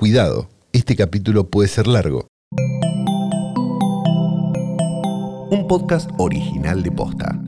cuidado, 0.00 0.48
este 0.72 0.96
capítulo 0.96 1.50
puede 1.50 1.68
ser 1.68 1.86
largo. 1.86 2.26
Un 5.50 5.66
podcast 5.68 6.10
original 6.16 6.82
de 6.82 6.90
Posta. 6.90 7.38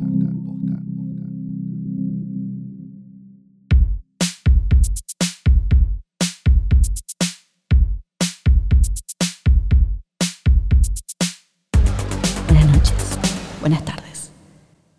Buenas 12.48 12.66
noches, 12.66 13.18
buenas 13.60 13.82
tardes, 13.86 14.30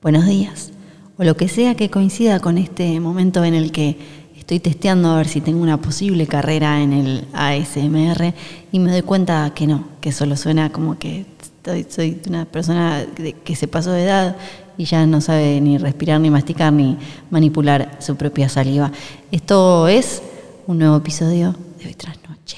buenos 0.02 0.26
días, 0.26 0.72
o 1.20 1.24
lo 1.24 1.38
que 1.38 1.48
sea 1.48 1.76
que 1.76 1.92
coincida 1.92 2.40
con 2.40 2.58
este 2.58 3.00
momento 3.00 3.44
en 3.44 3.54
el 3.54 3.72
que 3.72 4.23
estoy 4.44 4.60
testeando 4.60 5.10
a 5.10 5.16
ver 5.16 5.28
si 5.30 5.40
tengo 5.40 5.62
una 5.64 5.78
posible 5.80 6.28
carrera 6.28 6.82
en 6.82 6.92
el 6.92 7.26
ASMR 7.34 8.34
y 8.74 8.80
me 8.80 8.92
doy 8.92 9.02
cuenta 9.02 9.54
que 9.56 9.66
no, 9.68 9.86
que 10.02 10.12
solo 10.12 10.36
suena 10.36 10.70
como 10.70 11.00
que 11.00 11.26
estoy- 11.42 11.88
soy 11.90 12.22
una 12.28 12.44
persona 12.44 13.06
que 13.46 13.56
se 13.56 13.70
pasó 13.70 13.92
de 13.92 14.04
edad 14.04 14.36
y 14.78 14.84
ya 14.84 15.06
no 15.06 15.22
sabe 15.22 15.62
ni 15.62 15.78
respirar, 15.78 16.20
ni 16.20 16.30
masticar, 16.30 16.74
ni 16.74 16.98
manipular 17.32 17.98
su 18.02 18.18
propia 18.18 18.50
saliva. 18.50 18.92
Esto 19.32 19.88
es 19.88 20.22
un 20.68 20.78
nuevo 20.80 20.98
episodio 20.98 21.56
de 21.80 21.86
Hoy 21.88 21.94
Tras 21.94 22.18
Noche. 22.28 22.58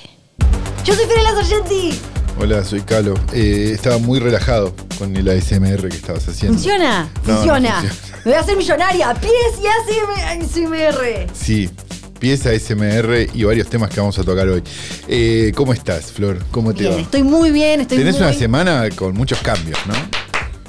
Yo 0.85 0.95
soy 0.95 1.05
Fiorella 1.05 1.35
Sargenti. 1.35 1.91
Hola, 2.41 2.63
soy 2.65 2.81
Calo. 2.81 3.13
Eh, 3.31 3.71
estaba 3.75 3.99
muy 3.99 4.17
relajado 4.19 4.73
con 4.97 5.15
el 5.15 5.29
ASMR 5.29 5.87
que 5.87 5.95
estabas 5.97 6.27
haciendo. 6.27 6.57
¿Funciona? 6.57 7.07
No, 7.27 7.31
no 7.31 7.35
Funciona. 7.37 7.83
Me 8.25 8.31
voy 8.31 8.33
a 8.33 8.39
hacer 8.41 8.57
millonaria. 8.57 9.13
Pies 9.13 9.61
y 9.61 9.67
ASMR. 9.67 11.27
Sí, 11.33 11.69
pieza 12.19 12.49
ASMR 12.49 13.27
y 13.33 13.43
varios 13.43 13.67
temas 13.69 13.89
que 13.91 13.99
vamos 13.99 14.17
a 14.17 14.23
tocar 14.23 14.47
hoy. 14.47 14.63
Eh, 15.07 15.51
¿Cómo 15.55 15.73
estás, 15.73 16.11
Flor? 16.11 16.39
¿Cómo 16.49 16.73
te 16.73 16.81
Bien, 16.83 16.95
va? 16.95 17.01
estoy 17.01 17.21
muy 17.23 17.51
bien. 17.51 17.81
Estoy 17.81 17.99
Tenés 17.99 18.15
muy, 18.15 18.23
una 18.23 18.33
semana 18.33 18.89
con 18.95 19.13
muchos 19.13 19.37
cambios, 19.39 19.77
¿no? 19.85 19.93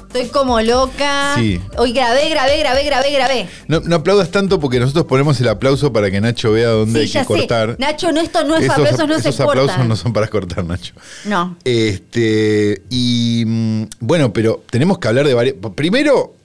Estoy 0.05 0.27
como 0.29 0.61
loca. 0.61 1.33
Sí. 1.35 1.59
Hoy 1.77 1.93
grabé, 1.93 2.29
grabé, 2.29 2.59
grabé, 2.59 2.83
grabé, 2.85 3.11
grabé. 3.11 3.49
No, 3.67 3.79
no 3.81 3.95
aplaudas 3.97 4.29
tanto 4.29 4.59
porque 4.59 4.79
nosotros 4.79 5.05
ponemos 5.05 5.39
el 5.41 5.47
aplauso 5.49 5.91
para 5.91 6.09
que 6.11 6.21
Nacho 6.21 6.51
vea 6.51 6.69
dónde 6.69 7.07
Sí, 7.07 7.17
hay 7.17 7.23
que 7.25 7.33
sé. 7.33 7.39
cortar. 7.39 7.75
Nacho, 7.79 8.11
no, 8.11 8.21
esto 8.21 8.43
no 8.43 8.55
es 8.55 8.63
esos 8.65 8.77
aplausos, 8.77 9.07
no 9.07 9.19
se 9.19 9.29
esos 9.29 9.41
aplausos 9.41 9.71
cortan. 9.71 9.87
no 9.87 9.95
son 9.95 10.13
para 10.13 10.27
cortar, 10.27 10.63
Nacho. 10.63 10.93
No. 11.25 11.57
Este, 11.63 12.83
y 12.89 13.43
mm, 13.47 13.83
bueno, 13.99 14.31
pero 14.31 14.63
tenemos 14.69 14.99
que 14.99 15.07
hablar 15.07 15.25
de 15.27 15.33
varios. 15.33 15.55
Primero. 15.75 16.35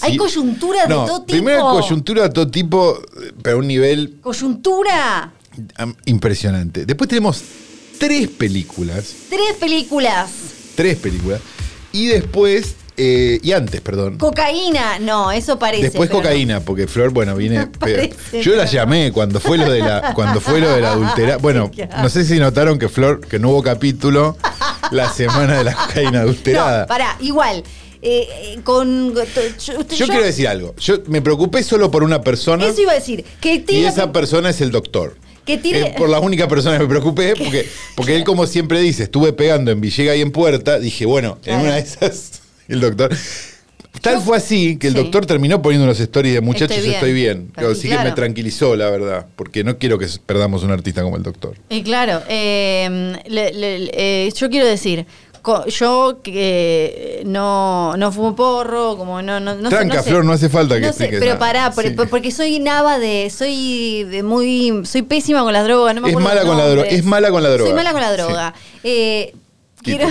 Hay 0.00 0.12
sí- 0.12 0.16
coyunturas 0.18 0.88
de 0.88 0.94
no, 0.94 1.04
todo 1.06 1.26
Primero 1.26 1.58
tipo. 1.58 1.80
coyuntura 1.80 2.22
de 2.24 2.28
todo 2.30 2.50
tipo, 2.50 2.98
eh, 3.22 3.32
pero 3.42 3.56
a 3.56 3.58
un 3.60 3.66
nivel 3.68 4.16
Coyuntura. 4.22 5.32
impresionante. 6.06 6.86
Después 6.86 7.08
tenemos 7.08 7.42
tres 7.98 8.28
películas. 8.28 9.12
Tres 9.28 9.54
películas. 9.60 10.30
Tres 10.74 10.96
películas. 10.98 11.40
Y 11.92 12.06
después. 12.06 12.76
eh, 12.96 13.40
y 13.42 13.52
antes, 13.52 13.80
perdón. 13.80 14.18
Cocaína. 14.18 14.98
No, 14.98 15.32
eso 15.32 15.58
parece. 15.58 15.84
Después 15.84 16.10
no. 16.10 16.16
cocaína, 16.16 16.60
porque 16.60 16.86
Flor, 16.86 17.10
bueno. 17.10 17.34
Parece, 17.78 18.42
yo 18.42 18.54
la 18.54 18.66
llamé 18.66 19.12
cuando 19.12 19.40
fue 19.40 19.56
lo 19.58 19.70
de 19.70 19.80
la, 19.80 20.12
cuando 20.14 20.40
fue 20.40 20.60
lo 20.60 20.70
de 20.70 20.80
la 20.82 20.92
adultera. 20.92 21.36
Bueno, 21.42 21.70
no 22.02 22.08
sé 22.10 22.24
si 22.24 22.38
notaron 22.38 22.78
que 22.78 22.88
Flor, 22.88 23.20
que 23.26 23.38
no 23.38 23.48
hubo 23.50 23.62
capítulo 23.62 24.36
la 24.90 25.10
semana 25.12 25.56
de 25.58 25.64
la 25.64 25.74
cocaína 25.86 26.20
adulterada. 26.20 26.82
No, 26.82 26.86
pará, 26.86 27.16
igual. 27.20 27.64
Eh, 28.02 28.26
eh, 28.30 28.58
con. 28.64 29.14
Yo, 29.14 29.86
yo, 29.88 30.06
quiero 30.08 30.24
decir 30.24 30.48
algo. 30.48 30.74
Yo 30.78 30.96
me 31.06 31.22
preocupé 31.22 31.62
solo 31.62 31.90
por 31.90 32.02
una 32.02 32.20
persona 32.22 32.66
Eso 32.66 32.82
iba 32.82 32.92
a 32.92 32.96
decir. 32.96 33.24
Que 33.40 33.64
y 33.68 33.84
esa 33.84 34.10
persona 34.12 34.50
es 34.50 34.60
el 34.60 34.70
doctor. 34.72 35.16
Que 35.46 35.60
tire- 35.60 35.88
Es 35.88 35.94
por 35.96 36.08
la 36.08 36.18
única 36.20 36.46
persona 36.48 36.76
que 36.78 36.82
me 36.84 36.88
preocupé, 36.88 37.34
porque, 37.38 37.66
porque 37.96 38.16
él, 38.16 38.24
como 38.24 38.46
siempre 38.46 38.80
dice, 38.80 39.04
estuve 39.04 39.32
pegando 39.32 39.70
en 39.70 39.80
Villega 39.80 40.14
y 40.16 40.20
en 40.20 40.32
Puerta. 40.32 40.78
Dije, 40.78 41.06
bueno, 41.06 41.38
en 41.44 41.54
Claro. 41.54 41.62
una 41.64 41.74
de 41.76 41.80
esas, 41.80 42.42
el 42.68 42.80
doctor. 42.80 43.16
Tal 44.00 44.20
fue 44.20 44.36
así 44.38 44.78
que 44.78 44.88
el 44.88 44.94
Sí. 44.94 44.98
doctor 45.00 45.26
terminó 45.26 45.60
poniendo 45.62 45.86
los 45.86 46.00
stories 46.00 46.34
de 46.34 46.40
muchachos, 46.40 46.76
Estoy 46.78 46.82
bien. 46.88 46.94
estoy 46.94 47.12
bien. 47.12 47.52
Pero, 47.54 47.70
Así 47.70 47.82
que 47.82 47.88
claro. 47.90 48.08
me 48.10 48.16
tranquilizó, 48.16 48.74
la 48.74 48.88
verdad, 48.90 49.26
porque 49.36 49.62
no 49.64 49.78
quiero 49.78 49.98
que 49.98 50.06
perdamos 50.26 50.64
un 50.64 50.70
artista 50.72 51.02
como 51.02 51.16
el 51.16 51.22
doctor. 51.22 51.56
Y 51.68 51.82
claro, 51.82 52.20
eh, 52.28 53.16
le- 53.28 53.52
le- 53.52 53.90
eh, 53.92 54.32
yo 54.34 54.48
quiero 54.50 54.66
decir, 54.66 55.06
yo 55.66 56.18
que 56.22 57.22
no, 57.26 57.96
no 57.96 58.12
fumo 58.12 58.36
porro, 58.36 58.96
como 58.96 59.20
no, 59.22 59.40
no, 59.40 59.54
no 59.56 59.70
sé- 59.70 59.76
Tranca, 59.76 59.96
no 59.96 60.02
sé, 60.02 60.10
Flor, 60.10 60.24
no 60.24 60.32
hace 60.32 60.48
falta 60.48 60.76
que 60.76 60.86
no 60.86 60.92
sé, 60.92 61.08
pero 61.10 61.24
nada. 61.26 61.38
pará, 61.38 61.70
por- 61.72 61.84
Sí. 61.84 61.90
por- 61.90 62.08
porque 62.08 62.30
soy 62.30 62.58
nava 62.60 62.98
de, 62.98 63.28
soy 63.30 64.04
de 64.04 64.22
muy, 64.22 64.82
soy 64.84 65.02
pésima 65.02 65.42
con 65.42 65.52
las 65.52 65.64
drogas, 65.64 65.94
no 65.94 66.00
me 66.00 66.08
Es 66.08 66.14
acuerdo 66.14 66.28
mala 66.28 66.46
con 66.46 66.56
la 66.58 66.66
droga, 66.68 66.88
es 66.88 67.04
mala 67.04 67.30
con 67.30 67.42
la 67.42 67.50
droga. 67.50 67.64
Soy 67.70 67.74
mala 67.76 67.92
con 67.92 68.00
la 68.00 68.12
droga. 68.12 68.54
Eh, 68.84 69.34
quiero, 69.82 70.06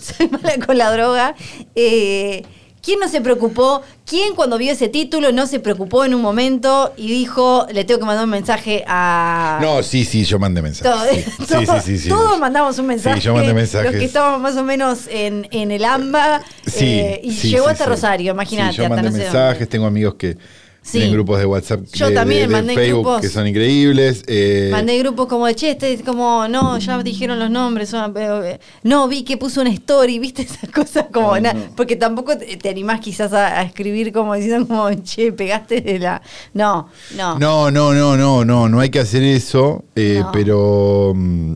soy 0.00 0.28
mala 0.28 0.66
con 0.66 0.76
la 0.78 0.92
droga. 0.92 1.34
Eh, 1.74 2.42
¿Quién 2.82 2.98
no 2.98 3.08
se 3.08 3.20
preocupó? 3.20 3.82
¿Quién 4.06 4.34
cuando 4.34 4.56
vio 4.58 4.72
ese 4.72 4.88
título 4.88 5.32
no 5.32 5.46
se 5.46 5.60
preocupó 5.60 6.04
en 6.04 6.14
un 6.14 6.22
momento 6.22 6.92
y 6.96 7.08
dijo, 7.08 7.66
le 7.72 7.84
tengo 7.84 8.00
que 8.00 8.06
mandar 8.06 8.24
un 8.24 8.30
mensaje 8.30 8.84
a... 8.86 9.58
No, 9.60 9.82
sí, 9.82 10.04
sí, 10.04 10.24
yo 10.24 10.38
mandé 10.38 10.62
mensajes. 10.62 11.24
Sí. 11.40 11.44
Sí, 11.46 11.66
sí, 11.66 11.72
sí, 11.84 11.98
sí. 11.98 12.08
Todos 12.08 12.38
mandamos 12.38 12.78
un 12.78 12.86
mensaje. 12.86 13.20
Sí, 13.20 13.26
yo 13.26 13.34
mandé 13.34 13.52
mensajes. 13.52 13.90
Los 13.90 13.98
que 14.00 14.06
estábamos 14.06 14.40
más 14.40 14.56
o 14.56 14.62
menos 14.62 15.08
en, 15.08 15.46
en 15.50 15.70
el 15.70 15.84
AMBA. 15.84 16.42
Sí, 16.66 16.84
eh, 17.00 17.20
y 17.22 17.30
llegó 17.32 17.68
hasta. 17.68 17.86
Rosario, 17.86 18.32
imagínate. 18.32 18.76
Yo 18.76 18.84
hasta 18.84 18.94
mandé 18.94 19.10
no 19.10 19.16
sé 19.16 19.24
mensajes, 19.24 19.58
dónde. 19.58 19.66
tengo 19.66 19.86
amigos 19.86 20.14
que 20.14 20.36
Sí. 20.82 20.92
tienen 20.92 21.12
grupos 21.12 21.38
de 21.38 21.44
WhatsApp 21.46 21.80
Yo 21.92 22.08
de, 22.08 22.14
también 22.14 22.40
de- 22.40 22.46
de 22.48 22.52
mandé 22.52 22.74
Facebook 22.74 23.02
grupos. 23.04 23.20
que 23.20 23.28
son 23.28 23.46
increíbles. 23.46 24.22
eh, 24.26 24.70
Mandé 24.72 24.98
grupos 24.98 25.26
como 25.28 25.46
de 25.46 25.54
che, 25.54 25.70
este, 25.72 25.98
como, 26.02 26.48
no, 26.48 26.78
ya 26.78 27.02
dijeron 27.02 27.38
los 27.38 27.50
nombres. 27.50 27.90
son- 27.90 28.14
eh, 28.16 28.58
No, 28.82 29.06
vi 29.06 29.22
que 29.22 29.36
puso 29.36 29.60
una 29.60 29.70
story, 29.70 30.18
viste 30.18 30.42
esas 30.42 30.70
cosas 30.70 31.06
como, 31.12 31.34
No, 31.36 31.40
na- 31.42 31.52
no. 31.52 31.60
porque 31.76 31.96
tampoco 31.96 32.36
te, 32.38 32.68
animás 32.68 33.00
quizás 33.00 33.32
a, 33.34 33.60
a 33.60 33.62
escribir 33.62 34.10
como 34.12 34.34
diciendo 34.34 34.66
como, 34.66 34.90
che, 35.02 35.32
pegaste 35.32 35.82
de 35.82 35.98
la. 35.98 36.22
No, 36.54 36.88
no. 37.14 37.38
No, 37.38 37.70
no, 37.70 37.92
no, 37.92 38.16
no, 38.16 38.44
no, 38.44 38.68
no 38.68 38.80
hay 38.80 38.88
que 38.88 39.00
hacer 39.00 39.22
eso, 39.22 39.84
eh, 39.94 40.20
No. 40.22 40.32
pero... 40.32 41.12
mm, 41.14 41.54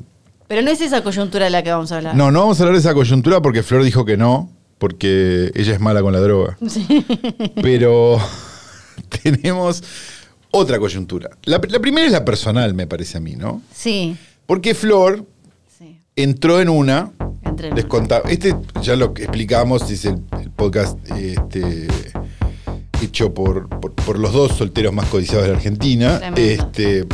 Pero 0.49 0.61
no 0.63 0.71
es 0.71 0.81
esa 0.83 1.03
coyuntura 1.03 1.47
de 1.47 1.51
la 1.51 1.63
que 1.63 1.71
vamos 1.71 1.91
a 1.93 1.97
hablar. 1.97 2.15
No, 2.15 2.31
no 2.31 2.41
vamos 2.41 2.61
a 2.61 2.63
hablar 2.65 2.75
de 2.75 2.81
esa 2.81 2.93
coyuntura 2.95 3.41
porque 3.41 3.63
Flor 3.63 3.83
dijo 3.83 4.05
que 4.05 4.19
no, 4.19 4.51
porque 4.79 5.51
ella 5.55 5.73
es 5.73 5.81
mala 5.81 6.03
con 6.03 6.13
la 6.13 6.21
droga. 6.21 6.59
Pero 7.63 8.19
tenemos 9.23 9.83
otra 10.51 10.79
coyuntura. 10.79 11.31
La, 11.45 11.61
la 11.69 11.81
primera 11.81 12.07
es 12.07 12.13
la 12.13 12.25
personal, 12.25 12.75
me 12.75 12.87
parece 12.87 13.19
a 13.19 13.21
mí, 13.21 13.35
¿no? 13.37 13.61
Sí, 13.75 14.17
Porque 14.47 14.75
Flor 14.75 15.25
sí. 15.79 15.99
entró 16.17 16.61
en 16.61 16.69
una. 16.69 17.13
Entre 17.43 17.73
Les 17.75 17.85
contaba. 17.85 18.29
Este 18.31 18.55
ya 18.83 18.97
lo 18.97 19.07
explicamos, 19.17 19.91
es 19.91 20.05
el, 20.07 20.21
el 20.41 20.51
podcast 20.51 20.99
este, 21.11 21.87
hecho 23.03 23.35
por, 23.35 23.69
por, 23.81 23.93
por 23.95 24.19
los 24.19 24.33
dos 24.33 24.53
solteros 24.57 24.93
más 24.95 25.07
codiciados 25.09 25.45
de 25.45 25.51
la 25.51 25.57
Argentina. 25.57 26.19
Tremendo. 26.19 26.41
Este, 26.41 27.07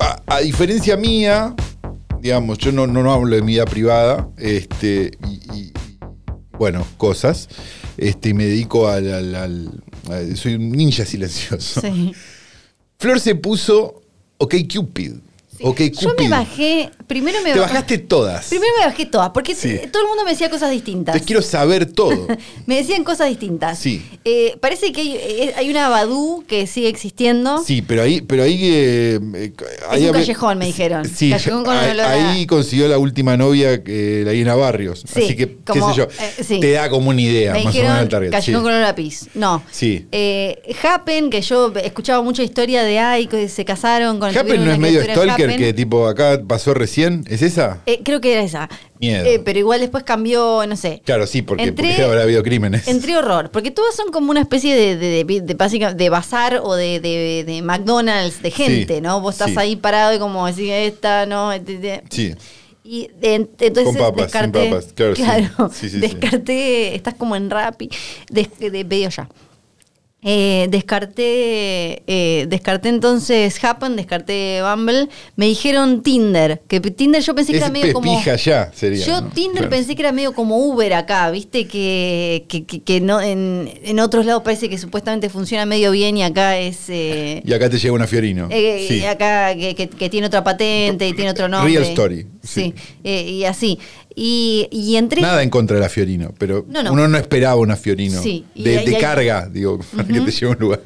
a, 0.00 0.22
a 0.26 0.40
diferencia 0.40 0.96
mía, 0.96 1.54
digamos, 2.20 2.58
yo 2.58 2.70
no, 2.72 2.86
no, 2.86 3.02
no 3.02 3.12
hablo 3.12 3.34
de 3.34 3.42
mi 3.42 3.52
vida 3.54 3.64
privada, 3.64 4.28
este, 4.36 5.10
y, 5.26 5.58
y, 5.58 5.72
bueno, 6.58 6.84
cosas. 6.96 7.48
Este, 7.96 8.28
y 8.28 8.34
me 8.34 8.44
dedico 8.44 8.88
al, 8.88 9.12
al- 9.12 9.34
al- 9.34 9.82
a- 9.87 9.87
soy 10.34 10.54
un 10.54 10.70
ninja 10.70 11.04
silencioso. 11.04 11.80
Sí. 11.80 12.12
Flor 12.98 13.20
se 13.20 13.34
puso 13.34 14.02
OK 14.38 14.54
Cupid. 14.72 15.12
OK 15.62 15.80
Yo 16.00 16.14
me 16.18 16.28
bajé, 16.28 16.90
primero 17.06 17.38
me 17.42 17.52
Te 17.52 17.58
bajé. 17.58 17.72
bajaste 17.74 17.98
todas. 17.98 18.46
Primero 18.46 18.72
me 18.80 18.86
bajé 18.86 19.06
todas, 19.06 19.30
porque 19.30 19.54
Sí. 19.54 19.78
todo 19.92 20.02
el 20.02 20.08
mundo 20.08 20.24
me 20.24 20.30
decía 20.32 20.50
cosas 20.50 20.70
distintas. 20.70 21.14
Te 21.14 21.20
quiero 21.22 21.42
saber 21.42 21.86
todo. 21.92 22.26
Me 22.66 22.76
decían 22.76 23.02
cosas 23.04 23.28
distintas. 23.28 23.78
Sí. 23.78 24.02
Eh, 24.24 24.56
parece 24.60 24.92
que 24.92 25.00
hay, 25.00 25.16
eh, 25.16 25.54
hay 25.56 25.70
una 25.70 25.88
Badú 25.88 26.44
que 26.46 26.66
sigue 26.66 26.88
existiendo. 26.88 27.62
Sí, 27.64 27.82
pero 27.82 28.02
ahí, 28.02 28.20
pero 28.20 28.42
ahí. 28.42 28.58
eh, 28.62 29.18
eh, 29.34 29.52
ahí 29.88 30.04
un 30.06 30.12
callejón, 30.12 30.58
me 30.58 30.66
dijeron. 30.66 31.08
Sí, 31.08 31.30
Callejón 31.30 31.64
con 31.64 31.76
ahí, 31.76 31.98
ahí 31.98 32.46
consiguió 32.46 32.88
la 32.88 32.98
última 32.98 33.36
novia, 33.36 33.82
que 33.82 34.22
la 34.24 34.34
Ina 34.34 34.54
Barrios. 34.54 35.04
Sí, 35.12 35.24
Así 35.24 35.36
que, 35.36 35.56
como, 35.64 35.86
qué 35.88 35.92
sé 35.92 35.98
yo, 35.98 36.04
eh, 36.04 36.44
sí. 36.44 36.60
te 36.60 36.72
da 36.72 36.90
como 36.90 37.08
una 37.10 37.20
idea, 37.20 37.52
me 37.54 37.64
más 37.64 37.74
o 37.74 37.78
menos 37.78 38.02
el 38.02 38.08
target. 38.08 38.30
callejón 38.30 38.62
con 38.62 38.72
a 38.72 38.94
pis. 38.94 39.28
No. 39.34 39.62
Sí. 39.70 40.06
Eh, 40.12 40.74
Happen, 40.82 41.30
que 41.30 41.40
yo 41.40 41.72
escuchaba 41.82 42.22
mucha 42.22 42.42
historia 42.42 42.82
de 42.84 42.98
ay, 42.98 43.26
que 43.26 43.48
se 43.48 43.64
casaron 43.64 44.18
con 44.18 44.36
Happen 44.36 44.64
no 44.64 44.72
es 44.72 44.78
medio 44.78 45.02
stalker 45.02 45.47
Que 45.56 45.72
tipo 45.72 46.06
acá 46.06 46.40
pasó 46.46 46.74
recién, 46.74 47.24
¿es 47.28 47.42
esa? 47.42 47.80
Eh, 47.86 48.00
creo 48.04 48.20
que 48.20 48.32
era 48.32 48.42
esa. 48.42 48.68
Miedo. 49.00 49.24
Eh, 49.24 49.40
pero 49.44 49.58
igual 49.58 49.80
después 49.80 50.04
cambió, 50.04 50.66
no 50.66 50.76
sé. 50.76 51.00
Claro, 51.04 51.26
sí, 51.26 51.42
porque, 51.42 51.64
Entré- 51.72 51.88
porque 51.90 52.02
habrá 52.02 52.22
habido 52.22 52.42
crímenes. 52.42 52.88
Entré 52.88 53.16
horror, 53.16 53.50
porque 53.50 53.70
todas 53.70 53.94
son 53.94 54.10
como 54.10 54.30
una 54.30 54.40
especie 54.40 54.74
de, 54.74 54.96
de, 54.96 55.24
de, 55.24 55.40
de 55.40 55.54
básica- 55.54 55.94
de 55.94 56.08
bazar 56.10 56.60
o 56.62 56.74
de, 56.74 57.60
McDonald's 57.64 58.42
de 58.42 58.50
gente, 58.50 58.96
Sí, 58.96 59.00
¿no? 59.00 59.20
Vos 59.20 59.34
estás 59.36 59.50
sí. 59.50 59.56
ahí 59.58 59.76
parado 59.76 60.14
y 60.14 60.18
como 60.18 60.46
decís, 60.46 60.70
esta, 60.70 61.26
no, 61.26 61.52
este. 61.52 62.02
Sí. 62.10 62.34
Y 62.84 63.10
entonces 63.20 63.84
Con 63.84 63.96
papas, 63.96 64.32
sin 64.32 64.50
papas, 64.50 64.94
claro, 64.94 65.70
sí. 65.72 65.90
Sí, 65.90 65.98
descarté, 65.98 66.94
estás 66.94 67.14
como 67.14 67.36
en 67.36 67.50
Rappi, 67.50 67.90
des- 68.30 68.48
de, 68.58 69.08
ya. 69.10 69.28
Eh, 70.30 70.66
descarté, 70.68 72.02
eh, 72.06 72.46
descarté 72.48 72.90
entonces 72.90 73.62
Happen, 73.64 73.96
descarté 73.96 74.60
Bumble. 74.62 75.08
Me 75.36 75.46
dijeron 75.46 76.02
Tinder, 76.02 76.60
que 76.68 76.80
Tinder 76.80 77.22
yo 77.22 77.34
pensé 77.34 77.52
que 77.52 77.58
Es 77.58 77.64
era 77.64 77.72
medio 77.72 77.94
como... 77.94 78.12
pija 78.18 78.36
ya, 78.36 78.70
sería. 78.74 79.06
Yo 79.06 79.20
¿no? 79.22 79.30
Tinder 79.30 79.58
Claro. 79.62 79.70
pensé 79.70 79.94
que 79.96 80.02
era 80.02 80.12
medio 80.12 80.34
como 80.34 80.58
Uber 80.58 80.92
acá, 80.92 81.30
viste 81.30 81.66
que, 81.66 82.44
que, 82.48 82.64
que- 82.64 82.80
que 82.82 83.00
no 83.00 83.20
en, 83.22 83.70
en 83.82 84.00
otros 84.00 84.26
lados 84.26 84.42
parece 84.42 84.68
que 84.68 84.76
supuestamente 84.76 85.30
funciona 85.30 85.64
medio 85.64 85.90
bien 85.92 86.16
y 86.18 86.22
acá 86.22 86.58
es... 86.58 86.88
eh, 86.88 87.40
Y 87.44 87.52
acá 87.54 87.70
te 87.70 87.78
llega 87.78 87.94
una 87.94 88.06
Fiorino. 88.06 88.48
eh, 88.50 88.84
sí. 88.86 88.96
y 88.98 89.04
acá 89.04 89.54
que, 89.54 89.74
que- 89.74 89.88
que 89.88 90.10
tiene 90.10 90.26
otra 90.26 90.44
patente 90.44 91.08
y 91.08 91.14
tiene 91.14 91.30
otro 91.30 91.48
nombre. 91.48 91.72
Real 91.72 91.84
story, 91.84 92.26
Sí, 92.48 92.74
eh, 93.04 93.22
y 93.30 93.44
así. 93.44 93.78
Y, 94.14 94.66
y 94.70 94.96
entré... 94.96 95.20
Nada 95.20 95.42
en 95.42 95.50
contra 95.50 95.76
de 95.76 95.82
la 95.82 95.88
Fiorino, 95.88 96.32
pero 96.38 96.64
No, 96.68 96.82
no. 96.82 96.92
uno 96.92 97.06
no 97.08 97.18
esperaba 97.18 97.56
una 97.56 97.76
Fiorino. 97.76 98.20
Sí, 98.22 98.44
y 98.54 98.64
de 98.64 98.78
ahí 98.78 98.86
de 98.86 98.96
hay- 98.96 99.00
carga, 99.02 99.48
digo, 99.52 99.78
para 99.96 100.08
que 100.08 100.20
te 100.20 100.30
lleve 100.30 100.46
a 100.46 100.50
un 100.54 100.58
lugar. 100.60 100.80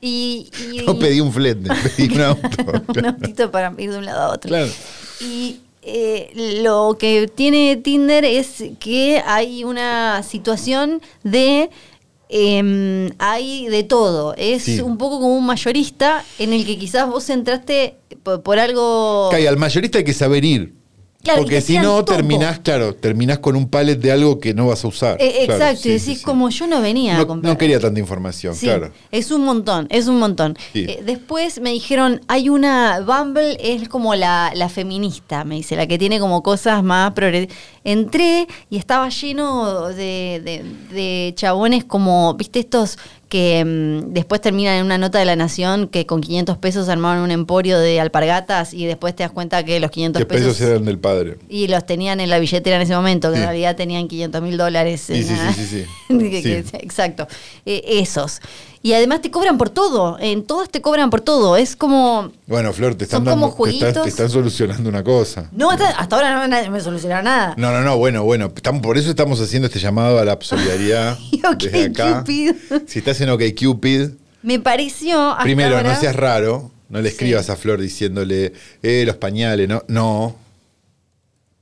Y, 0.00 0.48
y- 0.72 0.78
No 0.86 0.98
pedí 0.98 1.20
un 1.20 1.32
flete, 1.32 1.68
pedí 1.96 2.14
un 2.14 2.20
auto. 2.22 2.48
un 2.96 3.06
autito 3.06 3.50
para 3.50 3.74
ir 3.78 3.90
de 3.90 3.98
un 3.98 4.04
lado 4.06 4.20
a 4.22 4.34
otro. 4.34 4.48
Claro. 4.48 4.70
Y 5.20 5.56
eh, 5.82 6.30
lo 6.62 6.96
que 6.98 7.28
tiene 7.34 7.76
Tinder 7.76 8.24
es 8.24 8.62
que 8.78 9.22
hay 9.26 9.64
una 9.64 10.22
situación 10.22 11.02
de... 11.24 11.68
em, 12.28 13.10
hay 13.18 13.66
de 13.68 13.82
todo. 13.82 14.34
Es 14.36 14.62
Sí. 14.64 14.80
un 14.80 14.98
poco 14.98 15.20
como 15.20 15.36
un 15.36 15.46
mayorista 15.46 16.24
en 16.38 16.52
el 16.52 16.64
que 16.64 16.78
quizás 16.78 17.08
vos 17.08 17.28
entraste 17.30 17.96
por, 18.22 18.42
por 18.42 18.58
algo... 18.58 19.28
Calla, 19.30 19.48
al 19.50 19.56
mayorista 19.56 19.98
hay 19.98 20.04
que 20.04 20.14
saber 20.14 20.44
ir. 20.44 20.74
Claro, 21.20 21.40
porque 21.42 21.60
si 21.60 21.76
no, 21.78 22.04
terminás, 22.04 22.60
claro, 22.60 22.94
terminás 22.94 23.40
con 23.40 23.56
un 23.56 23.68
palet 23.68 23.98
de 23.98 24.12
algo 24.12 24.38
que 24.38 24.54
no 24.54 24.68
vas 24.68 24.84
a 24.84 24.88
usar. 24.88 25.16
Eh, 25.20 25.42
Claro, 25.46 25.60
exacto, 25.62 25.82
sí, 25.82 25.88
y 25.88 25.92
decís 25.92 26.18
sí. 26.18 26.24
como 26.24 26.48
yo 26.48 26.66
no 26.68 26.80
venía 26.80 27.16
a 27.16 27.18
No, 27.18 27.26
comprar. 27.26 27.52
no 27.52 27.58
quería 27.58 27.80
tanta 27.80 27.98
información, 27.98 28.54
Sí, 28.54 28.66
claro. 28.66 28.92
es 29.10 29.30
un 29.32 29.44
montón, 29.44 29.88
es 29.90 30.06
un 30.06 30.18
montón. 30.20 30.56
Eh, 30.74 31.02
después 31.04 31.60
me 31.60 31.72
dijeron, 31.72 32.20
hay 32.28 32.48
una, 32.48 33.00
Bumble 33.00 33.58
es 33.60 33.88
como 33.88 34.14
la, 34.14 34.52
la 34.54 34.68
feminista, 34.68 35.42
me 35.44 35.56
dice, 35.56 35.74
la 35.74 35.88
que 35.88 35.98
tiene 35.98 36.20
como 36.20 36.42
cosas 36.42 36.84
más 36.84 37.12
progresivas. 37.14 37.56
Entré 37.84 38.46
y 38.70 38.76
estaba 38.76 39.08
lleno 39.08 39.88
de, 39.88 40.40
de- 40.44 40.94
de 40.94 41.32
chabones 41.34 41.84
como, 41.84 42.34
viste, 42.34 42.60
estos 42.60 42.96
que 43.28 43.64
mm, 43.64 44.12
después 44.14 44.40
terminan 44.40 44.76
en 44.76 44.84
una 44.86 44.96
nota 44.98 45.18
de 45.18 45.24
la 45.26 45.36
Nación 45.36 45.88
que 45.88 46.06
con 46.06 46.20
500 46.22 46.56
pesos 46.58 46.88
armaron 46.88 47.22
un 47.24 47.30
emporio 47.30 47.78
de 47.78 48.00
alpargatas 48.00 48.72
y 48.72 48.86
después 48.86 49.14
te 49.14 49.22
das 49.22 49.32
cuenta 49.32 49.62
que 49.64 49.78
los 49.80 49.90
500 49.90 50.20
Que 50.20 50.26
pesos 50.26 50.54
pesos... 50.56 50.60
eran 50.70 50.84
del 50.84 50.98
padre. 50.98 51.36
y 51.48 51.68
los 51.68 51.84
tenían 51.84 52.20
en 52.20 52.30
la 52.30 52.38
billetera 52.38 52.76
en 52.76 52.82
ese 52.82 52.94
momento, 52.94 53.28
que 53.30 53.36
Sí. 53.36 53.42
en 53.42 53.48
realidad 53.48 53.76
tenían 53.76 54.08
500 54.08 54.40
mil 54.42 54.56
dólares. 54.56 55.02
Sí, 55.02 55.22
sí, 55.22 55.34
sí, 55.54 55.66
sí, 55.66 55.84
que- 56.18 56.42
que- 56.42 56.58
exacto. 56.78 57.26
Eh, 57.66 57.82
esos. 57.86 58.40
Y 58.80 58.92
además 58.92 59.20
te 59.22 59.30
cobran 59.30 59.58
por 59.58 59.70
todo. 59.70 60.16
En 60.20 60.44
todas 60.44 60.70
te 60.70 60.80
cobran 60.80 61.10
por 61.10 61.20
todo. 61.20 61.56
Es 61.56 61.74
como. 61.74 62.30
Bueno, 62.46 62.72
Flor, 62.72 62.94
te 62.94 63.04
están, 63.04 63.24
dando, 63.24 63.46
te, 63.46 63.50
están, 63.50 63.56
jueguitos. 63.56 64.02
te 64.04 64.08
están 64.08 64.30
solucionando 64.30 64.88
una 64.88 65.02
cosa. 65.02 65.48
No, 65.52 65.70
hasta, 65.70 65.88
hasta 65.90 66.16
ahora 66.16 66.34
no 66.34 66.48
me, 66.48 66.70
me 66.70 66.80
solucionaron 66.80 67.24
nada. 67.24 67.54
No, 67.56 67.72
no, 67.72 67.80
no, 67.82 67.96
bueno, 67.98 68.22
bueno. 68.22 68.52
Estamos, 68.54 68.80
por 68.82 68.96
eso 68.96 69.10
estamos 69.10 69.40
haciendo 69.40 69.66
este 69.66 69.80
llamado 69.80 70.18
a 70.20 70.24
la 70.24 70.38
solidaridad 70.40 71.18
Y 71.32 71.44
OK 71.44 71.58
desde 71.64 71.86
acá. 71.86 72.20
Cupid. 72.20 72.52
Si 72.86 73.00
estás 73.00 73.20
en 73.20 73.30
OK 73.30 73.42
Cupid, 73.58 74.10
Me 74.42 74.60
pareció. 74.60 75.30
hasta 75.32 75.42
primero, 75.42 75.76
ahora- 75.76 75.94
no 75.94 76.00
seas 76.00 76.14
raro. 76.14 76.70
No 76.88 77.00
le 77.02 77.08
Sí. 77.10 77.14
escribas 77.16 77.50
a 77.50 77.56
Flor 77.56 77.80
diciéndole, 77.80 78.52
eh, 78.82 79.02
los 79.06 79.16
pañales, 79.16 79.68
no. 79.68 79.82
No. 79.88 80.36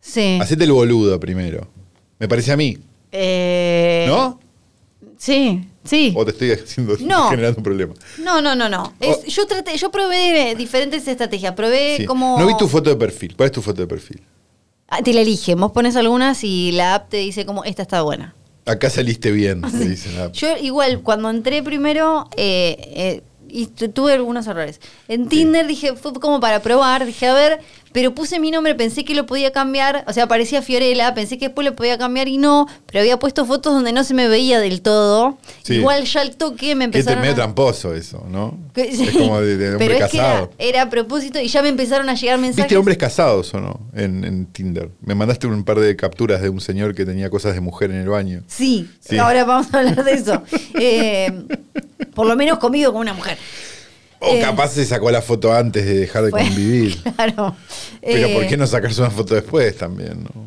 Sí. 0.00 0.38
Hacete 0.40 0.64
el 0.64 0.72
boludo 0.72 1.18
primero. 1.18 1.66
Me 2.18 2.28
parece 2.28 2.52
a 2.52 2.56
mí. 2.56 2.78
Eh, 3.10 4.04
¿No? 4.08 4.38
Sí, 5.18 5.66
sí. 5.86 6.12
¿O 6.16 6.24
te 6.24 6.30
estoy 6.32 6.50
haciendo, 6.52 6.96
No. 7.00 7.30
generando 7.30 7.58
un 7.58 7.64
problema? 7.64 7.94
No, 8.18 8.40
no, 8.40 8.54
no, 8.54 8.68
no. 8.68 8.92
Es- 9.00 9.16
Oh. 9.18 9.24
yo 9.26 9.46
traté, 9.46 9.76
yo 9.76 9.90
probé 9.90 10.54
diferentes 10.56 11.06
estrategias. 11.08 11.52
Probé 11.54 11.96
Sí. 11.98 12.06
como. 12.06 12.38
No 12.38 12.46
vi 12.46 12.56
tu 12.56 12.68
foto 12.68 12.90
de 12.90 12.96
perfil. 12.96 13.34
¿Cuál 13.36 13.46
es 13.46 13.52
tu 13.52 13.62
foto 13.62 13.80
de 13.82 13.86
perfil? 13.88 14.20
Ah, 14.88 15.02
te 15.02 15.12
la 15.12 15.20
eligen. 15.22 15.58
Vos 15.60 15.72
pones 15.72 15.96
algunas 15.96 16.44
y 16.44 16.72
la 16.72 16.94
app 16.94 17.08
te 17.10 17.16
dice 17.18 17.44
como 17.46 17.64
esta 17.64 17.82
está 17.82 18.02
buena. 18.02 18.34
Acá 18.66 18.90
saliste 18.90 19.30
bien, 19.30 19.62
te 19.70 19.88
dice 19.88 20.12
la- 20.12 20.30
Yo 20.32 20.56
igual, 20.58 21.00
cuando 21.02 21.30
entré 21.30 21.62
primero, 21.62 22.28
eh, 22.36 22.76
eh, 22.96 23.22
y 23.48 23.66
tu- 23.66 23.88
tuve 23.90 24.12
algunos 24.12 24.46
errores. 24.48 24.80
En 25.08 25.28
Tinder 25.28 25.66
dije, 25.68 25.94
fue 25.94 26.12
como 26.14 26.40
para 26.40 26.60
probar, 26.62 27.06
dije, 27.06 27.26
a 27.26 27.34
ver, 27.34 27.60
pero 27.96 28.14
puse 28.14 28.38
mi 28.38 28.50
nombre, 28.50 28.74
pensé 28.74 29.06
que 29.06 29.14
lo 29.14 29.24
podía 29.24 29.52
cambiar, 29.52 30.04
o 30.06 30.12
sea, 30.12 30.24
aparecía 30.24 30.60
Fiorella, 30.60 31.14
pensé 31.14 31.38
que 31.38 31.46
después 31.46 31.64
lo 31.66 31.74
podía 31.74 31.96
cambiar 31.96 32.28
y 32.28 32.36
no, 32.36 32.66
pero 32.84 33.00
había 33.00 33.18
puesto 33.18 33.46
fotos 33.46 33.72
donde 33.72 33.90
no 33.92 34.04
se 34.04 34.12
me 34.12 34.28
veía 34.28 34.60
del 34.60 34.82
todo. 34.82 35.38
Sí. 35.62 35.76
Igual 35.76 36.04
ya 36.04 36.20
al 36.20 36.36
toque 36.36 36.74
me 36.74 36.84
empezaron 36.84 37.20
medio 37.20 37.32
a... 37.32 37.36
tramposo 37.36 37.94
eso, 37.94 38.22
¿no? 38.28 38.58
Que- 38.74 38.82
Es 38.82 39.12
como 39.12 39.40
de, 39.40 39.56
de 39.56 39.70
hombre 39.72 39.86
pero 39.88 40.04
es 40.04 40.10
que 40.10 40.18
era, 40.18 40.26
casado. 40.26 40.50
era 40.58 40.82
a 40.82 40.90
propósito 40.90 41.40
y 41.40 41.48
ya 41.48 41.62
me 41.62 41.70
empezaron 41.70 42.06
a 42.10 42.14
llegar 42.14 42.38
mensajes. 42.38 42.64
¿Viste 42.66 42.76
hombres 42.76 42.98
casados 42.98 43.54
o 43.54 43.60
no? 43.60 43.80
En, 43.94 44.24
en 44.24 44.44
Tinder. 44.44 44.90
Me 45.00 45.14
mandaste 45.14 45.46
un 45.46 45.64
par 45.64 45.80
de 45.80 45.96
capturas 45.96 46.42
de 46.42 46.50
un 46.50 46.60
señor 46.60 46.94
que 46.94 47.06
tenía 47.06 47.30
cosas 47.30 47.54
de 47.54 47.62
mujer 47.62 47.90
en 47.92 47.96
el 47.96 48.08
baño. 48.10 48.42
Sí, 48.46 48.90
Sí. 49.00 49.16
ahora 49.16 49.44
vamos 49.46 49.72
a 49.72 49.78
hablar 49.78 50.04
de 50.04 50.12
eso. 50.12 50.42
Eh, 50.78 51.32
por 52.14 52.26
lo 52.26 52.36
menos 52.36 52.58
conmigo 52.58 52.92
con 52.92 53.00
una 53.00 53.14
mujer. 53.14 53.38
O 54.20 54.34
Eh, 54.34 54.40
capaz 54.40 54.68
se 54.72 54.84
sacó 54.84 55.10
la 55.10 55.22
foto 55.22 55.52
antes 55.52 55.84
de 55.84 55.94
dejar 55.94 56.24
de 56.24 56.30
Fue- 56.30 56.42
convivir. 56.42 56.96
Claro. 57.16 57.54
Pero 58.00 58.26
Eh, 58.28 58.34
¿por 58.34 58.46
qué 58.46 58.56
no 58.56 58.66
sacarse 58.66 59.00
una 59.00 59.10
foto 59.10 59.34
después 59.34 59.76
también? 59.76 60.24
¿no? 60.24 60.46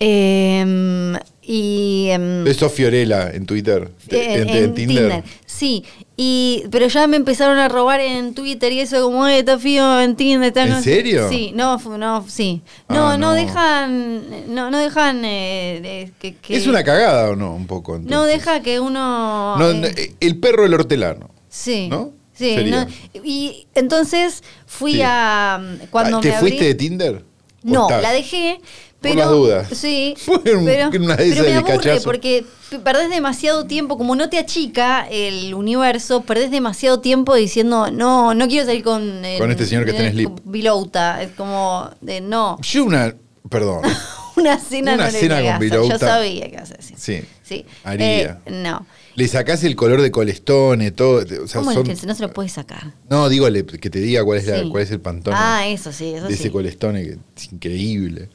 eh, 0.00 1.14
y 1.46 2.08
Eso 2.46 2.68
Fiorella 2.70 3.30
en 3.30 3.46
Twitter. 3.46 3.90
en, 4.10 4.18
en, 4.42 4.48
en 4.48 4.56
en 4.64 4.74
Tinder. 4.74 5.24
Sí, 5.46 5.84
y, 6.16 6.64
pero 6.70 6.88
ya 6.88 7.06
me 7.06 7.16
empezaron 7.16 7.58
a 7.58 7.68
robar 7.68 8.00
en 8.00 8.34
Twitter 8.34 8.72
y 8.72 8.80
eso 8.80 9.02
como, 9.02 9.26
eh, 9.28 9.38
está 9.40 9.58
fío 9.58 10.00
en 10.00 10.16
Tinder. 10.16 10.48
está, 10.48 10.64
¿En 10.64 10.70
no- 10.70 10.82
serio? 10.82 11.28
Sí, 11.28 11.52
no, 11.54 11.78
no, 11.98 12.24
sí. 12.28 12.62
No, 12.88 13.10
Ah, 13.10 13.18
no. 13.18 13.28
no. 13.28 13.32
dejan, 13.34 14.54
no, 14.54 14.70
no 14.70 14.78
dejan 14.78 15.24
eh, 15.24 15.80
de- 15.82 16.12
que, 16.18 16.34
que- 16.36 16.56
¿Es 16.56 16.66
una 16.66 16.82
cagada 16.82 17.30
o 17.30 17.36
no? 17.36 17.54
Un 17.54 17.66
poco. 17.66 17.98
No 17.98 18.24
deja 18.24 18.60
que 18.60 18.80
uno... 18.80 19.56
No, 19.58 19.70
eh, 19.70 19.74
no, 19.74 19.86
eh, 19.86 20.14
el 20.20 20.38
perro 20.38 20.64
del 20.64 20.74
hortelano. 20.74 21.30
Sí. 21.48 21.88
¿no? 21.88 22.12
Sí, 22.34 22.56
no, 22.64 22.86
y 23.24 23.66
entonces 23.74 24.42
fui 24.66 24.94
Sí. 24.94 25.02
a... 25.04 25.60
Cuando 25.90 26.18
Ah, 26.18 26.20
¿Te 26.20 26.28
me 26.30 26.34
abrí- 26.34 26.40
fuiste 26.40 26.64
de 26.64 26.74
Tinder? 26.74 27.14
¿O 27.16 27.22
No, 27.62 27.82
estás? 27.88 28.02
la 28.02 28.12
dejé. 28.12 28.58
Por 28.60 29.10
Pero, 29.10 29.14
las 29.20 29.28
dudas. 29.30 29.68
Sí. 29.78 30.14
Pero, 30.44 30.58
una 30.60 31.16
de 31.16 31.30
pero 31.30 31.44
me 31.44 31.54
aburre 31.56 31.76
cachazo. 31.76 32.04
porque 32.04 32.44
perdés 32.82 33.10
demasiado 33.10 33.66
tiempo, 33.66 33.98
como 33.98 34.16
no 34.16 34.30
te 34.30 34.38
achica 34.38 35.06
el 35.10 35.52
universo, 35.54 36.22
perdés 36.22 36.50
demasiado 36.50 37.00
tiempo 37.00 37.34
diciendo, 37.34 37.90
no, 37.90 38.34
no 38.34 38.48
quiero 38.48 38.66
salir 38.66 38.82
con... 38.82 39.24
el- 39.24 39.38
Con 39.38 39.50
este 39.50 39.66
señor 39.66 39.84
que 39.84 40.10
slip. 40.10 40.30
con 40.30 40.40
Vilouta. 40.50 41.22
Es 41.22 41.30
como, 41.32 41.88
de, 42.00 42.20
no, 42.22 42.58
Yo 42.62 42.84
una. 42.84 43.14
Perdón. 43.50 43.82
una 44.36 44.58
cena 44.58 44.94
Una 44.94 45.04
no 45.06 45.10
cena 45.12 45.36
con 45.42 45.48
hacer. 45.48 45.70
Yo 45.70 45.98
sabía 45.98 46.46
que 46.48 46.54
ibas 46.56 46.70
a 46.70 46.74
decir. 46.74 46.96
Sí. 46.98 47.20
Sí. 47.42 47.66
Haría. 47.84 48.40
Eh, 48.46 48.50
no. 48.50 48.86
Le 49.16 49.28
sacás 49.28 49.62
el 49.64 49.76
color 49.76 50.02
de 50.02 50.10
colestone, 50.10 50.90
todo. 50.90 51.20
O 51.44 51.46
sea, 51.48 51.60
¿Cómo 51.60 51.70
es 51.70 52.00
que 52.00 52.06
no 52.06 52.14
se 52.14 52.22
lo 52.22 52.32
puede 52.32 52.48
sacar? 52.48 52.94
No, 53.08 53.28
digo, 53.28 53.46
que 53.52 53.90
te 53.90 54.00
diga 54.00 54.24
cuál 54.24 54.38
es, 54.38 54.46
la- 54.46 54.60
Sí. 54.62 54.68
cuál 54.70 54.82
es 54.82 54.90
el 54.90 55.00
pantone 55.00 55.36
Ah, 55.38 55.66
eso 55.68 55.92
sí, 55.92 56.14
eso 56.14 56.26
de 56.26 56.34
sí. 56.34 56.40
ese 56.42 56.50
colestone 56.50 57.02
que 57.04 57.18
es 57.36 57.52
increíble. 57.52 58.28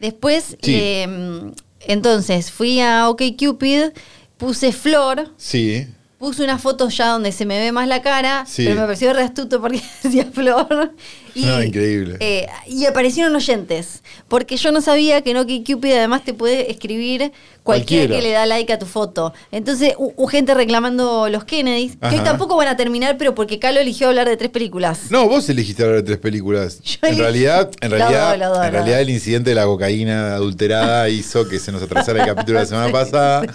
Después, 0.00 0.56
Sí. 0.60 0.74
eh, 0.74 1.52
entonces, 1.86 2.50
fui 2.50 2.80
a 2.80 3.08
OkCupid, 3.08 3.92
puse 4.36 4.72
flor, 4.72 5.32
Sí. 5.36 5.86
puse 6.18 6.42
una 6.42 6.58
foto 6.58 6.88
ya 6.88 7.08
donde 7.10 7.30
se 7.30 7.46
me 7.46 7.58
ve 7.58 7.70
más 7.70 7.86
la 7.86 8.02
cara, 8.02 8.44
pero 8.56 8.74
me 8.74 8.80
pareció 8.82 9.12
re 9.12 9.22
astuto 9.22 9.60
porque 9.60 9.80
decía 10.02 10.26
flor. 10.32 10.94
Y, 11.34 11.44
Ah, 11.46 11.64
increíble. 11.64 12.16
eh, 12.20 12.46
y 12.66 12.86
aparecieron 12.86 13.34
oyentes, 13.34 14.02
porque 14.28 14.56
yo 14.56 14.70
no 14.72 14.80
sabía 14.80 15.22
que 15.22 15.32
en 15.32 15.38
OkCupid 15.38 15.92
además 15.92 16.24
te 16.24 16.32
puede 16.34 16.70
escribir 16.70 17.32
cualquiera 17.62 18.06
Cualquiera. 18.08 18.16
que 18.16 18.22
le 18.22 18.30
da 18.32 18.46
like 18.46 18.72
a 18.72 18.78
tu 18.78 18.86
foto. 18.86 19.32
Entonces, 19.50 19.94
hu- 19.96 20.12
hubo 20.16 20.26
gente 20.28 20.52
reclamando 20.54 21.28
los 21.30 21.44
Kennedys, 21.44 21.96
que 21.96 22.16
hoy 22.16 22.20
tampoco 22.24 22.56
van 22.56 22.68
a 22.68 22.76
terminar, 22.76 23.16
pero 23.18 23.34
porque 23.34 23.58
Calo 23.58 23.80
eligió 23.80 24.08
hablar 24.08 24.28
de 24.28 24.36
tres 24.36 24.50
películas. 24.50 25.10
No, 25.10 25.26
vos 25.28 25.48
elegiste 25.48 25.82
hablar 25.82 25.96
de 25.98 26.02
tres 26.04 26.18
películas. 26.18 26.80
Yo 26.82 26.98
en 27.02 27.16
realidad, 27.18 27.70
en 27.80 27.90
realidad, 27.90 28.34
en 28.66 28.72
realidad 28.72 29.00
el 29.00 29.10
incidente 29.10 29.50
de 29.50 29.56
la 29.56 29.64
cocaína 29.64 30.34
adulterada 30.34 31.08
hizo 31.08 31.48
que 31.48 31.58
se 31.58 31.72
nos 31.72 31.82
atrasara 31.82 32.20
el 32.22 32.26
capítulo 32.34 32.58
de 32.58 32.64
la 32.64 32.68
semana 32.68 32.92
pasada 32.92 33.46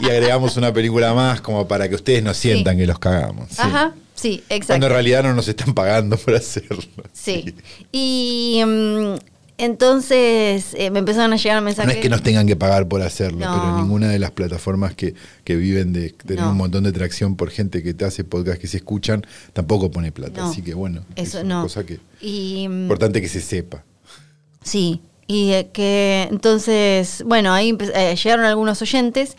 y 0.00 0.06
agregamos 0.08 0.56
una 0.56 0.72
película 0.72 1.12
más 1.14 1.40
como 1.40 1.68
para 1.68 1.88
que 1.88 1.94
ustedes 1.94 2.22
no 2.22 2.32
sientan 2.34 2.74
Sí. 2.74 2.80
que 2.80 2.86
los 2.86 2.98
cagamos. 2.98 3.58
Ajá, 3.58 3.92
sí, 4.14 4.42
exacto. 4.48 4.66
Cuando 4.68 4.86
en 4.86 4.92
realidad 4.92 5.22
no 5.22 5.34
nos 5.34 5.48
están 5.48 5.74
pagando 5.74 6.16
por 6.16 6.34
hacerlo. 6.34 6.82
Sí. 7.12 7.54
Y 7.92 8.62
mm, 8.66 9.14
entonces 9.58 10.74
eh, 10.74 10.90
me 10.90 10.98
empezaron 11.00 11.32
a 11.32 11.36
llegar 11.36 11.58
No 11.58 11.62
mensajes. 11.66 11.94
es 11.96 12.00
que 12.02 12.08
nos 12.08 12.22
tengan 12.22 12.46
que 12.46 12.56
pagar 12.56 12.88
por 12.88 13.02
hacerlo, 13.02 13.38
No. 13.40 13.54
pero 13.60 13.76
ninguna 13.78 14.08
de 14.08 14.18
las 14.18 14.30
plataformas 14.32 14.94
que, 14.94 15.14
que 15.44 15.56
viven 15.56 15.92
de 15.92 16.10
tener 16.10 16.42
No. 16.44 16.50
un 16.50 16.56
montón 16.56 16.84
de 16.84 16.92
tracción 16.92 17.36
por 17.36 17.50
gente 17.50 17.82
que 17.82 17.94
te 17.94 18.04
hace 18.04 18.24
podcast 18.24 18.60
que 18.60 18.66
se 18.66 18.78
escuchan, 18.78 19.24
tampoco 19.52 19.90
pone 19.90 20.10
plata. 20.12 20.40
No. 20.42 20.50
Así 20.50 20.62
que 20.62 20.74
bueno, 20.74 21.04
Eso 21.16 21.38
es 21.38 21.44
una 21.44 21.56
no. 21.56 21.62
cosa 21.62 21.84
que 21.84 22.00
Y 22.20 22.66
mm, 22.68 22.82
importante 22.82 23.20
que 23.20 23.28
se 23.28 23.40
sepa. 23.40 23.84
sí, 24.62 25.00
y 25.26 25.52
eh, 25.52 25.68
que 25.72 26.28
entonces, 26.30 27.22
bueno, 27.26 27.52
ahí 27.52 27.76
eh, 27.94 28.14
llegaron 28.22 28.44
algunos 28.44 28.82
oyentes 28.82 29.36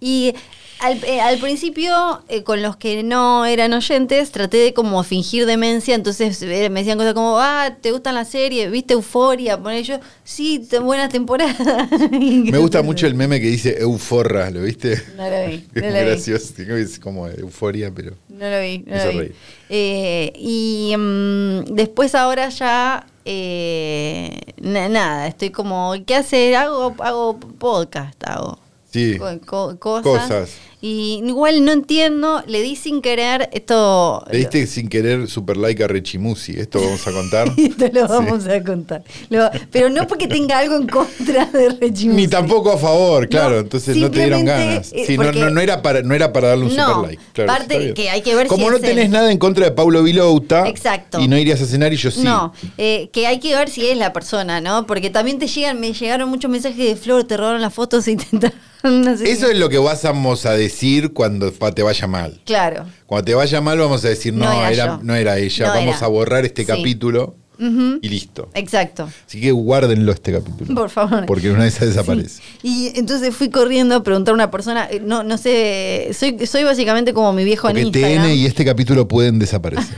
y 0.00 0.34
Al, 0.80 1.02
eh, 1.04 1.20
al 1.20 1.38
principio, 1.38 2.22
eh, 2.28 2.44
con 2.44 2.62
los 2.62 2.76
que 2.76 3.02
no 3.02 3.44
eran 3.46 3.72
oyentes, 3.72 4.30
traté 4.30 4.58
de 4.58 4.72
como 4.74 5.02
fingir 5.02 5.44
demencia, 5.44 5.96
entonces 5.96 6.40
eh, 6.42 6.70
me 6.70 6.80
decían 6.80 6.96
cosas 6.98 7.14
como, 7.14 7.36
ah, 7.40 7.76
¿te 7.80 7.90
gustan 7.90 8.14
la 8.14 8.24
serie? 8.24 8.68
¿Viste 8.70 8.94
Euforia? 8.94 9.58
Poner 9.60 9.82
yo, 9.82 9.98
sí, 10.22 10.60
te- 10.60 10.78
buena 10.78 11.08
temporada. 11.08 11.88
Me 12.12 12.58
gusta 12.58 12.82
mucho 12.84 13.08
el 13.08 13.14
meme 13.16 13.40
que 13.40 13.48
dice 13.48 13.76
Euforra, 13.80 14.50
¿lo 14.50 14.62
viste? 14.62 15.02
No 15.16 15.28
lo 15.28 15.46
vi, 15.48 15.54
Es 15.74 15.82
vi. 15.82 15.88
gracioso, 16.00 16.54
es 16.76 16.98
como 17.00 17.26
euforia, 17.26 17.90
pero... 17.92 18.12
No 18.28 18.48
lo 18.48 18.60
vi, 18.60 18.78
no 18.86 18.96
lo 19.04 19.20
vi. 19.20 19.32
Eh, 19.70 20.32
y 20.36 20.94
mm, 20.96 21.74
después 21.74 22.14
ahora 22.14 22.50
ya, 22.50 23.04
eh, 23.24 24.30
na- 24.60 24.88
nada, 24.88 25.26
estoy 25.26 25.50
como, 25.50 25.94
¿qué 26.06 26.14
hacer? 26.14 26.54
Hago, 26.54 26.94
hago 27.00 27.38
podcast, 27.40 28.14
hago. 28.28 28.60
Sí, 28.90 29.18
co- 29.18 29.38
co- 29.46 29.76
cosas. 29.78 30.02
Cosas. 30.22 30.50
Y 30.80 31.20
igual 31.26 31.64
no 31.64 31.72
entiendo, 31.72 32.40
le 32.46 32.62
di 32.62 32.76
sin 32.76 33.02
querer 33.02 33.50
esto. 33.52 34.24
le 34.30 34.38
diste 34.38 34.64
sin 34.68 34.88
querer 34.88 35.28
super 35.28 35.56
like 35.56 35.82
a 35.82 35.88
Rechimusi, 35.88 36.52
esto 36.52 36.80
vamos 36.80 37.04
a 37.04 37.10
contar. 37.12 37.52
Esto 37.58 37.88
lo 37.92 38.06
vamos 38.06 38.46
a 38.46 38.62
contar. 38.62 39.02
Lo- 39.28 39.50
pero 39.72 39.90
no 39.90 40.06
porque 40.06 40.28
tenga 40.28 40.56
algo 40.58 40.76
en 40.76 40.86
contra 40.86 41.46
de 41.46 41.70
Reggie 41.70 42.06
Ni 42.10 42.28
tampoco 42.28 42.70
a 42.70 42.78
favor, 42.78 43.28
claro, 43.28 43.56
No, 43.56 43.60
entonces 43.62 43.96
no 43.96 44.08
te 44.08 44.20
dieron 44.20 44.44
ganas. 44.44 44.92
Sí, 45.06 45.18
no, 45.18 45.32
no, 45.32 45.50
no 45.50 45.60
era 45.60 45.82
para, 45.82 46.02
no 46.02 46.14
era 46.14 46.32
para 46.32 46.48
darle 46.50 46.66
un 46.66 46.76
No, 46.76 46.86
super 46.94 47.10
like. 47.10 47.22
Claro, 47.32 47.48
parte 47.52 47.94
que 47.94 48.10
hay 48.10 48.22
que 48.22 48.36
ver 48.36 48.44
si 48.46 48.48
Como 48.50 48.70
no 48.70 48.78
tenés 48.78 49.10
nada 49.10 49.32
en 49.32 49.38
contra 49.38 49.64
de 49.64 49.72
Paulo 49.72 50.04
Vilouta 50.04 50.68
Exacto. 50.68 51.18
y 51.20 51.26
no 51.26 51.36
irías 51.36 51.60
a 51.60 51.66
cenar 51.66 51.92
y 51.92 51.96
yo 51.96 52.12
sí. 52.12 52.20
No, 52.22 52.52
eh, 52.76 53.10
que 53.12 53.26
hay 53.26 53.40
que 53.40 53.52
ver 53.56 53.68
si 53.68 53.84
es 53.88 53.98
la 53.98 54.12
persona, 54.12 54.60
¿no? 54.60 54.86
Porque 54.86 55.10
también 55.10 55.40
te 55.40 55.48
llegan, 55.48 55.80
me 55.80 55.92
llegaron 55.92 56.28
muchos 56.28 56.48
mensajes 56.48 56.78
de 56.78 56.94
Flor, 56.94 57.24
te 57.24 57.36
robaron 57.36 57.60
las 57.60 57.74
fotos 57.74 58.06
e 58.06 58.12
intentaron, 58.12 58.56
no 58.84 59.16
sé 59.16 59.28
Eso 59.32 59.46
qué. 59.46 59.52
es 59.54 59.58
lo 59.58 59.68
que 59.68 59.78
vamos 59.78 60.46
a 60.46 60.52
decir 60.52 60.67
cuando 61.12 61.52
pa- 61.52 61.72
te 61.72 61.82
vaya 61.82 62.06
mal. 62.06 62.40
Claro. 62.44 62.84
Cuando 63.06 63.24
te 63.24 63.34
vaya 63.34 63.60
mal 63.60 63.78
vamos 63.78 64.04
a 64.04 64.08
decir, 64.08 64.32
no, 64.34 64.44
No 64.44 64.66
era 64.66 64.98
no 65.02 65.14
era 65.14 65.38
ella, 65.38 65.66
No 65.68 65.74
vamos 65.74 65.96
era. 65.96 66.06
a 66.06 66.08
borrar 66.08 66.44
este 66.44 66.62
Sí. 66.62 66.66
capítulo 66.66 67.34
y 67.60 68.08
listo. 68.08 68.48
Exacto. 68.54 69.08
Así 69.26 69.40
que 69.40 69.50
guárdenlo 69.50 70.12
este 70.12 70.32
capítulo. 70.32 70.74
Por 70.74 70.90
favor. 70.90 71.26
Porque 71.26 71.50
una 71.50 71.64
de 71.64 71.68
esas 71.70 71.88
desaparece. 71.88 72.40
Y 72.62 72.92
entonces 72.94 73.34
fui 73.34 73.50
corriendo 73.50 73.96
a 73.96 74.02
preguntar 74.04 74.32
a 74.32 74.34
una 74.36 74.50
persona, 74.50 74.88
eh, 74.90 75.00
no, 75.04 75.24
no 75.24 75.36
sé, 75.38 76.10
soy, 76.16 76.46
soy 76.46 76.62
básicamente 76.62 77.12
como 77.12 77.32
mi 77.32 77.42
viejo 77.44 77.66
Porque 77.66 77.80
en 77.80 77.86
Instagram. 77.88 78.22
TN 78.26 78.34
y 78.34 78.46
este 78.46 78.64
capítulo 78.64 79.08
pueden 79.08 79.38
desaparecer. 79.40 79.96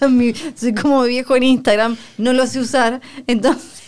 Mi- 0.08 0.32
soy 0.58 0.72
como 0.72 1.02
mi 1.02 1.08
viejo 1.08 1.34
en 1.36 1.42
Instagram, 1.42 1.96
no 2.16 2.32
lo 2.32 2.46
sé 2.46 2.60
usar, 2.60 3.00
entonces 3.26 3.79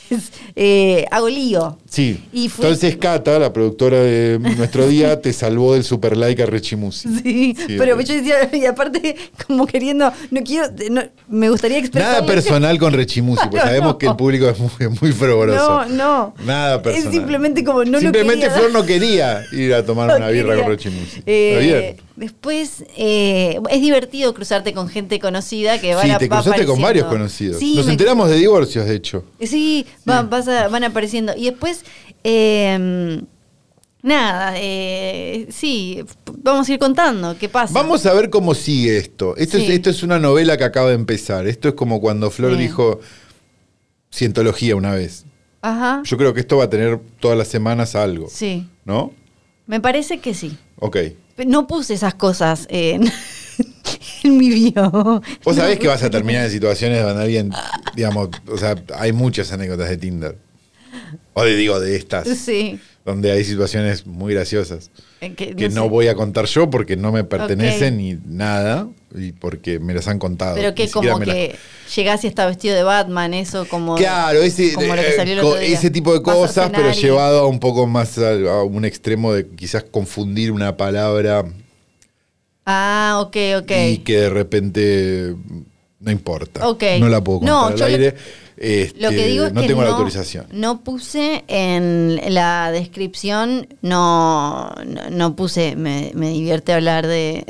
eh, 0.56 1.06
hago 1.10 1.28
lío. 1.28 1.78
Sí. 1.88 2.22
Y 2.32 2.46
Entonces 2.46 2.96
Cata, 2.96 3.38
la 3.38 3.52
productora 3.52 3.98
de 4.00 4.38
Nuestro 4.56 4.86
Día, 4.88 5.20
te 5.20 5.32
salvó 5.32 5.74
del 5.74 5.84
super 5.84 6.16
like 6.16 6.42
a 6.42 6.46
Rechimusi. 6.46 7.08
Sí, 7.22 7.56
Sí, 7.56 7.76
pero 7.78 7.94
ok. 7.94 8.00
yo 8.02 8.14
decía, 8.14 8.50
y 8.52 8.64
aparte, 8.66 9.16
como 9.46 9.66
queriendo, 9.66 10.12
no 10.30 10.40
quiero, 10.42 10.68
no- 10.90 11.02
me 11.28 11.48
gustaría 11.50 11.78
expresar. 11.78 12.12
Nada 12.12 12.26
personal 12.26 12.78
con 12.78 12.92
Rechimusi, 12.92 13.42
porque 13.50 13.56
No, 13.58 13.62
sabemos 13.62 13.92
no. 13.92 13.98
que 13.98 14.06
el 14.06 14.16
público 14.16 14.48
es 14.48 14.58
muy, 14.58 14.70
muy 15.00 15.12
fervoroso. 15.12 15.84
No, 15.86 15.88
no. 15.88 16.34
Nada 16.44 16.82
personal. 16.82 17.08
Es 17.08 17.14
simplemente 17.14 17.64
como 17.64 17.84
no 17.84 18.00
Simplemente 18.00 18.46
lo. 18.46 18.52
Flor 18.52 18.72
no 18.72 18.84
quería 18.86 19.42
ir 19.52 19.74
a 19.74 19.84
tomar 19.86 20.16
una 20.16 20.28
birra 20.28 20.50
quería. 20.50 20.62
con 20.64 20.72
Rechimusi. 20.72 21.22
Eh, 21.26 21.52
Está 21.52 21.80
bien. 21.80 21.96
Después, 22.16 22.84
eh, 22.96 23.58
es 23.70 23.80
divertido 23.80 24.34
cruzarte 24.34 24.72
con 24.74 24.88
gente 24.88 25.18
conocida 25.18 25.80
que 25.80 25.94
van 25.94 26.04
Sí, 26.06 26.10
a 26.10 26.18
te 26.18 26.28
cruzaste 26.28 26.66
con 26.66 26.80
varios 26.80 27.06
conocidos. 27.06 27.58
Sí, 27.58 27.74
Nos 27.76 27.86
me- 27.86 27.92
enteramos 27.92 28.28
de 28.28 28.36
divorcios, 28.36 28.86
de 28.86 28.94
hecho. 28.94 29.24
Sí, 29.40 29.86
van, 30.04 30.28
vas 30.28 30.46
a- 30.48 30.68
van 30.68 30.84
apareciendo. 30.84 31.32
Y 31.36 31.46
después, 31.46 31.84
eh, 32.22 33.22
nada, 34.02 34.52
eh, 34.56 35.46
sí, 35.50 36.04
vamos 36.38 36.68
a 36.68 36.72
ir 36.74 36.78
contando 36.78 37.36
qué 37.38 37.48
pasa. 37.48 37.72
Vamos 37.72 38.04
a 38.04 38.12
ver 38.12 38.28
cómo 38.28 38.54
sigue 38.54 38.98
esto. 38.98 39.34
Esto, 39.36 39.56
es, 39.56 39.68
esto 39.70 39.88
es 39.90 40.02
una 40.02 40.18
novela 40.18 40.56
que 40.58 40.64
acaba 40.64 40.88
de 40.88 40.94
empezar. 40.96 41.46
Esto 41.46 41.68
es 41.68 41.74
como 41.74 42.00
cuando 42.00 42.30
Flor 42.30 42.56
dijo 42.58 43.00
cientología 44.12 44.76
una 44.76 44.92
vez. 44.92 45.24
Ajá. 45.62 46.02
Yo 46.04 46.16
creo 46.16 46.34
que 46.34 46.40
esto 46.40 46.56
va 46.58 46.64
a 46.64 46.70
tener 46.70 46.98
todas 47.20 47.38
las 47.38 47.48
semanas 47.48 47.94
algo. 47.94 48.28
Sí, 48.30 48.66
¿No? 48.84 49.12
me 49.66 49.80
parece 49.80 50.18
que 50.18 50.34
sí. 50.34 50.58
Ok. 50.84 50.96
No 51.46 51.68
puse 51.68 51.94
esas 51.94 52.14
cosas 52.14 52.66
en, 52.68 53.04
en 54.24 54.36
mi 54.36 54.50
bio. 54.50 55.22
Vos 55.44 55.56
sabés 55.56 55.78
que 55.78 55.86
vas 55.86 56.02
a 56.02 56.10
terminar 56.10 56.44
en 56.46 56.50
situaciones 56.50 57.00
donde 57.04 57.22
alguien, 57.22 57.52
digamos, 57.94 58.30
o 58.48 58.58
sea, 58.58 58.74
hay 58.96 59.12
muchas 59.12 59.52
anécdotas 59.52 59.88
de 59.88 59.96
Tinder. 59.96 60.38
O 61.34 61.44
de, 61.44 61.56
digo, 61.56 61.80
de 61.80 61.96
estas. 61.96 62.28
Sí. 62.28 62.78
Donde 63.04 63.32
hay 63.32 63.42
situaciones 63.44 64.06
muy 64.06 64.32
graciosas. 64.34 64.90
eh, 65.20 65.34
Que, 65.34 65.56
Que 65.56 65.68
no, 65.70 65.88
voy 65.88 66.06
a 66.08 66.14
contar 66.14 66.44
yo 66.46 66.70
porque 66.70 66.96
no 66.96 67.10
me 67.10 67.24
pertenecen 67.24 67.94
Ok. 67.94 67.98
ni 68.00 68.18
nada. 68.26 68.86
Y 69.14 69.32
porque 69.32 69.78
me 69.80 69.92
las 69.92 70.06
han 70.08 70.18
contado. 70.18 70.54
Pero 70.54 70.74
que 70.74 70.88
como 70.88 71.18
que 71.20 71.56
llegás 71.96 72.22
y 72.24 72.28
está 72.28 72.46
vestido 72.46 72.74
de 72.76 72.82
Batman, 72.82 73.34
eso 73.34 73.66
como... 73.68 73.96
Claro, 73.96 74.40
ese, 74.42 74.72
como 74.72 74.94
lo 74.94 75.02
que 75.02 75.08
eh, 75.10 75.16
salió 75.16 75.34
el 75.34 75.40
co- 75.40 75.48
otro 75.48 75.60
día. 75.60 75.76
ese 75.76 75.90
tipo 75.90 76.14
de 76.14 76.22
cosas, 76.22 76.70
pero 76.74 76.90
y- 76.90 76.94
llevado 76.94 77.40
a 77.40 77.46
un 77.46 77.58
poco 77.60 77.86
más 77.86 78.16
a, 78.18 78.30
a 78.30 78.62
un 78.62 78.84
extremo 78.86 79.34
de 79.34 79.48
quizás 79.48 79.82
confundir 79.84 80.50
una 80.52 80.76
palabra 80.76 81.44
Ah, 82.64 83.18
ok, 83.26 83.36
ok. 83.62 83.70
y 83.90 83.98
que 83.98 84.16
de 84.20 84.30
repente 84.30 85.34
no 86.00 86.10
importa. 86.10 86.68
Ok. 86.68 86.84
No 87.00 87.08
la 87.08 87.22
puedo 87.22 87.40
contar 87.40 87.54
No, 87.54 87.66
al 87.66 87.82
aire. 87.82 88.14
Este, 88.64 89.00
Lo 89.00 89.10
que 89.10 89.26
digo 89.26 89.46
es 89.46 89.52
no 89.52 89.60
que 89.60 89.66
tengo 89.66 89.80
no, 89.80 89.88
la 89.88 89.94
autorización. 89.94 90.46
no 90.52 90.84
puse 90.84 91.42
en 91.48 92.20
la 92.32 92.70
descripción, 92.70 93.66
no, 93.82 94.70
no, 94.86 95.10
no 95.10 95.34
puse, 95.34 95.74
me, 95.74 96.12
me 96.14 96.30
divierte 96.30 96.72
hablar 96.72 97.08
de, 97.08 97.44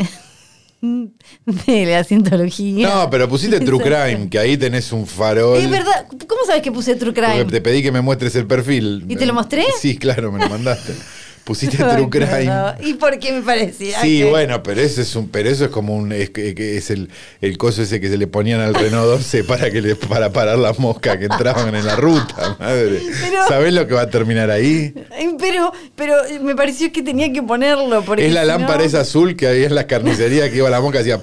de 0.80 1.86
la 1.86 2.02
cientología. 2.04 2.88
No, 2.88 3.10
pero 3.10 3.28
pusiste 3.28 3.60
True. 3.64 3.78
Crime, 3.82 4.30
que 4.30 4.38
ahí 4.38 4.56
tenés 4.56 4.90
un 4.90 5.06
farol. 5.06 5.58
Es 5.58 5.68
verdad, 5.70 6.06
¿cómo 6.26 6.46
sabes 6.46 6.62
que 6.62 6.72
puse 6.72 6.94
True 6.96 7.12
Porque 7.12 7.30
Crime? 7.30 7.44
te 7.44 7.60
pedí 7.60 7.82
que 7.82 7.92
me 7.92 8.00
muestres 8.00 8.34
el 8.36 8.46
perfil. 8.46 9.04
¿Y 9.06 9.16
te 9.16 9.26
lo 9.26 9.34
mostré? 9.34 9.64
Sí, 9.78 9.96
claro, 9.98 10.32
me 10.32 10.38
lo 10.40 10.48
mandaste. 10.48 10.94
Pusiste 11.44 11.76
True 11.82 12.08
Crime. 12.08 12.44
no. 12.44 12.74
¿Y 12.80 12.94
por 12.94 13.18
qué 13.18 13.32
me 13.32 13.42
parecía? 13.42 14.00
Sí, 14.00 14.20
que- 14.20 14.30
bueno, 14.30 14.62
pero 14.62 14.80
eso 14.80 15.00
es 15.02 15.14
un, 15.16 15.28
pero 15.28 15.48
eso 15.48 15.64
es 15.64 15.70
como 15.70 15.94
un, 15.96 16.12
es, 16.12 16.30
es 16.36 16.90
el, 16.90 17.10
el 17.40 17.58
coso 17.58 17.82
ese 17.82 18.00
que 18.00 18.08
se 18.08 18.16
le 18.16 18.26
ponían 18.28 18.60
al 18.60 18.74
Renault 18.74 19.06
12 19.08 19.44
para 19.48 19.70
que 19.70 19.82
le, 19.82 19.96
para 19.96 20.32
parar 20.32 20.58
las 20.58 20.78
moscas 20.78 21.18
que 21.18 21.24
entraban 21.24 21.74
en 21.74 21.84
la 21.86 21.96
ruta, 21.96 22.56
madre. 22.60 23.00
Pero- 23.20 23.48
¿Sabés 23.48 23.72
lo 23.74 23.86
que 23.86 23.94
va 23.94 24.02
a 24.02 24.10
terminar 24.10 24.50
ahí? 24.50 24.94
Pero, 25.38 25.72
pero 25.96 26.14
me 26.42 26.54
pareció 26.54 26.92
que 26.92 27.02
tenía 27.02 27.32
que 27.32 27.42
ponerlo. 27.42 28.02
Porque 28.04 28.26
es 28.26 28.32
la 28.32 28.42
si 28.42 28.46
lámpara 28.48 28.78
no- 28.78 28.84
esa 28.84 29.00
azul 29.00 29.34
que 29.36 29.48
había 29.48 29.66
en 29.66 29.74
las 29.74 29.86
carnicerías 29.86 30.48
que 30.50 30.56
iba 30.58 30.70
la 30.70 30.80
mosca 30.80 31.00
hacía 31.00 31.20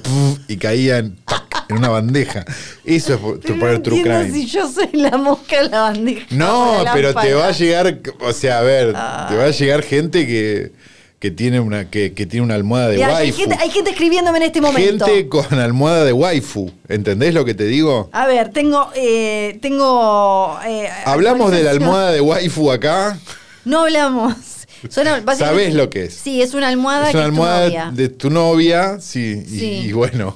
y 0.47 0.57
caía 0.57 0.97
en, 0.97 1.15
tac, 1.25 1.48
en 1.69 1.77
una 1.77 1.89
bandeja. 1.89 2.45
Eso 2.83 3.13
es 3.13 3.21
no 3.49 3.59
poner 3.59 3.79
True 3.81 4.01
Crime. 4.01 4.31
si 4.31 4.45
yo 4.47 4.67
soy 4.69 4.89
la 4.93 5.17
mosca 5.17 5.61
en 5.61 5.71
la 5.71 5.81
bandeja. 5.81 6.25
No, 6.31 6.83
la 6.83 6.93
pero 6.93 7.13
te 7.13 7.33
va 7.33 7.47
a 7.47 7.51
llegar, 7.51 7.99
o 8.19 8.33
sea, 8.33 8.59
a 8.59 8.61
ver, 8.63 8.87
te 8.87 9.35
va 9.35 9.45
a 9.45 9.51
llegar 9.51 9.83
gente 9.83 10.25
que, 10.25 10.71
que 11.19 11.29
tiene 11.31 11.59
una 11.59 11.89
que, 11.89 12.13
que 12.13 12.25
tiene 12.25 12.43
una 12.45 12.55
almohada 12.55 12.87
de 12.89 12.95
Mira, 12.95 13.17
hay, 13.17 13.27
waifu. 13.27 13.37
gente, 13.41 13.55
hay 13.59 13.69
gente 13.69 13.91
escribiéndome 13.91 14.37
en 14.39 14.43
este 14.45 14.61
momento. 14.61 15.05
Gente 15.05 15.29
con 15.29 15.45
almohada 15.59 16.05
de 16.05 16.13
waifu. 16.13 16.71
¿Entendés 16.87 17.33
lo 17.35 17.45
que 17.45 17.53
te 17.53 17.65
digo? 17.65 18.09
A 18.13 18.25
ver, 18.25 18.49
tengo. 18.49 18.89
Eh, 18.95 19.59
tengo 19.61 20.59
eh, 20.65 20.89
Hablamos 21.05 21.51
de 21.51 21.63
la 21.63 21.71
almohada 21.71 22.11
de 22.11 22.21
waifu 22.21 22.71
acá. 22.71 23.19
No 23.63 23.81
hablamos. 23.81 24.33
Básicamente- 24.81 25.35
¿Sabés 25.35 25.73
lo 25.75 25.89
que 25.89 26.05
es? 26.05 26.13
Sí, 26.15 26.41
es 26.41 26.53
una 26.55 26.69
almohada 26.69 27.09
Es 27.09 27.13
una 27.13 27.23
que 27.23 27.25
almohada 27.25 27.65
es 27.67 27.71
tu 27.73 27.77
novia. 27.77 27.91
de 27.93 28.09
tu 28.09 28.29
novia, 28.31 28.97
sí, 29.01 29.43
y, 29.45 29.59
Sí. 29.59 29.65
y 29.87 29.91
bueno. 29.91 30.35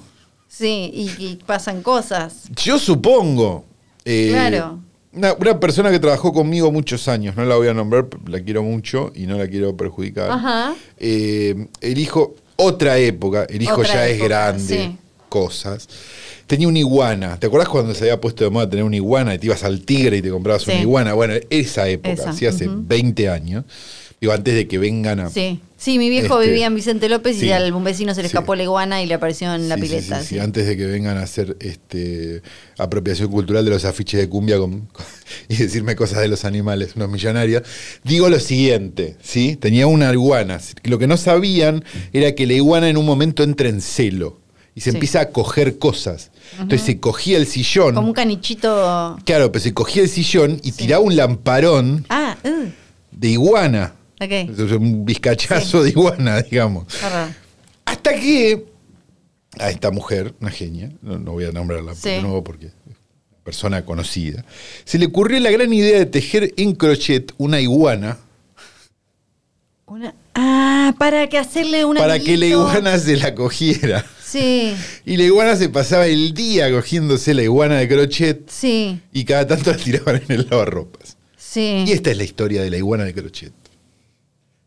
Sí, 0.56 0.92
y, 0.94 1.10
y 1.26 1.36
pasan 1.46 1.82
cosas. 1.82 2.44
Yo 2.64 2.78
supongo. 2.78 3.66
eh, 4.06 4.30
Claro. 4.32 4.80
Una, 5.14 5.34
una 5.34 5.60
persona 5.60 5.92
que 5.92 6.00
trabajó 6.00 6.32
conmigo 6.34 6.72
muchos 6.72 7.08
años, 7.08 7.36
no 7.36 7.46
la 7.46 7.56
voy 7.56 7.68
a 7.68 7.74
nombrar, 7.74 8.08
la 8.28 8.40
quiero 8.40 8.64
mucho 8.64 9.12
y 9.16 9.26
no 9.28 9.38
la 9.38 9.48
quiero 9.48 9.76
perjudicar. 9.78 10.30
Ajá. 10.32 10.74
Eh, 10.98 11.68
el 11.82 11.98
hijo, 12.00 12.36
otra 12.56 12.98
época, 12.98 13.46
el 13.50 13.62
hijo 13.62 13.82
Otra 13.82 13.94
ya 13.94 14.08
es 14.08 14.20
grande, 14.22 14.64
sí. 14.78 14.98
cosas. 15.30 15.88
Tenía 16.48 16.68
una 16.68 16.80
iguana. 16.80 17.40
¿Te 17.40 17.48
acuerdas 17.48 17.70
cuando 17.70 17.94
se 17.94 18.02
había 18.04 18.20
puesto 18.20 18.44
de 18.44 18.50
moda 18.50 18.70
tener 18.70 18.84
una 18.86 18.96
iguana 18.96 19.34
y 19.36 19.40
te 19.40 19.46
ibas 19.48 19.64
al 19.64 19.82
tigre 19.82 20.18
y 20.18 20.22
te 20.22 20.30
comprabas 20.30 20.66
una 20.68 20.76
Sí. 20.78 20.82
iguana? 20.82 21.14
Bueno, 21.14 21.34
esa 21.50 21.88
época, 21.88 22.12
Esa, 22.14 22.34
sí, 22.34 22.46
hace 22.46 22.68
ujú. 22.68 22.82
20 22.86 23.30
años. 23.30 23.66
Digo, 24.24 24.32
antes 24.32 24.56
de 24.56 24.70
que 24.70 24.78
vengan 24.78 25.20
a. 25.20 25.30
Sí. 25.30 25.60
Sí, 25.76 25.98
mi 26.00 26.10
viejo 26.10 26.40
Este, 26.40 26.50
vivía 26.50 26.68
en 26.68 26.76
Vicente 26.76 27.10
López 27.10 27.36
sí. 27.38 27.48
y 27.48 27.52
al 27.52 27.74
un 27.74 27.84
vecino 27.84 28.14
se 28.16 28.22
le 28.22 28.30
Sí. 28.30 28.38
escapó 28.38 28.56
la 28.56 28.64
iguana 28.64 29.04
y 29.04 29.06
le 29.06 29.16
apareció 29.16 29.54
en 29.54 29.68
la 29.68 29.76
pileta. 29.76 30.22
sí, 30.22 30.28
sí, 30.28 30.36
sí. 30.36 30.40
antes 30.40 30.66
de 30.66 30.78
que 30.78 30.86
vengan 30.86 31.18
a 31.18 31.24
hacer 31.24 31.58
este, 31.60 32.42
apropiación 32.78 33.30
cultural 33.30 33.66
de 33.66 33.72
los 33.72 33.84
afiches 33.84 34.22
de 34.22 34.30
cumbia 34.30 34.58
con- 34.60 34.86
con- 34.94 35.06
y 35.50 35.58
decirme 35.58 35.98
cosas 35.98 36.22
de 36.22 36.30
los 36.30 36.46
animales, 36.46 36.94
unos 36.96 37.10
millonarios. 37.10 37.64
Digo 38.06 38.30
lo 38.30 38.40
siguiente, 38.40 39.18
¿sí? 39.22 39.58
Tenía 39.58 39.86
una 39.88 40.10
iguana. 40.14 40.62
Lo 40.84 40.98
que 41.00 41.08
no 41.08 41.18
sabían 41.18 41.84
era 42.14 42.34
que 42.34 42.48
la 42.48 42.54
iguana 42.54 42.88
en 42.88 42.96
un 42.96 43.06
momento 43.06 43.44
entra 43.44 43.68
en 43.68 43.82
celo 43.82 44.40
y 44.76 44.80
se 44.80 44.92
Sí. 44.92 44.96
empieza 44.96 45.20
a 45.20 45.30
coger 45.32 45.80
cosas. 45.80 46.32
Entonces 46.62 46.84
se 46.86 46.98
cogía 47.02 47.36
el 47.36 47.46
sillón. 47.46 47.94
Como 47.96 48.08
un 48.08 48.14
canichito. 48.14 49.18
Claro, 49.26 49.52
pero 49.52 49.62
se 49.62 49.74
cogía 49.74 50.02
el 50.02 50.08
sillón 50.08 50.62
y 50.64 50.72
tiraba 50.72 51.04
un 51.04 51.18
lamparón 51.18 52.06
Ah, 52.10 52.38
uh, 52.46 52.70
de 53.12 53.28
iguana. 53.28 53.96
Ok. 54.22 54.32
Es 54.32 54.60
un 54.72 55.06
bizcachazo 55.06 55.84
de 55.84 55.90
iguana, 55.90 56.42
digamos. 56.50 56.86
Hasta 57.86 58.14
que 58.16 58.66
a 59.60 59.70
esta 59.70 59.92
mujer, 59.92 60.34
una 60.40 60.50
genia, 60.52 60.92
no, 61.02 61.20
no 61.20 61.34
voy 61.34 61.46
a 61.46 61.52
nombrarla 61.52 61.94
Sí. 61.96 62.10
de 62.10 62.22
nuevo 62.22 62.44
porque 62.44 62.68
es 62.68 62.74
una 62.88 62.96
persona 63.44 63.86
conocida, 63.86 64.44
se 64.86 64.98
le 64.98 65.06
ocurrió 65.08 65.40
la 65.40 65.52
gran 65.52 65.72
idea 65.74 66.00
de 66.00 66.06
tejer 66.06 66.54
en 66.58 66.74
crochet 66.74 67.34
una 67.38 67.60
iguana 67.60 68.18
Una... 69.86 70.16
Ah, 70.36 70.96
para 70.98 71.28
que 71.30 71.38
hacerle 71.38 71.86
una. 71.86 72.00
para 72.00 72.18
que 72.20 72.36
la 72.38 72.48
iguana 72.48 72.98
se 72.98 73.18
la 73.18 73.36
cogiera. 73.36 74.04
Sí, 74.26 74.74
Y 75.06 75.18
la 75.18 75.24
iguana 75.26 75.56
se 75.56 75.70
pasaba 75.70 76.08
el 76.08 76.34
día 76.34 76.72
cogiéndose 76.72 77.36
la 77.36 77.44
iguana 77.44 77.76
de 77.78 77.88
crochet 77.88 78.50
sí, 78.50 79.00
y 79.12 79.26
cada 79.26 79.46
tanto 79.46 79.70
la 79.72 79.78
tiraban 79.78 80.24
en 80.28 80.32
el 80.40 80.48
lavarropas. 80.50 81.18
sí. 81.38 81.84
Y 81.86 81.92
esta 81.92 82.10
es 82.10 82.18
la 82.18 82.24
historia 82.24 82.64
de 82.64 82.72
la 82.72 82.78
iguana 82.78 83.04
de 83.04 83.14
crochet. 83.14 83.54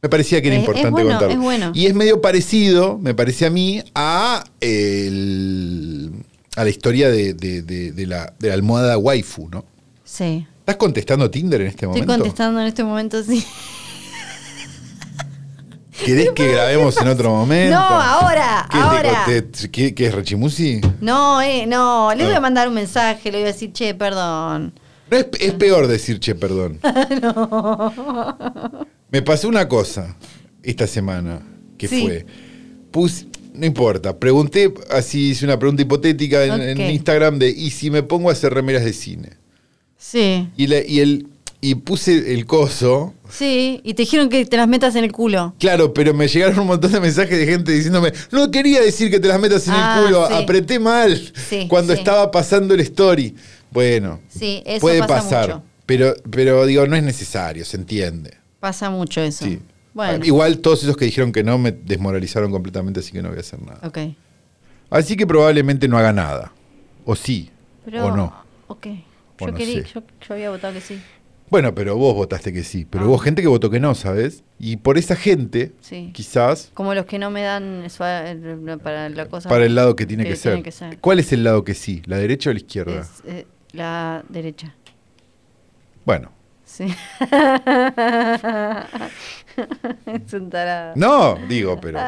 Me 0.02 0.08
parecía 0.08 0.40
que 0.42 0.48
era 0.48 0.56
Es- 0.56 0.62
es 0.62 0.68
importante 0.68 0.90
bueno, 1.02 1.10
contarlo. 1.10 1.34
es 1.34 1.40
bueno. 1.40 1.72
Y 1.74 1.86
es 1.86 1.94
medio 1.94 2.20
parecido, 2.20 2.98
me 2.98 3.14
parece 3.14 3.46
a 3.46 3.50
mí, 3.50 3.82
a, 3.94 4.44
el- 4.60 6.12
a 6.56 6.64
la 6.64 6.70
historia 6.70 7.08
de, 7.10 7.34
de- 7.34 7.62
de- 7.62 7.92
de 7.92 8.06
la, 8.06 8.32
de 8.38 8.48
la 8.48 8.54
almohada 8.54 8.98
waifu, 8.98 9.48
¿no? 9.50 9.64
Sí. 10.04 10.46
¿Estás 10.60 10.76
contestando 10.76 11.30
Tinder 11.30 11.60
en 11.60 11.68
este 11.68 11.86
Estoy 11.86 12.00
momento? 12.02 12.14
contestando 12.22 12.60
en 12.60 12.66
este 12.66 12.84
momento, 12.84 13.22
sí. 13.22 13.44
¿Querés 16.04 16.30
que 16.32 16.52
grabemos 16.52 16.94
en 17.00 17.08
otro 17.08 17.30
momento? 17.30 17.74
No, 17.74 17.80
ahora, 17.82 18.68
¿Qué, 18.70 18.76
te 18.76 18.82
ahora. 18.84 19.24
¿Qué- 19.72 19.94
qué 19.94 20.06
es 20.06 20.14
Rechimusi? 20.14 20.80
No, 21.00 21.40
eh, 21.40 21.66
no, 21.66 22.12
le 22.14 22.24
voy 22.24 22.34
Ah. 22.34 22.36
a 22.36 22.40
mandar 22.40 22.68
un 22.68 22.74
mensaje, 22.74 23.32
le 23.32 23.38
voy 23.38 23.48
a 23.48 23.52
decir, 23.52 23.72
che, 23.72 23.94
perdón. 23.94 24.74
No 25.10 25.16
es, 25.16 25.26
es 25.40 25.52
peor 25.54 25.86
decir 25.86 26.20
che, 26.20 26.34
perdón. 26.34 26.78
Me 29.16 29.23
pasó 29.23 29.49
una 29.49 29.66
cosa 29.66 30.14
esta 30.62 30.87
semana, 30.87 31.40
que 31.78 31.88
Sí. 31.88 32.02
fue. 32.02 32.26
No 33.54 33.64
importa, 33.64 34.18
pregunté, 34.18 34.75
así 34.90 35.30
hice 35.30 35.46
una 35.46 35.58
pregunta 35.58 35.80
hipotética 35.80 36.44
en. 36.44 36.78
Instagram 36.78 37.38
de 37.38 37.49
¿y 37.49 37.70
si 37.70 37.90
me 37.90 38.02
pongo 38.02 38.28
a 38.28 38.32
hacer 38.35 38.52
remeras 38.52 38.85
de 38.85 38.92
cine? 38.92 39.30
Sí, 39.96 40.49
Y, 40.58 40.66
la- 40.66 40.85
y 40.87 41.00
el, 41.00 41.28
y 41.62 41.76
puse 41.76 42.35
el 42.35 42.44
coso, 42.44 43.14
sí, 43.30 43.80
y 43.85 43.94
te 43.94 44.02
dijeron 44.02 44.28
que 44.28 44.44
te 44.44 44.58
las 44.58 44.68
metas 44.68 44.94
en 44.96 45.04
el 45.04 45.12
culo. 45.12 45.54
claro, 45.58 45.94
pero 45.94 46.12
me 46.12 46.28
llegaron 46.28 46.58
un 46.58 46.66
montón 46.66 46.92
de 46.92 47.00
mensajes 47.00 47.38
de 47.38 47.46
gente 47.46 47.73
diciéndome, 47.73 48.12
no 48.30 48.50
quería 48.50 48.82
decir 48.82 49.11
que 49.11 49.18
te 49.18 49.28
las 49.28 49.40
metas 49.40 49.66
en 49.66 49.73
Ah, 49.75 49.96
el 49.99 50.04
culo, 50.04 50.26
sí. 50.28 50.35
apreté 50.35 50.78
mal 50.78 51.32
Sí, 51.49 51.66
cuando 51.68 51.94
estaba 51.94 52.30
pasando 52.30 52.75
el 52.75 52.80
story. 52.80 53.35
Bueno, 53.70 54.20
Sí, 54.28 54.62
eso 54.66 54.80
puede 54.80 54.99
pasa 54.99 55.14
pasar, 55.14 55.49
mucho. 55.49 55.62
pero, 55.87 56.14
pero 56.30 56.66
digo, 56.66 56.87
no 56.87 56.96
es 56.96 57.02
necesario, 57.02 57.64
se 57.64 57.78
entiende. 57.78 58.35
Pasa 58.66 58.90
mucho 58.90 59.20
eso. 59.20 59.44
Sí. 59.44 59.61
Bueno, 59.94 60.25
Igual 60.25 60.58
todos 60.58 60.82
esos 60.82 60.96
que 60.96 61.04
dijeron 61.04 61.30
que 61.30 61.44
no 61.44 61.56
me 61.56 61.70
desmoralizaron 61.70 62.50
completamente, 62.50 62.99
así 62.99 63.12
que 63.12 63.23
no 63.23 63.28
voy 63.28 63.38
a 63.38 63.40
hacer 63.42 63.62
nada. 63.62 63.78
ok. 63.87 63.99
Así 64.90 65.16
que 65.16 65.25
probablemente 65.25 65.87
no 65.87 65.96
haga 65.96 66.12
nada. 66.12 66.52
O 67.04 67.14
sí, 67.14 67.49
Pero, 67.85 68.06
o 68.06 68.16
no. 68.16 68.35
Ok. 68.66 68.87
O 69.38 69.46
Yo, 69.46 69.52
no 69.52 69.54
quería, 69.56 69.82
yo, 69.85 70.02
yo 70.26 70.35
había 70.35 70.50
votado 70.50 70.75
que 70.75 70.80
sí. 70.80 71.00
Bueno, 71.49 71.76
pero 71.76 71.96
vos 71.96 72.12
votaste 72.16 72.52
que 72.52 72.64
sí. 72.64 72.85
Pero 72.90 73.04
Ah. 73.04 73.08
hubo 73.08 73.18
gente 73.18 73.40
que 73.40 73.46
votó 73.46 73.70
que 73.70 73.78
no, 73.78 73.94
¿sabes? 73.94 74.42
Y 74.58 74.78
por 74.78 74.99
esa 74.99 75.14
gente, 75.14 75.73
Sí. 75.80 76.11
quizás, 76.12 76.73
Como 76.75 76.92
los 76.92 77.06
que 77.06 77.20
no 77.20 77.30
me 77.30 77.42
dan 77.42 77.85
eso, 77.85 77.99
para 78.82 79.08
la 79.08 79.26
cosa. 79.28 79.49
para 79.49 79.64
el 79.64 79.76
lado 79.76 79.94
que 79.94 80.06
tiene 80.06 80.25
que, 80.25 80.35
tiene 80.35 80.56
ser. 80.56 80.62
que 80.64 80.73
ser. 80.73 80.99
¿Cuál 80.99 81.20
es 81.20 81.32
el 81.32 81.44
lado 81.44 81.62
que 81.62 81.75
sí? 81.75 82.02
¿La 82.06 82.16
derecha 82.18 82.50
o 82.50 82.52
la 82.52 82.58
izquierda? 82.58 83.00
Es, 83.00 83.11
eh, 83.26 83.46
la 83.73 84.25
derecha. 84.28 84.75
Bueno. 86.04 86.32
Sí. 86.76 86.85
es 90.06 90.35
un 90.35 90.50
tarado. 90.50 90.92
No, 90.95 91.37
digo, 91.49 91.78
pero. 91.80 91.99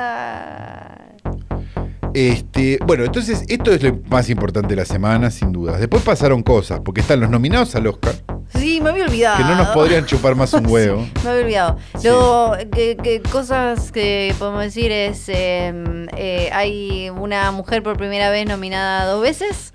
Este, 2.12 2.78
bueno, 2.84 3.04
entonces 3.04 3.44
esto 3.48 3.72
es 3.72 3.82
lo 3.82 3.98
más 4.10 4.28
importante 4.28 4.68
de 4.70 4.76
la 4.76 4.84
semana, 4.84 5.30
sin 5.30 5.52
dudas. 5.52 5.78
Después 5.80 6.02
pasaron 6.02 6.42
cosas, 6.42 6.80
porque 6.84 7.00
están 7.00 7.20
los 7.20 7.30
nominados 7.30 7.74
al 7.76 7.86
Oscar, 7.86 8.14
Sí, 8.54 8.80
me 8.82 8.90
había 8.90 9.04
olvidado. 9.04 9.36
que 9.38 9.44
no 9.44 9.54
nos 9.56 9.68
podrían 9.68 10.04
chupar 10.04 10.34
más 10.34 10.52
un 10.52 10.66
huevo. 10.70 11.04
Sí, 11.04 11.12
me 11.24 11.30
había 11.30 11.42
olvidado. 11.42 11.76
Sí. 11.98 12.08
Lo 12.08 12.52
que, 12.70 12.96
que 12.96 13.22
cosas 13.22 13.90
que 13.92 14.34
podemos 14.38 14.62
decir 14.62 14.90
es 14.92 15.28
eh, 15.28 15.72
eh, 16.16 16.50
hay 16.52 17.08
una 17.10 17.50
mujer 17.52 17.82
por 17.82 17.96
primera 17.96 18.28
vez 18.30 18.46
nominada 18.46 19.06
dos 19.06 19.22
veces, 19.22 19.72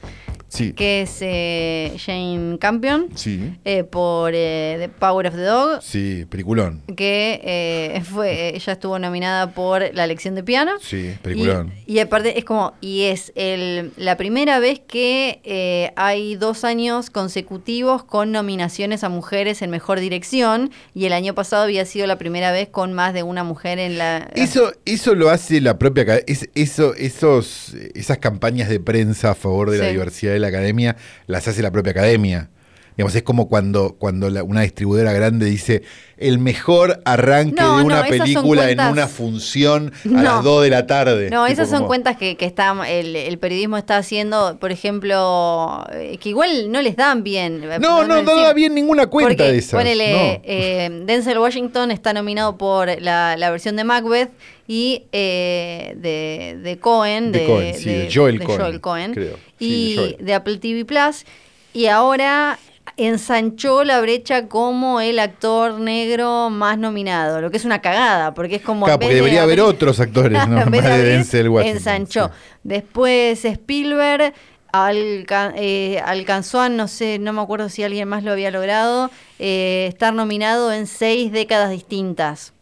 Sí. 0.54 0.74
que 0.74 1.02
es 1.02 1.18
eh, 1.22 1.96
Jane 1.98 2.58
Campion 2.60 3.08
Sí. 3.16 3.56
eh, 3.66 3.84
por 3.84 4.34
eh, 4.36 4.76
The 4.80 4.90
Power 4.90 5.28
of 5.28 5.34
the 5.36 5.42
Dog. 5.42 5.82
Sí, 5.82 6.26
peliculón. 6.30 6.82
que 6.96 7.42
eh, 7.44 8.02
fue 8.06 8.56
ella 8.56 8.74
estuvo 8.74 9.00
nominada 9.00 9.52
por 9.52 9.84
la 9.96 10.06
lección 10.06 10.36
de 10.36 10.44
piano 10.44 10.74
Sí, 10.82 11.14
peliculón. 11.24 11.74
y 11.88 11.98
aparte 12.00 12.38
es 12.38 12.46
como 12.46 12.74
y 12.82 13.04
es 13.04 13.32
el 13.36 13.92
la 13.98 14.16
primera 14.18 14.60
vez 14.60 14.80
que 14.80 15.92
hay 15.96 16.36
dos 16.36 16.64
años 16.64 17.10
consecutivos 17.10 18.04
con 18.04 18.32
nominaciones 18.32 19.04
a 19.04 19.10
mujeres 19.10 19.62
en 19.64 19.72
mejor 19.72 20.00
dirección 20.00 20.70
y 20.94 21.06
el 21.06 21.14
año 21.14 21.34
pasado 21.34 21.64
había 21.64 21.86
sido 21.86 22.06
la 22.06 22.18
primera 22.18 22.52
vez 22.52 22.68
con 22.70 22.94
más 22.94 23.14
de 23.14 23.24
una 23.24 23.44
mujer 23.44 23.80
en 23.80 23.98
la 23.98 24.30
Eso, 24.36 24.72
eso 24.86 25.16
lo 25.16 25.30
hace 25.30 25.60
la 25.62 25.80
propia 25.80 26.04
es, 26.28 26.50
eso, 26.54 26.94
esos, 26.96 27.74
esas 27.96 28.18
campañas 28.20 28.70
de 28.70 28.80
prensa 28.80 29.32
a 29.32 29.36
favor 29.36 29.72
de 29.72 29.78
la 29.80 29.88
diversidad 29.88 30.34
de 30.34 30.43
la 30.44 30.50
academia, 30.50 30.96
las 31.26 31.48
hace 31.48 31.64
la 31.64 31.72
propia 31.72 31.92
academia. 31.92 32.50
Digamos, 32.96 33.16
es 33.16 33.24
como 33.24 33.50
cuando, 33.50 33.96
cuando 33.98 34.30
la- 34.30 34.44
una 34.44 34.62
distribuidora 34.62 35.14
grande 35.14 35.46
dice 35.48 35.82
el 36.18 36.38
mejor 36.38 37.02
arranque 37.06 37.60
No, 37.62 37.78
de 37.78 37.82
no, 37.82 37.86
una 37.88 38.06
película 38.06 38.70
en 38.70 38.80
una 38.80 39.08
función 39.08 39.92
a 40.06 40.08
No. 40.08 40.22
las 40.22 40.44
2 40.44 40.64
de 40.64 40.70
la 40.70 40.86
tarde. 40.88 41.30
No, 41.32 41.48
esas 41.48 41.70
son 41.70 41.80
como- 41.80 41.88
cuentas 41.88 42.18
que, 42.18 42.38
que 42.38 42.46
está, 42.46 42.76
el, 42.88 43.16
el 43.16 43.38
periodismo 43.40 43.78
está 43.78 43.98
haciendo, 43.98 44.58
por 44.60 44.72
ejemplo, 44.72 45.86
eh, 45.92 46.18
que 46.22 46.30
igual 46.30 46.72
no 46.72 46.82
les 46.82 46.96
dan 46.96 47.24
bien. 47.24 47.62
No, 47.62 47.80
no, 47.80 48.08
no 48.08 48.20
encima. 48.20 48.42
da 48.44 48.54
bien 48.54 48.76
ninguna 48.76 49.08
cuenta 49.08 49.30
Porque, 49.32 49.52
de 49.52 49.58
esas. 49.58 49.72
ponele, 49.80 50.12
no. 50.14 50.42
eh, 50.44 51.02
Denzel 51.06 51.40
Washington 51.40 51.92
está 51.92 52.14
nominado 52.14 52.58
por 52.58 53.02
la, 53.02 53.36
la 53.38 53.50
versión 53.52 53.76
de 53.76 53.84
Macbeth 53.84 54.30
y 54.68 55.04
eh, 55.12 55.96
de, 55.98 56.60
de 56.62 56.78
Cohen, 56.78 57.32
De 57.32 57.40
de, 57.40 57.46
Cohen, 57.48 57.76
sí, 57.76 57.90
de 57.90 58.10
Joel 58.14 58.44
Cohen, 58.44 58.80
Cohen, 58.80 59.14
creo. 59.14 59.38
y 59.60 59.66
Sí, 59.68 59.96
Joel. 59.98 60.18
de 60.20 60.34
Apple 60.36 60.58
TV 60.60 60.86
Plus. 60.86 61.26
Y 61.74 61.88
ahora 61.88 62.60
ensanchó 62.98 63.84
la 63.84 64.00
brecha 64.02 64.48
como 64.48 65.02
el 65.02 65.20
actor 65.20 65.80
negro 65.80 66.50
más 66.50 66.78
nominado, 66.78 67.42
lo 67.42 67.50
que 67.52 67.58
es 67.58 67.66
una 67.66 67.82
cagada, 67.82 68.34
porque 68.34 68.56
es 68.58 68.62
como... 68.62 68.86
Claro, 68.86 69.00
porque 69.00 69.16
de 69.16 69.22
debería 69.22 69.44
haber 69.44 69.62
otros 69.62 70.00
actores, 70.00 70.48
¿no? 70.48 70.66
Más 70.66 70.72
de 70.84 71.04
Denzel 71.04 71.50
Washington. 71.50 71.78
Ensanchó. 71.78 72.26
sí. 72.28 72.32
Después 72.64 73.46
Spielberg 73.46 74.34
alca- 74.72 75.54
eh, 75.56 76.02
alcanzó 76.06 76.60
a, 76.62 76.70
no 76.70 76.88
sé, 76.88 77.20
no 77.20 77.34
me 77.34 77.42
acuerdo 77.42 77.70
si 77.70 77.84
alguien 77.84 78.08
más 78.08 78.24
lo 78.24 78.32
había 78.32 78.52
logrado, 78.52 79.10
eh, 79.40 79.86
estar 79.90 80.14
nominado 80.14 80.72
en 80.72 80.88
seis 80.88 81.32
décadas 81.32 81.72
distintas. 81.72 82.54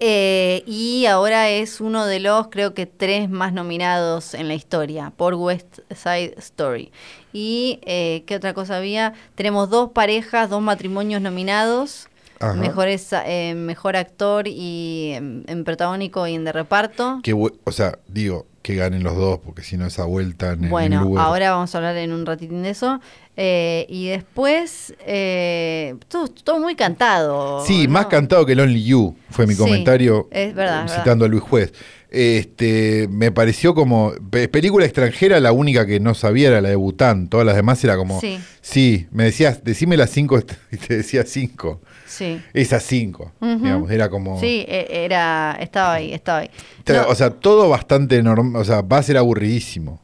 Eh, 0.00 0.64
y 0.66 1.06
ahora 1.06 1.50
es 1.50 1.80
uno 1.80 2.04
de 2.06 2.20
los, 2.20 2.48
creo 2.48 2.74
que 2.74 2.86
tres 2.86 3.30
más 3.30 3.52
nominados 3.52 4.34
en 4.34 4.48
la 4.48 4.54
historia 4.54 5.12
por 5.16 5.34
West 5.34 5.78
Side 5.94 6.34
Story. 6.38 6.90
Y, 7.32 7.78
eh, 7.82 8.24
¿qué 8.26 8.36
otra 8.36 8.54
cosa 8.54 8.76
había? 8.76 9.14
Tenemos 9.34 9.70
dos 9.70 9.90
parejas, 9.92 10.50
dos 10.50 10.62
matrimonios 10.62 11.22
nominados. 11.22 12.08
Ajá. 12.50 12.54
Mejor, 12.54 12.88
es, 12.88 13.08
eh, 13.12 13.54
mejor 13.56 13.96
actor 13.96 14.46
y 14.48 15.12
em, 15.14 15.42
en 15.46 15.64
protagónico 15.64 16.26
y 16.26 16.34
en 16.34 16.44
de 16.44 16.52
reparto. 16.52 17.20
Que 17.22 17.32
o 17.32 17.72
sea, 17.72 17.98
digo, 18.08 18.46
que 18.62 18.74
ganen 18.76 19.02
los 19.02 19.14
dos, 19.16 19.40
porque 19.44 19.62
si 19.62 19.76
no 19.76 19.86
esa 19.86 20.04
vuelta 20.04 20.52
en 20.52 20.64
el 20.64 20.70
Bueno, 20.70 21.02
lugar- 21.02 21.26
ahora 21.26 21.50
vamos 21.50 21.74
a 21.74 21.78
hablar 21.78 21.96
en 21.98 22.12
un 22.12 22.24
ratitín 22.24 22.62
de 22.62 22.70
eso. 22.70 23.00
Eh, 23.36 23.84
y 23.88 24.08
después, 24.08 24.94
eh, 25.06 25.96
todo, 26.08 26.28
todo 26.28 26.60
muy 26.60 26.74
cantado. 26.74 27.64
Sí, 27.66 27.86
¿no? 27.86 27.94
más 27.94 28.06
cantado 28.06 28.46
que 28.46 28.52
el 28.52 28.60
Only 28.60 28.84
You, 28.84 29.16
fue 29.30 29.46
mi 29.46 29.54
Sí, 29.54 29.58
comentario. 29.60 30.28
es 30.30 30.54
verdad, 30.54 30.84
es 30.86 30.92
Citando 30.94 31.24
a 31.24 31.28
Luis 31.28 31.42
Juez. 31.42 31.72
Este, 32.14 33.08
me 33.10 33.32
pareció 33.32 33.74
como. 33.74 34.12
pe- 34.30 34.48
película 34.48 34.84
extranjera, 34.84 35.40
la 35.40 35.52
única 35.52 35.84
que 35.86 35.98
no 36.00 36.14
sabía 36.14 36.48
era 36.48 36.60
la 36.60 36.68
de 36.68 36.76
Bután. 36.76 37.28
Todas 37.28 37.44
las 37.46 37.56
demás 37.56 37.82
era 37.84 37.96
como. 37.96 38.20
Sí. 38.20 38.38
Sí, 38.60 39.06
me 39.10 39.24
decías, 39.24 39.64
decime 39.64 39.96
las 39.96 40.10
cinco 40.10 40.38
y 40.70 40.76
te 40.76 40.96
decía 40.98 41.24
cinco. 41.26 41.80
Sí. 42.06 42.40
Esas 42.52 42.84
cinco. 42.84 43.32
Digamos, 43.40 43.90
era 43.90 44.08
como. 44.08 44.38
Sí, 44.40 44.64
e- 44.68 45.04
era, 45.04 45.56
estaba 45.60 45.94
ahí, 45.94 46.12
estaba 46.14 46.38
ahí. 46.38 46.50
No, 46.88 47.08
O 47.08 47.14
sea, 47.14 47.30
todo 47.30 47.68
bastante 47.68 48.22
normal. 48.22 48.62
O 48.62 48.64
sea, 48.64 48.80
va 48.82 48.98
a 48.98 49.02
ser 49.02 49.16
aburridísimo. 49.16 50.00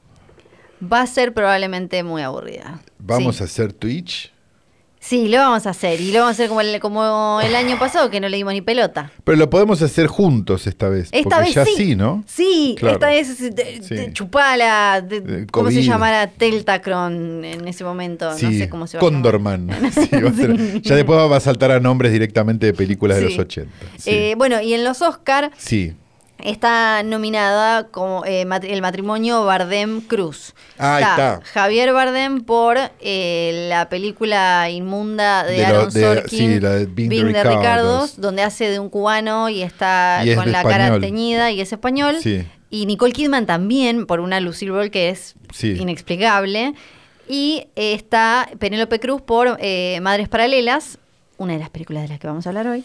va 0.83 1.03
a 1.03 1.07
ser 1.07 1.33
probablemente 1.35 2.03
muy 2.03 2.23
aburrida. 2.23 2.81
Vamos 2.99 3.37
Sí. 3.37 3.43
a 3.43 3.47
hacer 3.47 3.73
Twitch. 3.73 4.33
Sí, 5.03 5.29
lo 5.29 5.39
vamos 5.39 5.67
a 5.67 5.71
hacer. 5.71 5.99
Y 6.01 6.13
lo 6.13 6.21
vamos 6.21 6.33
a 6.33 6.35
hacer 6.35 6.49
como 6.49 6.61
el, 6.61 6.79
como 6.79 7.41
el 7.43 7.57
año 7.57 7.79
pasado, 7.79 8.11
que 8.11 8.21
no 8.21 8.29
le 8.29 8.37
dimos 8.37 8.53
ni 8.53 8.61
pelota. 8.61 9.11
Pero 9.25 9.39
lo 9.39 9.49
podemos 9.49 9.81
hacer 9.81 10.07
juntos 10.09 10.67
esta 10.67 10.91
vez. 10.91 11.09
Esta 11.11 11.37
porque 11.37 11.45
vez 11.47 11.55
ya 11.55 11.65
sí. 11.65 11.73
sí, 11.77 11.97
¿no? 11.97 12.23
Sí, 12.27 12.75
Claro. 12.79 12.95
esta 12.97 13.07
vez 13.07 13.29
Sí. 13.83 14.13
chupala. 14.13 15.03
¿Cómo 15.51 15.71
se 15.71 15.77
COVID. 15.77 15.87
llamará 15.87 16.27
Teltacron 16.27 17.45
en 17.45 17.67
ese 17.67 17.83
momento? 17.83 18.37
Sí, 18.37 18.45
no 18.47 18.53
sé 18.53 18.69
cómo 18.69 18.87
se 18.87 18.99
va. 18.99 19.01
Condorman. 19.01 19.71
A 19.73 19.91
ser-. 19.91 20.83
Ya 20.83 20.95
después 20.97 21.19
va 21.19 21.35
a 21.37 21.41
saltar 21.41 21.71
a 21.71 21.81
nombres 21.81 22.13
directamente 22.13 22.67
de 22.67 22.75
películas 22.75 23.17
de 23.19 23.23
los 23.25 23.39
80. 23.39 23.73
Sí. 23.97 24.11
Eh, 24.11 24.35
bueno, 24.37 24.61
y 24.61 24.75
en 24.75 24.85
los 24.85 25.01
Oscar 25.03 25.51
sí. 25.57 25.95
Está 26.45 27.03
nominada 27.03 27.89
como 27.89 28.25
eh, 28.25 28.47
el 28.63 28.83
matrimonio 28.83 29.45
Bardem 29.45 30.01
Cruz. 30.01 30.55
Ah, 30.79 30.97
ahí 30.97 31.03
está. 31.03 31.41
Javier 31.53 31.93
Bardem 31.93 32.43
por 32.43 32.79
eh, 33.01 33.67
la 33.69 33.89
película 33.89 34.69
inmunda 34.71 35.45
de, 35.45 35.53
De 35.55 35.59
lo- 35.61 35.67
Aaron 35.67 35.91
de- 35.93 36.01
Sorkin, 36.03 36.39
sí, 36.39 36.61
la 36.61 36.71
de 36.71 36.87
Ricardos. 36.87 37.57
Ricardos, 37.57 38.21
donde 38.21 38.43
hace 38.43 38.71
de 38.71 38.79
un 38.79 38.89
cubano 38.91 39.49
y 39.49 39.63
está 39.63 40.23
Y 40.25 40.31
es 40.31 40.37
con 40.37 40.51
la 40.53 40.63
cara 40.63 40.99
teñida 41.01 41.51
y 41.51 41.61
es 41.61 41.73
español. 41.73 42.17
Sí. 42.23 42.45
Y 42.71 42.87
Nicole 42.87 43.13
Kidman 43.13 43.47
también, 43.47 44.07
por 44.07 44.21
una 44.21 44.39
Lucille 44.41 44.71
Ball 44.73 44.91
que 44.91 45.11
es 45.11 45.35
Sí. 45.53 45.77
inexplicable. 45.79 46.75
Y 47.29 47.67
eh, 47.77 47.95
está 47.95 48.49
Penélope 48.59 48.99
Cruz 49.01 49.23
por 49.23 49.59
Madres 50.01 50.29
Paralelas, 50.29 50.99
una 51.39 51.53
de 51.55 51.59
las 51.61 51.71
películas 51.71 52.03
de 52.03 52.09
las 52.09 52.19
que 52.19 52.27
vamos 52.27 52.47
a 52.47 52.51
hablar 52.51 52.67
hoy. 52.67 52.85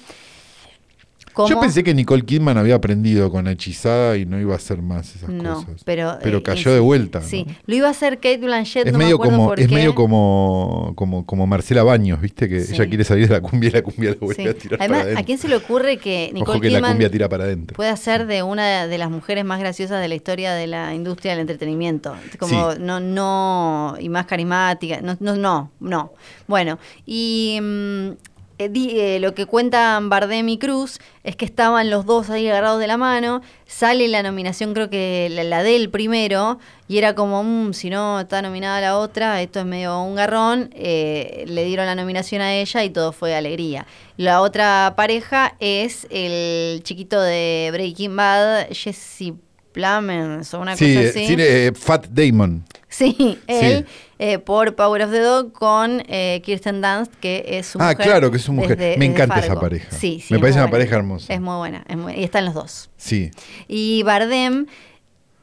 Yo 1.50 1.60
pensé 1.60 1.84
que 1.84 1.94
Nicole 1.94 2.24
Kidman 2.24 2.58
había 2.58 2.76
aprendido 2.76 3.30
con 3.32 3.48
Hechizada 3.48 4.18
y 4.18 4.26
no 4.26 4.40
iba 4.40 4.54
a 4.54 4.58
hacer 4.58 4.82
más 4.82 5.16
esas 5.16 5.30
no, 5.30 5.56
cosas. 5.66 5.82
pero, 5.84 6.18
Pero 6.24 6.38
eh, 6.40 6.44
cayó 6.44 6.74
de 6.74 6.80
vuelta. 6.80 7.20
¿no? 7.20 7.26
Sí, 7.28 7.46
lo 7.66 7.76
iba 7.76 7.88
a 7.88 7.92
hacer 7.92 8.16
Kate 8.18 8.38
Blanchett, 8.38 8.88
Es 8.88 8.94
no 8.94 8.98
me 9.00 9.06
medio 9.06 9.16
acuerdo 9.18 9.34
como, 9.38 9.48
por 9.50 9.60
es 9.60 9.68
qué. 9.68 9.76
medio 9.76 9.94
como, 9.96 10.94
como, 10.96 11.26
como 11.26 11.46
Marcela 11.48 11.84
Baños, 11.84 12.22
¿viste? 12.22 12.48
Que 12.50 12.62
Sí. 12.62 12.74
ella 12.76 12.88
quiere 12.88 13.04
salir 13.04 13.28
de 13.28 13.34
la 13.34 13.42
cumbia 13.42 13.70
y 13.70 13.74
la 13.74 13.82
cumbia 13.82 14.10
la 14.12 14.18
vuelve 14.20 14.44
Sí. 14.44 14.48
a 14.50 14.54
tirar 14.54 14.80
Además, 14.80 14.98
para 15.00 15.02
adentro. 15.04 15.22
¿a 15.22 15.26
quién 15.26 15.38
se 15.38 15.48
le 15.48 15.56
ocurre 15.56 15.98
que 15.98 16.32
Nicole 16.34 16.52
Ojo 16.58 16.62
que 16.62 16.70
la 16.70 16.78
Kidman 16.80 16.92
cumbia 16.94 17.10
tira 17.12 17.30
para 17.30 17.44
adentro. 17.44 17.76
pueda 17.76 17.96
ser 17.98 18.26
de 18.28 18.44
una 18.44 18.88
de 18.88 18.98
las 18.98 19.10
mujeres 19.12 19.44
más 19.46 19.60
graciosas 19.60 20.02
de 20.02 20.08
la 20.08 20.16
historia 20.16 20.54
de 20.54 20.68
la 20.68 20.94
industria 20.94 21.32
del 21.34 21.42
entretenimiento? 21.42 22.16
Como 22.40 22.72
Sí. 22.74 22.78
no, 22.80 23.00
no, 23.00 23.96
y 24.00 24.10
más 24.10 24.26
carismática. 24.26 25.02
No, 25.02 25.18
no, 25.20 25.36
no. 25.36 25.72
no. 25.80 26.14
Bueno, 26.48 26.80
y 27.06 27.60
mm, 27.62 28.10
eh, 28.58 28.72
eh, 28.74 29.20
lo 29.20 29.34
que 29.34 29.46
cuentan 29.46 30.10
Bardem 30.10 30.48
y 30.50 30.58
Cruz 30.58 31.00
es 31.24 31.36
que 31.36 31.46
estaban 31.46 31.90
los 31.90 32.06
dos 32.06 32.30
ahí 32.30 32.48
agarrados 32.48 32.80
de 32.80 32.88
la 32.88 32.98
mano, 32.98 33.42
sale 33.66 34.08
la 34.08 34.24
nominación, 34.24 34.74
creo 34.74 34.90
que 34.90 35.28
la, 35.30 35.64
del 35.64 35.90
primero, 35.90 36.60
y 36.88 36.98
era 36.98 37.16
como, 37.16 37.44
"Mm, 37.44 37.74
si 37.74 37.90
no 37.90 38.20
está 38.20 38.42
nominada 38.42 38.80
la 38.82 38.98
otra, 38.98 39.42
esto 39.42 39.60
es 39.60 39.66
medio 39.66 40.00
un 40.02 40.16
garrón, 40.16 40.70
eh, 40.74 41.44
le 41.48 41.64
dieron 41.66 41.86
la 41.86 41.96
nominación 41.96 42.42
a 42.42 42.54
ella 42.54 42.84
y 42.84 42.90
todo 42.90 43.12
fue 43.12 43.36
alegría. 43.36 43.86
La 44.18 44.42
otra 44.42 44.94
pareja 44.96 45.56
es 45.60 46.08
el 46.10 46.82
chiquito 46.84 47.20
de 47.22 47.70
Breaking 47.74 48.16
Bad, 48.16 48.68
Jesse 48.72 49.34
Plemons 49.76 50.54
o 50.54 50.62
una 50.62 50.76
Sí, 50.78 50.96
cosa 50.96 51.06
eh, 51.06 51.10
así. 51.10 51.28
sí, 51.28 51.36
eh, 51.38 51.72
Fat 51.76 52.08
Damon. 52.08 52.64
Sí, 52.88 53.40
él 53.48 53.86
eh, 54.20 54.40
por 54.40 54.74
Power 54.76 55.04
of 55.04 55.12
the 55.12 55.20
Dog 55.20 55.52
con 55.52 56.02
Kirsten 56.44 56.82
Dunst, 56.82 57.14
que 57.20 57.44
es 57.46 57.68
su 57.68 57.78
Ah, 57.82 57.92
mujer. 57.92 57.98
claro 58.06 58.32
que 58.32 58.38
es 58.38 58.44
su 58.44 58.54
mujer. 58.54 58.78
desde- 58.78 58.98
Me 58.98 59.04
encanta 59.06 59.40
esa 59.40 59.60
pareja. 59.60 59.88
Sí, 59.92 60.22
sí, 60.26 60.34
Me 60.34 60.40
parece 60.40 60.60
una 60.60 60.68
buena. 60.68 60.72
pareja 60.72 60.96
hermosa. 60.96 61.34
Es 61.34 61.42
muy 61.42 61.58
buena. 61.58 61.84
es 61.90 61.98
muy- 61.98 62.14
y 62.16 62.24
están 62.24 62.46
los 62.46 62.54
dos. 62.54 62.90
Sí. 62.96 63.32
Y 63.68 64.02
Bardem, 64.04 64.68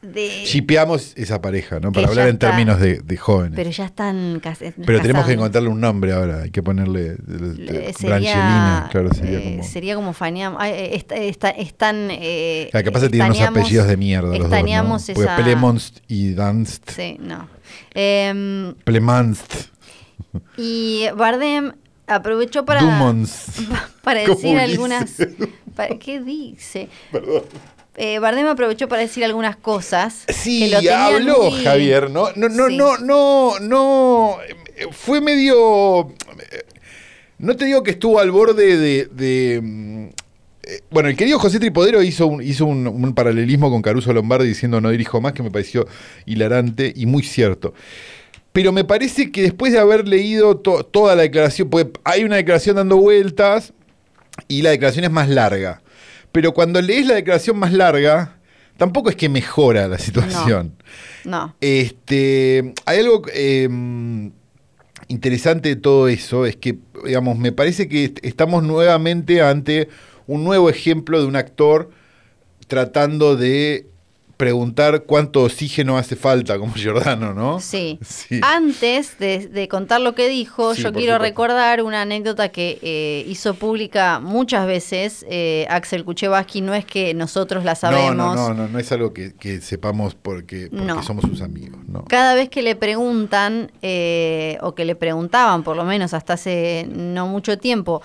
de, 0.03 0.45
Shipeamos 0.45 1.13
esa 1.17 1.41
pareja, 1.41 1.79
¿no? 1.81 1.93
Para 1.93 2.09
hablar 2.09 2.27
en 2.29 2.35
está. 2.35 2.49
términos 2.49 2.81
de, 2.81 2.99
de 3.01 3.17
jóvenes. 3.17 3.53
pero 3.55 3.71
ya 3.71 3.85
están 3.85 4.41
casi. 4.43 4.73
Pero 4.85 5.01
tenemos 5.01 5.25
que 5.27 5.33
encontrarle 5.33 5.69
un 5.69 5.81
nombre 5.81 6.13
ahora. 6.13 6.43
Hay 6.43 6.51
que 6.51 6.63
ponerle. 6.63 7.13
eh, 7.13 7.17
Le- 7.57 7.95
Brangelina, 8.03 8.89
claro, 8.91 9.15
sería 9.15 9.39
eh, 9.39 9.45
como. 9.45 9.63
sería 9.63 9.95
como 9.95 10.13
faneamos. 10.13 10.63
eh, 10.65 10.95
están. 10.97 12.09
Eh, 12.11 12.71
es 12.73 12.83
que 12.83 12.91
tienen 13.09 13.31
unos 13.33 13.41
apellidos 13.43 13.87
de 13.87 13.97
mierda 13.97 14.29
los 14.29 14.39
dos, 14.39 14.51
¿no? 14.51 14.99
Porque 15.15 15.23
esa- 15.23 15.37
Plemons 15.37 16.03
y 16.09 16.31
Dunst. 16.31 16.91
Sí, 16.91 17.17
no. 17.21 17.49
Em, 17.95 18.75
Plemanst. 18.85 19.55
y 20.57 21.05
Bardem 21.17 21.73
aprovechó 22.07 22.65
para. 22.65 22.81
Dumons. 22.81 23.47
para 24.03 24.25
¿Cómo 24.25 24.35
decir 24.35 24.51
dice? 24.51 24.61
algunas. 24.63 25.11
para- 25.77 25.97
¿Qué 25.99 26.21
dice? 26.21 26.89
Perdón. 27.13 27.43
Eh, 27.97 28.19
Bardem 28.21 28.47
aprovechó 28.47 28.89
para 28.89 29.03
decir 29.03 29.25
algunas 29.25 29.57
cosas. 29.57 30.25
Sí, 30.29 30.71
que 30.71 30.81
lo 30.83 30.95
habló 30.95 31.51
muy- 31.51 31.63
Javier, 31.65 32.11
¿no? 32.11 32.29
No, 32.37 32.49
no, 32.49 32.69
Sí. 32.69 32.77
no, 32.77 32.97
no, 32.99 33.59
no. 33.61 34.39
Fue 34.93 35.21
medio. 35.21 36.09
eh, 36.51 36.63
No 37.39 37.57
te 37.57 37.65
digo 37.67 37.83
que 37.83 37.91
estuvo 37.91 38.19
al 38.21 38.31
borde 38.31 38.77
de. 38.77 39.07
de, 39.07 39.61
mm, 39.63 40.07
eh, 40.63 40.81
bueno, 40.91 41.09
el 41.11 41.17
querido 41.17 41.39
José 41.39 41.59
Tripodero 41.61 42.03
hizo, 42.03 42.27
un, 42.29 42.43
hizo 42.43 42.65
un, 42.67 42.87
un 42.87 43.15
paralelismo 43.15 43.69
con 43.71 43.83
Caruso 43.83 44.13
Lombardi 44.13 44.47
diciendo 44.49 44.81
no 44.81 44.91
dirijo 44.91 45.21
más, 45.21 45.33
que 45.35 45.43
me 45.43 45.51
pareció 45.51 45.87
hilarante 46.25 46.93
y 46.97 47.05
muy 47.07 47.23
cierto. 47.25 47.75
Pero 48.53 48.71
me 48.73 48.85
parece 48.85 49.31
que 49.33 49.43
después 49.43 49.73
de 49.73 49.79
haber 49.81 50.07
leído 50.09 50.57
to- 50.59 50.85
toda 50.85 51.15
la 51.17 51.23
declaración, 51.23 51.69
porque 51.69 51.91
hay 52.05 52.23
una 52.25 52.37
declaración 52.37 52.77
dando 52.77 52.97
vueltas 52.97 53.73
y 54.49 54.63
la 54.63 54.71
declaración 54.71 55.05
es 55.05 55.11
más 55.11 55.29
larga. 55.29 55.83
Pero 56.33 56.53
cuando 56.55 56.81
lees 56.81 57.07
la 57.07 57.15
declaración 57.15 57.59
más 57.59 57.73
larga, 57.73 58.37
tampoco 58.79 59.11
es 59.11 59.17
que 59.17 59.29
mejora 59.29 59.87
la 59.89 59.99
situación. 59.99 60.73
No. 61.25 61.55
Este, 61.61 62.73
hay 62.87 62.99
algo 63.01 63.23
eh, 63.33 63.69
interesante 65.09 65.69
de 65.71 65.77
todo 65.77 66.09
eso, 66.09 66.47
es 66.47 66.57
que, 66.57 66.79
digamos, 67.05 67.39
me 67.39 67.53
parece 67.53 67.89
que 67.89 68.05
est- 68.05 68.25
estamos 68.25 68.63
nuevamente 68.63 69.43
ante 69.43 69.89
un 70.27 70.45
nuevo 70.45 70.71
ejemplo 70.71 71.21
de 71.21 71.27
un 71.27 71.37
actor 71.37 71.91
tratando 72.67 73.37
de 73.37 73.87
preguntar 74.43 75.05
cuánto 75.05 75.45
oxígeno 75.45 75.97
hace 75.97 76.17
falta, 76.17 76.59
como 76.59 76.75
Giordano, 76.83 77.33
¿no? 77.33 77.61
Sí. 77.61 78.01
Sí. 78.03 78.41
Antes 78.43 79.17
de, 79.21 79.47
de 79.47 79.69
contar 79.69 80.01
lo 80.01 80.17
que 80.17 80.29
dijo, 80.29 80.75
Sí, 80.75 80.83
yo 80.83 80.93
quiero 80.93 81.13
supuesto. 81.15 81.23
recordar 81.23 81.81
una 81.83 82.03
anécdota 82.03 82.49
que 82.49 82.81
eh, 82.83 83.25
hizo 83.29 83.55
pública 83.55 84.19
muchas 84.19 84.67
veces 84.67 85.25
eh, 85.31 85.65
Axel 85.71 86.05
Kuchevaski. 86.05 86.61
No 86.61 86.75
es 86.75 86.85
que 86.85 87.15
nosotros 87.15 87.63
la 87.63 87.77
sabemos. 87.77 88.17
No, 88.17 88.35
no, 88.35 88.49
no, 88.49 88.55
no, 88.55 88.67
no 88.69 88.79
es 88.81 88.91
algo 88.91 89.13
que, 89.13 89.33
que 89.35 89.61
sepamos 89.61 90.17
porque, 90.17 90.67
porque 90.71 90.85
No. 90.87 91.03
somos 91.05 91.25
sus 91.25 91.41
amigos, 91.41 91.79
¿no? 91.87 92.05
Cada 92.09 92.35
vez 92.35 92.49
que 92.49 92.63
le 92.63 92.75
preguntan, 92.75 93.71
eh, 93.81 94.59
o 94.61 94.75
que 94.75 94.85
le 94.85 94.97
preguntaban, 94.97 95.63
por 95.63 95.77
lo 95.77 95.85
menos 95.85 96.15
hasta 96.15 96.33
hace 96.33 96.89
no 96.91 97.29
mucho 97.29 97.59
tiempo, 97.59 98.03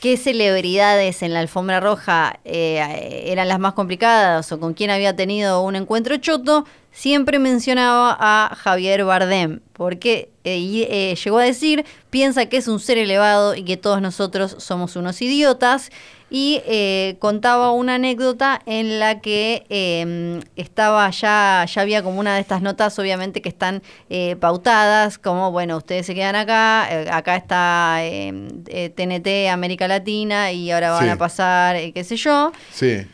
qué 0.00 0.16
celebridades 0.16 1.22
en 1.22 1.34
la 1.34 1.40
alfombra 1.40 1.78
roja 1.78 2.40
eh, 2.44 3.24
eran 3.26 3.48
las 3.48 3.60
más 3.60 3.74
complicadas 3.74 4.50
o 4.50 4.58
con 4.58 4.72
quién 4.72 4.90
había 4.90 5.14
tenido 5.14 5.62
un 5.62 5.76
encuentro 5.76 6.16
choto, 6.16 6.64
siempre 6.90 7.38
mencionaba 7.38 8.16
a 8.18 8.54
Javier 8.56 9.04
Bardem, 9.04 9.60
porque 9.74 10.30
eh, 10.44 10.86
eh, 10.90 11.14
llegó 11.22 11.38
a 11.38 11.44
decir, 11.44 11.84
piensa 12.08 12.46
que 12.46 12.56
es 12.56 12.66
un 12.66 12.80
ser 12.80 12.96
elevado 12.96 13.54
y 13.54 13.62
que 13.62 13.76
todos 13.76 14.00
nosotros 14.00 14.56
somos 14.58 14.96
unos 14.96 15.20
idiotas. 15.20 15.90
Y 16.30 16.62
eh, 16.66 17.16
contaba 17.18 17.72
una 17.72 17.96
anécdota 17.96 18.60
en 18.66 19.00
la 19.00 19.20
que 19.20 19.66
eh, 19.68 20.40
estaba 20.54 21.10
ya, 21.10 21.66
ya 21.68 21.82
había 21.82 22.02
como 22.04 22.20
una 22.20 22.34
de 22.36 22.40
estas 22.40 22.62
notas, 22.62 22.96
obviamente, 23.00 23.42
que 23.42 23.48
están 23.48 23.82
eh, 24.10 24.36
pautadas, 24.36 25.18
como, 25.18 25.50
bueno, 25.50 25.76
ustedes 25.76 26.06
se 26.06 26.14
quedan 26.14 26.36
acá, 26.36 26.86
eh, 26.90 27.08
acá 27.10 27.34
está 27.36 27.98
eh, 28.04 28.32
eh, 28.68 28.90
TNT 28.90 29.50
América 29.50 29.88
Latina 29.88 30.52
y 30.52 30.70
ahora 30.70 30.92
van 30.92 31.04
Sí. 31.04 31.10
a 31.10 31.16
pasar, 31.16 31.76
qué 31.92 32.04
sé 32.04 32.16
yo. 32.16 32.52
Sí. 32.72 33.06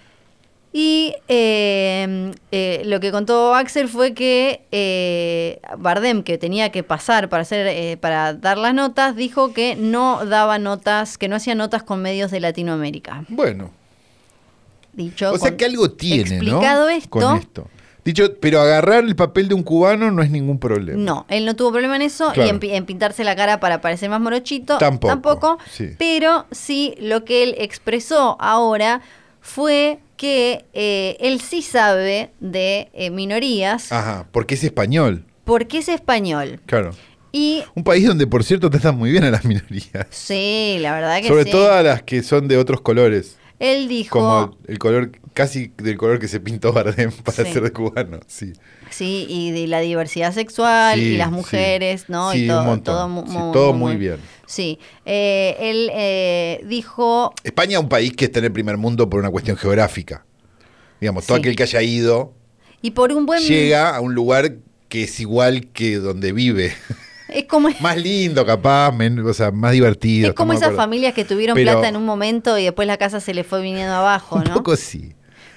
Y 0.79 1.15
eh, 1.29 2.33
eh, 2.53 2.83
lo 2.85 3.01
que 3.01 3.11
contó 3.11 3.55
Axel 3.55 3.89
fue 3.89 4.12
que 4.12 4.61
eh, 4.73 5.59
Bardem, 5.79 6.23
que 6.23 6.37
tenía 6.37 6.71
que 6.71 6.83
pasar 6.83 7.31
para 7.31 7.41
hacer, 7.45 7.67
eh, 7.67 7.97
para 7.97 8.35
dar 8.35 8.59
las 8.59 8.75
notas, 8.75 9.17
dijo 9.17 9.55
que 9.55 9.75
no 9.75 10.27
daba 10.27 10.59
notas, 10.59 11.17
que 11.17 11.29
no 11.29 11.37
hacía 11.37 11.55
notas 11.55 11.83
con 11.83 12.03
medios 12.03 12.31
de 12.31 12.41
Latinoamérica. 12.41 13.25
Bueno, 13.29 13.71
Dicho 14.93 15.33
o 15.33 15.39
sea 15.39 15.49
con- 15.49 15.57
que 15.57 15.65
algo 15.65 15.91
tiene, 15.93 16.21
explicado 16.37 16.85
¿no? 16.85 16.91
esto, 16.91 17.09
Con 17.09 17.37
esto. 17.39 17.69
Dicho, 18.05 18.35
pero 18.39 18.61
agarrar 18.61 19.03
el 19.05 19.17
papel 19.17 19.49
de 19.49 19.55
un 19.55 19.62
cubano 19.62 20.11
no 20.11 20.23
es 20.23 20.31
ningún 20.31 20.59
problema. 20.59 20.99
No, 21.03 21.25
él 21.31 21.47
no 21.47 21.57
tuvo 21.57 21.73
problema 21.73 21.97
en 21.97 22.03
eso 22.03 22.33
Claro. 22.33 22.47
y 22.47 22.51
en, 22.51 22.61
pi- 22.61 22.73
en 22.75 22.85
pintarse 22.85 23.25
la 23.25 23.35
cara 23.35 23.61
para 23.61 23.81
parecer 23.81 24.11
más 24.11 24.21
morochito. 24.21 24.77
Tampoco, 24.77 25.57
sí. 25.71 25.89
Pero 25.99 26.45
sí, 26.51 26.95
lo 27.01 27.25
que 27.25 27.43
él 27.43 27.55
expresó 27.59 28.37
ahora 28.39 29.01
fue 29.41 30.01
que 30.16 30.64
eh, 30.72 31.16
él 31.20 31.40
sí 31.40 31.62
sabe 31.62 32.31
de 32.40 32.88
eh, 32.94 33.11
minorías 33.11 33.92
Ajá, 33.92 34.26
porque 34.33 34.55
es 34.55 34.64
español, 34.64 35.24
porque 35.44 35.79
es 35.79 35.88
español. 35.88 36.61
claro. 36.66 36.90
Y 37.33 37.64
Un 37.74 37.85
país 37.85 38.07
donde, 38.07 38.26
por 38.26 38.44
cierto, 38.44 38.70
tratan 38.70 38.96
muy 38.96 39.11
bien 39.11 39.22
a 39.24 39.31
las 39.31 39.44
minorías. 39.44 40.07
sí, 40.09 40.79
la 40.81 40.94
verdad 40.94 41.20
que 41.20 41.29
Sobre 41.29 41.44
sí. 41.44 41.50
todo 41.50 41.70
a 41.70 41.83
las 41.83 42.02
que 42.02 42.22
son 42.22 42.48
de 42.48 42.57
otros 42.57 42.81
colores. 42.81 43.37
Él 43.59 43.88
dijo... 43.88 44.19
Como 44.19 44.59
el 44.66 44.79
color, 44.79 45.12
casi 45.33 45.73
del 45.79 45.97
color 45.97 46.19
que 46.19 46.29
se 46.29 46.40
pintó 46.40 46.73
Bardem 46.73 47.11
para 47.25 47.45
Sí. 47.45 47.53
ser 47.53 47.62
de 47.62 47.73
cubano, 47.73 48.21
sí. 48.27 48.53
Sí, 48.90 49.27
y 49.29 49.51
de 49.51 49.66
la 49.66 49.81
diversidad 49.81 50.33
sexual 50.35 50.99
Sí, 50.99 51.05
y 51.07 51.16
las 51.16 51.29
sí. 51.29 51.35
mujeres, 51.35 52.05
¿no? 52.09 52.35
Y 52.35 52.47
todo, 52.47 52.61
un 52.61 52.66
montón. 52.66 52.95
todo, 52.95 53.09
mu- 53.09 53.53
todo 53.53 53.73
muy 53.73 53.97
bien. 53.97 54.19
Sí, 54.47 54.79
Eh, 55.05 55.57
él 55.59 55.90
eh, 55.92 56.61
dijo, 56.69 57.33
España 57.45 57.79
es 57.79 57.83
un 57.83 57.88
país 57.88 58.12
que 58.14 58.27
está 58.27 58.38
en 58.40 58.45
el 58.47 58.53
primer 58.53 58.77
mundo 58.77 59.09
por 59.11 59.21
una 59.21 59.31
cuestión 59.31 59.57
geográfica. 59.57 60.25
Digamos, 61.01 61.27
todo 61.27 61.38
aquel 61.38 61.57
que 61.57 61.62
haya 61.64 61.83
ido 61.83 62.33
y 62.83 62.90
por 62.92 63.11
un 63.12 63.27
buen... 63.27 63.42
llega 63.42 63.95
a 63.97 64.01
un 64.01 64.14
lugar 64.14 64.57
que 64.88 65.05
es 65.05 65.19
igual 65.21 65.69
que 65.73 65.97
donde 65.97 66.33
vive. 66.33 66.73
Es 67.29 67.45
como, 67.45 67.69
más 67.81 67.97
lindo, 67.97 68.45
capaz, 68.47 68.93
men- 68.93 69.19
o 69.27 69.35
sea, 69.35 69.51
más 69.51 69.73
divertido. 69.73 70.29
es 70.29 70.35
como 70.35 70.53
esas 70.53 70.75
familias 70.75 71.12
que 71.15 71.25
tuvieron 71.25 71.55
Pero- 71.55 71.73
plata 71.73 71.89
en 71.89 71.97
un 71.97 72.05
momento 72.05 72.57
y 72.59 72.65
después 72.65 72.87
la 72.87 72.97
casa 72.97 73.21
se 73.21 73.35
le 73.35 73.43
fue 73.45 73.61
viniendo 73.62 73.95
abajo, 73.95 74.37
Un 74.37 74.45
¿no? 74.45 74.55
poco 74.55 74.77
sí. 74.77 75.12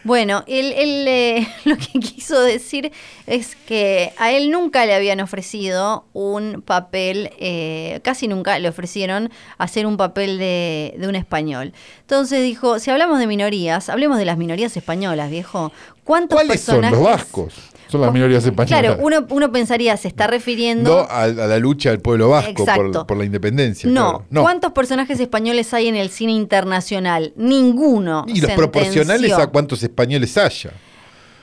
Bueno, 0.05 0.45
él, 0.47 0.73
él, 0.77 1.05
eh, 1.09 1.47
lo 1.65 1.75
que 1.75 1.99
quiso 1.99 2.41
decir 2.41 2.91
es 3.27 3.55
que 3.57 4.13
a 4.17 4.31
él 4.31 4.49
nunca 4.49 4.85
le 4.85 4.95
habían 4.95 5.19
ofrecido 5.19 6.05
un 6.13 6.63
papel, 6.65 7.31
eh, 7.37 7.99
casi 8.01 8.27
nunca 8.29 8.57
le 8.59 8.69
ofrecieron 8.69 9.29
hacer 9.57 9.85
un 9.85 9.97
papel 9.97 10.37
de, 10.39 10.95
de 10.97 11.07
un 11.07 11.15
español. 11.15 11.73
Entonces 11.99 12.41
dijo, 12.43 12.79
si 12.79 12.89
hablamos 12.91 13.19
de 13.19 13.27
minorías, 13.27 13.89
hablemos 13.89 14.17
de 14.17 14.25
las 14.25 14.37
minorías 14.37 14.75
españolas, 14.77 15.29
viejo. 15.29 15.73
¿Cuántos 16.05 16.37
¿Cuáles 16.37 16.61
son? 16.61 16.81
Los 16.89 17.03
vascos. 17.03 17.53
Son 17.89 18.01
las 18.01 18.13
minorías 18.13 18.45
españolas. 18.45 18.81
Claro, 18.81 18.97
uno, 19.01 19.25
uno 19.29 19.51
pensaría, 19.51 19.97
se 19.97 20.07
está 20.07 20.27
refiriendo... 20.27 20.89
No 20.89 20.99
a, 21.09 21.23
a 21.23 21.27
la 21.27 21.57
lucha 21.57 21.89
del 21.89 21.99
pueblo 21.99 22.29
vasco 22.29 22.65
por, 23.07 23.17
la 23.17 23.25
independencia. 23.25 23.89
No. 23.89 23.93
claro. 23.93 24.25
no. 24.29 24.41
¿Cuántos 24.43 24.73
personajes 24.73 25.19
españoles 25.19 25.73
hay 25.73 25.87
en 25.87 25.95
el 25.95 26.09
cine 26.09 26.33
internacional? 26.33 27.33
Ninguno. 27.35 28.25
Y 28.27 28.41
los 28.41 28.41
sentenció. 28.41 28.55
proporcionales 28.57 29.33
a 29.33 29.47
cuántos 29.47 29.81
españoles 29.81 30.37
haya. 30.37 30.71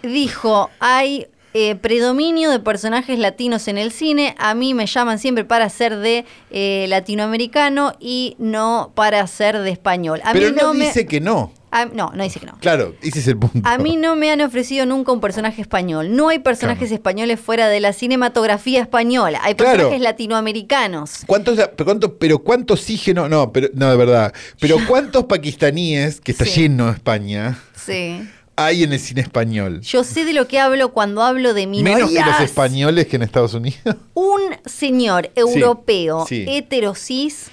Dijo, 0.02 0.70
hay 0.78 1.26
eh, 1.52 1.74
predominio 1.74 2.50
de 2.50 2.60
personajes 2.60 3.18
latinos 3.18 3.66
en 3.66 3.78
el 3.78 3.90
cine. 3.90 4.34
A 4.38 4.54
mí 4.54 4.74
me 4.74 4.86
llaman 4.86 5.18
siempre 5.18 5.44
para 5.44 5.68
ser 5.70 5.96
de 5.96 6.26
eh, 6.50 6.86
latinoamericano 6.88 7.94
y 7.98 8.36
no 8.38 8.92
para 8.94 9.26
ser 9.26 9.58
de 9.58 9.70
español. 9.70 10.20
A 10.22 10.32
Pero 10.32 10.50
mí 10.50 10.56
no, 10.56 10.66
no, 10.68 10.74
me... 10.74 10.84
dice 10.84 11.06
que 11.06 11.20
no. 11.20 11.50
A- 11.70 11.84
no, 11.86 12.10
no 12.14 12.22
dice 12.22 12.40
que 12.40 12.46
no. 12.46 12.56
Claro, 12.60 12.94
ese 13.02 13.18
es 13.18 13.26
el 13.28 13.36
punto. 13.38 13.60
A 13.68 13.76
mí 13.78 13.96
no 13.96 14.16
me 14.16 14.30
han 14.30 14.40
ofrecido 14.40 14.86
nunca 14.86 15.12
un 15.12 15.20
personaje 15.20 15.60
español. 15.60 16.14
No 16.14 16.28
hay 16.28 16.38
personajes 16.38 16.88
Claro. 16.88 16.94
españoles 16.94 17.40
fuera 17.40 17.68
de 17.68 17.80
la 17.80 17.92
cinematografía 17.92 18.80
española. 18.80 19.40
Hay 19.42 19.54
Claro. 19.54 19.72
personajes 19.72 20.00
latinoamericanos. 20.02 21.22
¿Cuántos, 21.26 21.56
pero, 21.56 21.84
cuánto, 21.84 22.18
pero 22.18 22.38
cuánto 22.38 22.74
oxígeno? 22.74 23.28
No, 23.28 23.52
pero, 23.52 23.68
no, 23.74 23.90
de 23.90 23.96
verdad. 23.96 24.32
Pero 24.60 24.76
¿cuántos 24.88 25.24
pakistaníes, 25.24 26.20
que 26.20 26.32
está 26.32 26.44
Sí. 26.44 26.62
lleno 26.62 26.88
España, 26.90 27.58
Sí. 27.74 28.26
hay 28.56 28.84
en 28.84 28.92
el 28.92 29.00
cine 29.00 29.20
español? 29.20 29.80
Yo 29.82 30.04
sé 30.04 30.24
de 30.24 30.32
lo 30.32 30.46
que 30.48 30.58
hablo 30.60 30.92
cuando 30.92 31.22
hablo 31.22 31.52
de 31.52 31.66
minorías. 31.66 31.98
Menos 32.10 32.10
que 32.24 32.30
los 32.30 32.40
españoles 32.40 33.06
que 33.06 33.16
en 33.16 33.22
Estados 33.22 33.54
Unidos. 33.54 33.96
Un 34.14 34.40
señor 34.64 35.30
europeo 35.34 36.24
sí. 36.28 36.44
heterosis 36.48 37.48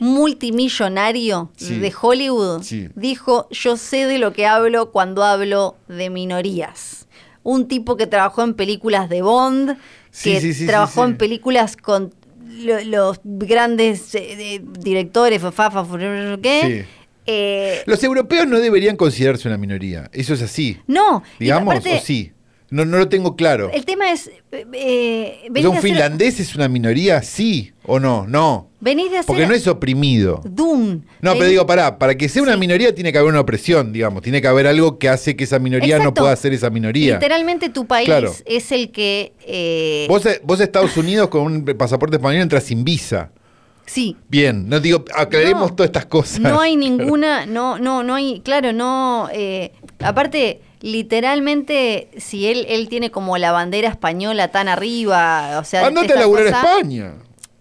multimillonario 0.00 1.50
Sí. 1.56 1.78
de 1.78 1.92
Hollywood 2.00 2.62
Sí. 2.62 2.88
dijo, 2.94 3.48
yo 3.50 3.76
sé 3.76 4.06
de 4.06 4.18
lo 4.18 4.32
que 4.32 4.46
hablo 4.46 4.90
cuando 4.90 5.22
hablo 5.24 5.76
de 5.88 6.10
minorías. 6.10 7.06
Un 7.42 7.68
tipo 7.68 7.96
que 7.96 8.06
trabajó 8.06 8.42
en 8.42 8.54
películas 8.54 9.08
de 9.08 9.22
Bond, 9.22 9.76
que 10.22 10.40
sí, 10.40 10.66
trabajó 10.66 11.04
en 11.04 11.16
películas 11.16 11.76
con 11.76 12.14
lo- 12.60 12.80
los 12.84 13.20
grandes 13.24 14.14
eh, 14.14 14.62
directores, 14.78 15.42
fafafa, 15.42 15.84
¿qué? 16.42 16.86
Eh, 17.26 17.82
Los 17.86 18.02
europeos 18.04 18.46
no 18.46 18.58
deberían 18.60 18.96
considerarse 18.96 19.48
una 19.48 19.56
minoría. 19.56 20.10
Eso 20.12 20.34
es 20.34 20.42
así. 20.42 20.78
no, 20.86 21.22
Digamos, 21.38 21.74
aparte, 21.76 21.96
o 21.98 22.00
sí. 22.00 22.32
No, 22.70 22.84
no 22.84 22.98
lo 22.98 23.08
tengo 23.08 23.36
claro. 23.36 23.70
El 23.72 23.84
tema 23.84 24.10
es, 24.10 24.30
eh, 24.52 25.48
¿Un 25.66 25.76
finlandés 25.80 26.40
es 26.40 26.54
una 26.54 26.68
minoría? 26.68 27.22
Sí 27.22 27.72
o 27.86 28.00
no. 28.00 28.26
No. 28.26 28.68
Venís 28.84 29.10
de 29.10 29.18
hacer 29.18 29.26
Porque 29.26 29.46
no 29.46 29.54
es 29.54 29.66
oprimido. 29.66 30.40
Dune. 30.44 31.00
No, 31.20 31.32
pero 31.32 31.46
digo, 31.46 31.66
pará, 31.66 31.98
para 31.98 32.14
que 32.16 32.28
sea 32.28 32.42
una 32.42 32.56
minoría 32.56 32.94
tiene 32.94 33.10
que 33.10 33.18
haber 33.18 33.30
una 33.30 33.40
opresión, 33.40 33.92
digamos. 33.92 34.22
Tiene 34.22 34.40
que 34.42 34.46
haber 34.48 34.66
algo 34.66 34.98
que 34.98 35.08
hace 35.08 35.34
que 35.34 35.44
esa 35.44 35.58
minoría 35.58 35.98
no 35.98 36.12
pueda 36.14 36.36
ser 36.36 36.52
esa 36.52 36.70
minoría. 36.70 37.14
Literalmente 37.14 37.70
tu 37.70 37.86
país 37.86 38.06
Claro. 38.06 38.32
es 38.44 38.70
el 38.72 38.90
que... 38.92 39.32
eh, 39.46 40.06
Vos, 40.08 40.22
vos 40.44 40.60
a 40.60 40.64
Estados 40.64 40.96
Unidos 40.96 41.28
con 41.28 41.42
un 41.42 41.64
pasaporte 41.64 42.16
español 42.16 42.42
entras 42.42 42.64
sin 42.64 42.84
visa. 42.84 43.30
sí. 43.86 44.16
Bien, 44.28 44.68
no 44.68 44.78
digo, 44.80 45.04
aclaremos 45.14 45.70
No, 45.70 45.74
todas 45.76 45.88
estas 45.88 46.06
cosas. 46.06 46.40
No 46.40 46.60
hay 46.60 46.76
ninguna, 46.86 47.46
no, 47.46 47.78
no, 47.78 48.02
no 48.02 48.14
hay, 48.14 48.40
claro, 48.40 48.72
no, 48.72 49.28
eh, 49.32 49.72
aparte, 50.00 50.60
literalmente, 50.82 52.08
si 52.18 52.46
él, 52.46 52.66
él 52.68 52.88
tiene 52.88 53.10
como 53.10 53.38
la 53.38 53.52
bandera 53.52 53.88
española 53.88 54.48
tan 54.48 54.68
arriba, 54.68 55.58
o 55.60 55.64
sea, 55.64 55.86
Andate 55.86 56.12
a 56.12 56.20
laburar 56.20 56.46
a 56.46 56.50
España. 56.50 57.14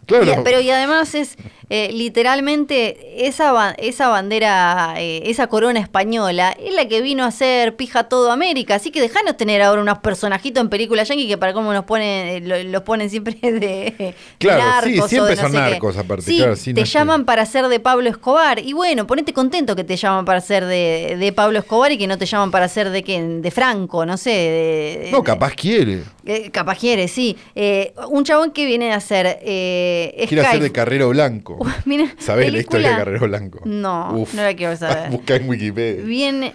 Pero 0.05 0.59
y 0.59 0.69
además 0.69 1.15
es 1.15 1.37
eh, 1.75 1.89
literalmente 1.91 3.25
esa, 3.27 3.51
ba- 3.51 3.75
esa 3.77 4.07
bandera, 4.09 4.93
eh, 4.97 5.23
esa 5.25 5.47
corona 5.47 5.79
española 5.79 6.55
es 6.63 6.73
la 6.73 6.87
que 6.87 7.01
vino 7.01 7.23
a 7.23 7.27
hacer 7.27 7.75
pija 7.75 8.03
todo 8.05 8.31
América. 8.31 8.75
Así 8.75 8.91
que 8.91 9.01
dejanos 9.01 9.37
tener 9.37 9.61
ahora 9.61 9.81
unos 9.81 9.97
personajitos 9.99 10.61
en 10.61 10.69
películas 10.69 11.07
yankee 11.07 11.27
que 11.27 11.37
para 11.37 11.53
cómo 11.53 11.73
nos 11.73 11.85
ponen, 11.85 12.27
eh, 12.27 12.39
lo- 12.41 12.63
los 12.63 12.81
ponen 12.83 13.09
siempre 13.09 13.37
de, 13.41 13.49
de 13.59 14.15
Claro, 14.37 14.61
sí, 14.83 14.91
narcos 14.91 15.05
o 15.05 15.07
siempre 15.07 15.35
de 15.35 15.41
no 15.41 15.47
son 15.47 15.51
qué. 15.51 15.57
narcos 15.57 15.97
aparte, 15.97 16.25
Sí, 16.25 16.37
claro, 16.37 16.55
sí, 16.55 16.73
te 16.73 16.81
no 16.81 16.85
sé. 16.85 16.93
llaman 16.93 17.25
para 17.25 17.45
ser 17.45 17.67
de 17.67 17.79
Pablo 17.79 18.09
Escobar. 18.09 18.59
Y 18.59 18.73
bueno, 18.73 19.07
ponete 19.07 19.33
contento 19.33 19.75
que 19.75 19.83
te 19.83 19.95
llaman 19.95 20.25
para 20.25 20.41
ser 20.41 20.65
de, 20.65 21.15
de 21.19 21.31
Pablo 21.33 21.59
Escobar 21.59 21.91
y 21.91 21.97
que 21.97 22.07
no 22.07 22.17
te 22.17 22.25
llaman 22.27 22.51
para 22.51 22.67
ser 22.67 22.89
de 22.91 23.01
quién, 23.03 23.41
de 23.41 23.49
Franco, 23.51 24.05
no 24.05 24.17
sé. 24.17 24.29
de- 24.29 25.09
No, 25.11 25.17
de- 25.19 25.23
capaz 25.23 25.53
quiere. 25.55 26.03
eh, 26.25 26.49
capaz 26.51 26.77
quiere, 26.77 27.07
sí. 27.07 27.35
Eh, 27.55 27.93
un 28.09 28.23
chabón 28.23 28.51
que 28.51 28.65
viene 28.65 28.93
a 28.93 28.97
hacer. 28.97 29.39
Eh, 29.41 30.25
Quiere 30.27 30.45
hacer 30.45 30.61
de 30.61 30.71
Carrero 30.71 31.09
Blanco. 31.09 31.57
Mira, 31.85 32.05
¿Sabés 32.17 32.51
la 32.51 32.59
historia 32.59 32.89
de 32.91 32.95
Carrero 32.97 33.27
Blanco? 33.27 33.59
No, 33.65 34.13
Uf. 34.15 34.33
no 34.33 34.41
la 34.43 34.53
quiero 34.55 34.75
saber. 34.75 35.09
Busca 35.11 35.35
en 35.35 35.49
Wikipedia. 35.49 36.03
Bien, 36.03 36.43
eh, 36.43 36.53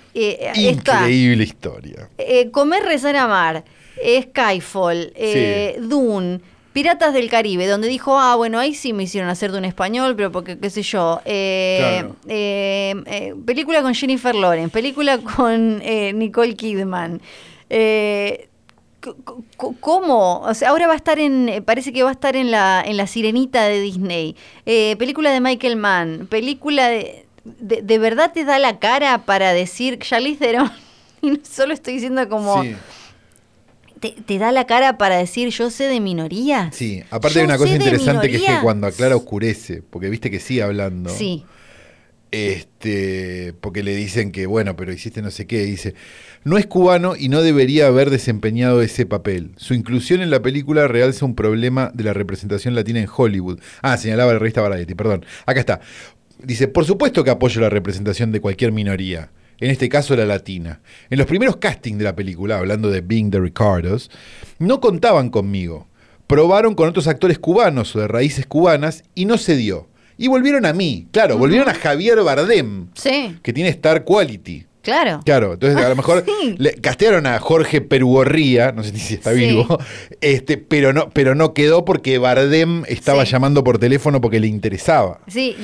está. 0.54 0.94
Increíble 1.00 1.44
historia. 1.44 2.08
eh, 2.18 2.50
Comer, 2.50 2.82
rezar, 2.84 3.16
amar. 3.16 3.64
eh, 4.02 4.22
Skyfall. 4.30 5.12
eh, 5.14 5.76
Dune. 5.80 6.40
Piratas 6.72 7.12
del 7.12 7.28
Caribe, 7.28 7.66
donde 7.66 7.88
dijo, 7.88 8.18
ah, 8.20 8.36
bueno, 8.36 8.60
ahí 8.60 8.72
sí 8.72 8.92
me 8.92 9.02
hicieron 9.02 9.28
hacer 9.30 9.50
de 9.50 9.58
un 9.58 9.64
español, 9.64 10.14
pero 10.14 10.30
porque, 10.30 10.56
qué 10.58 10.70
sé 10.70 10.82
yo. 10.82 11.20
eh, 11.24 11.78
Claro. 11.80 12.16
eh, 12.28 12.94
eh, 13.06 13.34
película 13.44 13.82
con 13.82 13.94
Jennifer 13.94 14.32
Lawrence, 14.34 14.70
película 14.70 15.18
con 15.18 15.80
eh, 15.82 16.12
Nicole 16.12 16.54
Kidman. 16.54 17.20
Eh, 17.68 18.47
¿Cómo? 19.80 20.40
O 20.40 20.54
sea, 20.54 20.70
ahora 20.70 20.86
va 20.86 20.92
a 20.94 20.96
estar 20.96 21.18
en, 21.18 21.48
eh, 21.48 21.62
parece 21.62 21.92
que 21.92 22.02
va 22.02 22.10
a 22.10 22.12
estar 22.12 22.36
en 22.36 22.50
la, 22.50 22.82
en 22.84 22.96
la 22.96 23.06
Sirenita 23.06 23.64
de 23.64 23.80
Disney. 23.80 24.36
Eh, 24.66 24.96
película 24.98 25.30
de 25.30 25.40
Michael 25.40 25.76
Mann, 25.76 26.26
película 26.30 26.88
de, 26.88 27.26
de, 27.44 27.82
de 27.82 27.98
verdad 27.98 28.32
te 28.32 28.44
da 28.44 28.58
la 28.58 28.78
cara 28.78 29.18
para 29.24 29.52
decir 29.52 29.98
Charlize 29.98 30.38
Theron. 30.38 30.70
Y 31.20 31.30
no 31.32 31.38
solo 31.42 31.74
estoy 31.74 31.94
diciendo 31.94 32.28
como, 32.28 32.62
Sí, 32.62 32.76
te, 33.98 34.10
te 34.12 34.38
da 34.38 34.52
la 34.52 34.66
cara 34.68 34.98
para 34.98 35.16
decir 35.16 35.48
yo 35.48 35.68
sé 35.70 35.88
de 35.88 35.98
minorías. 35.98 36.74
sí. 36.74 37.02
Aparte 37.10 37.34
Yo 37.34 37.40
hay 37.40 37.46
una 37.46 37.58
cosa 37.58 37.74
interesante 37.74 38.30
que 38.30 38.36
es 38.36 38.42
que 38.42 38.60
cuando 38.62 38.86
aclara 38.86 39.16
oscurece, 39.16 39.82
porque 39.82 40.08
viste 40.10 40.30
que 40.30 40.38
sigue 40.38 40.62
hablando. 40.62 41.10
Sí, 41.10 41.44
Este, 42.30 43.54
porque 43.60 43.82
le 43.82 43.94
dicen 43.94 44.32
que, 44.32 44.46
bueno, 44.46 44.76
pero 44.76 44.92
hiciste 44.92 45.22
no 45.22 45.30
sé 45.30 45.46
qué. 45.46 45.64
Dice, 45.64 45.94
no 46.44 46.58
es 46.58 46.66
cubano 46.66 47.16
y 47.16 47.28
no 47.28 47.42
debería 47.42 47.86
haber 47.86 48.10
desempeñado 48.10 48.82
ese 48.82 49.06
papel. 49.06 49.52
Su 49.56 49.74
inclusión 49.74 50.20
en 50.20 50.30
la 50.30 50.42
película 50.42 50.88
realza 50.88 51.24
un 51.24 51.34
problema 51.34 51.90
de 51.94 52.04
la 52.04 52.12
representación 52.12 52.74
latina 52.74 53.00
en 53.00 53.08
Hollywood. 53.14 53.60
Ah, 53.82 53.96
señalaba 53.96 54.32
la 54.32 54.38
revista 54.38 54.60
Variety, 54.60 54.94
perdón. 54.94 55.24
Acá 55.46 55.60
está. 55.60 55.80
Dice, 56.42 56.68
por 56.68 56.84
supuesto 56.84 57.24
que 57.24 57.30
apoyo 57.30 57.60
la 57.60 57.70
representación 57.70 58.30
de 58.30 58.40
cualquier 58.40 58.72
minoría. 58.72 59.30
En 59.60 59.70
este 59.70 59.88
caso 59.88 60.14
la 60.14 60.24
latina. 60.24 60.80
En 61.10 61.18
los 61.18 61.26
primeros 61.26 61.56
castings 61.56 61.98
de 61.98 62.04
la 62.04 62.14
película, 62.14 62.58
hablando 62.58 62.90
de 62.90 63.00
Being 63.00 63.30
the 63.30 63.40
Ricardos, 63.40 64.10
no 64.58 64.80
contaban 64.80 65.30
conmigo. 65.30 65.88
Probaron 66.28 66.74
con 66.74 66.88
otros 66.88 67.08
actores 67.08 67.38
cubanos 67.38 67.96
o 67.96 68.00
de 68.00 68.06
raíces 68.06 68.46
cubanas 68.46 69.02
y 69.14 69.24
no 69.24 69.36
se 69.38 69.56
dio. 69.56 69.88
Y 70.18 70.26
volvieron 70.28 70.66
a 70.66 70.72
mí. 70.72 71.06
Claro, 71.12 71.38
volvieron 71.38 71.68
a 71.68 71.74
Javier 71.74 72.20
Bardem 72.22 72.88
sí, 72.94 73.36
que 73.42 73.52
tiene 73.52 73.70
Star 73.70 74.04
Quality. 74.04 74.66
claro. 74.82 75.20
Claro, 75.24 75.52
entonces 75.54 75.78
a 75.82 75.88
lo 75.88 75.96
mejor 76.02 76.24
Sí. 76.26 76.56
le 76.58 76.72
castearon 76.74 77.26
a 77.26 77.38
Jorge 77.38 77.80
Perugorría, 77.80 78.72
no 78.72 78.82
sé 78.82 78.96
si 78.98 79.14
está 79.14 79.32
Sí. 79.32 79.40
vivo, 79.40 79.78
este, 80.20 80.56
pero 80.58 80.92
no, 80.92 81.08
pero 81.10 81.34
no 81.34 81.54
quedó 81.54 81.84
porque 81.84 82.18
Bardem 82.18 82.82
estaba 82.88 83.24
Sí. 83.24 83.32
llamando 83.32 83.62
por 83.64 83.78
teléfono 83.78 84.20
porque 84.20 84.40
le 84.40 84.48
interesaba. 84.48 85.20
Sí, 85.28 85.54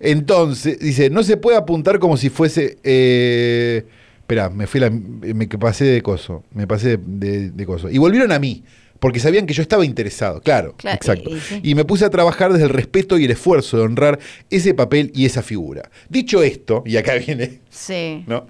Entonces, 0.00 0.78
dice, 0.78 1.10
no 1.10 1.22
se 1.22 1.36
puede 1.36 1.56
apuntar 1.56 1.98
como 1.98 2.16
si 2.16 2.28
fuese. 2.30 2.78
Eh, 2.84 3.84
espera, 4.20 4.48
me 4.50 4.66
fui 4.66 4.80
la, 4.80 4.90
me 4.90 5.46
pasé 5.48 5.84
de 5.86 6.02
coso. 6.02 6.44
Me 6.52 6.66
pasé 6.66 6.98
de, 6.98 6.98
de- 7.06 7.50
de 7.50 7.66
coso. 7.66 7.90
Y 7.90 7.98
volvieron 7.98 8.30
a 8.32 8.38
mí. 8.38 8.62
Porque 9.00 9.20
sabían 9.20 9.46
que 9.46 9.54
yo 9.54 9.62
estaba 9.62 9.84
interesado, 9.84 10.40
claro, 10.40 10.74
Claro, 10.76 10.96
exacto. 10.96 11.30
y- 11.30 11.34
y 11.36 11.40
sí. 11.40 11.60
Y 11.62 11.74
me 11.74 11.84
puse 11.84 12.04
a 12.04 12.10
trabajar 12.10 12.52
desde 12.52 12.64
el 12.64 12.70
respeto 12.70 13.18
y 13.18 13.24
el 13.24 13.30
esfuerzo 13.30 13.76
de 13.76 13.84
honrar 13.84 14.18
ese 14.50 14.74
papel 14.74 15.12
y 15.14 15.26
esa 15.26 15.42
figura. 15.42 15.90
Dicho 16.08 16.42
esto, 16.42 16.82
y 16.86 16.96
acá 16.96 17.14
viene 17.14 17.60
Sí. 17.70 18.24
¿no? 18.26 18.48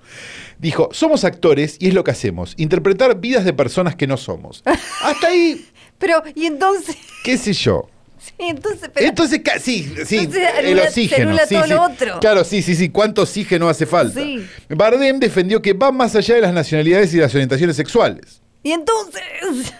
Dijo, 0.58 0.88
somos 0.92 1.24
actores 1.24 1.76
y 1.78 1.88
es 1.88 1.94
lo 1.94 2.02
que 2.04 2.10
hacemos, 2.12 2.54
interpretar 2.56 3.20
vidas 3.20 3.44
de 3.44 3.52
personas 3.52 3.94
que 3.94 4.06
no 4.06 4.16
somos. 4.16 4.62
Hasta 5.02 5.28
ahí, 5.28 5.66
Pero, 5.98 6.22
y 6.34 6.46
entonces, 6.46 6.96
qué 7.24 7.36
sé 7.36 7.52
yo. 7.52 7.88
sí, 8.18 8.32
entonces, 8.38 8.88
pero- 8.94 9.06
Entonces, 9.08 9.40
sí, 9.60 9.92
sí, 10.06 10.16
Entonces 10.18 10.48
el 10.62 10.78
oxígeno. 10.78 11.36
sí, 11.46 11.54
todo 11.54 11.64
sí. 11.64 11.70
lo 11.70 11.82
otro. 11.82 12.20
Claro, 12.20 12.44
sí, 12.44 12.62
sí, 12.62 12.74
sí. 12.76 12.88
¿Cuánto 12.88 13.22
oxígeno 13.22 13.68
hace 13.68 13.84
falta? 13.84 14.20
Sí. 14.20 14.46
Bardem 14.68 15.18
defendió 15.18 15.60
que 15.60 15.72
va 15.72 15.90
más 15.90 16.14
allá 16.14 16.36
de 16.36 16.40
las 16.42 16.52
nacionalidades 16.54 17.12
y 17.14 17.18
las 17.18 17.34
orientaciones 17.34 17.74
sexuales. 17.76 18.40
y 18.62 18.70
entonces, 18.72 19.22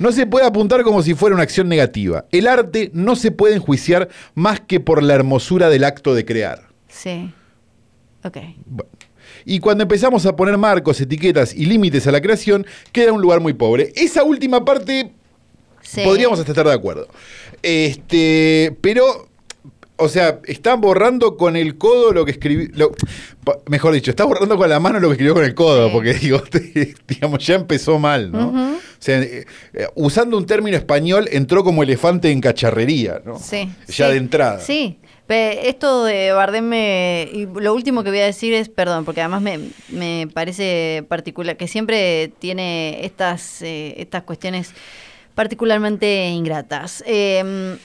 No 0.00 0.12
se 0.12 0.26
puede 0.26 0.46
apuntar 0.46 0.82
como 0.82 1.02
si 1.02 1.14
fuera 1.14 1.34
una 1.34 1.42
acción 1.42 1.68
negativa. 1.68 2.24
El 2.32 2.48
arte 2.48 2.90
no 2.94 3.16
se 3.16 3.30
puede 3.30 3.54
enjuiciar 3.54 4.08
más 4.34 4.58
que 4.58 4.80
por 4.80 5.02
la 5.02 5.14
hermosura 5.14 5.68
del 5.68 5.84
acto 5.84 6.14
de 6.14 6.24
crear. 6.24 6.68
sí, 6.88 7.32
ok, 8.24 8.38
Bueno. 8.66 8.90
Y 9.44 9.60
cuando 9.60 9.82
empezamos 9.82 10.26
a 10.26 10.36
poner 10.36 10.58
marcos, 10.58 11.00
etiquetas 11.00 11.54
y 11.54 11.66
límites 11.66 12.06
a 12.06 12.12
la 12.12 12.20
creación, 12.20 12.66
queda 12.92 13.12
un 13.12 13.22
lugar 13.22 13.40
muy 13.40 13.52
pobre. 13.52 13.92
Esa 13.94 14.22
última 14.24 14.64
parte 14.64 15.12
sí. 15.82 16.02
podríamos 16.02 16.38
hasta 16.38 16.52
estar 16.52 16.66
de 16.66 16.74
acuerdo. 16.74 17.08
Este, 17.62 18.76
pero, 18.80 19.29
o 20.00 20.08
sea, 20.08 20.40
está 20.46 20.74
borrando 20.74 21.36
con 21.36 21.56
el 21.56 21.76
codo 21.78 22.12
lo 22.12 22.24
que 22.24 22.32
escribió. 22.32 22.92
mejor 23.68 23.94
dicho, 23.94 24.10
está 24.10 24.24
borrando 24.24 24.56
con 24.56 24.68
la 24.68 24.80
mano 24.80 24.98
lo 25.00 25.08
que 25.08 25.12
escribió 25.14 25.34
con 25.34 25.44
el 25.44 25.54
codo, 25.54 25.86
Sí. 25.88 25.92
porque 25.94 26.14
digo, 26.14 26.42
digamos, 27.08 27.46
ya 27.46 27.54
empezó 27.54 27.98
mal, 27.98 28.32
¿no? 28.32 28.48
O 28.48 29.02
sea, 29.02 29.20
eh, 29.20 29.46
eh, 29.72 29.86
usando 29.94 30.36
un 30.36 30.46
término 30.46 30.76
español, 30.76 31.28
entró 31.32 31.64
como 31.64 31.82
elefante 31.82 32.30
en 32.30 32.40
cacharrería, 32.40 33.20
¿no? 33.24 33.38
Sí. 33.38 33.68
Ya 33.88 34.06
sí, 34.06 34.12
de 34.12 34.16
entrada. 34.18 34.60
Sí. 34.60 34.98
Esto 35.32 36.04
de 36.06 36.32
Bardem 36.32 36.64
me, 36.64 37.28
y 37.32 37.46
lo 37.46 37.72
último 37.72 38.02
que 38.02 38.10
voy 38.10 38.18
a 38.18 38.24
decir 38.24 38.52
es, 38.52 38.68
perdón, 38.68 39.04
porque 39.04 39.20
además 39.20 39.40
me, 39.40 39.60
me 39.88 40.26
parece 40.34 41.04
particular, 41.08 41.56
que 41.56 41.68
siempre 41.68 42.32
tiene 42.40 43.04
estas, 43.06 43.62
eh, 43.62 43.94
estas 43.98 44.24
cuestiones 44.24 44.72
particularmente 45.36 46.28
ingratas. 46.30 47.04
Eh, 47.06 47.76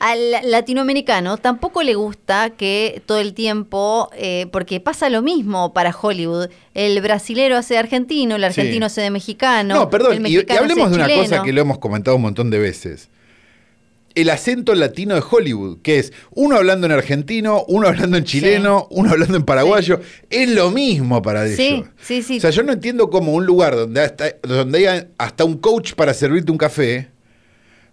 al 0.00 0.18
latinoamericano 0.44 1.38
tampoco 1.38 1.82
le 1.82 1.94
gusta 1.94 2.50
que 2.50 3.02
todo 3.06 3.18
el 3.18 3.34
tiempo, 3.34 4.10
eh, 4.16 4.46
porque 4.52 4.78
pasa 4.80 5.10
lo 5.10 5.22
mismo 5.22 5.72
para 5.72 5.94
Hollywood, 5.98 6.48
el 6.74 7.00
brasilero 7.00 7.56
hace 7.56 7.74
de 7.74 7.80
argentino, 7.80 8.36
el 8.36 8.44
argentino 8.44 8.86
hace 8.86 9.00
de 9.00 9.10
mexicano. 9.10 9.74
No, 9.74 9.90
perdón, 9.90 10.24
el 10.24 10.32
y- 10.32 10.36
hablemos 10.52 10.86
hace 10.86 10.90
de 10.90 10.96
una 10.96 11.06
chileno. 11.06 11.22
cosa 11.24 11.42
que 11.42 11.52
lo 11.52 11.60
hemos 11.60 11.78
comentado 11.78 12.16
un 12.16 12.22
montón 12.22 12.50
de 12.50 12.58
veces. 12.58 13.08
El 14.14 14.30
acento 14.30 14.74
latino 14.74 15.14
de 15.14 15.22
Hollywood, 15.28 15.78
que 15.82 15.98
es 15.98 16.12
uno 16.32 16.56
hablando 16.56 16.86
en 16.86 16.92
argentino, 16.92 17.64
uno 17.68 17.86
hablando 17.88 18.16
en 18.16 18.24
chileno, 18.24 18.88
uno 18.90 19.10
hablando 19.10 19.36
en 19.36 19.44
paraguayo, 19.44 20.00
es 20.30 20.48
lo 20.48 20.70
mismo 20.72 21.22
para 21.22 21.46
Sí, 21.48 21.62
ellos. 21.68 21.86
sí, 22.00 22.22
sí. 22.22 22.38
O 22.38 22.40
sea, 22.40 22.50
yo 22.50 22.62
no 22.64 22.72
entiendo 22.72 23.10
cómo 23.10 23.32
un 23.32 23.46
lugar 23.46 23.76
donde 23.76 24.00
hasta, 24.00 24.32
donde 24.42 24.78
haya 24.88 25.08
hasta 25.18 25.44
un 25.44 25.58
coach 25.58 25.92
para 25.94 26.14
servirte 26.14 26.50
un 26.50 26.58
café, 26.58 27.08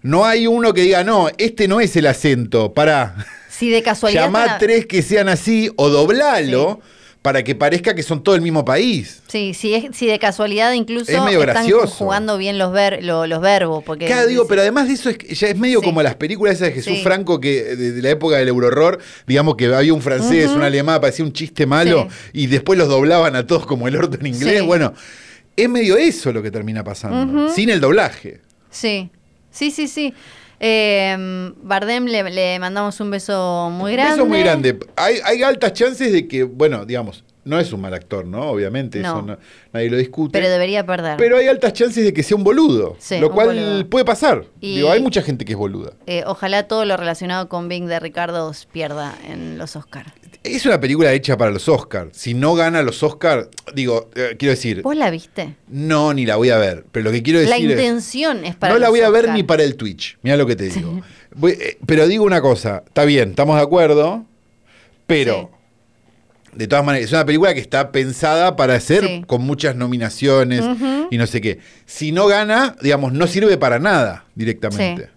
no 0.06 0.26
hay 0.26 0.48
uno 0.48 0.74
que 0.74 0.82
diga, 0.82 1.04
no, 1.04 1.28
este 1.38 1.68
no 1.68 1.82
es 1.82 1.96
el 1.96 2.06
acento, 2.08 2.74
para 2.74 3.16
Si 3.50 3.70
de 3.70 3.82
casualidad. 3.84 4.24
llamá 4.26 4.58
tres 4.60 4.86
que 4.86 5.02
sean 5.02 5.30
así 5.30 5.72
o 5.76 5.90
doblalo 5.90 6.80
para 7.22 7.44
que 7.44 7.56
parezca 7.56 7.96
que 7.96 8.04
son 8.04 8.22
todo 8.24 8.36
el 8.36 8.42
mismo 8.42 8.64
país. 8.64 9.24
Sí, 9.28 9.56
sí, 9.56 9.74
es, 9.74 9.98
si 9.98 10.06
de 10.06 10.20
casualidad 10.20 10.74
incluso 10.74 11.12
Es 11.12 11.20
medio 11.24 11.40
están 11.40 11.56
gracioso. 11.56 11.88
jugando 11.88 12.38
bien 12.38 12.60
los, 12.60 12.72
ver, 12.72 13.04
lo- 13.04 13.26
los 13.26 13.42
verbos. 13.42 13.84
Porque 13.84 14.06
Claro, 14.06 14.28
digo, 14.28 14.46
pero 14.48 14.62
además 14.62 14.88
de 14.88 14.94
eso 14.94 15.10
es, 15.10 15.18
ya 15.18 15.48
es 15.48 15.58
medio 15.58 15.80
Sí. 15.80 15.86
como 15.86 16.04
las 16.04 16.14
películas 16.16 16.54
esas 16.58 16.68
de 16.68 16.74
Jesús 16.76 16.98
Sí. 16.98 17.04
Franco 17.04 17.40
que 17.40 17.64
de, 17.76 17.94
de 17.94 18.02
la 18.04 18.12
época 18.12 18.36
del 18.38 18.50
Eurohorror, 18.50 19.00
digamos 19.26 19.56
que 19.56 19.74
había 19.74 19.92
un 19.92 20.04
francés, 20.04 20.52
un 20.52 20.62
alemán, 20.62 21.02
parecía 21.02 21.26
un 21.26 21.34
chiste 21.34 21.66
malo 21.66 22.08
y 22.32 22.46
después 22.46 22.78
los 22.78 22.88
doblaban 22.90 23.36
a 23.36 23.48
todos 23.48 23.66
como 23.66 23.88
el 23.88 23.96
orto 23.96 24.20
en 24.20 24.28
inglés. 24.28 24.62
Bueno, 24.62 24.94
es 25.56 25.68
medio 25.68 25.98
eso 25.98 26.32
lo 26.32 26.44
que 26.44 26.52
termina 26.52 26.84
pasando, 26.84 27.50
sin 27.52 27.70
el 27.72 27.80
doblaje. 27.82 28.42
Sí, 28.70 29.10
sí, 29.56 29.72
sí, 29.72 29.88
sí. 29.88 30.14
Eh, 30.60 31.52
Bardem 31.62 32.06
le, 32.06 32.24
le 32.32 32.60
mandamos 32.60 33.00
un 33.00 33.12
beso 33.12 33.70
muy 33.72 33.94
grande. 33.94 34.14
Eso 34.14 34.24
es 34.24 34.30
muy 34.30 34.40
grande. 34.40 34.78
Hay, 34.96 35.18
hay 35.24 35.44
altas 35.44 35.74
chances 35.74 36.12
de 36.14 36.28
que, 36.28 36.44
bueno, 36.44 36.86
digamos, 36.86 37.24
no 37.44 37.60
es 37.60 37.72
un 37.74 37.82
mal 37.82 37.94
actor, 37.94 38.26
¿no? 38.26 38.50
Obviamente, 38.50 39.00
No. 39.00 39.08
eso 39.10 39.22
no- 39.22 39.38
nadie 39.74 39.90
lo 39.90 39.98
discute. 39.98 40.32
Pero 40.32 40.50
debería 40.50 40.84
perder. 40.86 41.18
Pero 41.18 41.38
hay 41.38 41.48
altas 41.48 41.74
chances 41.74 42.04
de 42.04 42.12
que 42.14 42.24
sea 42.24 42.38
un 42.38 42.44
boludo, 42.44 42.96
Sí, 43.00 43.20
lo 43.20 43.28
un 43.28 43.34
cual 43.36 43.48
boludo. 43.48 43.90
puede 43.90 44.06
pasar. 44.06 44.46
Y- 44.62 44.78
Digo, 44.78 44.92
hay 44.92 45.02
mucha 45.02 45.22
gente 45.22 45.46
que 45.46 45.52
es 45.52 45.58
boluda. 45.58 45.92
Eh, 46.08 46.24
ojalá 46.26 46.64
todo 46.68 46.86
lo 46.86 46.98
relacionado 46.98 47.48
con 47.50 47.68
Bing 47.70 47.86
de 47.88 48.00
Ricardo 48.00 48.52
pierda 48.72 49.14
en 49.28 49.58
los 49.60 49.76
Oscars. 49.76 50.12
Es 50.46 50.66
una 50.66 50.80
película 50.80 51.12
hecha 51.14 51.38
para 51.38 51.52
los 51.52 51.68
Oscars. 51.68 52.16
Si 52.18 52.34
no 52.34 52.56
gana 52.56 52.82
los 52.84 53.02
Oscars, 53.04 53.48
digo, 53.74 54.10
eh, 54.16 54.36
quiero 54.38 54.52
decir, 54.52 54.82
¿Vos 54.84 54.96
la 54.96 55.10
viste? 55.10 55.56
no, 55.68 56.14
ni 56.14 56.26
la 56.26 56.36
voy 56.36 56.50
a 56.52 56.58
ver. 56.58 56.86
Pero 56.92 57.06
lo 57.06 57.12
que 57.12 57.24
quiero 57.24 57.40
La 57.42 57.50
decir 57.56 57.72
es, 57.72 57.78
intención 57.80 58.46
es 58.46 58.56
para 58.56 58.74
no 58.74 58.80
la 58.80 58.90
voy 58.90 59.02
a 59.02 59.10
ver 59.10 59.30
ni 59.30 59.44
para 59.44 59.64
el 59.64 59.76
Twitch. 59.76 60.18
Mira 60.22 60.38
lo 60.38 60.46
que 60.46 60.56
te 60.56 60.66
digo. 60.70 61.02
Voy- 61.36 61.58
eh, 61.60 61.78
pero 61.86 62.08
digo 62.08 62.24
una 62.24 62.42
cosa, 62.42 62.84
está 62.88 63.04
bien, 63.06 63.32
estamos 63.32 63.58
de 63.58 63.64
acuerdo, 63.64 64.26
pero 65.08 65.52
de 66.54 66.68
todas 66.68 66.86
maneras, 66.86 67.08
es 67.08 67.12
una 67.14 67.26
película 67.26 67.54
que 67.54 67.60
está 67.60 67.92
pensada 67.92 68.56
para 68.56 68.80
Sí. 68.80 69.24
con 69.28 69.42
muchas 69.42 69.76
nominaciones 69.76 70.64
y 71.12 71.18
no 71.18 71.28
sé 71.28 71.42
qué. 71.42 71.60
Si 71.86 72.14
no 72.14 72.28
gana, 72.28 72.76
digamos, 72.82 73.12
no 73.12 73.28
sirve 73.28 73.58
para 73.58 73.80
nada 73.80 74.26
directamente. 74.36 75.10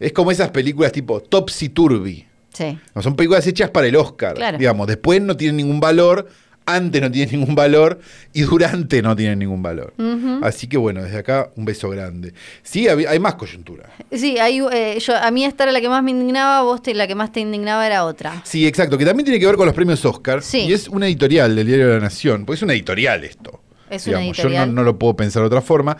Es 0.00 0.12
como 0.12 0.30
esas 0.32 0.48
películas 0.50 0.90
tipo 0.92 1.20
Topsy 1.20 1.68
Turvy. 1.68 2.26
Sí. 2.52 2.78
No, 2.94 3.02
son 3.02 3.16
películas 3.16 3.46
hechas 3.46 3.70
para 3.70 3.86
el 3.86 3.96
Oscar. 3.96 4.34
Claro. 4.34 4.58
Digamos, 4.58 4.86
después 4.86 5.20
no 5.22 5.36
tienen 5.36 5.56
ningún 5.56 5.80
valor, 5.80 6.28
antes 6.66 7.00
no 7.00 7.10
tienen 7.10 7.30
ningún 7.40 7.54
valor 7.54 8.00
y 8.32 8.42
durante 8.42 9.02
no 9.02 9.14
tienen 9.16 9.38
ningún 9.38 9.62
valor. 9.62 9.94
Así 10.42 10.66
que 10.66 10.76
bueno, 10.76 11.02
desde 11.02 11.18
acá 11.18 11.50
un 11.56 11.64
beso 11.64 11.88
grande. 11.90 12.32
Sí, 12.62 12.88
hay 12.88 13.18
más 13.18 13.34
coyuntura. 13.34 13.90
Sí, 14.12 14.38
hay, 14.38 14.60
eh, 14.72 14.98
yo, 15.00 15.16
a 15.16 15.30
mí 15.30 15.44
esta 15.44 15.64
era 15.64 15.72
la 15.72 15.80
que 15.80 15.88
más 15.88 16.02
me 16.02 16.10
indignaba, 16.10 16.62
vos 16.62 16.82
te, 16.82 16.94
la 16.94 17.06
que 17.06 17.14
más 17.14 17.32
te 17.32 17.40
indignaba 17.40 17.86
era 17.86 18.04
otra. 18.04 18.42
Sí, 18.44 18.66
exacto, 18.66 18.96
que 18.98 19.04
también 19.04 19.24
tiene 19.24 19.40
que 19.40 19.46
ver 19.46 19.56
con 19.56 19.66
los 19.66 19.74
premios 19.74 20.04
Oscar. 20.04 20.42
Sí. 20.42 20.60
Y 20.60 20.72
es 20.72 20.88
una 20.88 21.06
editorial 21.06 21.54
del 21.54 21.66
Diario 21.66 21.88
de 21.88 21.94
la 21.94 22.00
Nación, 22.00 22.44
porque 22.44 22.56
es 22.56 22.62
una 22.62 22.72
editorial 22.72 23.24
esto. 23.24 23.60
Es 23.90 24.06
una 24.06 24.18
Digamos, 24.18 24.38
editorial. 24.38 24.66
Yo 24.68 24.72
no, 24.72 24.80
no 24.80 24.84
lo 24.84 24.98
puedo 24.98 25.16
pensar 25.16 25.42
de 25.42 25.46
otra 25.46 25.60
forma. 25.60 25.96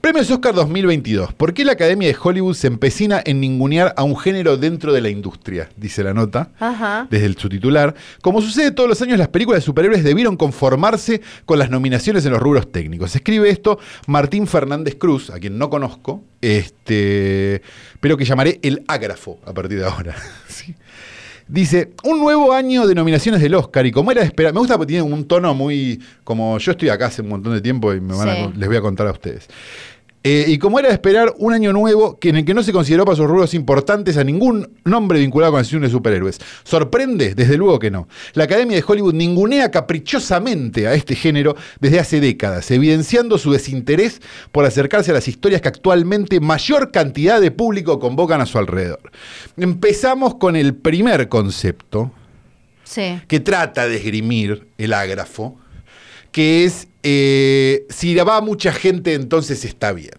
Premios 0.00 0.30
Oscar 0.30 0.54
2022. 0.54 1.32
¿Por 1.34 1.54
qué 1.54 1.64
la 1.64 1.72
Academia 1.72 2.08
de 2.08 2.16
Hollywood 2.20 2.54
se 2.54 2.66
empecina 2.66 3.22
en 3.24 3.40
ningunear 3.40 3.94
a 3.96 4.02
un 4.04 4.16
género 4.16 4.56
dentro 4.56 4.92
de 4.92 5.00
la 5.00 5.08
industria? 5.08 5.68
Dice 5.76 6.04
la 6.04 6.14
nota. 6.14 6.50
Ajá. 6.60 7.06
desde 7.10 7.26
el 7.26 7.36
subtitular. 7.36 7.94
Como 8.22 8.40
sucede 8.42 8.70
todos 8.70 8.88
los 8.88 9.00
años, 9.02 9.18
las 9.18 9.28
películas 9.28 9.62
de 9.62 9.66
superhéroes 9.66 10.04
debieron 10.04 10.36
conformarse 10.36 11.20
con 11.44 11.58
las 11.58 11.70
nominaciones 11.70 12.24
en 12.26 12.32
los 12.32 12.40
rubros 12.40 12.70
técnicos. 12.70 13.14
Escribe 13.16 13.50
esto 13.50 13.78
Martín 14.06 14.46
Fernández 14.46 14.96
Cruz, 14.96 15.30
a 15.30 15.38
quien 15.38 15.58
no 15.58 15.70
conozco, 15.70 16.22
este, 16.40 17.62
pero 18.00 18.16
que 18.16 18.24
llamaré 18.24 18.58
el 18.62 18.84
ágrafo 18.88 19.38
a 19.46 19.52
partir 19.52 19.78
de 19.78 19.86
ahora. 19.86 20.14
Sí. 20.50 20.74
Dice, 21.50 21.92
un 22.04 22.20
nuevo 22.20 22.52
año 22.52 22.86
de 22.86 22.94
nominaciones 22.94 23.40
del 23.40 23.54
Oscar 23.56 23.84
y 23.84 23.90
como 23.90 24.12
era 24.12 24.20
de 24.20 24.28
esperar, 24.28 24.52
me 24.54 24.60
gusta 24.60 24.76
porque 24.76 24.92
tiene 24.92 25.02
un 25.02 25.24
tono 25.24 25.52
muy, 25.52 26.00
como 26.22 26.58
yo 26.58 26.72
estoy 26.72 26.90
acá 26.90 27.06
hace 27.06 27.22
un 27.22 27.28
montón 27.28 27.52
de 27.54 27.60
tiempo 27.60 27.92
y 27.92 28.00
me 28.00 28.14
van 28.14 28.28
a 28.28 28.34
Sí. 28.36 28.52
les 28.56 28.68
voy 28.68 28.76
a 28.76 28.80
contar 28.80 29.08
a 29.08 29.10
ustedes. 29.10 29.48
Eh, 30.22 30.44
y 30.48 30.58
como 30.58 30.78
era 30.78 30.88
de 30.88 30.94
esperar, 30.94 31.32
un 31.38 31.54
año 31.54 31.72
nuevo 31.72 32.18
que 32.18 32.28
en 32.28 32.36
el 32.36 32.44
que 32.44 32.52
no 32.52 32.62
se 32.62 32.72
consideró 32.72 33.06
para 33.06 33.16
sus 33.16 33.26
rubros 33.26 33.54
importantes 33.54 34.18
a 34.18 34.24
ningún 34.24 34.68
nombre 34.84 35.18
vinculado 35.18 35.52
con 35.52 35.60
el 35.60 35.64
cine 35.66 35.86
de 35.86 35.90
superhéroes. 35.90 36.38
¿Sorprende? 36.62 37.34
Desde 37.34 37.56
luego 37.56 37.78
que 37.78 37.90
no. 37.90 38.06
La 38.34 38.44
Academia 38.44 38.76
de 38.76 38.84
Hollywood 38.86 39.14
ningunea 39.14 39.70
caprichosamente 39.70 40.86
a 40.86 40.92
este 40.92 41.14
género 41.14 41.56
desde 41.80 42.00
hace 42.00 42.20
décadas, 42.20 42.70
evidenciando 42.70 43.38
su 43.38 43.52
desinterés 43.52 44.20
por 44.52 44.66
acercarse 44.66 45.10
a 45.10 45.14
las 45.14 45.26
historias 45.26 45.62
que 45.62 45.68
actualmente 45.68 46.38
mayor 46.38 46.90
cantidad 46.92 47.40
de 47.40 47.50
público 47.50 47.98
convocan 47.98 48.42
a 48.42 48.46
su 48.46 48.58
alrededor. 48.58 49.10
Empezamos 49.56 50.34
con 50.34 50.54
el 50.54 50.74
primer 50.74 51.30
concepto, 51.30 52.12
Sí. 52.84 53.20
que 53.26 53.40
trata 53.40 53.88
de 53.88 53.96
esgrimir 53.96 54.66
el 54.76 54.92
ágrafo, 54.92 55.56
que 56.32 56.64
es 56.64 56.88
eh, 57.02 57.86
si 57.88 58.14
va 58.14 58.40
mucha 58.40 58.72
gente 58.72 59.14
entonces 59.14 59.64
está 59.64 59.92
bien. 59.92 60.12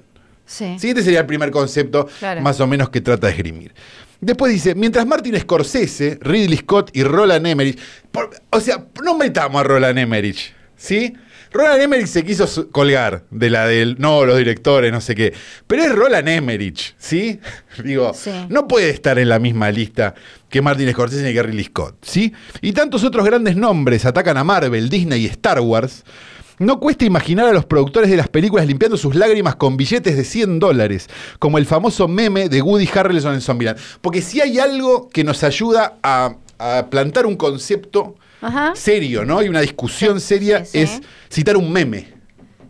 Sí. 0.46 0.66
Este 0.82 1.02
sería 1.04 1.22
el 1.22 1.26
primer 1.26 1.50
concepto 1.52 2.08
Claro. 2.20 2.42
más 2.42 2.60
o 2.60 2.68
menos 2.68 2.90
que 2.90 3.00
trata 3.02 3.28
de 3.28 3.34
esgrimir. 3.34 3.74
Después 4.20 4.52
dice, 4.52 4.76
mientras 4.76 5.06
Martin 5.08 5.40
Scorsese, 5.40 6.20
Ridley 6.22 6.58
Scott 6.58 6.92
y 6.94 7.04
Roland 7.04 7.48
Emmerich, 7.48 7.80
por- 8.12 8.30
o 8.52 8.60
sea, 8.60 8.86
no 9.04 9.18
metamos 9.18 9.60
a 9.62 9.64
Roland 9.64 9.98
Emmerich, 9.98 10.54
¿sí? 10.76 11.14
Roland 11.54 11.82
Emmerich 11.82 12.08
se 12.08 12.24
quiso 12.24 12.70
colgar 12.72 13.24
de 13.32 13.50
la 13.50 13.66
del, 13.66 13.96
no, 13.98 14.24
los 14.26 14.38
directores, 14.38 14.92
no 14.92 15.02
sé 15.02 15.16
qué, 15.16 15.34
pero 15.68 15.84
es 15.84 15.92
Roland 15.96 16.28
Emmerich, 16.30 16.94
¿sí? 16.98 17.40
Digo, 17.84 18.14
Sí. 18.14 18.32
no 18.50 18.68
puede 18.68 18.90
estar 18.90 19.18
en 19.20 19.30
la 19.30 19.40
misma 19.40 19.72
lista 19.72 20.14
que 20.50 20.62
Martin 20.62 20.92
Scorsese 20.92 21.30
y 21.30 21.34
que 21.34 21.44
Ridley 21.44 21.64
Scott, 21.66 21.96
¿sí? 22.04 22.32
Y 22.62 22.74
tantos 22.74 23.04
otros 23.04 23.26
grandes 23.26 23.56
nombres 23.56 24.06
atacan 24.06 24.38
a 24.38 24.44
Marvel, 24.44 24.90
Disney 24.90 25.24
y 25.24 25.28
Star 25.28 25.60
Wars, 25.62 26.04
No 26.62 26.80
cuesta 26.80 27.06
imaginar 27.06 27.48
a 27.48 27.54
los 27.54 27.66
productores 27.66 28.10
de 28.12 28.18
las 28.18 28.28
películas 28.28 28.68
limpiando 28.68 28.96
sus 28.96 29.16
lágrimas 29.16 29.56
con 29.56 29.78
billetes 29.78 30.16
de 30.16 30.24
100 30.24 30.60
dólares, 30.60 31.10
como 31.40 31.58
el 31.58 31.66
famoso 31.66 32.08
meme 32.08 32.50
de 32.50 32.62
Woody 32.62 32.88
Harrelson 32.94 33.34
en 33.34 33.42
Zombieland. 33.42 33.80
Porque 34.02 34.22
si 34.22 34.42
hay 34.42 34.60
algo 34.60 35.10
que 35.10 35.24
nos 35.24 35.44
ayuda 35.44 35.98
a, 36.04 36.36
a 36.60 36.86
plantar 36.92 37.26
un 37.26 37.36
concepto 37.36 38.16
Ajá. 38.42 38.74
serio, 38.76 39.26
¿no? 39.26 39.42
Y 39.42 39.50
una 39.50 39.62
discusión 39.62 40.20
Sí, 40.22 40.28
seria 40.28 40.64
sí, 40.64 40.72
sí. 40.74 40.80
es 40.82 41.02
citar 41.32 41.58
un 41.58 41.72
meme, 41.74 42.14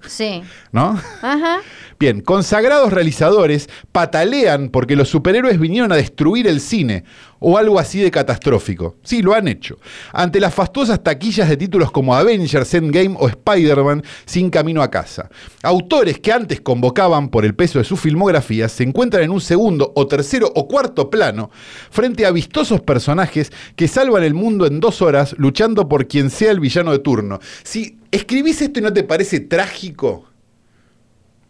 Sí. 0.07 0.43
¿no? 0.71 0.99
Ajá. 1.21 1.59
Bien, 1.99 2.21
consagrados 2.21 2.91
realizadores 2.91 3.69
patalean 3.91 4.69
porque 4.69 4.95
los 4.95 5.09
superhéroes 5.09 5.59
vinieron 5.59 5.91
a 5.91 5.97
destruir 5.97 6.47
el 6.47 6.59
cine 6.59 7.03
o 7.37 7.57
algo 7.59 7.77
así 7.77 7.99
de 7.99 8.09
catastrófico. 8.09 8.95
Sí, 9.03 9.21
lo 9.21 9.35
han 9.35 9.47
hecho. 9.47 9.77
Ante 10.11 10.39
las 10.39 10.53
fastuosas 10.53 11.03
taquillas 11.03 11.47
de 11.47 11.57
títulos 11.57 11.91
como 11.91 12.15
Avengers, 12.15 12.73
Endgame 12.73 13.15
o 13.19 13.27
Spider-Man 13.27 14.03
sin 14.25 14.49
camino 14.49 14.81
a 14.81 14.89
casa. 14.89 15.29
Autores 15.61 16.19
que 16.19 16.31
antes 16.31 16.61
convocaban 16.61 17.29
por 17.29 17.45
el 17.45 17.53
peso 17.53 17.77
de 17.77 17.85
su 17.85 17.97
filmografía 17.97 18.67
se 18.67 18.83
encuentran 18.83 19.23
en 19.23 19.31
un 19.31 19.41
segundo 19.41 19.91
o 19.95 20.07
tercero 20.07 20.51
o 20.55 20.67
cuarto 20.67 21.09
plano 21.09 21.51
frente 21.91 22.25
a 22.25 22.31
vistosos 22.31 22.81
personajes 22.81 23.51
que 23.75 23.87
salvan 23.87 24.23
el 24.23 24.33
mundo 24.33 24.65
en 24.65 24.79
dos 24.79 25.03
horas 25.03 25.35
luchando 25.37 25.87
por 25.87 26.07
quien 26.07 26.31
sea 26.31 26.51
el 26.51 26.59
villano 26.59 26.91
de 26.91 26.99
turno. 26.99 27.39
Si 27.63 28.00
escribís 28.11 28.61
esto 28.61 28.79
y 28.79 28.83
no 28.83 28.91
te 28.93 29.03
parece 29.03 29.39
trágico, 29.39 30.25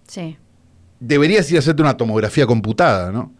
Sí. 0.07 0.37
deberías 0.99 1.49
ir 1.51 1.57
a 1.57 1.59
hacerte 1.59 1.81
una 1.81 1.97
tomografía 1.97 2.45
computada, 2.45 3.11
¿no? 3.11 3.33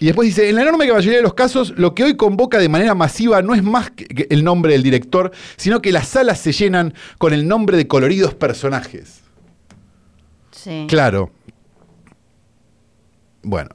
Y 0.00 0.06
después 0.06 0.26
dice, 0.26 0.48
en 0.48 0.56
la 0.56 0.62
enorme 0.62 0.86
mayoría 0.88 1.12
de 1.18 1.22
los 1.22 1.34
casos, 1.34 1.72
lo 1.78 1.94
que 1.94 2.02
hoy 2.02 2.16
convoca 2.16 2.58
de 2.58 2.68
manera 2.68 2.94
masiva 2.96 3.40
no 3.42 3.54
es 3.54 3.62
más 3.62 3.90
que 3.92 4.26
el 4.28 4.42
nombre 4.42 4.72
del 4.72 4.82
director, 4.82 5.30
sino 5.56 5.80
que 5.80 5.92
las 5.92 6.08
salas 6.08 6.40
se 6.40 6.50
llenan 6.52 6.94
con 7.18 7.32
el 7.32 7.46
nombre 7.46 7.76
de 7.76 7.86
coloridos 7.86 8.34
personajes. 8.34 9.20
Sí. 10.50 10.86
Claro. 10.88 11.30
Bueno, 13.42 13.70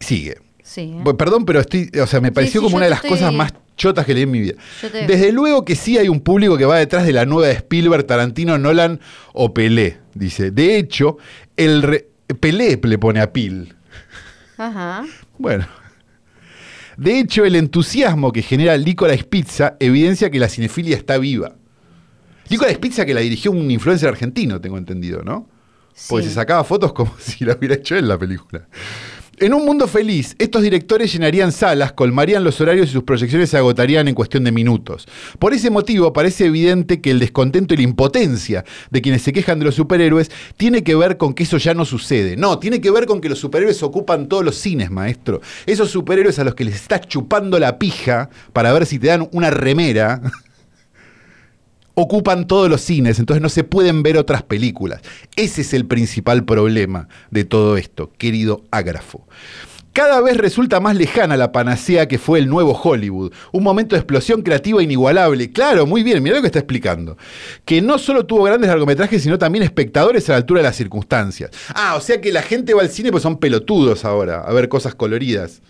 sigue. 0.00 0.38
Sí. 0.62 0.96
¿eh? 1.04 1.14
Perdón, 1.16 1.44
pero 1.44 1.60
estoy, 1.60 1.90
o 2.02 2.06
sea, 2.06 2.20
me 2.20 2.32
pareció 2.32 2.60
sí, 2.60 2.64
como 2.64 2.76
una 2.76 2.86
de 2.86 2.90
las 2.90 2.98
estoy- 3.04 3.10
cosas 3.10 3.32
más 3.32 3.52
chotas 3.76 4.04
que 4.06 4.14
leí 4.14 4.22
en 4.24 4.30
mi 4.30 4.40
vida. 4.40 4.54
Te- 4.80 5.06
Desde 5.06 5.32
luego 5.32 5.64
que 5.64 5.76
sí 5.76 5.98
hay 5.98 6.08
un 6.08 6.20
público 6.20 6.56
que 6.56 6.64
va 6.64 6.78
detrás 6.78 7.04
de 7.06 7.12
la 7.12 7.24
nueva 7.26 7.48
de 7.48 7.54
Spielberg, 7.54 8.04
Tarantino, 8.06 8.58
Nolan 8.58 9.00
o 9.32 9.52
Pelé, 9.54 9.98
dice. 10.14 10.50
De 10.50 10.76
hecho, 10.78 11.18
el 11.56 11.82
re- 11.82 12.08
Pelé 12.40 12.80
le 12.82 12.98
pone 12.98 13.20
a 13.20 13.32
Pil. 13.32 13.74
Ajá. 14.58 15.04
Bueno. 15.38 15.66
De 16.96 17.18
hecho, 17.18 17.44
el 17.44 17.56
entusiasmo 17.56 18.32
que 18.32 18.40
genera 18.42 18.76
Licorice 18.76 19.24
Pizza 19.24 19.76
evidencia 19.80 20.30
que 20.30 20.38
la 20.38 20.48
cinefilia 20.48 20.96
está 20.96 21.18
viva. 21.18 21.54
Licorice 22.48 22.78
Pizza 22.78 23.04
que 23.04 23.12
la 23.12 23.20
dirigió 23.20 23.50
un 23.50 23.70
influencer 23.70 24.08
argentino, 24.08 24.60
tengo 24.60 24.78
entendido, 24.78 25.22
¿no? 25.22 25.46
Porque 26.08 26.24
Sí. 26.24 26.28
se 26.30 26.34
sacaba 26.36 26.64
fotos 26.64 26.92
como 26.92 27.14
si 27.18 27.44
la 27.44 27.54
hubiera 27.54 27.74
hecho 27.74 27.96
él 27.96 28.08
la 28.08 28.18
película. 28.18 28.66
En 29.38 29.52
un 29.52 29.66
mundo 29.66 29.86
feliz, 29.86 30.34
estos 30.38 30.62
directores 30.62 31.12
llenarían 31.12 31.52
salas, 31.52 31.92
colmarían 31.92 32.42
los 32.42 32.58
horarios 32.62 32.88
y 32.88 32.92
sus 32.92 33.02
proyecciones 33.02 33.50
se 33.50 33.58
agotarían 33.58 34.08
en 34.08 34.14
cuestión 34.14 34.44
de 34.44 34.50
minutos. 34.50 35.06
Por 35.38 35.52
ese 35.52 35.68
motivo, 35.68 36.14
parece 36.14 36.46
evidente 36.46 37.02
que 37.02 37.10
el 37.10 37.18
descontento 37.18 37.74
y 37.74 37.76
la 37.76 37.82
impotencia 37.82 38.64
de 38.90 39.02
quienes 39.02 39.20
se 39.20 39.34
quejan 39.34 39.58
de 39.58 39.66
los 39.66 39.74
superhéroes 39.74 40.30
tiene 40.56 40.82
que 40.82 40.94
ver 40.94 41.18
con 41.18 41.34
que 41.34 41.42
eso 41.42 41.58
ya 41.58 41.74
no 41.74 41.84
sucede. 41.84 42.38
No, 42.38 42.58
tiene 42.58 42.80
que 42.80 42.90
ver 42.90 43.04
con 43.04 43.20
que 43.20 43.28
los 43.28 43.38
superhéroes 43.38 43.82
ocupan 43.82 44.26
todos 44.26 44.42
los 44.42 44.56
cines, 44.56 44.90
maestro. 44.90 45.42
Esos 45.66 45.90
superhéroes 45.90 46.38
a 46.38 46.44
los 46.44 46.54
que 46.54 46.64
les 46.64 46.76
estás 46.76 47.02
chupando 47.02 47.58
la 47.58 47.78
pija 47.78 48.30
para 48.54 48.72
ver 48.72 48.86
si 48.86 48.98
te 48.98 49.08
dan 49.08 49.28
una 49.32 49.50
remera 49.50 50.22
ocupan 51.98 52.46
todos 52.46 52.68
los 52.68 52.82
cines, 52.82 53.18
entonces 53.18 53.42
no 53.42 53.48
se 53.48 53.64
pueden 53.64 54.02
ver 54.02 54.18
otras 54.18 54.42
películas. 54.42 55.00
Ese 55.34 55.62
es 55.62 55.72
el 55.72 55.86
principal 55.86 56.44
problema 56.44 57.08
de 57.30 57.44
todo 57.44 57.78
esto, 57.78 58.12
querido 58.18 58.64
ágrafo. 58.70 59.26
Cada 59.94 60.20
vez 60.20 60.36
resulta 60.36 60.78
más 60.78 60.94
lejana 60.94 61.38
la 61.38 61.52
panacea 61.52 62.06
que 62.06 62.18
fue 62.18 62.38
el 62.38 62.50
nuevo 62.50 62.78
Hollywood, 62.78 63.32
un 63.50 63.62
momento 63.62 63.96
de 63.96 64.00
explosión 64.00 64.42
creativa 64.42 64.82
inigualable. 64.82 65.50
Claro, 65.52 65.86
muy 65.86 66.02
bien, 66.02 66.22
mira 66.22 66.36
lo 66.36 66.42
que 66.42 66.48
está 66.48 66.58
explicando. 66.58 67.16
Que 67.64 67.80
no 67.80 67.96
solo 67.96 68.26
tuvo 68.26 68.42
grandes 68.42 68.68
largometrajes, 68.68 69.22
sino 69.22 69.38
también 69.38 69.64
espectadores 69.64 70.28
a 70.28 70.32
la 70.32 70.36
altura 70.36 70.60
de 70.60 70.64
las 70.64 70.76
circunstancias. 70.76 71.50
Ah, 71.74 71.94
o 71.96 72.02
sea 72.02 72.20
que 72.20 72.30
la 72.30 72.42
gente 72.42 72.74
va 72.74 72.82
al 72.82 72.90
cine 72.90 73.10
pues 73.10 73.22
son 73.22 73.38
pelotudos 73.38 74.04
ahora, 74.04 74.42
a 74.42 74.52
ver 74.52 74.68
cosas 74.68 74.94
coloridas. 74.94 75.62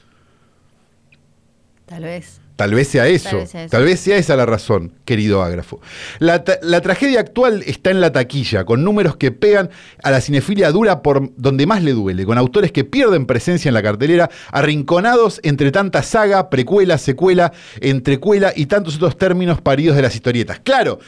Tal 1.85 2.03
vez. 2.03 2.41
Tal 2.57 2.73
vez 2.73 2.89
sea 2.89 3.07
eso. 3.07 3.29
Tal 3.29 3.39
vez 3.41 3.51
sea 3.51 3.61
eso. 3.65 3.71
Tal 3.71 3.85
vez 3.85 4.01
sea 4.01 4.17
esa 4.17 4.35
la 4.35 4.47
razón, 4.47 4.93
querido 5.05 5.43
ágrafo. 5.43 5.79
La, 6.21 6.43
ta- 6.43 6.59
la 6.63 6.81
tragedia 6.81 7.21
actual 7.21 7.63
está 7.67 7.91
en 7.91 8.01
la 8.01 8.13
taquilla, 8.13 8.65
con 8.65 8.83
números 8.83 9.17
que 9.19 9.31
pegan 9.31 9.69
a 10.03 10.11
la 10.11 10.23
cinefilia 10.23 10.71
dura 10.73 11.03
por 11.03 11.31
donde 11.37 11.67
más 11.67 11.83
le 11.83 11.93
duele, 11.93 12.25
con 12.25 12.39
autores 12.39 12.73
que 12.73 12.85
pierden 12.85 13.27
presencia 13.27 13.69
en 13.69 13.75
la 13.75 13.83
cartelera, 13.83 14.31
arrinconados 14.53 15.39
entre 15.43 15.71
tanta 15.71 16.03
saga, 16.03 16.49
precuela, 16.49 16.97
secuela, 16.97 17.53
entrecuela 17.81 18.53
y 18.57 18.65
tantos 18.67 18.97
otros 18.97 19.19
términos 19.19 19.61
paridos 19.61 19.95
de 19.97 20.03
las 20.03 20.15
historietas. 20.15 20.59
Claro. 20.61 20.99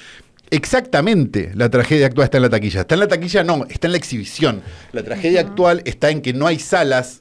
Exactamente, 0.50 1.52
la 1.54 1.68
tragedia 1.68 2.06
actual 2.06 2.24
está 2.24 2.38
en 2.38 2.42
la 2.42 2.48
taquilla. 2.50 2.80
Está 2.80 2.94
en 2.94 3.00
la 3.00 3.08
taquilla, 3.08 3.44
no, 3.44 3.66
está 3.68 3.86
en 3.86 3.92
la 3.92 3.98
exhibición. 3.98 4.62
La 4.92 5.02
tragedia 5.02 5.40
actual 5.40 5.82
está 5.84 6.10
en 6.10 6.22
que 6.22 6.32
no 6.32 6.46
hay 6.46 6.58
salas 6.58 7.20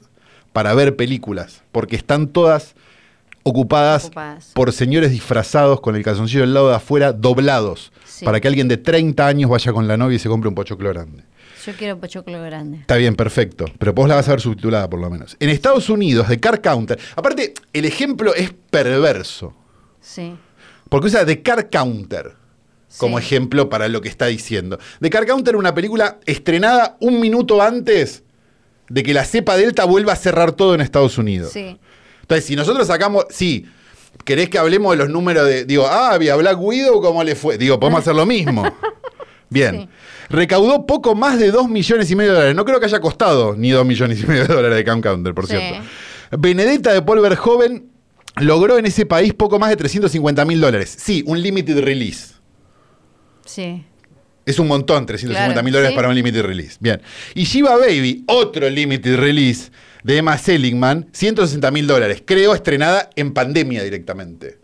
para 0.54 0.72
ver 0.74 0.96
películas, 0.96 1.62
porque 1.70 1.94
están 1.96 2.28
todas 2.28 2.74
ocupadas, 3.48 4.06
Ocupadas. 4.06 4.50
por 4.54 4.72
señores 4.72 5.10
disfrazados 5.10 5.80
con 5.80 5.96
el 5.96 6.02
calzoncillo 6.04 6.40
del 6.42 6.54
lado 6.54 6.68
de 6.70 6.76
afuera, 6.76 7.12
doblados, 7.12 7.92
Sí. 8.04 8.24
para 8.24 8.40
que 8.40 8.48
alguien 8.48 8.68
de 8.68 8.76
30 8.76 9.26
años 9.26 9.50
vaya 9.50 9.72
con 9.72 9.86
la 9.88 9.96
novia 9.96 10.16
y 10.16 10.18
se 10.18 10.28
compre 10.28 10.48
un 10.48 10.54
pochoclo 10.54 10.88
grande. 10.90 11.24
Yo 11.66 11.72
quiero 11.74 11.98
pochoclo 11.98 12.42
grande. 12.42 12.78
Está 12.78 12.96
bien, 12.96 13.14
perfecto, 13.14 13.66
pero 13.78 13.92
vos 13.92 14.08
la 14.08 14.14
vas 14.14 14.26
a 14.28 14.30
ver 14.32 14.40
subtitulada 14.40 14.88
por 14.88 15.00
lo 15.00 15.10
menos. 15.10 15.36
En 15.40 15.50
Estados 15.50 15.90
Unidos, 15.90 16.28
de 16.28 16.40
Car 16.40 16.60
Counter, 16.62 16.98
aparte, 17.16 17.52
el 17.72 17.84
ejemplo 17.84 18.34
es 18.34 18.52
perverso, 18.70 19.54
Sí. 20.00 20.34
porque 20.88 21.08
usa 21.08 21.26
The 21.26 21.42
Car 21.42 21.68
Counter 21.68 22.32
como 22.98 23.18
Sí. 23.18 23.24
ejemplo 23.26 23.68
para 23.68 23.88
lo 23.88 24.00
que 24.00 24.08
está 24.08 24.26
diciendo. 24.26 24.78
The 25.00 25.10
Car 25.10 25.26
Counter 25.26 25.56
una 25.56 25.74
película 25.74 26.18
estrenada 26.24 26.96
un 27.00 27.20
minuto 27.20 27.60
antes 27.60 28.22
de 28.88 29.02
que 29.02 29.12
la 29.12 29.24
cepa 29.26 29.56
Delta 29.58 29.84
vuelva 29.84 30.14
a 30.14 30.16
cerrar 30.16 30.52
todo 30.52 30.74
en 30.74 30.80
Estados 30.80 31.18
Unidos. 31.18 31.52
Sí. 31.52 31.78
Entonces, 32.28 32.44
si 32.44 32.56
nosotros 32.56 32.86
sacamos, 32.86 33.24
sí, 33.30 33.64
querés 34.26 34.50
que 34.50 34.58
hablemos 34.58 34.92
de 34.92 34.98
los 34.98 35.08
números 35.08 35.46
de, 35.48 35.64
digo, 35.64 35.86
ah, 35.86 36.10
había 36.12 36.36
Black 36.36 36.60
Widow, 36.60 37.00
¿cómo 37.00 37.24
le 37.24 37.34
fue? 37.34 37.56
Digo, 37.56 37.80
podemos 37.80 38.00
hacer 38.00 38.14
lo 38.14 38.26
mismo. 38.26 38.70
Bien. 39.48 39.74
Sí. 39.82 39.88
Recaudó 40.28 40.84
poco 40.84 41.14
más 41.14 41.38
de 41.38 41.50
2 41.50 41.70
millones 41.70 42.10
y 42.10 42.16
medio 42.16 42.32
de 42.32 42.36
dólares. 42.36 42.54
No 42.54 42.66
creo 42.66 42.78
que 42.80 42.84
haya 42.84 43.00
costado 43.00 43.54
ni 43.56 43.70
2 43.70 43.86
millones 43.86 44.22
y 44.22 44.26
medio 44.26 44.46
de 44.46 44.54
dólares 44.54 44.76
de 44.76 44.84
Camp 44.84 45.02
Counter, 45.02 45.32
por 45.32 45.46
Sí. 45.46 45.56
cierto. 45.56 45.88
Benedetta 46.38 46.92
de 46.92 47.00
Paul 47.00 47.20
Verhoeven 47.20 47.88
logró 48.36 48.76
en 48.76 48.84
ese 48.84 49.06
país 49.06 49.32
poco 49.32 49.58
más 49.58 49.70
de 49.70 49.76
350 49.76 50.44
mil 50.44 50.60
dólares. 50.60 50.94
Sí, 51.00 51.24
un 51.26 51.40
limited 51.40 51.80
release. 51.82 52.34
Sí. 53.46 53.84
Es 54.44 54.58
un 54.58 54.68
montón, 54.68 55.06
350 55.06 55.62
mil 55.62 55.72
Claro, 55.72 55.78
dólares 55.78 55.90
sí. 55.92 55.96
para 55.96 56.08
un 56.10 56.14
limited 56.14 56.42
release. 56.42 56.76
Bien. 56.78 57.00
Y 57.34 57.44
Shiva 57.44 57.76
Baby, 57.78 58.24
otro 58.26 58.68
limited 58.68 59.16
release 59.16 59.70
de 60.04 60.16
Emma 60.18 60.36
Seligman, 60.38 61.08
160 61.12 61.70
mil 61.70 61.86
dólares. 61.86 62.22
Creo 62.24 62.54
estrenada 62.54 63.10
en 63.16 63.32
pandemia 63.32 63.82
directamente. 63.82 64.58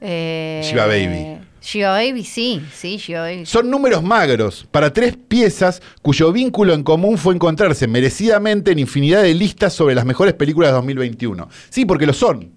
Eh, 0.00 0.60
Shiva 0.64 0.86
Baby. 0.86 1.38
Shiva 1.60 1.90
Baby, 1.92 2.24
sí. 2.24 2.60
Sí, 2.74 2.96
Shiva 2.96 3.20
Baby. 3.22 3.46
Son 3.46 3.70
números 3.70 4.02
magros 4.02 4.66
para 4.70 4.92
tres 4.92 5.16
piezas 5.16 5.80
cuyo 6.02 6.32
vínculo 6.32 6.74
en 6.74 6.82
común 6.82 7.18
fue 7.18 7.34
encontrarse 7.34 7.86
merecidamente 7.86 8.72
en 8.72 8.80
infinidad 8.80 9.22
de 9.22 9.32
listas 9.34 9.72
sobre 9.72 9.94
las 9.94 10.04
mejores 10.04 10.34
películas 10.34 10.70
de 10.70 10.74
2021. 10.74 11.48
Sí, 11.70 11.84
porque 11.84 12.06
lo 12.06 12.12
son. 12.12 12.50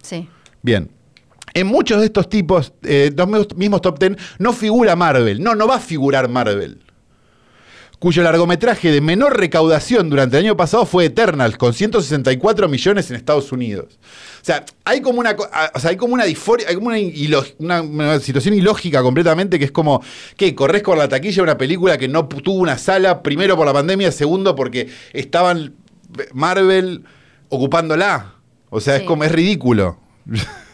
Sí. 0.00 0.28
Bien. 0.62 0.88
En 1.54 1.66
muchos 1.66 2.00
de 2.00 2.06
estos 2.06 2.28
tipos, 2.28 2.72
eh, 2.82 3.10
los 3.16 3.28
mismos- 3.56 3.80
top 3.80 3.98
10, 3.98 4.16
no 4.38 4.52
figura 4.52 4.94
Marvel. 4.96 5.42
No, 5.42 5.54
no 5.56 5.66
va 5.66 5.76
a 5.76 5.80
figurar 5.80 6.28
Marvel. 6.28 6.80
Cuyo 8.04 8.22
largometraje 8.22 8.92
de 8.92 9.00
menor 9.00 9.34
recaudación 9.38 10.10
durante 10.10 10.36
el 10.36 10.44
año 10.44 10.58
pasado 10.58 10.84
fue 10.84 11.06
Eternals, 11.06 11.56
con 11.56 11.72
164 11.72 12.68
millones 12.68 13.08
en 13.08 13.16
Estados 13.16 13.50
Unidos. 13.50 13.98
O 14.42 14.44
sea, 14.44 14.62
hay 14.84 15.00
como 15.00 15.20
una, 15.20 15.34
o 15.74 15.78
sea, 15.80 15.88
hay 15.88 15.96
como 15.96 16.12
una 16.12 16.24
disforia, 16.24 16.68
hay 16.68 16.74
como 16.74 16.88
una, 16.88 16.98
ilo- 16.98 17.46
una- 17.60 17.80
una 17.80 18.20
situación 18.20 18.52
ilógica 18.52 19.00
completamente 19.02 19.58
que 19.58 19.64
es 19.64 19.70
como, 19.70 20.02
que 20.36 20.54
corres 20.54 20.82
con 20.82 20.98
la 20.98 21.08
taquilla 21.08 21.42
una 21.42 21.56
película 21.56 21.96
que 21.96 22.06
no 22.06 22.26
tuvo 22.28 22.56
una 22.60 22.76
sala, 22.76 23.22
primero 23.22 23.56
por 23.56 23.64
la 23.64 23.72
pandemia, 23.72 24.12
segundo 24.12 24.54
porque 24.54 24.90
estaban 25.14 25.72
Marvel 26.34 27.04
ocupándola. 27.48 28.34
O 28.68 28.80
sea, 28.82 28.96
es 28.96 29.04
como, 29.04 29.24
es 29.24 29.32
ridículo. 29.32 29.98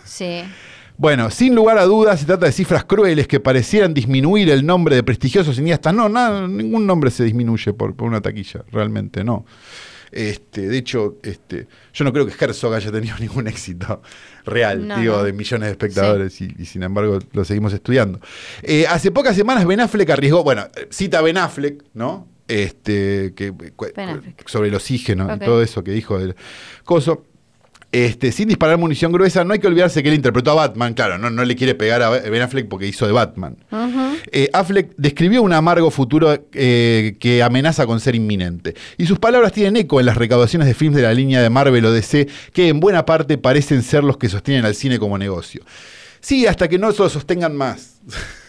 Sí. 0.05 0.43
Bueno, 1.01 1.31
sin 1.31 1.55
lugar 1.55 1.79
a 1.79 1.85
dudas 1.87 2.21
se 2.21 2.27
trata 2.27 2.45
de 2.45 2.53
cifras 2.53 2.85
crueles 2.85 3.27
que 3.27 3.41
parecieran 3.41 3.95
disminuir 3.95 4.51
el 4.51 4.67
nombre 4.67 4.95
de 4.97 5.03
prestigiosos 5.03 5.57
cineastas. 5.57 5.95
No, 5.95 6.11
nada, 6.11 6.47
ningún 6.47 6.87
nombre 6.87 7.11
se 7.11 7.25
disminuye 7.25 7.73
por, 7.73 7.97
por 7.97 8.07
una 8.07 8.21
taquilla, 8.21 8.65
realmente 8.71 9.25
no. 9.25 9.47
Este, 10.13 10.69
de 10.69 10.77
hecho, 10.77 11.17
este, 11.23 11.69
yo 11.95 12.05
no 12.05 12.13
creo 12.13 12.27
que 12.27 12.35
Herzog 12.39 12.75
haya 12.75 12.93
tenido 12.93 13.17
ningún 13.21 13.47
éxito 13.47 14.03
real, 14.45 14.87
No, 14.87 14.99
digo, 14.99 15.17
no. 15.17 15.23
de 15.25 15.33
millones 15.33 15.69
de 15.69 15.71
espectadores 15.71 16.39
y, 16.43 16.55
y 16.59 16.67
sin 16.67 16.83
embargo 16.83 17.19
lo 17.33 17.47
seguimos 17.47 17.73
estudiando. 17.73 18.21
Eh, 18.63 18.85
hace 18.87 19.11
pocas 19.11 19.35
semanas 19.35 19.65
Ben 19.65 19.81
Affleck 19.81 20.11
arriesgó, 20.11 20.45
bueno, 20.45 20.67
eh, 20.77 20.87
cita 20.91 21.23
Ben 21.23 21.39
Affleck, 21.39 21.83
¿no? 21.95 22.29
Este, 22.47 23.33
que, 23.35 23.53
Ben 23.53 24.09
Affleck. 24.11 24.47
sobre 24.49 24.69
el 24.69 24.75
oxígeno 24.75 25.35
y 25.35 25.39
todo 25.39 25.63
eso 25.63 25.83
que 25.83 25.93
dijo 25.93 26.19
del 26.19 26.35
coso. 26.85 27.25
Este, 27.93 28.31
sin 28.31 28.47
disparar 28.47 28.79
munición 28.79 29.11
gruesa, 29.11 29.43
no 29.43 29.53
hay 29.53 29.59
que 29.59 29.67
olvidarse 29.67 30.01
que 30.03 30.11
él 30.11 30.15
interpretó 30.15 30.53
a 30.53 30.55
Batman, 30.55 30.95
claro, 30.95 31.19
no, 31.19 31.29
no 31.29 31.45
le 31.45 31.57
quiere 31.57 31.75
pegar 31.75 32.03
a 32.03 32.11
Ben 32.11 32.41
Affleck 32.41 32.69
porque 32.69 32.87
hizo 32.87 33.05
de 33.05 33.13
Batman. 33.13 33.57
Eh, 34.31 34.49
Affleck 34.53 34.93
describió 34.97 35.43
un 35.43 35.53
amargo 35.53 35.91
futuro 35.91 36.47
eh, 36.53 37.17
que 37.19 37.43
amenaza 37.43 37.87
con 37.87 37.99
ser 37.99 38.15
inminente. 38.15 38.77
Y 38.97 39.07
sus 39.07 39.19
palabras 39.19 39.53
tienen 39.53 39.77
eco 39.77 39.99
en 39.99 40.07
las 40.07 40.17
recaudaciones 40.17 40.69
de 40.69 40.75
films 40.75 40.95
de 40.95 41.03
la 41.03 41.13
línea 41.13 41.43
de 41.43 41.51
Marvel 41.51 41.85
o 41.85 41.93
DC, 41.93 42.29
que 42.53 42.69
en 42.69 42.79
buena 42.79 43.05
parte 43.05 43.39
parecen 43.39 43.83
ser 43.83 44.05
los 44.05 44.19
que 44.19 44.29
sostienen 44.29 44.65
al 44.65 44.77
cine 44.77 45.01
como 45.01 45.19
negocio. 45.19 45.65
Sí, 46.21 46.47
hasta 46.47 46.69
que 46.69 46.79
no 46.79 46.93
se 46.93 47.03
lo 47.03 47.09
sostengan 47.09 47.57
más. 47.57 48.01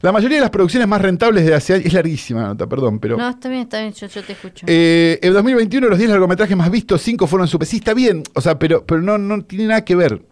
La 0.00 0.12
mayoría 0.12 0.36
de 0.36 0.42
las 0.42 0.50
producciones 0.50 0.86
más 0.88 1.02
rentables 1.02 1.44
de 1.44 1.54
hace 1.54 1.74
años. 1.74 1.86
Es 1.86 1.92
larguísima 1.92 2.42
la 2.42 2.48
nota, 2.48 2.66
perdón, 2.66 2.98
pero. 3.00 3.16
No, 3.16 3.28
está 3.28 3.48
bien, 3.48 3.62
está 3.62 3.80
bien, 3.80 3.92
yo, 3.92 4.06
yo 4.06 4.22
te 4.22 4.32
escucho. 4.32 4.66
Eh, 4.68 5.18
en 5.22 5.32
2021 5.32 5.88
los 5.88 5.98
10 5.98 6.10
largometrajes 6.10 6.56
más 6.56 6.70
vistos, 6.70 7.02
5 7.02 7.26
fueron 7.26 7.48
super. 7.48 7.66
Sí, 7.66 7.78
está 7.78 7.94
bien, 7.94 8.22
o 8.34 8.40
sea, 8.40 8.58
pero, 8.58 8.84
pero 8.84 9.02
no, 9.02 9.18
no 9.18 9.42
tiene 9.42 9.66
nada 9.66 9.84
que 9.84 9.96
ver. 9.96 10.22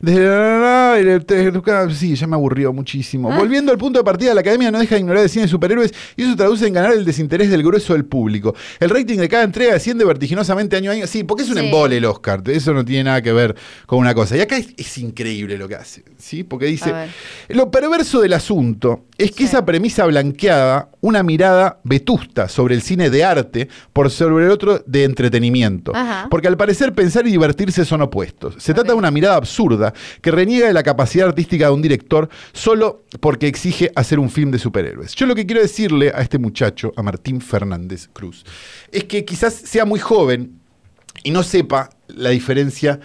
Desde 0.00 0.24
la- 0.26 1.88
sí, 1.94 2.14
ya 2.14 2.26
me 2.26 2.34
aburrió 2.36 2.72
muchísimo. 2.72 3.32
Ah. 3.32 3.38
Volviendo 3.38 3.72
al 3.72 3.78
punto 3.78 3.98
de 3.98 4.04
partida, 4.04 4.34
la 4.34 4.40
academia 4.40 4.70
no 4.70 4.78
deja 4.78 4.94
de 4.94 5.00
ignorar 5.00 5.22
el 5.24 5.28
cine 5.30 5.42
de 5.42 5.48
superhéroes 5.48 5.92
y 6.16 6.22
eso 6.22 6.36
traduce 6.36 6.66
en 6.66 6.74
ganar 6.74 6.92
el 6.92 7.04
desinterés 7.04 7.50
del 7.50 7.62
grueso 7.62 7.92
del 7.92 8.04
público. 8.04 8.54
El 8.80 8.90
rating 8.90 9.18
de 9.18 9.28
cada 9.28 9.44
entrega 9.44 9.74
desciende 9.74 10.04
vertiginosamente 10.04 10.76
año 10.76 10.90
a 10.90 10.94
año. 10.94 11.06
Sí, 11.06 11.24
porque 11.24 11.42
es 11.44 11.50
un 11.50 11.58
Sí. 11.58 11.64
embole 11.64 11.96
el 11.98 12.04
Oscar. 12.04 12.42
Eso 12.46 12.72
no 12.74 12.84
tiene 12.84 13.04
nada 13.04 13.22
que 13.22 13.32
ver 13.32 13.54
con 13.86 13.98
una 13.98 14.14
cosa. 14.14 14.36
Y 14.36 14.40
acá 14.40 14.56
es, 14.56 14.68
es 14.76 14.98
increíble 14.98 15.58
lo 15.58 15.68
que 15.68 15.74
hace. 15.74 16.04
¿sí? 16.18 16.44
Porque 16.44 16.66
dice. 16.66 16.92
Lo 17.48 17.70
perverso 17.70 18.20
del 18.20 18.32
asunto 18.32 19.04
es 19.16 19.30
que 19.32 19.38
Sí. 19.38 19.44
esa 19.44 19.64
premisa 19.64 20.04
blanqueada, 20.06 20.90
una 21.00 21.22
mirada 21.22 21.80
vetusta 21.84 22.48
sobre 22.48 22.74
el 22.74 22.82
cine 22.82 23.10
de 23.10 23.24
arte 23.24 23.68
por 23.92 24.10
sobre 24.10 24.46
el 24.46 24.50
otro 24.50 24.82
de 24.86 25.04
entretenimiento. 25.04 25.92
Ajá. 25.94 26.26
Porque 26.30 26.48
al 26.48 26.56
parecer 26.56 26.92
pensar 26.92 27.26
y 27.26 27.30
divertirse 27.30 27.84
son 27.84 28.02
opuestos. 28.02 28.54
Se 28.58 28.74
trata 28.74 28.92
de 28.92 28.98
una 28.98 29.10
mirada 29.10 29.36
absurda 29.36 29.57
que 30.22 30.30
reniega 30.30 30.68
de 30.68 30.72
la 30.72 30.82
capacidad 30.82 31.28
artística 31.28 31.66
de 31.66 31.72
un 31.72 31.82
director 31.82 32.28
solo 32.52 33.04
porque 33.20 33.46
exige 33.46 33.90
hacer 33.94 34.18
un 34.18 34.30
film 34.30 34.50
de 34.50 34.58
superhéroes. 34.58 35.14
Yo 35.14 35.26
lo 35.26 35.34
que 35.34 35.46
quiero 35.46 35.62
decirle 35.62 36.12
a 36.14 36.20
este 36.20 36.38
muchacho, 36.38 36.92
a 36.96 37.02
Martín 37.02 37.40
Fernández 37.40 38.08
Cruz, 38.12 38.44
es 38.92 39.04
que 39.04 39.24
quizás 39.24 39.54
sea 39.54 39.84
muy 39.84 40.00
joven 40.00 40.60
y 41.24 41.30
no 41.30 41.42
sepa 41.42 41.90
la 42.08 42.30
diferencia 42.30 43.00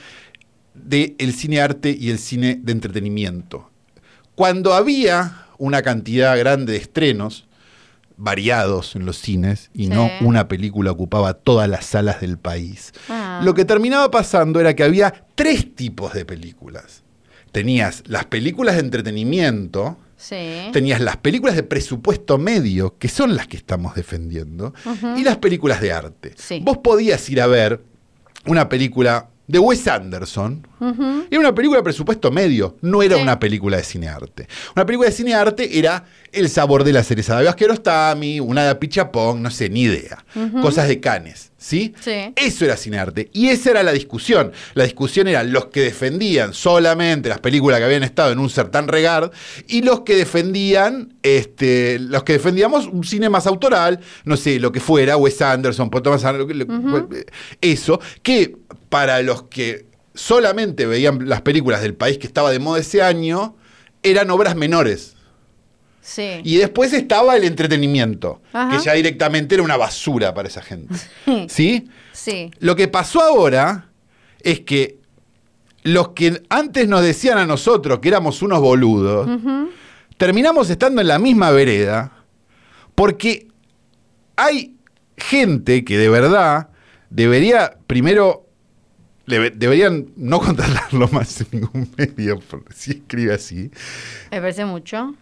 del 0.73 1.33
cine 1.33 1.61
arte 1.61 1.95
y 1.97 2.09
el 2.09 2.19
cine 2.19 2.59
de 2.61 2.71
entretenimiento. 2.71 3.69
Cuando 4.35 4.73
había 4.73 5.47
una 5.57 5.81
cantidad 5.81 6.37
grande 6.37 6.73
de 6.73 6.79
estrenos, 6.79 7.47
variados 8.17 8.95
en 8.95 9.05
los 9.05 9.17
cines, 9.17 9.69
y 9.73 9.83
Sí. 9.85 9.89
no 9.89 10.09
una 10.21 10.47
película 10.47 10.91
ocupaba 10.91 11.33
todas 11.33 11.69
las 11.69 11.85
salas 11.85 12.21
del 12.21 12.37
país, 12.37 12.93
Ah. 13.09 13.41
lo 13.43 13.53
que 13.53 13.65
terminaba 13.65 14.09
pasando 14.11 14.59
era 14.59 14.75
que 14.75 14.83
había 14.83 15.25
tres 15.35 15.75
tipos 15.75 16.13
de 16.13 16.25
películas. 16.25 17.03
Tenías 17.51 18.03
las 18.07 18.25
películas 18.25 18.75
de 18.75 18.81
entretenimiento, 18.81 19.97
Sí. 20.17 20.69
tenías 20.71 21.01
las 21.01 21.17
películas 21.17 21.55
de 21.55 21.63
presupuesto 21.63 22.37
medio, 22.37 22.97
que 22.97 23.09
son 23.09 23.35
las 23.35 23.47
que 23.47 23.57
estamos 23.57 23.95
defendiendo, 23.95 24.73
y 25.17 25.23
las 25.23 25.37
películas 25.37 25.81
de 25.81 25.91
arte. 25.91 26.33
Sí. 26.37 26.61
Vos 26.63 26.77
podías 26.77 27.29
ir 27.29 27.41
a 27.41 27.47
ver 27.47 27.81
una 28.45 28.69
película 28.69 29.29
de 29.47 29.59
Wes 29.59 29.87
Anderson, 29.87 30.65
Ujú. 30.89 31.25
era 31.29 31.39
una 31.39 31.55
película 31.55 31.79
de 31.79 31.83
presupuesto 31.83 32.31
medio, 32.31 32.77
no 32.81 33.01
era 33.01 33.15
Sí. 33.17 33.21
una 33.21 33.39
película 33.39 33.77
de 33.77 33.83
cinearte. 33.83 34.47
Una 34.75 34.85
película 34.85 35.09
de 35.09 35.15
cinearte 35.15 35.77
era 35.79 36.05
El 36.35 36.49
sabor 36.49 36.83
de 36.83 36.91
la 36.93 37.03
cereza 37.03 37.37
de 37.37 37.45
Vasquerostami, 37.45 38.39
una 38.39 38.63
de 38.67 38.73
Pichapong, 38.73 39.39
no 39.39 39.51
sé, 39.51 39.69
ni 39.69 39.81
idea. 39.83 40.25
Cosas 40.63 40.87
de 40.87 40.99
Canes, 40.99 41.51
¿sí? 41.59 41.93
Sí. 42.01 42.33
Eso 42.35 42.65
era 42.65 42.75
cinearte. 42.75 43.29
Y 43.33 43.49
esa 43.49 43.69
era 43.69 43.83
la 43.83 43.91
discusión. 43.91 44.51
La 44.73 44.83
discusión 44.83 45.27
era 45.27 45.43
los 45.43 45.67
que 45.67 45.81
defendían 45.81 46.55
solamente 46.55 47.29
las 47.29 47.39
películas 47.39 47.77
que 47.79 47.85
habían 47.85 48.01
estado 48.01 48.31
en 48.31 48.39
un 48.39 48.49
certan 48.49 48.87
regard 48.87 49.31
y 49.67 49.83
los 49.83 50.01
que 50.01 50.15
defendían, 50.15 51.13
este, 51.21 51.99
los 51.99 52.23
que 52.23 52.33
defendíamos 52.33 52.87
un 52.87 53.03
cine 53.03 53.29
más 53.29 53.45
autoral, 53.45 53.99
no 54.25 54.35
sé, 54.35 54.59
lo 54.59 54.71
que 54.71 54.79
fuera, 54.79 55.17
Wes 55.17 55.39
Anderson, 55.39 55.91
Paul 55.91 56.01
Thomas 56.01 56.23
Anderson, 56.25 56.57
lo 56.57 57.09
que- 57.09 57.25
eso, 57.61 57.99
que 58.23 58.55
para 58.89 59.21
los 59.21 59.43
que 59.43 59.85
solamente 60.13 60.85
veían 60.85 61.27
las 61.27 61.41
películas 61.41 61.81
del 61.81 61.95
país 61.95 62.17
que 62.17 62.27
estaba 62.27 62.51
de 62.51 62.59
moda 62.59 62.79
ese 62.79 63.01
año, 63.01 63.55
eran 64.03 64.29
obras 64.31 64.55
menores. 64.55 65.15
Sí. 66.01 66.41
Y 66.43 66.57
después 66.57 66.91
estaba 66.91 67.35
el 67.37 67.45
entretenimiento, 67.45 68.41
Ajá. 68.51 68.77
que 68.77 68.83
ya 68.83 68.93
directamente 68.93 69.55
era 69.55 69.63
una 69.63 69.77
basura 69.77 70.33
para 70.33 70.49
esa 70.49 70.61
gente. 70.61 70.93
¿Sí? 71.47 71.87
Sí. 72.11 72.51
Lo 72.59 72.75
que 72.75 72.87
pasó 72.87 73.21
ahora 73.21 73.89
es 74.41 74.59
que 74.61 74.97
los 75.83 76.09
que 76.09 76.43
antes 76.49 76.87
nos 76.87 77.01
decían 77.01 77.37
a 77.37 77.45
nosotros 77.45 77.99
que 77.99 78.09
éramos 78.09 78.41
unos 78.41 78.59
boludos, 78.59 79.29
terminamos 80.17 80.69
estando 80.69 81.01
en 81.01 81.07
la 81.07 81.19
misma 81.19 81.51
vereda 81.51 82.11
porque 82.95 83.47
hay 84.35 84.75
gente 85.17 85.83
que 85.83 85.97
de 85.97 86.09
verdad 86.09 86.69
debería 87.09 87.77
primero 87.87 88.45
debe- 89.27 89.51
deberían 89.55 90.07
no 90.15 90.39
contratarlo 90.41 91.07
más 91.09 91.41
en 91.41 91.47
ningún 91.51 91.89
medio 91.97 92.39
porque 92.39 92.73
si 92.73 92.91
escribe 92.91 93.33
así. 93.33 93.71
Me 94.31 94.39
parece 94.39 94.65
mucho. 94.65 95.15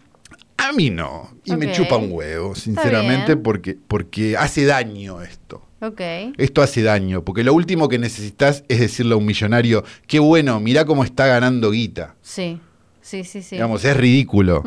A 0.58 0.72
mí 0.72 0.90
no, 0.90 1.28
y 1.44 1.56
me 1.56 1.66
chupa 1.72 1.96
un 1.96 2.12
huevo, 2.12 2.54
sinceramente, 2.54 3.36
porque 3.36 3.76
porque 3.88 4.36
hace 4.36 4.64
daño 4.64 5.20
esto. 5.20 5.66
Esto 6.38 6.62
hace 6.62 6.82
daño, 6.82 7.24
porque 7.24 7.42
lo 7.42 7.52
último 7.52 7.88
que 7.88 7.98
necesitas 7.98 8.62
es 8.68 8.78
decirle 8.78 9.14
a 9.14 9.16
un 9.16 9.26
millonario, 9.26 9.82
qué 10.06 10.20
bueno, 10.20 10.60
mirá 10.60 10.84
cómo 10.84 11.02
está 11.02 11.26
ganando 11.26 11.72
guita. 11.72 12.14
Sí. 12.22 12.60
Sí, 13.00 13.24
sí, 13.24 13.42
sí. 13.42 13.56
Digamos, 13.56 13.84
es 13.84 13.96
ridículo. 13.96 14.62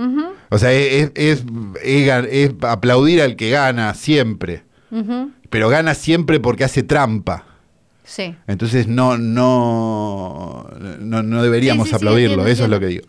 O 0.50 0.58
sea, 0.58 0.74
es, 0.74 1.12
es- 1.16 1.46
es 1.82 2.52
aplaudir 2.64 3.22
al 3.22 3.38
que 3.38 3.50
gana 3.52 3.94
siempre, 3.94 4.64
pero 5.50 5.70
gana 5.70 5.94
siempre 5.96 6.42
porque 6.42 6.66
hace 6.66 6.84
trampa. 6.84 7.46
Sí. 8.06 8.36
Entonces 8.48 8.88
no, 8.88 9.18
no, 9.18 10.70
no, 11.00 11.24
no 11.24 11.44
deberíamos 11.44 11.88
Sí, 11.88 11.90
sí, 11.90 11.90
sí, 11.90 11.96
aplaudirlo, 11.96 12.46
eso 12.48 12.64
es 12.66 12.70
lo 12.70 12.80
que 12.80 12.88
digo. 12.88 13.08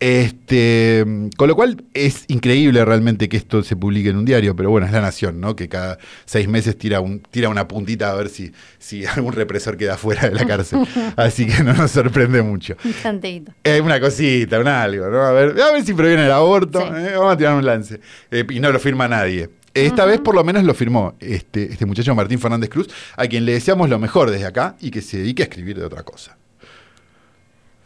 Este, 0.00 1.04
con 1.36 1.48
lo 1.48 1.56
cual 1.56 1.84
es 1.92 2.24
increíble 2.28 2.84
realmente 2.84 3.28
que 3.28 3.36
esto 3.36 3.64
se 3.64 3.74
publique 3.74 4.10
en 4.10 4.16
un 4.16 4.24
diario, 4.24 4.54
pero 4.54 4.70
bueno, 4.70 4.86
es 4.86 4.92
la 4.92 5.00
nación, 5.00 5.40
¿no? 5.40 5.56
Que 5.56 5.68
cada 5.68 5.98
seis 6.24 6.46
meses 6.46 6.78
tira, 6.78 7.00
un, 7.00 7.20
tira 7.20 7.48
una 7.48 7.66
puntita 7.66 8.10
a 8.10 8.14
ver 8.14 8.28
si, 8.28 8.52
si 8.78 9.04
algún 9.06 9.32
represor 9.32 9.76
queda 9.76 9.96
fuera 9.96 10.28
de 10.28 10.34
la 10.34 10.46
cárcel. 10.46 10.80
Así 11.16 11.46
que 11.46 11.64
no 11.64 11.72
nos 11.72 11.90
sorprende 11.90 12.42
mucho. 12.42 12.76
Un 12.84 12.92
tanteíto. 12.92 13.52
Es 13.64 13.80
una 13.80 14.00
cosita, 14.00 14.60
un 14.60 14.68
algo, 14.68 15.08
¿no? 15.08 15.20
A 15.22 15.32
ver, 15.32 15.60
a 15.60 15.72
ver 15.72 15.84
si 15.84 15.94
proviene 15.94 16.26
el 16.26 16.32
aborto. 16.32 16.80
¿eh? 16.96 17.14
Vamos 17.16 17.34
a 17.34 17.36
tirar 17.36 17.54
un 17.54 17.66
lance. 17.66 18.00
Eh, 18.30 18.46
y 18.48 18.60
no 18.60 18.70
lo 18.70 18.78
firma 18.78 19.08
nadie. 19.08 19.50
Esta 19.74 20.04
vez 20.06 20.20
por 20.20 20.34
lo 20.34 20.42
menos 20.44 20.64
lo 20.64 20.74
firmó 20.74 21.14
este, 21.20 21.64
este 21.72 21.86
muchacho 21.86 22.14
Martín 22.14 22.38
Fernández 22.38 22.68
Cruz, 22.70 22.88
a 23.16 23.26
quien 23.26 23.44
le 23.44 23.52
deseamos 23.52 23.88
lo 23.88 23.98
mejor 23.98 24.30
desde 24.30 24.46
acá 24.46 24.76
y 24.80 24.90
que 24.90 25.02
se 25.02 25.18
dedique 25.18 25.42
a 25.42 25.46
escribir 25.46 25.78
de 25.78 25.84
otra 25.84 26.02
cosa. 26.02 26.36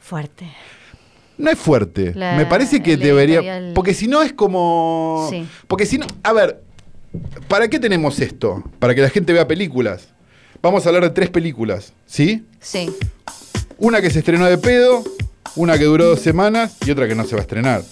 Fuerte. 0.00 0.50
No 1.38 1.50
es 1.50 1.58
fuerte. 1.58 2.12
La- 2.14 2.36
Me 2.36 2.46
parece 2.46 2.82
que 2.82 2.96
debería. 2.96 3.38
editorial- 3.40 3.72
Porque 3.74 3.94
si 3.94 4.06
no 4.08 4.22
es 4.22 4.32
como. 4.32 5.26
Sí. 5.30 5.46
Porque 5.66 5.86
si 5.86 5.98
no. 5.98 6.06
A 6.22 6.32
ver, 6.32 6.62
¿para 7.48 7.68
qué 7.68 7.78
tenemos 7.78 8.20
esto? 8.20 8.62
Para 8.78 8.94
que 8.94 9.00
la 9.00 9.10
gente 9.10 9.32
vea 9.32 9.46
películas. 9.48 10.08
Vamos 10.60 10.84
a 10.86 10.90
hablar 10.90 11.02
de 11.04 11.10
tres 11.10 11.30
películas, 11.30 11.92
¿sí? 12.06 12.44
Sí. 12.60 12.90
Una 13.78 14.00
que 14.00 14.10
se 14.10 14.20
estrenó 14.20 14.46
de 14.46 14.58
pedo, 14.58 15.02
una 15.56 15.76
que 15.76 15.84
duró 15.84 16.04
dos 16.06 16.20
semanas 16.20 16.76
y 16.86 16.90
otra 16.92 17.08
que 17.08 17.14
no 17.16 17.24
se 17.24 17.34
va 17.34 17.40
a 17.40 17.42
estrenar. 17.42 17.82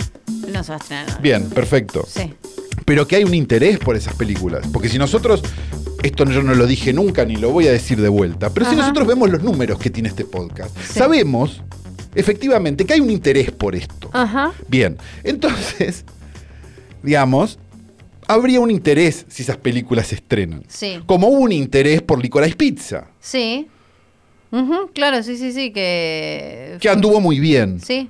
No 0.49 0.63
se 0.63 0.71
va 0.71 0.77
a 0.77 0.79
estrenar. 0.81 1.21
Bien, 1.21 1.51
perfecto. 1.51 2.07
Sí. 2.07 2.33
Pero 2.85 3.07
que 3.07 3.17
hay 3.17 3.25
un 3.25 3.35
interés 3.35 3.79
por 3.79 3.97
esas 3.97 4.15
películas. 4.15 4.67
Porque 4.73 4.89
si 4.89 4.99
nosotros. 4.99 5.43
Esto 6.03 6.25
yo 6.25 6.43
no 6.43 6.55
lo 6.55 6.67
dije 6.67 6.95
nunca 6.95 7.27
ni 7.27 7.37
lo 7.37 7.51
voy 7.51 7.67
a 7.69 7.73
decir 7.73 8.01
de 8.01 8.09
vuelta. 8.09 8.49
Pero 8.55 8.71
si 8.71 8.75
nosotros 8.75 9.07
vemos 9.07 9.29
los 9.31 9.43
números 9.43 9.79
que 9.79 9.91
tiene 9.91 10.09
este 10.09 10.25
podcast, 10.25 10.75
Sí. 10.79 10.99
sabemos 10.99 11.63
efectivamente 12.15 12.87
que 12.87 12.95
hay 12.95 13.01
un 13.01 13.11
interés 13.11 13.51
por 13.51 13.75
esto. 13.77 14.09
Ajá. 14.15 14.53
Bien, 14.67 14.97
entonces, 15.25 16.07
digamos, 17.03 17.59
habría 18.27 18.61
un 18.61 18.71
interés 18.71 19.27
si 19.29 19.43
esas 19.43 19.59
películas 19.59 20.07
se 20.07 20.15
estrenan. 20.15 20.63
Sí. 20.69 21.01
Como 21.05 21.29
hubo 21.29 21.41
un 21.41 21.53
interés 21.53 22.01
por 22.01 22.21
Licorice 22.23 22.57
Pizza, 22.57 23.09
Sí. 23.21 23.69
Claro, 24.95 25.23
sí, 25.23 25.37
sí, 25.37 25.53
sí, 25.53 25.71
que... 25.71 26.77
que 26.81 26.89
anduvo 26.89 27.21
muy 27.21 27.39
bien. 27.39 27.79
Sí, 27.81 28.09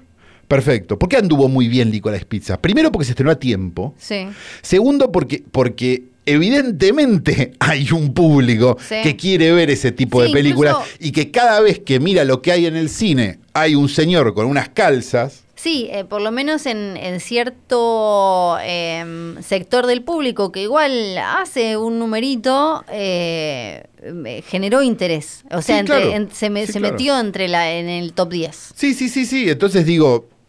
Perfecto. 0.51 0.99
¿Por 0.99 1.09
qué 1.09 1.17
anduvo 1.17 1.49
muy 1.49 1.69
bien 1.69 1.93
Licorice 1.93 2.25
Pizza? 2.27 2.61
Primero 2.61 2.91
porque 2.91 3.05
se 3.05 3.13
estrenó 3.13 3.31
a 3.31 3.37
tiempo. 3.39 3.95
sí. 3.99 4.27
Segundo 4.63 5.13
porque, 5.13 5.45
porque 5.53 6.03
evidentemente 6.27 7.53
hay 7.61 7.91
un 7.93 8.13
público 8.13 8.77
Sí. 8.89 8.97
que 9.03 9.15
quiere 9.17 9.53
ver 9.53 9.71
ese 9.71 9.93
tipo 9.93 10.21
Sí, 10.21 10.27
de 10.27 10.33
películas 10.35 10.75
incluso- 10.81 10.97
y 10.99 11.13
que 11.13 11.31
cada 11.31 11.61
vez 11.61 11.79
que 11.79 12.01
mira 12.01 12.25
lo 12.25 12.43
que 12.43 12.51
hay 12.51 12.67
en 12.67 12.75
el 12.77 12.89
cine, 12.89 13.39
hay 13.53 13.77
un 13.77 13.89
señor 13.89 14.35
con 14.35 14.47
unas 14.47 14.69
calzas. 14.71 15.45
Sí, 15.55 15.89
eh, 15.93 16.05
por 16.05 16.21
lo 16.23 16.31
menos 16.33 16.65
en, 16.67 16.97
en 16.97 17.21
cierto 17.21 18.57
em, 18.65 19.41
sector 19.43 19.87
del 19.87 20.03
público 20.03 20.51
que 20.53 20.63
igual 20.63 21.17
hace 21.19 21.77
un 21.77 21.99
numerito, 21.99 22.83
eh, 22.91 23.85
me 24.13 24.41
generó 24.43 24.83
interés. 24.83 25.45
O 25.51 25.61
sea, 25.61 25.77
Sí, 25.77 25.81
entre- 25.81 25.97
claro. 25.97 26.13
en- 26.13 26.31
se, 26.33 26.49
me- 26.51 26.67
se 26.67 26.79
claro. 26.81 26.93
metió 26.95 27.21
entre 27.21 27.47
la, 27.49 27.71
en 27.73 27.89
el 27.91 28.15
top 28.15 28.31
10. 28.31 28.73
Sí, 28.75 28.95
sí, 28.95 29.11
sí, 29.11 29.27
sí. 29.27 29.51
Entonces 29.51 29.85
digo, 29.85 30.29
eh, 30.31 30.40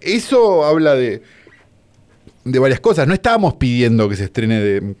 eso 0.00 0.64
habla 0.64 0.94
de, 0.94 1.22
de 2.44 2.58
varias 2.58 2.80
cosas. 2.80 3.06
No 3.06 3.14
estábamos 3.14 3.54
pidiendo 3.54 4.08
que 4.08 4.16
se 4.16 4.24
estrene 4.24 4.60
de, 4.60 4.94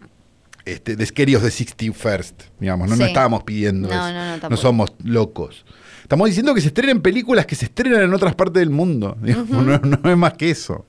este, 0.64 0.96
de 0.96 1.06
Scary 1.06 1.34
of 1.36 1.42
the 1.42 1.48
61st, 1.50 2.32
digamos. 2.60 2.88
No, 2.88 2.96
no 2.96 3.04
Sí. 3.04 3.08
estábamos 3.08 3.42
pidiendo 3.44 3.88
No, 3.88 3.94
eso. 3.94 4.12
no, 4.12 4.36
no, 4.38 4.48
no 4.50 4.56
somos 4.56 4.92
locos. 5.04 5.64
Estamos 6.02 6.26
diciendo 6.28 6.54
que 6.54 6.60
se 6.62 6.68
estrenen 6.68 7.02
películas 7.02 7.44
que 7.44 7.54
se 7.54 7.66
estrenan 7.66 8.02
en 8.02 8.14
otras 8.14 8.34
partes 8.34 8.60
del 8.60 8.70
mundo. 8.70 9.16
digamos. 9.22 9.50
no, 9.50 9.78
no 9.78 10.10
es 10.10 10.16
más 10.16 10.34
que 10.34 10.50
eso. 10.50 10.86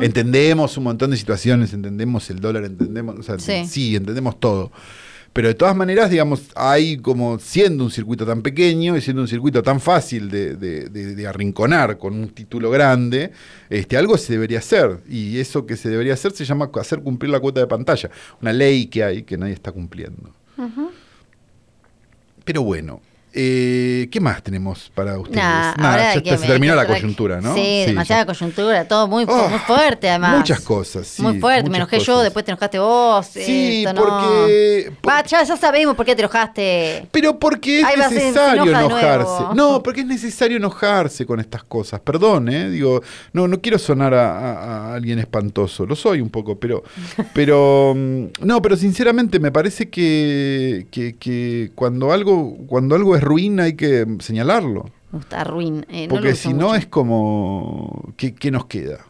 Entendemos 0.00 0.76
un 0.76 0.84
montón 0.84 1.10
de 1.10 1.16
situaciones, 1.16 1.72
entendemos 1.72 2.30
el 2.30 2.38
dólar, 2.40 2.64
entendemos, 2.64 3.18
o 3.18 3.22
sea, 3.24 3.38
Sí. 3.38 3.66
sí, 3.66 3.96
entendemos 3.96 4.38
todo. 4.38 4.70
Pero 5.36 5.48
de 5.48 5.54
todas 5.54 5.76
maneras, 5.76 6.08
digamos, 6.10 6.44
hay 6.54 6.96
como 6.96 7.38
siendo 7.38 7.84
un 7.84 7.90
circuito 7.90 8.24
tan 8.24 8.40
pequeño 8.40 8.96
y 8.96 9.02
siendo 9.02 9.20
un 9.20 9.28
circuito 9.28 9.62
tan 9.62 9.80
fácil 9.80 10.30
de, 10.30 10.56
de- 10.56 10.88
de- 10.88 11.14
de 11.14 11.26
arrinconar 11.26 11.98
con 11.98 12.14
un 12.14 12.30
título 12.30 12.70
grande, 12.70 13.32
este, 13.68 13.98
algo 13.98 14.16
se 14.16 14.32
debería 14.32 14.60
hacer. 14.60 15.00
Y 15.06 15.38
eso 15.38 15.66
que 15.66 15.76
se 15.76 15.90
debería 15.90 16.14
hacer 16.14 16.32
se 16.32 16.46
llama 16.46 16.70
hacer 16.80 17.00
cumplir 17.02 17.30
la 17.30 17.38
cuota 17.40 17.60
de 17.60 17.66
pantalla. 17.66 18.10
Una 18.40 18.54
ley 18.54 18.86
que 18.86 19.04
hay 19.04 19.22
que 19.24 19.36
nadie 19.36 19.52
está 19.52 19.72
cumpliendo. 19.72 20.32
Pero 22.44 22.62
bueno, 22.62 23.02
eh, 23.38 24.08
¿qué 24.10 24.18
más 24.18 24.42
tenemos 24.42 24.90
para 24.94 25.18
ustedes? 25.18 25.36
Nah, 25.36 25.74
ya 25.76 26.14
está, 26.14 26.38
se 26.38 26.46
terminó 26.46 26.74
la 26.74 26.86
coyuntura, 26.86 27.40
¿no? 27.40 27.54
Sí, 27.54 27.84
demasiada 27.86 28.22
ya. 28.22 28.26
coyuntura, 28.26 28.88
todo 28.88 29.06
muy, 29.08 29.24
Oh, 29.28 29.48
muy 29.48 29.58
fuerte 29.58 30.08
además. 30.08 30.38
muchas 30.38 30.60
cosas, 30.60 31.06
sí, 31.06 31.20
Muy 31.22 31.38
fuerte, 31.38 31.68
me 31.68 31.76
enojé 31.76 31.98
yo, 32.00 32.22
después 32.22 32.44
te 32.46 32.50
enojaste 32.50 32.78
vos. 32.78 33.26
Sí, 33.26 33.84
esto 33.84 33.92
no. 33.92 34.00
porque- 34.02 34.92
por- 35.02 35.12
Va, 35.12 35.22
ya, 35.24 35.42
ya 35.42 35.56
sabemos 35.56 35.94
por 35.96 36.06
qué 36.06 36.14
te 36.16 36.22
enojaste. 36.22 37.06
Pero 37.12 37.38
porque 37.38 37.80
es 37.80 37.84
Ahí 37.84 37.96
necesario 37.98 38.62
enoja 38.62 38.84
enojarse. 38.86 39.44
No, 39.54 39.82
porque 39.82 40.00
es 40.00 40.06
necesario 40.06 40.56
enojarse 40.56 41.26
con 41.26 41.38
estas 41.38 41.62
cosas. 41.62 42.00
Perdón, 42.00 42.48
¿eh? 42.48 42.70
Digo, 42.70 43.02
no, 43.34 43.46
no 43.46 43.60
quiero 43.60 43.78
sonar 43.78 44.14
a, 44.14 44.38
a- 44.38 44.90
a 44.92 44.94
alguien 44.94 45.18
espantoso. 45.18 45.84
Lo 45.84 45.94
soy 45.94 46.20
un 46.22 46.30
poco, 46.30 46.58
pero. 46.58 46.82
pero 47.34 47.92
mm, 47.94 48.24
no, 48.40 48.62
pero 48.62 48.76
sinceramente 48.76 49.38
me 49.40 49.52
parece 49.52 49.88
que, 49.90 50.86
que, 50.90 51.16
que 51.16 51.70
cuando, 51.74 52.12
algo, 52.12 52.56
cuando 52.66 52.94
algo 52.94 53.14
es 53.16 53.22
ruin 53.26 53.60
hay 53.60 53.74
que 53.74 54.06
señalarlo. 54.20 54.90
Gusta 55.12 55.44
ruin. 55.44 55.84
eh, 55.90 56.06
Porque 56.08 56.34
si 56.34 56.52
no 56.54 56.74
es 56.74 56.86
como. 56.86 58.12
¿qué, 58.16 58.34
qué 58.34 58.50
nos 58.50 58.66
queda? 58.66 59.04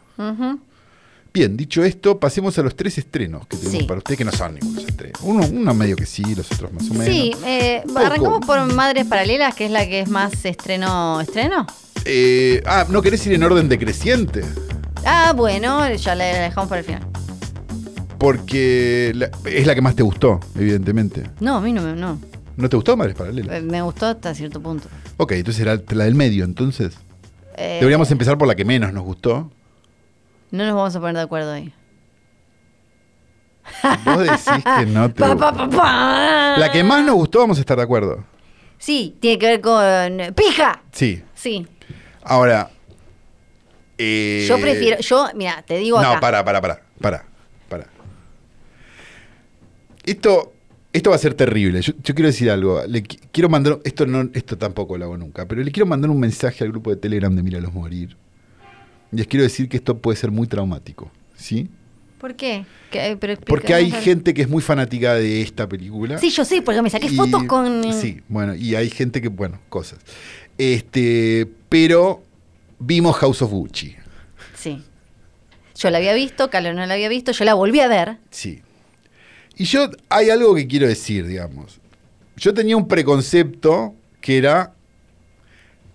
Bien, 1.33 1.55
dicho 1.55 1.83
esto, 1.83 2.19
pasemos 2.19 2.57
a 2.57 2.63
los 2.63 2.75
tres 2.75 2.97
estrenos 2.97 3.45
que 3.47 3.57
tenemos 3.57 3.79
Sí. 3.81 3.85
para 3.85 3.99
ustedes, 3.99 4.17
que 4.17 4.25
no 4.25 4.31
son 4.31 4.55
ningunos 4.55 4.83
estrenos. 4.85 5.21
Uno, 5.21 5.45
uno 5.51 5.73
medio 5.75 5.95
que 5.95 6.05
sí, 6.07 6.23
los 6.35 6.51
otros 6.51 6.71
más 6.73 6.89
o 6.89 6.93
menos. 6.95 7.05
Sí, 7.13 7.31
eh, 7.45 7.83
arrancamos 7.95 8.43
por 8.45 8.73
Madres 8.73 9.05
Paralelas, 9.05 9.53
que 9.53 9.65
es 9.65 9.71
la 9.71 9.85
que 9.85 9.99
es 10.01 10.09
más 10.09 10.43
estreno. 10.45 11.21
¿Estreno? 11.21 11.67
Eh, 12.05 12.63
ah, 12.65 12.85
¿no 12.89 13.01
querés 13.03 13.25
ir 13.27 13.33
en 13.33 13.43
orden 13.43 13.69
decreciente? 13.69 14.43
Ah, 15.05 15.33
bueno, 15.35 15.93
ya 15.93 16.15
la 16.15 16.31
la 16.31 16.39
dejamos 16.41 16.69
para 16.69 16.79
el 16.79 16.85
final. 16.85 17.05
Porque 18.17 19.11
la- 19.15 19.29
es 19.45 19.67
la 19.67 19.75
que 19.75 19.81
más 19.81 19.95
te 19.95 20.01
gustó, 20.03 20.39
evidentemente. 20.55 21.23
No, 21.39 21.57
a 21.57 21.61
mí 21.61 21.71
no 21.71 21.81
me, 21.83 21.93
no. 21.93 22.19
¿No 22.57 22.67
te 22.69 22.75
gustó 22.75 22.97
Madres 22.97 23.15
Paralelas? 23.15 23.55
Eh, 23.57 23.61
me 23.61 23.81
gustó 23.81 24.07
hasta 24.07 24.33
cierto 24.33 24.59
punto. 24.61 24.89
Ok, 25.17 25.33
entonces 25.33 25.61
era 25.61 25.79
la 25.91 26.03
del 26.05 26.15
medio, 26.15 26.43
entonces. 26.43 26.97
Eh, 27.55 27.77
Deberíamos 27.79 28.09
empezar 28.11 28.37
por 28.37 28.47
la 28.47 28.55
que 28.55 28.65
menos 28.65 28.91
nos 28.93 29.03
gustó. 29.03 29.51
No 30.51 30.65
nos 30.65 30.75
vamos 30.75 30.95
a 30.95 30.99
poner 30.99 31.15
de 31.15 31.21
acuerdo 31.21 31.51
ahí. 31.53 31.73
Vos 34.05 34.19
decís 34.19 34.63
que 34.79 34.85
no 34.87 35.09
te 35.13 35.23
Pa. 35.23 36.55
La 36.57 36.71
que 36.71 36.83
más 36.83 37.03
nos 37.05 37.15
gustó, 37.15 37.39
vamos 37.39 37.57
a 37.57 37.61
estar 37.61 37.77
de 37.77 37.83
acuerdo. 37.83 38.23
Sí, 38.79 39.15
tiene 39.19 39.37
que 39.39 39.45
ver 39.47 39.61
con. 39.61 40.33
¡Pija! 40.35 40.81
Sí. 40.91 41.23
Sí. 41.35 41.67
Ahora. 42.23 42.69
eh, 43.97 44.45
Yo 44.47 44.59
prefiero. 44.59 44.99
Yo, 45.01 45.27
mira, 45.35 45.61
te 45.63 45.77
digo 45.77 45.97
acá. 45.99 46.13
No, 46.15 46.19
para, 46.21 46.43
para, 46.45 46.61
para, 46.61 46.81
para, 47.01 47.25
para. 47.69 47.87
Esto, 50.05 50.53
esto 50.97 51.09
va 51.11 51.15
a 51.15 51.19
ser 51.19 51.33
terrible. 51.33 51.81
Yo, 51.81 51.93
yo 52.03 52.13
quiero 52.15 52.27
decir 52.27 52.49
algo. 52.49 52.81
Le 52.87 53.01
quiero 53.03 53.49
mandar, 53.49 53.79
esto 53.83 54.05
no, 54.05 54.29
esto 54.33 54.57
tampoco 54.57 54.97
lo 54.97 55.05
hago 55.05 55.17
nunca, 55.17 55.47
pero 55.47 55.63
le 55.63 55.71
quiero 55.71 55.85
mandar 55.87 56.09
un 56.11 56.19
mensaje 56.19 56.63
al 56.63 56.71
grupo 56.71 56.89
de 56.89 56.97
Telegram 56.97 57.33
de 57.35 57.43
Míralos 57.43 57.73
Morir. 57.73 58.15
Y 59.11 59.15
les 59.17 59.27
quiero 59.27 59.43
decir 59.43 59.69
que 59.69 59.77
esto 59.77 59.97
puede 59.97 60.17
ser 60.17 60.31
muy 60.31 60.47
traumático, 60.47 61.09
¿sí? 61.35 61.69
¿Por 62.19 62.35
qué? 62.35 62.65
Explica- 62.91 63.45
Porque 63.45 63.73
hay 63.75 63.91
gente 63.91 64.33
que 64.33 64.41
es 64.41 64.49
muy 64.49 64.61
fanática 64.61 65.13
de 65.13 65.41
esta 65.41 65.69
película. 65.69 66.17
Sí, 66.17 66.29
yo 66.31 66.43
sé, 66.43 66.61
porque 66.63 66.81
me 66.81 66.89
saqué 66.89 67.07
Y- 67.07 67.15
fotos 67.15 67.43
con. 67.43 67.93
Sí, 67.93 68.21
bueno, 68.27 68.55
y 68.55 68.73
hay 68.75 68.89
gente 68.89 69.21
que, 69.21 69.27
bueno, 69.29 69.59
cosas. 69.69 69.99
Este, 70.57 71.47
pero 71.69 72.23
vimos 72.79 73.15
House 73.17 73.41
of 73.43 73.51
Gucci. 73.51 73.95
Sí. 74.55 74.81
Yo 75.75 75.89
la 75.91 75.99
había 75.99 76.13
visto, 76.15 76.49
Carlos 76.49 76.73
no 76.75 76.85
la 76.87 76.95
había 76.95 77.07
visto, 77.09 77.31
yo 77.31 77.45
la 77.45 77.53
volví 77.53 77.79
a 77.81 77.87
ver. 77.87 78.17
Sí. 78.31 78.61
Y 79.57 79.65
yo, 79.65 79.89
hay 80.09 80.29
algo 80.29 80.53
que 80.55 80.67
quiero 80.67 80.87
decir, 80.87 81.25
digamos. 81.27 81.79
Yo 82.37 82.53
tenía 82.53 82.77
un 82.77 82.87
preconcepto 82.87 83.95
que 84.21 84.37
era, 84.37 84.73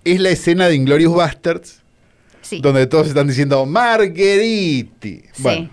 es 0.05 0.21
la 0.21 0.31
escena 0.31 0.67
de 0.69 0.75
Inglorious 0.75 1.15
Bastards, 1.15 1.81
Sí. 2.41 2.61
donde 2.61 2.87
todos 2.89 3.07
están 3.07 3.29
diciendo, 3.29 3.65
Margueriti. 3.67 5.23
Sí. 5.33 5.43
Bueno, 5.43 5.71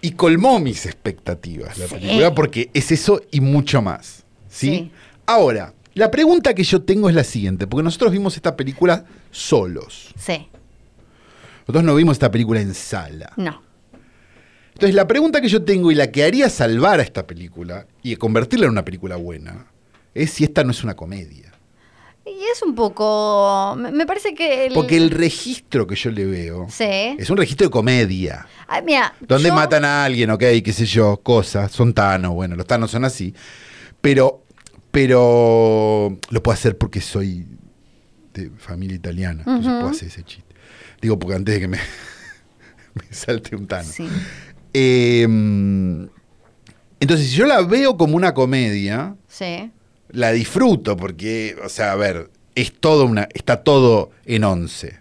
y 0.00 0.12
colmó 0.12 0.58
mis 0.58 0.86
expectativas 0.86 1.76
la 1.78 1.86
Sí. 1.88 1.94
película, 1.94 2.34
porque 2.34 2.70
es 2.72 2.90
eso 2.90 3.20
y 3.30 3.40
mucho 3.40 3.82
más. 3.82 4.24
Sí. 4.48 4.90
Ahora, 5.26 5.74
la 5.94 6.10
pregunta 6.10 6.54
que 6.54 6.64
yo 6.64 6.82
tengo 6.82 7.08
es 7.10 7.14
la 7.14 7.22
siguiente, 7.24 7.66
porque 7.66 7.84
nosotros 7.84 8.12
vimos 8.12 8.34
esta 8.36 8.56
película 8.56 9.04
solos. 9.30 10.12
Sí. 10.18 10.48
Nosotros 11.60 11.84
no 11.84 11.94
vimos 11.94 12.14
esta 12.14 12.30
película 12.30 12.60
en 12.60 12.74
sala. 12.74 13.32
No. 13.36 13.62
Entonces, 14.74 14.94
la 14.94 15.06
pregunta 15.06 15.40
que 15.40 15.48
yo 15.48 15.62
tengo 15.64 15.90
y 15.92 15.94
la 15.94 16.10
que 16.10 16.24
haría 16.24 16.48
salvar 16.48 17.00
a 17.00 17.02
esta 17.02 17.26
película 17.26 17.86
y 18.02 18.16
convertirla 18.16 18.66
en 18.66 18.72
una 18.72 18.84
película 18.84 19.16
buena 19.16 19.66
es 20.14 20.30
si 20.30 20.44
esta 20.44 20.64
no 20.64 20.70
es 20.72 20.82
una 20.82 20.94
comedia. 20.94 21.52
Y 22.24 22.44
es 22.52 22.62
un 22.62 22.74
poco. 22.74 23.76
Me 23.76 24.06
parece 24.06 24.32
que. 24.34 24.66
El... 24.66 24.74
Porque 24.74 24.96
el 24.96 25.10
registro 25.10 25.86
que 25.88 25.96
yo 25.96 26.10
le 26.10 26.24
veo 26.24 26.66
Sí. 26.70 26.84
es 27.18 27.28
un 27.30 27.36
registro 27.36 27.66
de 27.66 27.70
comedia. 27.70 28.46
Ah, 28.68 28.80
mira. 28.80 29.12
Donde 29.20 29.48
yo- 29.48 29.54
matan 29.54 29.84
a 29.84 30.04
alguien, 30.04 30.30
ok, 30.30 30.40
qué 30.64 30.72
sé 30.72 30.86
yo, 30.86 31.16
cosas, 31.22 31.72
son 31.72 31.92
tanos, 31.92 32.32
bueno, 32.32 32.54
los 32.54 32.66
tanos 32.66 32.92
son 32.92 33.04
así. 33.04 33.34
Pero, 34.00 34.44
pero 34.90 36.16
lo 36.30 36.42
puedo 36.42 36.54
hacer 36.54 36.78
porque 36.78 37.00
soy 37.00 37.44
de 38.34 38.50
familia 38.56 38.96
italiana, 38.96 39.40
entonces 39.40 39.66
Ujú. 39.66 39.80
puedo 39.80 39.90
hacer 39.92 40.08
ese 40.08 40.22
chiste. 40.22 40.54
Digo, 41.00 41.18
porque 41.18 41.34
antes 41.36 41.54
de 41.56 41.60
que 41.60 41.68
me, 41.68 41.78
me 42.94 43.04
salte 43.12 43.56
un 43.56 43.66
tano. 43.66 43.88
Sí. 43.90 44.06
Eh, 44.74 45.22
entonces, 47.00 47.30
si 47.30 47.36
yo 47.36 47.46
la 47.46 47.62
veo 47.62 47.96
como 47.96 48.16
una 48.16 48.32
comedia, 48.34 49.16
Sí. 49.28 49.70
la 50.10 50.32
disfruto 50.32 50.96
porque, 50.96 51.56
o 51.64 51.68
sea, 51.68 51.92
a 51.92 51.96
ver, 51.96 52.30
es 52.54 52.72
todo 52.78 53.04
una, 53.06 53.28
está 53.34 53.62
todo 53.64 54.10
en 54.24 54.44
once. 54.44 55.00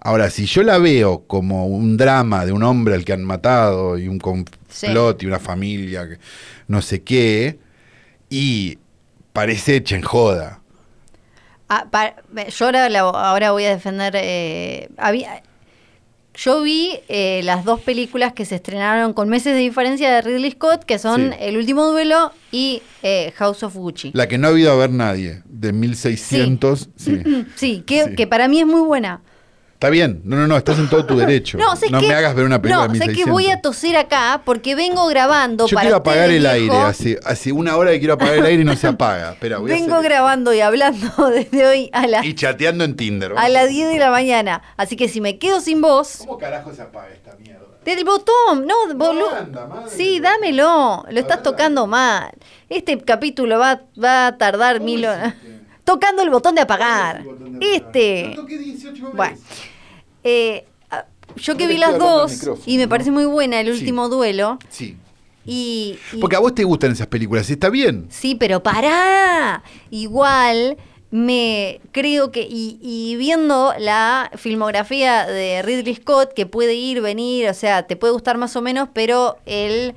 Ahora, 0.00 0.28
si 0.30 0.44
yo 0.46 0.62
la 0.64 0.78
veo 0.78 1.22
como 1.26 1.66
un 1.66 1.96
drama 1.96 2.44
de 2.44 2.52
un 2.52 2.62
hombre 2.64 2.94
al 2.94 3.04
que 3.04 3.12
han 3.12 3.22
matado 3.24 3.96
y 3.96 4.08
un 4.08 4.18
complot 4.18 5.22
y 5.22 5.26
una 5.26 5.38
familia, 5.38 6.08
que- 6.08 6.18
no 6.66 6.82
sé 6.82 7.02
qué, 7.02 7.58
y 8.28 8.78
parece 9.32 9.76
hecha 9.76 9.94
en 9.96 10.02
joda. 10.02 10.60
Ah, 11.68 11.86
yo 12.50 12.66
ahora, 12.66 12.86
ahora 13.00 13.52
voy 13.52 13.64
a 13.64 13.70
defender. 13.70 14.14
eh, 14.16 14.88
había, 14.98 15.42
yo 16.34 16.62
vi 16.62 16.98
eh, 17.08 17.40
las 17.44 17.64
dos 17.64 17.80
películas 17.80 18.32
que 18.32 18.44
se 18.44 18.56
estrenaron 18.56 19.12
con 19.12 19.28
meses 19.28 19.54
de 19.54 19.60
diferencia 19.60 20.10
de 20.12 20.20
Ridley 20.22 20.50
Scott, 20.52 20.84
que 20.84 20.98
son 20.98 21.30
Sí. 21.30 21.36
El 21.40 21.56
último 21.56 21.86
duelo 21.86 22.32
y 22.50 22.82
eh, 23.02 23.32
House 23.36 23.62
of 23.62 23.74
Gucci. 23.76 24.10
La 24.14 24.26
que 24.28 24.36
no 24.38 24.48
ha 24.48 24.50
habido 24.50 24.72
a 24.72 24.76
ver 24.76 24.90
nadie, 24.90 25.42
de 25.46 25.72
1600. 25.72 26.88
Sí. 26.96 27.18
Sí, 27.56 27.82
que, 27.86 28.04
Sí. 28.04 28.14
que 28.16 28.26
para 28.26 28.48
mí 28.48 28.60
es 28.60 28.66
muy 28.66 28.80
buena. 28.80 29.20
Está 29.84 29.90
bien, 29.92 30.22
no, 30.24 30.36
no, 30.36 30.46
no, 30.46 30.56
estás 30.56 30.78
en 30.78 30.88
todo 30.88 31.04
tu 31.04 31.14
derecho. 31.14 31.58
No, 31.64 31.76
sé 31.76 31.90
no 31.90 32.00
que, 32.00 32.08
me 32.08 32.14
hagas 32.14 32.34
ver 32.34 32.46
una 32.46 32.62
película 32.62 32.86
no, 32.86 32.92
de 32.94 32.98
sé 32.98 33.04
1600. 33.04 33.24
que 33.26 33.30
voy 33.30 33.50
a 33.50 33.60
toser 33.60 33.96
acá 33.98 34.40
porque 34.42 34.74
vengo 34.74 35.06
grabando 35.08 35.66
Yo 35.66 35.74
para 35.74 35.82
quiero 35.84 35.96
apagar 35.98 36.30
el 36.30 36.46
aire, 36.46 36.74
hace, 36.74 37.20
hace 37.22 37.52
una 37.52 37.76
hora 37.76 37.90
que 37.90 37.98
quiero 37.98 38.14
apagar 38.14 38.36
el 38.36 38.46
aire 38.46 38.62
y 38.62 38.64
no 38.64 38.76
se 38.76 38.86
apaga. 38.86 39.32
Espera, 39.32 39.58
voy 39.58 39.70
a 39.70 39.74
Vengo 39.74 39.96
hacer- 39.96 40.04
grabando 40.10 40.54
y 40.54 40.60
hablando 40.62 41.06
desde 41.34 41.66
hoy 41.66 41.90
a, 41.92 42.06
la- 42.06 42.24
Y 42.24 42.32
chateando 42.34 42.84
en 42.84 42.96
Tinder. 42.96 43.34
a 43.36 43.46
las 43.50 43.68
10 43.68 43.90
de 43.90 43.98
la 43.98 44.10
mañana. 44.10 44.62
Así 44.78 44.96
que 44.96 45.06
si 45.06 45.20
me 45.20 45.38
quedo 45.38 45.60
sin 45.60 45.82
voz, 45.82 46.16
¿Cómo 46.20 46.38
carajo 46.38 46.72
se 46.72 46.80
apaga 46.80 47.10
esta 47.10 47.36
mierda? 47.36 47.60
Del 47.84 48.02
botón, 48.06 48.66
no, 48.66 48.74
bolu- 48.94 49.36
anda, 49.38 49.66
madre. 49.66 49.90
Sí, 49.94 50.18
dámelo. 50.18 51.04
Lo 51.10 51.20
estás 51.20 51.42
tocando 51.42 51.86
mal. 51.86 52.30
Este 52.70 52.96
capítulo 53.02 53.58
va, 53.58 53.82
va 54.02 54.28
a 54.28 54.38
tardar 54.38 54.80
mil 54.80 55.04
horas. 55.04 55.34
Tocando 55.84 56.22
el 56.22 56.30
botón 56.30 56.54
de 56.54 56.62
apagar. 56.62 57.22
Este. 57.60 58.34
Bueno. 59.12 59.36
Eh, 60.24 60.64
yo 61.36 61.56
que 61.56 61.66
vi 61.66 61.78
las 61.78 61.98
dos 61.98 62.32
y 62.66 62.76
me 62.78 62.84
¿no? 62.84 62.88
parece 62.88 63.10
muy 63.10 63.24
buena 63.24 63.60
el 63.60 63.66
Sí. 63.66 63.72
último 63.80 64.08
duelo. 64.08 64.58
Sí. 64.68 64.96
Y, 65.46 65.98
y- 66.12 66.16
Porque 66.18 66.36
a 66.36 66.38
vos 66.38 66.54
te 66.54 66.64
gustan 66.64 66.92
esas 66.92 67.06
películas, 67.08 67.48
está 67.50 67.68
bien. 67.70 68.06
Sí, 68.08 68.34
pero 68.34 68.62
pará. 68.62 69.62
Igual 69.90 70.76
me 71.10 71.80
creo 71.92 72.32
que, 72.32 72.42
y, 72.48 72.78
y 72.80 73.16
viendo 73.16 73.72
la 73.78 74.30
filmografía 74.36 75.26
de 75.26 75.62
Ridley 75.62 75.94
Scott, 75.96 76.32
que 76.34 76.46
puede 76.46 76.74
ir, 76.74 77.00
venir, 77.02 77.48
o 77.48 77.54
sea, 77.54 77.86
te 77.86 77.94
puede 77.96 78.12
gustar 78.12 78.36
más 78.38 78.56
o 78.56 78.62
menos, 78.62 78.88
pero 78.92 79.36
él 79.46 79.94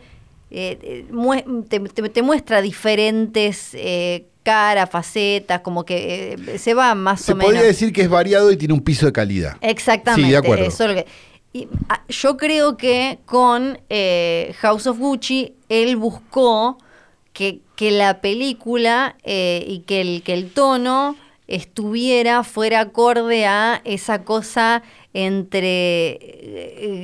eh, 0.52 0.78
eh, 0.82 1.06
mue- 1.12 1.44
te, 1.68 1.80
te- 1.80 2.10
te 2.10 2.22
muestra 2.22 2.62
diferentes 2.62 3.72
eh, 3.74 4.28
caras, 4.52 4.90
facetas, 4.90 5.60
como 5.62 5.84
que 5.84 6.36
eh, 6.48 6.58
se 6.58 6.74
va 6.74 6.96
más 6.96 7.22
Se 7.22 7.34
o 7.34 7.36
menos. 7.36 7.48
podría 7.52 7.66
decir 7.68 7.92
que 7.92 8.02
es 8.04 8.10
variado 8.10 8.52
y 8.52 8.58
tiene 8.58 8.74
un 8.74 8.82
piso 8.82 9.06
de 9.06 9.12
calidad. 9.12 9.58
Exactamente. 9.62 10.26
Sí, 10.26 10.32
de 10.32 10.38
acuerdo. 10.38 10.66
eso 10.66 10.84
es 10.86 10.90
lo 10.90 10.96
que- 10.96 11.06
y, 11.54 11.68
ah, 11.90 12.02
yo 12.10 12.38
creo 12.38 12.78
que 12.78 13.20
con 13.26 13.80
eh, 13.90 14.54
House 14.60 14.86
of 14.88 14.98
Gucci 15.00 15.54
él 15.70 15.96
buscó 15.96 16.78
que, 17.34 17.60
que 17.76 17.90
la 17.92 18.22
película 18.22 19.16
eh, 19.24 19.64
y 19.68 19.80
que 19.80 20.02
el, 20.02 20.22
que 20.24 20.34
el 20.34 20.52
tono 20.52 21.16
estuviera, 21.48 22.44
fuera 22.44 22.82
acorde 22.82 23.46
a 23.46 23.82
esa 23.86 24.24
cosa 24.24 24.84
entre 25.14 26.20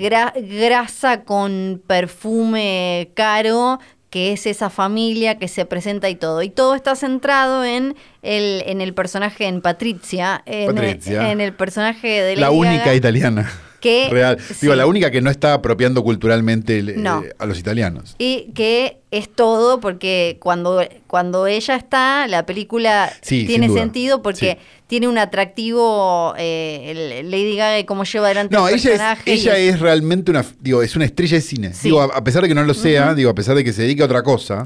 gra- 0.01 0.33
grasa 0.35 1.23
con 1.23 1.81
perfume 1.87 3.09
caro 3.15 3.79
que 4.13 4.31
es 4.31 4.45
esa 4.45 4.69
familia 4.69 5.39
que 5.39 5.47
se 5.47 5.65
presenta 5.65 6.07
y 6.07 6.13
todo. 6.13 6.43
Y 6.43 6.49
todo 6.51 6.75
está 6.75 6.95
centrado 6.95 7.63
en 7.65 7.95
el, 8.21 8.61
en 8.67 8.79
el 8.79 8.93
personaje, 8.93 9.47
en 9.47 9.59
Patricia, 9.59 10.43
en, 10.45 10.67
Patricia. 10.75 11.31
en 11.31 11.41
el 11.41 11.53
personaje 11.55 12.21
de 12.21 12.35
La 12.35 12.49
Lady 12.49 12.59
única 12.59 12.77
Gaga, 12.85 12.93
italiana. 12.93 13.51
que- 13.81 14.09
Real. 14.11 14.37
Digo, 14.61 14.73
sí. 14.73 14.77
la 14.77 14.85
única 14.85 15.09
que 15.09 15.19
no 15.21 15.31
está 15.31 15.55
apropiando 15.55 16.03
culturalmente 16.03 16.77
el- 16.77 17.01
No. 17.01 17.23
eh, 17.23 17.33
a 17.39 17.47
los 17.47 17.57
italianos. 17.57 18.15
Y 18.19 18.51
que 18.53 19.01
es 19.17 19.29
todo 19.33 19.79
porque 19.79 20.37
cuando, 20.39 20.81
cuando 21.07 21.45
ella 21.47 21.75
está, 21.75 22.27
la 22.27 22.45
película 22.45 23.11
Sí, 23.21 23.45
tiene 23.45 23.69
sentido 23.69 24.21
porque 24.21 24.57
Sí. 24.59 24.67
tiene 24.87 25.07
un 25.07 25.17
atractivo 25.17 26.33
eh, 26.37 27.21
Lady 27.25 27.55
Gaga 27.55 27.85
cómo 27.85 28.03
lleva 28.05 28.25
adelante 28.27 28.55
No, 28.55 28.67
el 28.67 28.73
ella, 28.75 28.81
es, 28.83 28.89
personaje. 28.97 29.33
ella 29.33 29.59
y 29.59 29.67
es 29.67 29.79
realmente 29.79 30.31
una, 30.31 30.43
digo, 30.61 30.81
es 30.81 30.95
una 30.95 31.05
estrella 31.05 31.35
de 31.37 31.41
cine. 31.41 31.73
Sí. 31.73 31.89
Digo, 31.89 32.01
a, 32.01 32.05
a 32.05 32.23
pesar 32.23 32.41
de 32.41 32.47
que 32.47 32.55
no 32.55 32.63
lo 32.63 32.73
sea, 32.73 33.13
digo, 33.13 33.29
a 33.29 33.35
pesar 33.35 33.55
de 33.55 33.63
que 33.63 33.71
se 33.73 33.83
dedique 33.83 34.01
a 34.01 34.05
otra 34.05 34.23
cosa, 34.23 34.65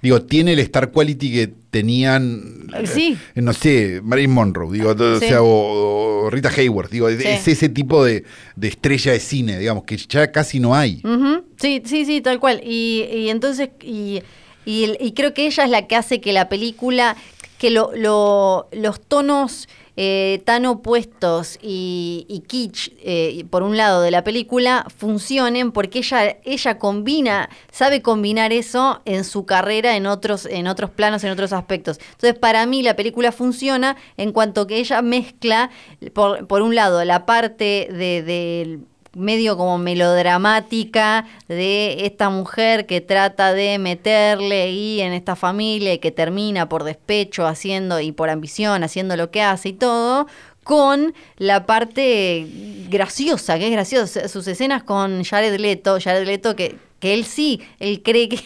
digo, 0.00 0.22
tiene 0.22 0.52
el 0.52 0.58
star 0.60 0.90
quality 0.92 1.32
que 1.32 1.50
tenían, 1.70 2.66
Eh, 2.74 3.16
eh, 3.34 3.40
no 3.42 3.52
sé, 3.52 4.00
Marilyn 4.02 4.30
Monroe, 4.30 4.72
digo, 4.72 4.90
o, 4.90 5.18
sea, 5.18 5.42
o, 5.42 6.24
o 6.26 6.30
Rita 6.30 6.50
Hayworth, 6.56 6.90
digo, 6.90 7.08
es, 7.08 7.24
es 7.24 7.48
ese 7.48 7.68
tipo 7.68 8.04
de, 8.04 8.24
de 8.56 8.68
estrella 8.68 9.12
de 9.12 9.20
cine, 9.20 9.58
digamos, 9.58 9.84
que 9.84 9.96
ya 9.96 10.30
casi 10.30 10.60
no 10.60 10.74
hay. 10.74 11.00
Ujú, 11.04 11.44
Sí, 11.60 11.82
sí, 11.84 12.04
sí, 12.04 12.20
tal 12.20 12.38
cual. 12.40 12.60
Y, 12.64 13.04
y 13.12 13.30
entonces, 13.30 13.70
y, 13.82 14.22
y, 14.64 14.92
y 15.00 15.12
creo 15.12 15.34
que 15.34 15.46
ella 15.46 15.64
es 15.64 15.70
la 15.70 15.86
que 15.86 15.96
hace 15.96 16.20
que 16.20 16.32
la 16.32 16.48
película, 16.48 17.16
que 17.58 17.70
lo, 17.70 17.90
lo- 17.96 18.68
los 18.72 19.00
tonos 19.00 19.68
eh, 20.00 20.40
tan 20.44 20.64
opuestos 20.66 21.58
y, 21.60 22.24
y 22.28 22.40
kitsch, 22.46 22.92
eh, 23.02 23.44
por 23.50 23.64
un 23.64 23.76
lado, 23.76 24.00
de 24.02 24.12
la 24.12 24.22
película, 24.22 24.86
funcionen 24.96 25.72
porque 25.72 25.98
ella, 25.98 26.36
ella 26.44 26.78
combina, 26.78 27.48
sabe 27.72 28.00
combinar 28.02 28.52
eso 28.52 29.00
en 29.04 29.24
su 29.24 29.44
carrera 29.44 29.96
en 29.96 30.06
otros, 30.06 30.46
en 30.46 30.68
otros 30.68 30.90
planos, 30.90 31.24
en 31.24 31.30
otros 31.32 31.52
aspectos. 31.52 31.98
Entonces, 32.12 32.38
para 32.38 32.64
mí, 32.66 32.84
la 32.84 32.94
película 32.94 33.32
funciona 33.32 33.96
en 34.16 34.30
cuanto 34.30 34.68
que 34.68 34.76
ella 34.76 35.02
mezcla, 35.02 35.70
por, 36.12 36.46
por 36.46 36.62
un 36.62 36.76
lado, 36.76 37.04
la 37.04 37.26
parte 37.26 37.88
de, 37.90 38.22
del 38.22 38.80
medio 39.18 39.56
como 39.56 39.78
melodramática 39.78 41.26
de 41.48 42.06
esta 42.06 42.30
mujer 42.30 42.86
que 42.86 43.00
trata 43.00 43.52
de 43.52 43.78
meterle 43.78 44.62
ahí 44.62 45.00
en 45.00 45.12
esta 45.12 45.36
familia 45.36 45.92
y 45.94 45.98
que 45.98 46.10
termina 46.10 46.68
por 46.68 46.84
despecho 46.84 47.46
haciendo 47.46 48.00
y 48.00 48.12
por 48.12 48.30
ambición 48.30 48.84
haciendo 48.84 49.16
lo 49.16 49.30
que 49.30 49.42
hace 49.42 49.70
y 49.70 49.72
todo 49.74 50.26
con 50.64 51.14
la 51.38 51.64
parte 51.64 52.46
graciosa, 52.90 53.58
que 53.58 53.66
es 53.66 53.72
graciosa, 53.72 54.28
sus 54.28 54.46
escenas 54.46 54.82
con 54.82 55.24
Jared 55.24 55.58
Leto, 55.58 55.98
Jared 55.98 56.26
Leto 56.26 56.54
que, 56.56 56.76
que 57.00 57.14
él 57.14 57.24
sí, 57.24 57.62
él 57.78 58.02
cree 58.02 58.28
que 58.28 58.38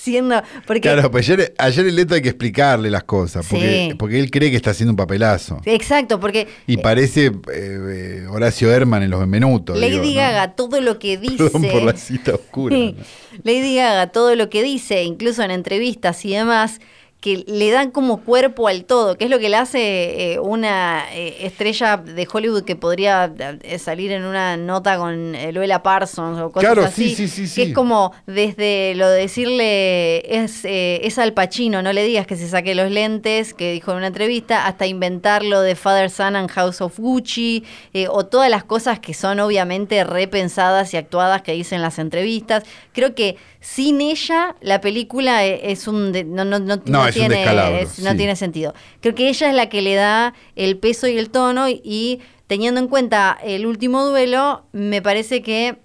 haciendo, 0.00 0.42
porque 0.66 0.80
Claro, 0.80 1.10
pues 1.10 1.28
ayer, 1.28 1.54
ayer 1.58 1.86
el 1.86 1.96
Leto 1.96 2.14
hay 2.14 2.22
que 2.22 2.30
explicarle 2.30 2.90
las 2.90 3.04
cosas, 3.04 3.46
porque, 3.48 3.88
Sí. 3.90 3.94
porque 3.96 4.18
él 4.18 4.30
cree 4.30 4.50
que 4.50 4.56
está 4.56 4.70
haciendo 4.70 4.92
un 4.92 4.96
papelazo. 4.96 5.60
Exacto, 5.66 6.18
porque 6.18 6.48
Y 6.66 6.78
parece 6.78 7.26
eh, 7.26 7.32
eh, 7.52 8.26
Horacio 8.30 8.72
Herman 8.72 9.02
en 9.02 9.10
Los 9.10 9.20
Benvenutos. 9.20 9.78
Lady 9.78 9.92
digo, 9.92 10.04
¿no? 10.06 10.14
Gaga, 10.14 10.52
todo 10.54 10.80
lo 10.80 10.98
que 10.98 11.16
dice. 11.18 11.36
Perdón 11.36 11.62
por 11.70 11.82
la 11.82 11.96
cita 11.96 12.34
oscura. 12.34 12.74
Sí. 12.76 12.96
¿no? 12.98 13.04
Lady 13.44 13.76
Gaga, 13.76 14.06
todo 14.08 14.34
lo 14.34 14.48
que 14.50 14.62
dice, 14.62 15.04
incluso 15.04 15.42
en 15.42 15.50
entrevistas 15.50 16.24
y 16.24 16.32
demás, 16.34 16.80
que 17.20 17.44
le 17.46 17.70
dan 17.70 17.90
como 17.90 18.22
cuerpo 18.24 18.66
al 18.66 18.86
todo, 18.86 19.18
que 19.18 19.24
es 19.26 19.30
lo 19.30 19.38
que 19.38 19.50
le 19.50 19.56
hace 19.56 20.32
eh, 20.32 20.38
una 20.40 21.04
eh, 21.12 21.36
estrella 21.40 21.98
de 21.98 22.26
Hollywood 22.32 22.64
que 22.64 22.76
podría 22.76 23.30
eh, 23.62 23.78
salir 23.78 24.10
en 24.12 24.24
una 24.24 24.56
nota 24.56 24.96
con 24.96 25.34
eh, 25.34 25.52
Luella 25.52 25.82
Parsons 25.82 26.38
o 26.40 26.50
cosas 26.50 26.66
Claro, 26.72 26.84
así. 26.88 27.14
sí, 27.14 27.28
sí, 27.28 27.46
sí, 27.46 27.54
que 27.62 27.68
es 27.68 27.74
como 27.74 28.12
desde 28.26 28.94
lo 28.94 29.06
de 29.10 29.20
decirle 29.20 30.34
es, 30.42 30.64
eh, 30.64 31.00
es 31.04 31.18
Al 31.18 31.34
Pacino, 31.34 31.82
no 31.82 31.92
le 31.92 32.04
digas 32.04 32.26
que 32.26 32.36
se 32.36 32.48
saque 32.48 32.74
los 32.74 32.90
lentes, 32.90 33.52
que 33.54 33.72
dijo 33.72 33.90
en 33.90 33.98
una 33.98 34.06
entrevista, 34.06 34.66
hasta 34.66 34.86
inventar 34.86 35.44
lo 35.44 35.60
de 35.60 35.74
Father 35.76 36.10
Son 36.10 36.36
and 36.36 36.50
House 36.50 36.80
of 36.80 36.98
Gucci, 36.98 37.64
eh, 37.92 38.06
o 38.08 38.24
todas 38.26 38.48
las 38.50 38.64
cosas 38.64 38.98
que 38.98 39.12
son 39.14 39.40
obviamente 39.40 40.04
repensadas 40.04 40.94
y 40.94 40.96
actuadas 40.96 41.42
que 41.42 41.52
dice 41.52 41.74
en 41.74 41.82
las 41.82 41.98
entrevistas. 41.98 42.64
Creo 42.92 43.14
que 43.14 43.36
sin 43.60 44.00
ella 44.00 44.56
la 44.62 44.80
película 44.80 45.44
es 45.44 45.86
un... 45.86 46.12
de- 46.12 46.24
no, 46.24 46.44
no, 46.44 46.58
no, 46.58 46.80
No, 46.86 47.09
es 47.10 47.16
un 47.16 47.28
tiene, 47.28 47.80
es- 47.82 47.98
no 48.00 48.10
sí. 48.12 48.16
tiene 48.16 48.36
sentido. 48.36 48.74
Creo 49.00 49.14
que 49.14 49.28
ella 49.28 49.48
es 49.50 49.54
la 49.54 49.68
que 49.68 49.82
le 49.82 49.94
da 49.94 50.34
el 50.56 50.76
peso 50.78 51.06
y 51.06 51.18
el 51.18 51.30
tono 51.30 51.68
y 51.68 52.20
teniendo 52.46 52.80
en 52.80 52.88
cuenta 52.88 53.38
el 53.44 53.66
último 53.66 54.04
duelo, 54.06 54.64
me 54.72 55.02
parece 55.02 55.42
que 55.42 55.76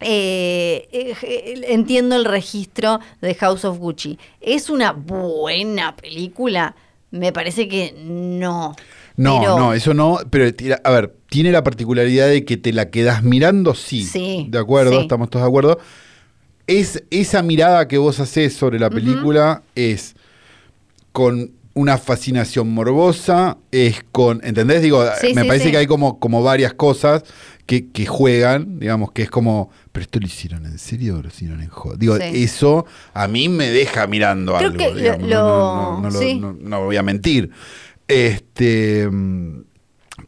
eh, 0.00 0.88
eh, 0.92 1.64
entiendo 1.68 2.16
el 2.16 2.24
registro 2.26 3.00
de 3.22 3.34
House 3.34 3.64
of 3.64 3.78
Gucci. 3.78 4.18
¿Es 4.40 4.68
una 4.68 4.92
buena 4.92 5.96
película? 5.96 6.74
Me 7.10 7.32
parece 7.32 7.66
que 7.68 7.94
no. 7.96 8.74
No, 9.16 9.40
Pero- 9.40 9.58
no, 9.58 9.72
eso 9.72 9.94
no, 9.94 10.18
pero 10.28 10.52
tira- 10.52 10.80
a 10.84 10.90
ver, 10.90 11.14
tiene 11.30 11.50
la 11.50 11.62
particularidad 11.64 12.28
de 12.28 12.44
que 12.44 12.58
te 12.58 12.72
la 12.74 12.90
quedas 12.90 13.22
mirando, 13.22 13.74
sí. 13.74 14.04
Sí, 14.04 14.46
De 14.50 14.58
acuerdo, 14.58 14.92
sí. 14.92 14.98
estamos 14.98 15.30
todos 15.30 15.44
de 15.44 15.48
acuerdo. 15.48 15.78
Es, 16.66 17.02
esa 17.10 17.42
mirada 17.42 17.88
que 17.88 17.96
vos 17.96 18.20
haces 18.20 18.54
sobre 18.54 18.78
la 18.78 18.90
película 18.90 19.62
es 19.74 20.14
con 21.16 21.52
una 21.72 21.96
fascinación 21.96 22.68
morbosa, 22.74 23.56
es 23.72 24.04
con, 24.12 24.42
¿entendés? 24.44 24.82
Digo, 24.82 25.02
Sí, 25.18 25.32
me 25.34 25.42
sí, 25.42 25.48
parece 25.48 25.64
sí. 25.64 25.70
que 25.70 25.78
hay 25.78 25.86
como, 25.86 26.18
como 26.18 26.42
varias 26.42 26.74
cosas 26.74 27.22
que, 27.64 27.90
que 27.90 28.04
juegan, 28.04 28.78
digamos, 28.78 29.12
que 29.12 29.22
es 29.22 29.30
como, 29.30 29.70
pero 29.92 30.02
esto 30.04 30.20
lo 30.20 30.26
hicieron 30.26 30.66
en 30.66 30.78
serio 30.78 31.16
o 31.16 31.22
lo 31.22 31.28
hicieron 31.28 31.62
en 31.62 31.70
joda. 31.70 31.96
Digo, 31.98 32.16
eso 32.16 32.84
a 33.14 33.28
mí 33.28 33.48
me 33.48 33.70
deja 33.70 34.06
mirando 34.06 34.56
Creo 34.58 34.68
algo. 34.68 34.78
que 34.78 34.90
lo- 34.90 34.94
digamos, 35.00 35.22
no- 35.22 35.28
lo- 35.28 35.36
no, 35.46 35.92
no, 35.92 36.00
no 36.02 36.10
lo- 36.10 36.18
sí. 36.20 36.34
no- 36.38 36.52
no 36.60 36.84
voy 36.84 36.96
a 36.98 37.02
mentir. 37.02 37.50
Este. 38.06 39.08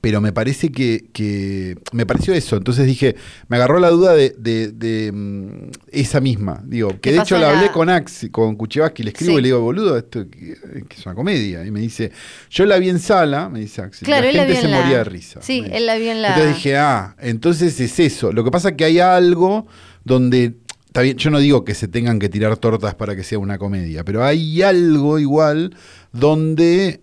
Pero 0.02 0.20
me 0.20 0.32
parece 0.32 0.70
que, 0.70 1.06
que- 1.14 1.76
Me 1.92 2.04
pareció 2.04 2.34
eso. 2.34 2.56
Entonces 2.56 2.86
dije. 2.86 3.16
Me 3.48 3.56
agarró 3.56 3.78
la 3.80 3.88
duda 3.88 4.12
de, 4.14 4.34
de- 4.38 4.68
de, 4.70 5.10
mm, 5.12 5.70
esa 5.90 6.20
misma. 6.20 6.62
Digo, 6.66 6.90
que 6.90 7.00
¿Qué 7.00 7.12
de 7.12 7.18
hecho 7.20 7.38
la 7.38 7.56
hablé 7.56 7.72
con 7.72 7.88
Axi, 7.88 8.28
con 8.28 8.54
Kuchevaski, 8.54 9.02
le 9.02 9.10
escribo 9.10 9.32
Sí. 9.32 9.38
y 9.38 9.42
le 9.42 9.48
digo, 9.48 9.60
boludo, 9.60 9.96
esto 9.96 10.28
que, 10.30 10.56
que 10.88 10.96
es 10.96 11.06
una 11.06 11.14
comedia. 11.14 11.64
Y 11.64 11.70
me 11.70 11.80
dice, 11.80 12.12
yo 12.50 12.66
la 12.66 12.78
vi 12.78 12.90
en 12.90 12.98
sala, 12.98 13.48
me 13.48 13.60
dice 13.60 13.80
Axi. 13.80 14.04
Claro, 14.04 14.26
la 14.30 14.44
gente 14.44 14.60
se 14.60 14.68
la- 14.68 14.80
moría 14.80 14.98
de 14.98 15.04
risa. 15.04 15.40
Sí, 15.42 15.64
él 15.72 15.86
la 15.86 15.96
vio 15.96 16.12
en 16.12 16.20
la- 16.22 16.28
Entonces 16.28 16.54
dije, 16.56 16.76
ah, 16.76 17.16
entonces 17.20 17.80
es 17.80 17.98
eso. 17.98 18.30
Lo 18.32 18.44
que 18.44 18.50
pasa 18.50 18.68
es 18.70 18.74
que 18.76 18.84
hay 18.84 18.98
algo 19.00 19.66
donde. 20.04 20.54
Está 20.86 21.02
bien, 21.02 21.16
yo 21.16 21.30
no 21.30 21.38
digo 21.38 21.64
que 21.64 21.74
se 21.74 21.86
tengan 21.88 22.18
que 22.18 22.28
tirar 22.28 22.56
tortas 22.56 22.94
para 22.94 23.14
que 23.16 23.22
sea 23.22 23.38
una 23.38 23.56
comedia, 23.58 24.04
pero 24.04 24.24
hay 24.24 24.62
algo 24.62 25.18
igual 25.18 25.74
donde 26.12 27.00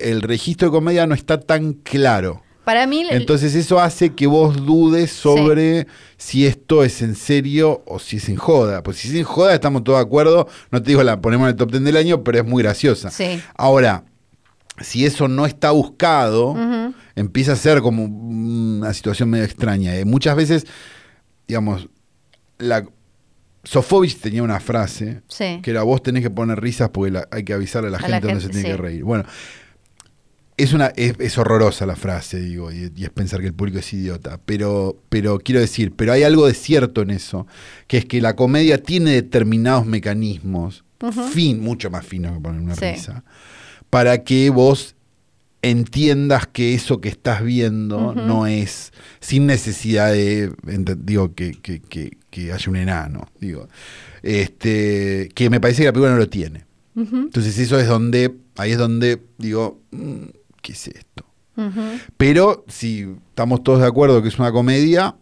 el 0.00 0.22
registro 0.22 0.68
de 0.68 0.72
comedia 0.72 1.06
no 1.06 1.14
está 1.14 1.40
tan 1.40 1.72
claro. 1.74 2.42
Para 2.64 2.86
mí, 2.86 3.04
Entonces 3.10 3.54
eso 3.54 3.80
hace 3.80 4.10
que 4.14 4.26
vos 4.26 4.64
dudes 4.64 5.10
sobre 5.10 5.86
si 6.18 6.46
esto 6.46 6.84
es 6.84 7.02
en 7.02 7.16
serio 7.16 7.82
o 7.86 7.98
si 7.98 8.18
es 8.18 8.28
en 8.28 8.36
joda. 8.36 8.82
Pues 8.82 8.98
si 8.98 9.08
es 9.08 9.14
en 9.14 9.24
joda 9.24 9.54
estamos 9.54 9.82
todos 9.82 9.98
de 9.98 10.04
acuerdo. 10.04 10.46
No 10.70 10.80
te 10.82 10.90
digo 10.90 11.02
la 11.02 11.20
ponemos 11.20 11.46
en 11.46 11.50
el 11.50 11.56
top 11.56 11.70
10 11.72 11.82
del 11.84 11.96
año, 11.96 12.22
pero 12.22 12.38
es 12.38 12.44
muy 12.46 12.62
graciosa. 12.62 13.10
Sí. 13.10 13.40
Ahora, 13.56 14.04
si 14.80 15.04
eso 15.04 15.26
no 15.26 15.46
está 15.46 15.72
buscado, 15.72 16.54
empieza 17.16 17.52
a 17.52 17.56
ser 17.56 17.80
como 17.80 18.04
una 18.04 18.92
situación 18.94 19.30
medio 19.30 19.44
extraña. 19.44 19.96
Eh, 19.96 20.04
muchas 20.04 20.36
veces, 20.36 20.66
digamos, 21.48 21.88
la 22.58 22.86
Sofovich 23.64 24.18
tenía 24.20 24.42
una 24.42 24.60
frase 24.60 25.22
Sí. 25.28 25.60
que 25.62 25.70
era 25.70 25.82
vos 25.82 26.02
tenés 26.02 26.22
que 26.22 26.30
poner 26.30 26.60
risas 26.60 26.88
porque 26.90 27.10
la- 27.10 27.28
hay 27.30 27.42
que 27.44 27.52
avisarle 27.52 27.88
a 27.88 27.90
la 27.92 27.98
A 27.98 28.00
gente 28.00 28.12
la 28.14 28.20
dónde 28.20 28.40
se 28.40 28.48
tiene 28.48 28.62
sí. 28.62 28.70
que 28.70 28.76
reír. 28.76 29.04
Bueno, 29.04 29.24
es 30.62 30.72
una 30.72 30.86
es, 30.96 31.14
es 31.18 31.38
horrorosa 31.38 31.86
la 31.86 31.96
frase, 31.96 32.40
digo, 32.40 32.70
y, 32.72 32.92
y 32.94 33.04
es 33.04 33.10
pensar 33.10 33.40
que 33.40 33.46
el 33.46 33.54
público 33.54 33.78
es 33.78 33.92
idiota, 33.92 34.38
pero 34.44 34.96
pero 35.08 35.38
quiero 35.38 35.60
decir, 35.60 35.92
pero 35.96 36.12
hay 36.12 36.22
algo 36.22 36.46
de 36.46 36.54
cierto 36.54 37.02
en 37.02 37.10
eso, 37.10 37.46
que 37.86 37.98
es 37.98 38.04
que 38.04 38.20
la 38.20 38.36
comedia 38.36 38.82
tiene 38.82 39.12
determinados 39.12 39.86
mecanismos, 39.86 40.84
fin, 41.32 41.60
mucho 41.60 41.90
más 41.90 42.04
finos 42.06 42.34
que 42.34 42.40
poner 42.40 42.60
una 42.60 42.74
Sí. 42.76 42.92
risa, 42.92 43.24
para 43.88 44.22
que 44.24 44.50
vos 44.50 44.94
entiendas 45.62 46.46
que 46.46 46.72
eso 46.74 47.00
que 47.02 47.10
estás 47.10 47.44
viendo 47.44 48.14
no 48.14 48.46
es 48.46 48.92
sin 49.20 49.44
necesidad 49.46 50.10
de 50.10 50.50
digo 50.96 51.34
que, 51.34 51.52
que, 51.52 51.80
que, 51.80 52.16
que 52.30 52.50
haya 52.52 52.70
un 52.70 52.76
enano 52.76 53.28
digo 53.40 53.68
este 54.22 55.28
que 55.34 55.50
me 55.50 55.60
parece 55.60 55.82
que 55.82 55.86
la 55.86 55.92
película 55.92 56.12
no 56.12 56.18
lo 56.18 56.28
tiene. 56.28 56.64
Entonces 56.96 57.58
eso 57.58 57.78
es 57.78 57.86
donde 57.88 58.34
ahí 58.56 58.72
es 58.72 58.78
donde 58.78 59.20
digo 59.38 59.80
mm, 59.90 60.24
qué 60.60 60.72
es 60.72 60.88
esto 60.88 61.24
pero 62.16 62.64
si 62.68 63.06
estamos 63.28 63.62
todos 63.62 63.80
de 63.80 63.86
acuerdo 63.86 64.22
que 64.22 64.28
es 64.28 64.38
una 64.38 64.50
comedia 64.52 65.16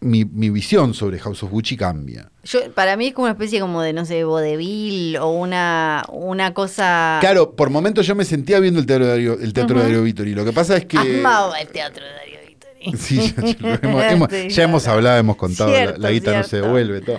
mi, 0.00 0.24
mi 0.24 0.50
visión 0.50 0.92
sobre 0.92 1.18
House 1.18 1.42
of 1.44 1.50
Gucci 1.50 1.76
cambia 1.76 2.30
Yo, 2.42 2.70
para 2.72 2.96
mí 2.96 3.06
es 3.08 3.14
como 3.14 3.24
una 3.26 3.32
especie 3.32 3.60
como 3.60 3.80
de, 3.80 3.92
no 3.92 4.04
sé, 4.04 4.24
vodevil 4.24 5.16
o 5.18 5.30
una, 5.30 6.04
una 6.10 6.52
cosa... 6.52 7.18
claro 7.20 7.54
por 7.54 7.70
momentos 7.70 8.06
yo 8.06 8.14
me 8.14 8.24
sentía 8.24 8.58
viendo 8.60 8.80
el 8.80 8.86
teatro 8.86 9.04
de 9.06 9.10
Darío, 9.12 9.38
el 9.40 9.52
teatro 9.52 9.76
de 9.78 9.84
Darío 9.84 10.02
Vittori 10.02 10.34
lo 10.34 10.44
que 10.44 10.52
pasa 10.52 10.76
es 10.76 10.84
que 10.86 10.98
Amaba 10.98 11.58
el 11.60 11.68
teatro 11.68 12.04
de 12.04 12.10
Darío 12.12 12.38
Vittori. 12.48 12.96
Sí, 12.98 13.34
ya, 13.62 13.78
hemos, 13.82 14.04
hemos- 14.10 14.28
Sí, 14.30 14.48
ya 14.50 14.64
hemos 14.64 14.82
claro. 14.82 14.98
hablado, 14.98 15.18
hemos 15.18 15.36
contado, 15.36 15.70
la- 15.70 15.76
Cierto, 15.76 16.00
la, 16.00 16.10
guita 16.10 16.36
no 16.36 16.42
se 16.44 16.60
devuelve, 16.60 17.00
todo. 17.00 17.18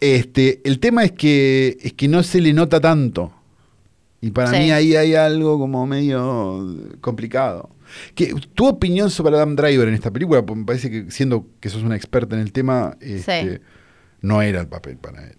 Este, 0.00 0.60
el 0.64 0.80
tema 0.80 1.04
es 1.04 1.12
que, 1.12 1.78
es 1.80 1.92
que 1.94 2.08
no 2.08 2.22
se 2.22 2.40
le 2.42 2.52
nota 2.52 2.78
tanto. 2.80 3.32
Y 4.20 4.30
para 4.30 4.50
Sí. 4.50 4.58
mí 4.58 4.70
ahí 4.72 4.96
hay 4.96 5.14
algo 5.14 5.58
como 5.58 5.86
medio 5.86 6.66
complicado. 7.00 7.70
¿Qué- 8.14 8.34
¿Tu 8.54 8.66
opinión 8.66 9.10
sobre 9.10 9.36
Adam 9.36 9.54
Driver 9.56 9.86
en 9.88 9.94
esta 9.94 10.10
película? 10.10 10.42
Porque 10.44 10.58
me 10.60 10.66
parece 10.66 10.90
que 10.90 11.10
siendo 11.10 11.46
que 11.60 11.68
sos 11.68 11.82
una 11.82 11.96
experta 11.96 12.34
en 12.34 12.42
el 12.42 12.52
tema, 12.52 12.96
este, 13.00 13.56
Sí. 13.56 13.60
no 14.20 14.42
era 14.42 14.60
el 14.60 14.66
papel 14.68 14.96
para 14.96 15.24
él. 15.24 15.36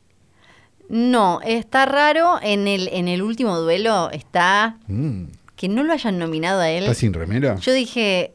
No, 0.88 1.40
está 1.46 1.86
raro. 1.86 2.40
En 2.42 2.68
el, 2.68 2.88
en 2.92 3.08
el 3.08 3.22
último 3.22 3.58
duelo 3.60 4.10
está 4.12 4.78
Mm, 4.88 5.26
que 5.56 5.68
no 5.70 5.84
lo 5.84 5.94
hayan 5.94 6.18
nominado 6.18 6.62
a 6.62 6.70
él. 6.70 6.84
¿Está 6.84 6.96
sin 6.96 7.14
remera? 7.14 7.58
Yo 7.58 7.74
dije, 7.74 8.34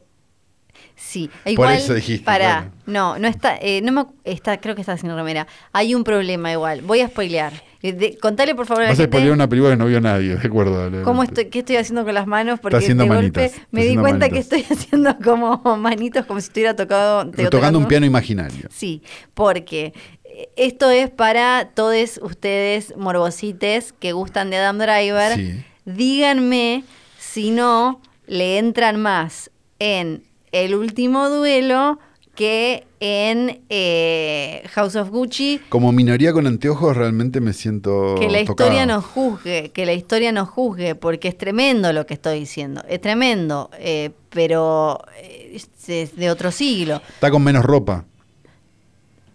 sí. 0.95 1.29
Igual, 1.45 1.75
eso 1.77 1.93
dijiste, 1.95 2.23
Para, 2.23 2.71
bueno. 2.85 3.15
no, 3.15 3.19
no 3.19 3.27
está, 3.27 3.57
eh, 3.57 3.81
no 3.81 3.91
me, 3.91 4.05
está, 4.23 4.61
creo 4.61 4.75
que 4.75 4.81
está 4.81 4.95
sin 4.97 5.09
remera. 5.13 5.47
Hay 5.73 5.93
un 5.95 6.03
problema 6.05 6.51
igual. 6.51 6.81
Voy 6.83 7.01
a 7.01 7.07
spoilear. 7.09 7.51
Eh, 7.81 7.93
de- 7.93 8.17
contale 8.17 8.55
por 8.55 8.65
favor 8.65 8.83
a 8.83 8.85
la 8.85 8.91
Vas 8.91 8.99
a 8.99 9.31
una 9.33 9.47
película 9.49 9.71
que 9.71 9.77
no 9.77 9.85
vio 9.85 10.01
nadie, 10.01 10.35
de 10.35 10.47
acuerdo. 10.47 11.03
cómo 11.03 11.23
estoy, 11.23 11.45
qué 11.45 11.59
estoy 11.59 11.75
haciendo 11.75 12.03
con 12.05 12.13
las 12.13 12.25
manos 12.27 12.59
porque 12.59 12.77
haciendo 12.77 13.03
de 13.03 13.09
golpe 13.09 13.51
me 13.71 13.83
di 13.85 13.95
cuenta 13.95 14.27
manitas. 14.27 14.29
que 14.31 14.39
estoy 14.39 14.65
haciendo 14.77 15.17
como 15.19 15.77
manitos 15.77 16.25
como 16.25 16.39
si 16.41 16.47
estuviera 16.47 16.75
tocado, 16.75 17.29
te- 17.29 17.47
Tocando 17.49 17.77
un 17.79 17.85
piano 17.87 18.05
imaginario. 18.05 18.67
Sí, 18.71 19.01
porque 19.33 19.93
eh, 20.23 20.49
esto 20.55 20.89
es 20.89 21.09
para 21.09 21.69
todos 21.73 22.19
ustedes 22.21 22.95
morbosites 22.97 23.93
que 23.93 24.13
gustan 24.13 24.49
de 24.49 24.57
Adam 24.57 24.77
Driver. 24.79 25.35
Sí. 25.35 25.63
Díganme 25.85 26.83
si 27.19 27.51
no 27.51 28.01
le 28.27 28.57
entran 28.57 28.99
más 29.01 29.51
en 29.79 30.23
el 30.51 30.75
último 30.75 31.29
duelo 31.29 31.99
que 32.35 32.85
en 32.99 33.61
eh, 33.69 34.63
House 34.73 34.95
of 34.95 35.09
Gucci. 35.09 35.61
Como 35.69 35.91
minoría 35.91 36.33
con 36.33 36.45
anteojos 36.47 36.95
realmente 36.97 37.39
me 37.41 37.53
siento 37.53 38.15
Que 38.19 38.29
la 38.29 38.43
tocado. 38.45 38.69
historia 38.69 38.85
nos 38.85 39.05
juzgue, 39.05 39.71
que 39.73 39.85
la 39.85 39.93
historia 39.93 40.31
nos 40.31 40.49
juzgue, 40.49 40.95
porque 40.95 41.27
es 41.29 41.37
tremendo 41.37 41.91
lo 41.93 42.05
que 42.05 42.13
estoy 42.15 42.39
diciendo, 42.39 42.83
es 42.89 42.99
tremendo, 43.01 43.69
eh, 43.79 44.11
pero 44.29 44.99
eh, 45.21 45.57
es- 45.87 46.15
de 46.15 46.29
otro 46.29 46.51
siglo. 46.51 47.01
Está 47.15 47.31
con 47.31 47.43
menos 47.43 47.63
ropa. 47.63 48.05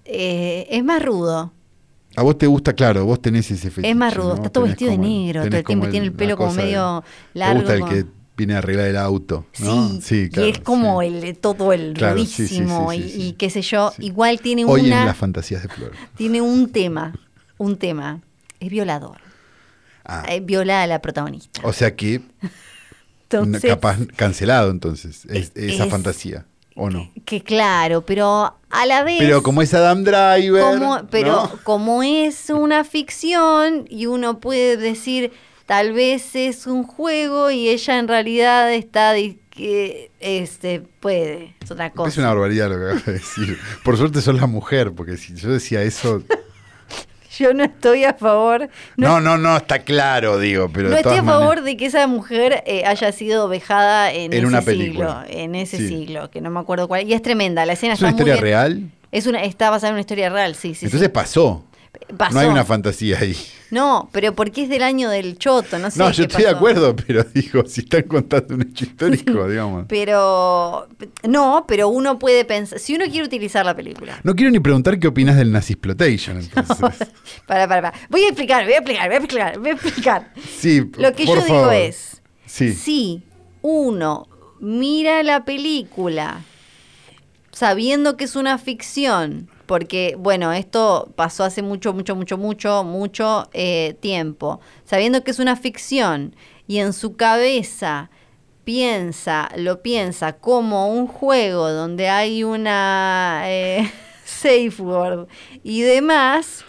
Eh, 0.05 0.67
es 0.71 0.85
más 0.85 1.03
rudo. 1.03 1.53
A 2.17 2.23
vos 2.23 2.37
te 2.37 2.47
gusta, 2.47 2.73
claro, 2.73 3.05
vos 3.05 3.23
tenés 3.23 3.51
ese 3.51 3.71
fetiche. 3.71 3.91
Es 3.91 3.97
más 3.97 4.15
rudo, 4.15 4.31
¿no? 4.31 4.35
está 4.35 4.51
todo 4.51 4.65
Tenés 4.65 4.73
vestido 4.79 4.91
de 4.91 4.97
como 4.97 5.09
negro 5.09 5.41
todo 5.49 5.57
el 5.59 5.65
tiempo, 5.65 5.89
tiene 5.89 6.07
el 6.07 6.13
pelo 6.13 6.37
como 6.37 6.53
medio 6.55 7.05
Te 7.33 7.39
largo. 7.39 7.61
gusta 7.61 7.75
el 7.75 7.81
como- 7.81 7.93
que 7.93 8.05
viene 8.41 8.55
a 8.55 8.59
arreglar 8.59 8.87
el 8.89 8.97
auto, 8.97 9.47
¿no? 9.59 10.01
Sí, 10.01 10.29
claro, 10.31 10.49
y 10.49 10.51
es 10.53 10.61
como 10.61 11.01
sí. 11.03 11.07
el 11.09 11.39
todo 11.39 11.73
el 11.73 11.93
Claro, 11.95 12.15
rudísimo 12.17 12.91
sí, 12.93 13.15
y, 13.17 13.33
qué 13.35 13.51
sé 13.51 13.63
yo. 13.63 13.93
Igual 13.99 14.41
tiene 14.41 14.65
Hoy 14.65 14.81
en 14.81 14.91
las 14.91 15.17
fantasías 15.17 15.63
de 15.63 15.69
Flor. 15.69 15.93
tiene 16.17 16.41
un 16.41 16.71
tema, 16.73 17.15
un 17.59 17.77
tema, 17.77 18.21
es 18.61 18.71
violador. 18.71 19.19
Ah, 20.05 20.25
Eh, 20.29 20.41
viola 20.41 20.83
a 20.83 20.87
la 20.87 21.01
protagonista. 21.01 21.61
o 21.65 21.73
sea 21.73 21.95
que 21.95 22.21
Entonces, 23.31 23.71
capaz 23.71 23.97
cancelado 24.17 24.71
entonces 24.71 25.25
es- 25.27 25.53
esa 25.55 25.85
es- 25.85 25.91
fantasía, 25.91 26.47
¿o 26.75 26.91
no? 26.91 27.11
que 27.25 27.43
claro, 27.43 28.01
pero 28.05 28.57
a 28.71 28.87
la 28.87 29.05
vez 29.05 29.19
Pero 29.21 29.43
como 29.43 29.63
es 29.63 29.73
Adam 29.75 30.03
Driver, 30.03 30.63
como, 30.63 31.07
pero 31.11 31.33
¿no? 31.33 31.51
como 31.63 32.03
es 32.03 32.51
una 32.51 32.83
ficción 32.85 33.85
y 33.89 34.07
uno 34.07 34.41
puede 34.41 34.77
decir 34.77 35.33
tal 35.71 35.93
vez 35.93 36.35
es 36.35 36.67
un 36.67 36.83
juego 36.83 37.53
y 37.53 37.69
ella 37.69 38.01
en 38.01 38.09
realidad 38.09 38.73
está 38.75 39.15
que 39.51 40.11
este 40.19 40.81
puede 40.99 41.55
es 41.63 41.71
otra 41.71 41.91
cosa 41.93 42.09
Es 42.09 42.19
una 42.19 42.27
barbaridad 42.31 42.69
lo 42.71 42.77
que 42.77 42.85
acabas 42.87 43.07
de 43.07 43.13
decir. 43.13 43.57
Por 43.85 43.97
suerte 43.97 44.21
sos 44.21 44.35
la 44.35 44.49
mujer, 44.49 44.91
porque 44.91 45.17
si 45.17 45.33
yo 45.37 45.49
decía 45.49 45.81
eso... 45.83 46.25
yo 47.39 47.55
no 47.55 47.63
estoy 47.63 48.03
a 48.03 48.15
favor 48.15 48.69
no, 48.97 49.21
No, 49.21 49.21
no, 49.21 49.39
no, 49.39 49.57
está 49.59 49.79
claro, 49.79 50.41
digo, 50.41 50.69
pero 50.73 50.89
no 50.89 50.97
estoy 50.97 51.19
a 51.19 51.23
favor 51.23 51.45
maneras- 51.59 51.65
de 51.67 51.77
que 51.77 51.87
esa 51.87 52.05
mujer 52.09 52.65
eh, 52.67 52.85
haya 52.85 53.13
sido 53.13 53.47
vejada 53.47 54.13
en, 54.13 54.33
En 54.33 54.39
ese 54.39 54.47
una 54.47 54.63
siglo 54.63 54.77
película. 54.77 55.27
en 55.29 55.55
ese 55.55 55.77
Sí. 55.79 55.87
siglo 55.87 56.31
que 56.33 56.41
no 56.41 56.51
me 56.51 56.59
acuerdo 56.59 56.89
cuál 56.89 57.07
y 57.09 57.13
es 57.13 57.23
tremenda 57.23 57.65
la 57.65 57.75
escena 57.75 57.95
¿Es 57.95 58.01
una 58.01 58.11
muy 58.11 58.15
historia 58.17 58.35
bien. 58.35 58.43
real? 58.43 58.91
es 59.13 59.27
una 59.29 59.45
está 59.45 59.71
basada 59.71 59.91
en 59.91 59.95
una 59.95 60.01
historia 60.01 60.31
real 60.31 60.57
sí 60.57 60.75
sí 60.75 60.87
Entonces 60.87 61.07
sí. 61.07 61.13
pasó. 61.13 61.65
Pasó. 62.17 62.35
No 62.35 62.41
hay 62.41 62.47
una 62.49 62.65
fantasía 62.65 63.19
ahí. 63.21 63.37
no 63.71 64.09
pero 64.13 64.35
porque 64.35 64.65
es 64.65 64.69
del 64.69 64.83
año 64.83 65.11
del 65.11 65.39
choto 65.39 65.79
no 65.79 65.91
sé 65.91 65.99
No, 65.99 66.11
yo 66.11 66.25
estoy 66.25 66.43
de 66.45 66.51
acuerdo, 66.51 66.95
pero 66.97 67.25
digo, 67.35 67.65
si 67.67 67.81
están 67.83 68.03
contando 68.03 68.55
un 68.55 68.63
hecho 68.63 68.85
histórico, 68.85 69.49
digamos. 69.49 69.87
Pero 69.89 70.89
no, 71.29 71.65
pero 71.69 71.89
uno 71.89 72.19
puede 72.19 72.45
pensar, 72.45 72.79
si 72.79 72.95
uno 72.95 73.05
quiere 73.07 73.25
utilizar 73.27 73.65
la 73.67 73.75
película. 73.77 74.19
No 74.25 74.35
quiero 74.35 74.51
ni 74.51 74.61
preguntar 74.61 74.99
qué 74.99 75.09
opinas 75.09 75.37
del 75.37 75.53
Nazisploitation, 75.53 76.39
entonces. 76.41 77.09
Para, 77.47 77.69
para, 77.69 77.83
para. 77.83 77.93
Voy 78.09 78.23
a 78.23 78.29
explicar, 78.29 78.65
voy 78.65 78.75
a 78.75 78.79
explicar, 78.79 79.07
voy 79.09 79.15
a 79.15 79.19
explicar, 79.19 79.59
voy 79.59 79.69
a 79.71 79.73
explicar. 79.75 80.33
Sí, 80.59 80.91
Lo 80.97 81.13
que 81.13 81.25
por 81.27 81.39
yo 81.39 81.45
digo 81.45 81.71
es, 81.71 82.21
Sí. 82.47 82.73
si 82.75 83.23
uno 83.63 84.27
mira 84.61 85.23
la 85.23 85.45
película 85.45 86.41
sabiendo 87.53 88.17
que 88.17 88.25
es 88.25 88.37
una 88.37 88.59
ficción, 88.59 89.50
porque, 89.71 90.17
bueno, 90.19 90.53
esto 90.53 91.13
pasó 91.15 91.45
hace 91.45 91.63
mucho, 91.63 91.93
mucho, 91.93 92.17
mucho, 92.17 92.37
mucho, 92.37 92.83
mucho 92.83 93.49
eh, 93.53 93.97
tiempo, 94.01 94.59
sabiendo 94.85 95.23
que 95.23 95.31
es 95.31 95.39
una 95.39 95.55
ficción 95.55 96.35
y 96.67 96.79
en 96.79 96.93
su 96.93 97.15
cabeza 97.15 98.11
piensa, 98.65 99.49
lo 99.55 99.81
piensa 99.81 100.33
como 100.33 100.93
un 100.93 101.07
juego 101.07 101.71
donde 101.71 102.09
hay 102.09 102.43
una 102.43 103.43
eh, 103.45 103.89
safe 104.25 104.75
word 104.81 105.29
y 105.63 105.83
demás, 105.83 106.65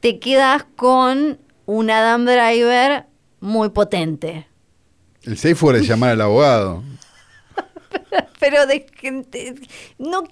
te 0.00 0.18
quedas 0.18 0.66
con 0.76 1.38
un 1.64 1.90
Adam 1.90 2.26
Driver 2.26 3.06
muy 3.40 3.70
potente. 3.70 4.46
El 5.22 5.38
safe 5.38 5.56
word 5.64 5.76
es 5.76 5.88
llamar 5.88 6.10
al 6.10 6.20
abogado. 6.20 6.82
Pero 8.40 8.66
de 8.66 8.86
gente. 9.00 9.54
No, 9.98 10.24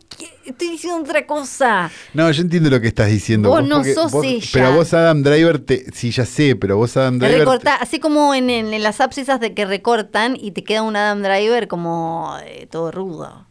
estoy 0.44 0.68
diciendo 0.70 1.00
otra 1.02 1.26
cosa. 1.26 1.90
No, 2.12 2.30
yo 2.30 2.42
entiendo 2.42 2.68
lo 2.70 2.80
que 2.80 2.88
estás 2.88 3.08
diciendo. 3.08 3.50
Vos 3.50 3.64
no 3.66 3.84
sos 3.84 4.10
vos- 4.10 4.24
ella. 4.26 4.48
Pero 4.52 4.72
vos, 4.72 4.92
Adam 4.94 5.22
Driver, 5.22 5.58
te, 5.60 5.84
sí, 5.92 6.10
ya 6.10 6.26
sé, 6.26 6.56
pero 6.56 6.76
vos, 6.76 6.96
Adam 6.96 7.18
Driver. 7.18 7.46
así 7.80 8.00
como 8.00 8.34
en, 8.34 8.50
en- 8.50 8.74
en 8.74 8.82
las 8.82 9.00
apps 9.00 9.18
esas 9.18 9.38
de 9.40 9.54
que 9.54 9.64
recortan 9.64 10.36
y 10.40 10.50
te 10.50 10.64
queda 10.64 10.82
un 10.82 10.96
Adam 10.96 11.22
Driver 11.22 11.68
como 11.68 12.36
eh, 12.44 12.66
todo 12.70 12.90
rudo. 12.90 13.46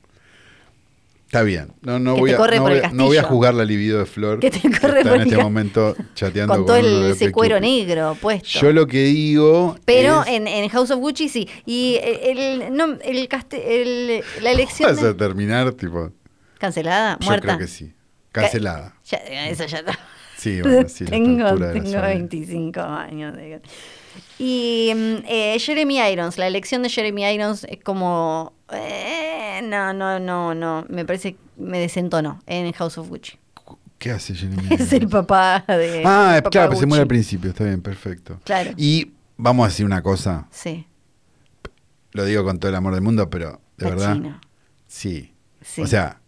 Está 1.29 1.43
bien. 1.43 1.73
No, 1.83 1.99
no, 1.99 2.15
voy 2.15 2.31
a, 2.31 2.37
no, 2.39 2.39
voy 2.63 2.81
no 2.91 3.05
voy 3.05 3.17
a 3.17 3.21
jugar 3.21 3.53
la 3.53 3.63
libido 3.63 3.99
de 3.99 4.07
Flor. 4.07 4.39
Que 4.39 4.49
te 4.49 4.61
corre 4.61 5.01
está 5.01 5.11
por 5.11 5.21
en 5.21 5.27
este 5.27 5.37
momento 5.37 5.95
chateando 6.15 6.55
Con 6.55 6.65
todo 6.65 6.77
el 6.77 7.03
de 7.03 7.11
ese 7.11 7.31
cuero 7.31 7.59
negro 7.59 8.17
puesto. 8.19 8.47
Yo 8.59 8.71
lo 8.73 8.87
que 8.87 9.03
digo. 9.03 9.77
Pero 9.85 10.23
es- 10.23 10.29
en, 10.29 10.47
en 10.47 10.67
House 10.69 10.89
of 10.89 10.97
Gucci 10.97 11.29
sí. 11.29 11.47
Y 11.67 11.99
el, 12.01 12.39
el- 12.63 12.75
no, 12.75 12.97
el, 13.03 13.29
caste- 13.29 13.61
el- 13.63 14.23
la 14.41 14.49
elección. 14.53 14.89
¿Vas 14.89 15.03
de- 15.03 15.09
a 15.09 15.13
terminar, 15.15 15.71
tipo? 15.73 16.11
¿Cancelada? 16.57 17.19
Yo 17.19 17.27
¿Muerta? 17.27 17.45
creo 17.45 17.57
que 17.59 17.67
sí. 17.67 17.93
Cancelada. 18.31 18.95
Ya, 19.05 19.17
eso 19.49 19.67
ya 19.67 19.77
está. 19.79 19.99
Sí, 20.35 20.61
bueno, 20.63 20.89
sí. 20.89 21.05
tengo 21.05 21.55
de 21.57 21.73
tengo 21.73 21.91
saga. 21.91 22.07
25 22.07 22.79
años. 22.81 23.37
digo. 23.37 23.59
Y 24.37 24.91
mm, 24.95 25.15
eh, 25.27 25.57
Jeremy 25.59 25.99
Irons, 25.99 26.37
la 26.37 26.47
elección 26.47 26.83
de 26.83 26.89
Jeremy 26.89 27.25
Irons 27.25 27.63
es 27.65 27.79
como... 27.83 28.53
eh, 28.71 29.61
no, 29.63 29.93
no, 29.93 30.19
no, 30.19 30.53
no. 30.55 30.85
Me 30.89 31.05
parece 31.05 31.35
me 31.57 31.79
desentonó 31.79 32.41
en 32.47 32.71
House 32.73 32.97
of 32.97 33.09
Gucci. 33.09 33.37
¿Qué 33.97 34.11
hace 34.11 34.33
Jenny 34.33 34.55
Es 34.69 34.93
el 34.93 35.09
papá 35.09 35.65
de. 35.67 36.03
Ah, 36.05 36.35
papá 36.37 36.49
claro, 36.51 36.69
pues 36.69 36.79
se 36.79 36.85
muere 36.85 37.01
al 37.01 37.07
principio, 37.07 37.49
está 37.49 37.65
bien, 37.65 37.81
perfecto. 37.81 38.39
Claro. 38.45 38.71
Y 38.77 39.11
vamos 39.35 39.65
a 39.65 39.67
decir 39.69 39.85
una 39.85 40.01
cosa, 40.01 40.47
Sí. 40.51 40.87
lo 42.13 42.23
digo 42.25 42.43
con 42.45 42.59
todo 42.59 42.69
el 42.69 42.75
amor 42.75 42.93
del 42.93 43.03
mundo, 43.03 43.29
pero 43.29 43.59
de 43.77 43.89
verdad, 43.89 44.17
sí. 44.87 45.33
Sí. 45.61 45.81
O 45.81 45.87
sea, 45.87 46.18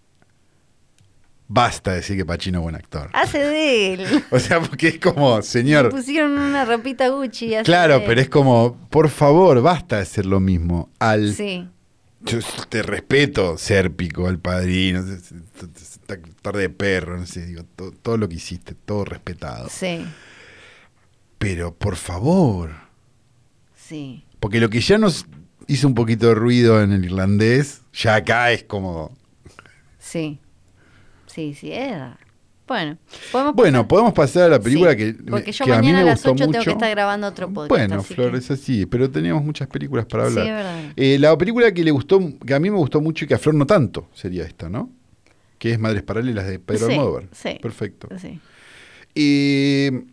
basta 1.54 1.92
decir 1.94 2.16
que 2.16 2.26
Pacino 2.26 2.60
es 2.60 2.64
buen 2.64 2.76
actor. 2.76 3.10
Hace 3.14 3.40
de 3.40 3.94
él. 3.94 4.24
O 4.32 4.40
sea, 4.40 4.62
porque 4.62 4.88
es 4.88 5.00
como, 5.00 5.38
Le 5.38 5.44
señor, 5.44 5.90
pusieron 5.90 6.32
una 6.38 6.64
ropita 6.66 7.10
Gucci. 7.10 7.54
hace 7.56 7.66
claro, 7.66 8.00
de- 8.00 8.06
pero 8.06 8.22
es 8.22 8.30
como, 8.30 8.78
por 8.90 9.10
favor, 9.10 9.62
basta 9.62 9.98
de 9.98 10.04
hacer 10.04 10.26
lo 10.26 10.40
mismo. 10.40 10.90
Al, 11.00 11.34
Sí. 11.34 11.68
Yo 12.24 12.38
te 12.70 12.84
respeto, 12.84 13.58
Sérpico, 13.58 14.30
el 14.30 14.38
padrino, 14.38 15.04
estar 15.04 16.56
de 16.56 16.70
perro, 16.70 17.18
no 17.18 17.26
sé, 17.26 17.46
digo, 17.48 17.64
todo, 17.76 17.92
todo 17.92 18.18
lo 18.18 18.30
que 18.30 18.36
hiciste, 18.36 18.76
todo 18.76 19.06
respetado. 19.06 19.68
Sí. 19.70 20.06
Pero 21.40 21.74
por 21.74 21.96
favor, 21.96 22.72
Sí. 23.76 24.24
porque 24.40 24.60
lo 24.60 24.70
que 24.70 24.80
ya 24.82 25.00
nos 25.00 25.26
hizo 25.68 25.88
un 25.88 25.96
poquito 25.96 26.28
de 26.28 26.36
ruido 26.36 26.82
en 26.84 26.92
el 26.92 27.06
irlandés, 27.06 27.82
ya 27.92 28.16
acá 28.16 28.52
es 28.52 28.64
como. 28.66 29.18
Sí. 29.98 30.40
Sí, 31.34 31.54
sí, 31.54 31.72
era. 31.72 32.18
Bueno, 32.68 32.98
podemos 33.32 33.54
Bueno, 33.56 33.78
pasar? 33.80 33.88
podemos 33.88 34.14
pasar 34.14 34.44
a 34.44 34.48
la 34.50 34.60
película 34.60 34.92
Sí, 34.92 34.98
que, 34.98 35.14
Porque 35.30 35.52
yo 35.52 35.66
que 35.66 35.74
a 35.74 35.82
mí 35.82 35.88
mañana 35.88 35.98
me 35.98 36.04
a 36.04 36.06
las 36.14 36.20
gustó 36.24 36.32
8 36.32 36.46
mucho. 36.46 36.52
tengo 36.52 36.64
que 36.64 36.72
estar 36.72 36.90
grabando 36.92 37.28
otro 37.28 37.48
podcast. 37.50 37.70
Bueno, 37.70 38.02
Flor, 38.04 38.32
que- 38.32 38.38
es 38.38 38.52
así, 38.52 38.86
pero 38.86 39.10
teníamos 39.12 39.44
muchas 39.44 39.68
películas 39.68 40.06
para 40.06 40.30
Sí, 40.30 40.40
hablar. 40.40 40.48
es 40.48 40.54
verdad. 40.54 40.94
Eh, 40.96 41.18
la 41.20 41.38
película 41.38 41.72
que 41.74 41.84
le 41.84 41.92
gustó, 41.92 42.20
que 42.46 42.54
a 42.54 42.60
mí 42.60 42.70
me 42.70 42.78
gustó 42.78 43.02
mucho 43.02 43.26
y 43.26 43.28
que 43.28 43.34
a 43.34 43.40
Flor 43.40 43.56
no 43.56 43.66
tanto, 43.66 44.08
sería 44.14 44.44
esta, 44.46 44.70
¿no? 44.70 44.90
Que 45.58 45.72
es 45.74 45.80
Madres 45.80 46.04
Paralelas 46.04 46.48
de 46.48 46.60
Pedro 46.60 46.88
Sí, 46.88 46.94
Almodóvar. 46.94 47.24
sí. 47.34 47.60
Perfecto. 47.62 48.08
Sí. 48.18 48.40
Eh, 49.16 50.06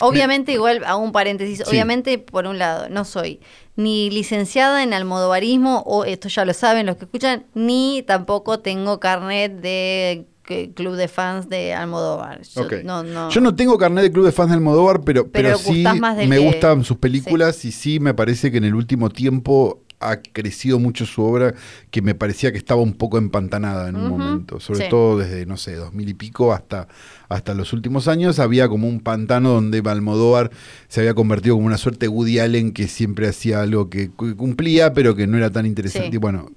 Obviamente, 0.00 0.52
igual 0.52 0.82
hago 0.84 1.02
un 1.02 1.12
paréntesis. 1.12 1.58
Sí. 1.58 1.64
Obviamente, 1.70 2.18
por 2.18 2.46
un 2.46 2.58
lado, 2.58 2.90
no 2.90 3.06
soy 3.06 3.40
ni 3.76 4.10
licenciada 4.10 4.82
en 4.82 4.92
almodovarismo, 4.92 5.82
o 5.86 6.04
esto 6.04 6.28
ya 6.28 6.44
lo 6.44 6.52
saben 6.52 6.84
los 6.84 6.96
que 6.96 7.06
escuchan, 7.06 7.46
ni 7.54 8.02
tampoco 8.06 8.60
tengo 8.60 9.00
carnet 9.00 9.52
de 9.60 10.26
que- 10.46 10.72
club 10.72 10.94
de 10.96 11.08
fans 11.08 11.48
de 11.48 11.74
Almodóvar. 11.74 12.40
Yo, 12.42 12.66
no, 12.84 13.02
no. 13.02 13.30
Yo 13.30 13.40
no 13.40 13.54
tengo 13.54 13.76
carnet 13.78 14.04
de 14.04 14.12
club 14.12 14.24
de 14.26 14.32
fans 14.32 14.50
de 14.50 14.54
Almodóvar, 14.54 15.00
pero, 15.02 15.28
Pero 15.28 15.48
pero, 15.48 15.58
sí 15.58 15.84
me 16.26 16.36
que- 16.36 16.38
gustan 16.38 16.84
sus 16.84 16.96
películas 16.98 17.64
y 17.64 17.72
sí 17.72 18.00
me 18.00 18.14
parece 18.14 18.50
que 18.50 18.58
en 18.58 18.64
el 18.64 18.74
último 18.74 19.10
tiempo 19.10 19.82
ha 19.98 20.16
crecido 20.18 20.78
mucho 20.78 21.06
su 21.06 21.22
obra, 21.22 21.54
que 21.90 22.02
me 22.02 22.14
parecía 22.14 22.52
que 22.52 22.58
estaba 22.58 22.82
un 22.82 22.92
poco 22.92 23.16
empantanada 23.16 23.88
en 23.88 23.96
un 23.96 24.08
momento, 24.10 24.60
sobre 24.60 24.80
sí. 24.84 24.90
todo 24.90 25.16
desde, 25.18 25.46
no 25.46 25.56
sé, 25.56 25.74
dos 25.74 25.94
mil 25.94 26.06
y 26.10 26.12
pico 26.12 26.52
hasta, 26.52 26.86
hasta 27.30 27.54
los 27.54 27.72
últimos 27.72 28.06
años, 28.06 28.38
había 28.38 28.68
como 28.68 28.86
un 28.88 29.00
pantano 29.00 29.48
donde 29.54 29.82
Almodóvar 29.86 30.50
se 30.88 31.00
había 31.00 31.14
convertido 31.14 31.54
como 31.54 31.66
una 31.66 31.78
suerte 31.78 32.06
de 32.06 32.08
Woody 32.08 32.40
Allen 32.40 32.72
que 32.72 32.88
siempre 32.88 33.26
hacía 33.26 33.62
algo 33.62 33.88
que 33.88 34.10
cu- 34.10 34.36
cumplía, 34.36 34.92
pero 34.92 35.16
que 35.16 35.26
no 35.26 35.38
era 35.38 35.48
tan 35.48 35.64
interesante. 35.64 36.10
Sí. 36.10 36.14
Y 36.16 36.18
bueno, 36.18 36.50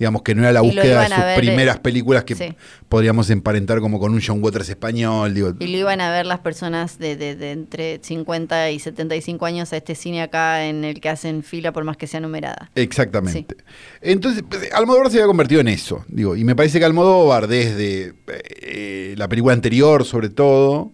digamos 0.00 0.22
que 0.22 0.34
no 0.34 0.40
era 0.42 0.50
la 0.52 0.62
búsqueda 0.62 1.02
de 1.02 1.08
sus 1.14 1.24
ver, 1.24 1.36
primeras 1.38 1.76
eh, 1.76 1.80
películas 1.80 2.24
que 2.24 2.34
sí. 2.34 2.54
podríamos 2.88 3.28
emparentar 3.28 3.80
como 3.80 4.00
con 4.00 4.14
un 4.14 4.22
John 4.26 4.42
Waters 4.42 4.70
español, 4.70 5.34
digo, 5.34 5.52
Y 5.60 5.66
lo 5.66 5.76
iban 5.76 6.00
a 6.00 6.10
ver 6.10 6.24
las 6.24 6.38
personas 6.40 6.98
de, 6.98 7.16
de- 7.16 7.36
de 7.36 7.52
entre 7.52 8.00
50 8.02 8.70
y 8.70 8.78
75 8.78 9.44
años 9.44 9.72
a 9.74 9.76
este 9.76 9.94
cine 9.94 10.22
acá 10.22 10.64
en 10.64 10.84
el 10.84 11.02
que 11.02 11.10
hacen 11.10 11.42
fila 11.42 11.72
por 11.72 11.84
más 11.84 11.98
que 11.98 12.06
sea 12.06 12.18
numerada. 12.18 12.70
Exactamente. 12.74 13.56
Entonces, 14.00 14.42
pues, 14.48 14.72
Almodóvar 14.72 15.10
se 15.10 15.18
había 15.18 15.26
convertido 15.26 15.60
en 15.60 15.68
eso, 15.68 16.02
digo, 16.08 16.34
y 16.34 16.44
me 16.44 16.56
parece 16.56 16.78
que 16.78 16.86
Almodóvar, 16.86 17.46
desde 17.46 18.14
eh, 18.26 19.14
la 19.18 19.28
película 19.28 19.52
anterior, 19.52 20.06
sobre 20.06 20.30
todo, 20.30 20.92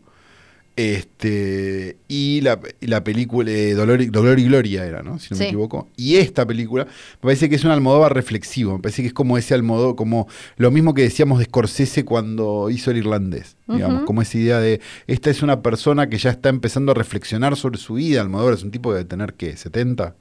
este, 0.77 1.97
y 2.09 2.41
la, 2.43 2.61
la 2.81 3.03
película 3.03 3.51
eh, 3.51 3.75
Dolor, 3.75 4.03
y, 4.03 4.07
Dolor 4.07 4.39
y 4.39 4.45
Gloria 4.45 4.85
era, 4.85 5.03
¿no? 5.03 5.19
Si 5.19 5.29
no 5.31 5.37
Sí. 5.37 5.43
me 5.43 5.49
equivoco. 5.49 5.89
Y 5.97 6.17
esta 6.17 6.47
película, 6.47 6.85
me 6.85 6.91
parece 7.21 7.49
que 7.49 7.57
es 7.57 7.65
un 7.65 7.71
Almodóvar 7.71 8.15
reflexivo, 8.15 8.75
me 8.77 8.81
parece 8.83 9.03
que 9.03 9.09
es 9.09 9.15
como 9.15 9.37
ese 9.39 9.55
Almodóvar, 9.55 9.97
como 9.97 10.29
lo 10.57 10.71
mismo 10.71 10.95
que 10.95 11.03
decíamos 11.03 11.39
de 11.39 11.47
Scorsese 11.47 12.05
cuando 12.05 12.71
hizo 12.71 12.91
el 12.91 12.99
irlandés, 12.99 13.57
digamos, 13.67 14.05
como 14.05 14.23
esa 14.23 14.39
idea 14.39 14.61
de, 14.61 14.81
esta 15.07 15.31
es 15.31 15.43
una 15.43 15.63
persona 15.63 16.09
que 16.09 16.19
ya 16.19 16.31
está 16.31 16.49
empezando 16.51 16.93
a 16.93 16.95
reflexionar 16.95 17.57
sobre 17.57 17.79
su 17.79 17.95
vida, 17.95 18.21
Almodóvar 18.21 18.55
es 18.55 18.63
un 18.63 18.71
tipo 18.71 18.91
que 18.91 18.97
debe 18.99 19.09
tener, 19.09 19.35
¿qué? 19.35 19.55
¿70? 19.57 20.15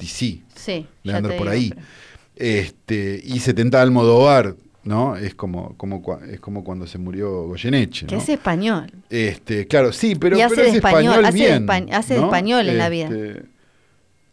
Y 0.00 0.06
sí, 0.06 0.42
Sí. 0.54 0.86
de 1.04 1.12
te 1.14 1.20
por 1.22 1.30
digo, 1.32 1.48
ahí. 1.48 1.70
pero- 1.70 1.82
Este, 2.38 3.22
y 3.24 3.38
70 3.40 3.78
de 3.78 3.82
Almodóvar, 3.82 4.56
¿no? 4.86 5.16
Es 5.16 5.34
como, 5.34 5.76
como, 5.76 6.02
es 6.30 6.40
como 6.40 6.64
cuando 6.64 6.86
se 6.86 6.98
murió 6.98 7.48
Goyeneche, 7.48 8.06
Que 8.06 8.16
es 8.16 8.28
español. 8.28 8.90
Este, 9.10 9.66
claro, 9.66 9.92
sí, 9.92 10.14
pero, 10.14 10.38
Y 10.38 10.40
hace 10.40 10.54
pero 10.54 10.64
de 10.64 10.70
es 10.70 10.76
español, 10.76 11.24
español, 11.24 11.88
hace 11.92 12.16
español 12.16 12.68
en 12.68 12.78
la 12.78 12.88
vida. 12.88 13.08
Este, 13.08 13.42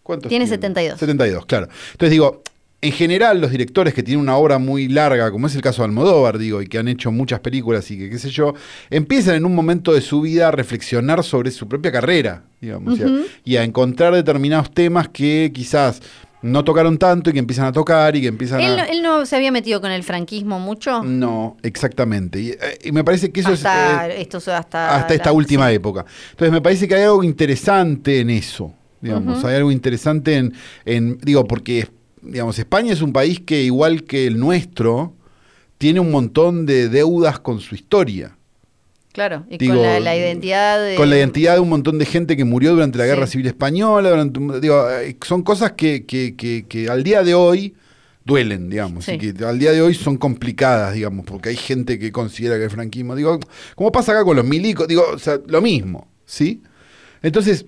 ¿Cuántos 0.04 0.30
Tiene 0.30 0.48
72. 0.48 1.00
72, 1.00 1.46
claro. 1.46 1.68
Entonces 1.94 2.12
digo, 2.12 2.44
en 2.82 2.92
general 2.92 3.40
los 3.40 3.50
directores 3.50 3.94
que 3.94 4.04
tienen 4.04 4.22
una 4.22 4.36
obra 4.36 4.60
muy 4.60 4.90
larga, 4.90 5.32
como 5.32 5.48
es 5.48 5.56
el 5.56 5.62
caso 5.62 5.82
de 5.82 5.86
Almodóvar, 5.86 6.38
digo, 6.38 6.62
y 6.62 6.68
que 6.68 6.78
han 6.78 6.90
hecho 6.90 7.12
muchas 7.12 7.40
películas 7.40 7.90
y 7.90 7.98
que 7.98 8.10
qué 8.10 8.20
sé 8.20 8.30
yo, 8.30 8.54
empiezan 8.90 9.36
en 9.36 9.46
un 9.46 9.56
momento 9.56 9.94
de 9.94 10.02
su 10.02 10.22
vida 10.22 10.50
a 10.50 10.52
reflexionar 10.52 11.24
sobre 11.24 11.50
su 11.52 11.68
propia 11.68 11.92
carrera, 11.92 12.44
digamos, 12.60 13.00
y 13.46 13.56
a 13.56 13.64
encontrar 13.64 14.14
determinados 14.14 14.72
temas 14.72 15.08
que 15.08 15.52
quizás 15.54 16.02
no 16.44 16.64
tocaron 16.64 16.98
tanto 16.98 17.30
y 17.30 17.34
que 17.34 17.40
empiezan 17.40 17.66
a 17.66 17.72
tocar 17.72 18.16
y 18.16 18.22
que 18.22 18.28
empiezan 18.28 18.60
¿Él, 18.62 18.78
a... 18.80 18.84
él 18.86 19.02
no 19.02 19.26
se 19.26 19.36
había 19.36 19.52
metido 19.52 19.82
con 19.82 19.92
el 19.92 20.04
franquismo 20.04 20.60
mucho? 20.60 21.02
No, 21.04 21.58
exactamente. 21.64 22.40
Y, 22.40 22.50
eh, 22.52 22.58
y 22.84 22.92
me 22.92 23.04
parece 23.04 23.32
que 23.32 23.40
eso 23.40 23.54
hasta, 23.54 24.08
es... 24.08 24.14
eh, 24.16 24.22
esto, 24.22 24.38
hasta, 24.38 24.96
hasta 24.96 25.14
esta 25.14 25.30
la- 25.30 25.34
última 25.34 25.70
sí. 25.70 25.76
época. 25.76 26.06
Entonces 26.32 26.52
me 26.52 26.62
parece 26.62 26.88
que 26.88 26.96
hay 26.96 27.04
algo 27.04 27.24
interesante 27.24 28.20
en 28.20 28.30
eso, 28.30 28.74
digamos, 29.02 29.44
hay 29.46 29.56
algo 29.56 29.72
interesante 29.72 30.36
en, 30.36 30.54
en- 30.86 31.18
digo, 31.20 31.46
porque, 31.46 31.88
digamos, 32.22 32.60
España 32.60 32.94
es 32.94 33.02
un 33.02 33.14
país 33.14 33.40
que 33.40 33.64
igual 33.64 34.04
que 34.04 34.28
el 34.28 34.38
nuestro, 34.40 35.14
tiene 35.78 36.00
un 36.00 36.12
montón 36.12 36.66
de 36.66 36.90
deudas 36.90 37.40
con 37.40 37.60
su 37.60 37.76
historia, 37.76 38.38
Claro, 39.14 39.46
y 39.50 39.58
Digo, 39.60 39.76
con 39.76 39.84
la, 39.84 40.00
la 40.00 40.18
identidad 40.18 40.84
de... 40.84 40.96
con 40.96 41.10
la 41.10 41.18
identidad 41.18 41.54
de 41.54 41.60
un 41.62 41.70
montón 41.70 41.98
de 42.00 42.06
gente 42.06 42.36
que 42.36 42.44
murió 42.44 42.72
durante 42.74 42.98
la 42.98 43.06
Sí. 43.06 43.10
Guerra 43.12 43.28
Civil 43.28 43.48
Española, 43.48 44.10
durante, 44.10 44.60
digo, 44.60 44.90
eh, 44.90 45.16
son 45.26 45.44
cosas 45.44 45.74
que, 45.74 46.06
que- 46.06 46.36
que- 46.36 46.66
que 46.68 46.90
al 46.90 47.04
día 47.04 47.24
de 47.24 47.34
hoy 47.36 47.76
duelen, 48.26 48.70
digamos, 48.70 49.06
Sí. 49.06 49.12
y 49.14 49.18
que 49.34 49.46
al 49.46 49.60
día 49.60 49.72
de 49.72 49.82
hoy 49.82 49.94
son 49.94 50.18
complicadas, 50.18 50.94
digamos, 50.96 51.26
porque 51.26 51.50
hay 51.50 51.58
gente 51.58 52.00
que 52.00 52.12
considera 52.12 52.58
que 52.58 52.64
el 52.64 52.70
franquismo, 52.72 53.16
digo, 53.16 53.40
como 53.76 53.92
pasa 53.92 54.14
acá 54.14 54.24
con 54.24 54.36
los 54.36 54.46
milicos, 54.46 54.88
digo, 54.88 55.04
o 55.14 55.20
sea, 55.20 55.40
lo 55.46 55.62
mismo, 55.62 56.08
¿sí? 56.26 56.62
Entonces, 57.22 57.66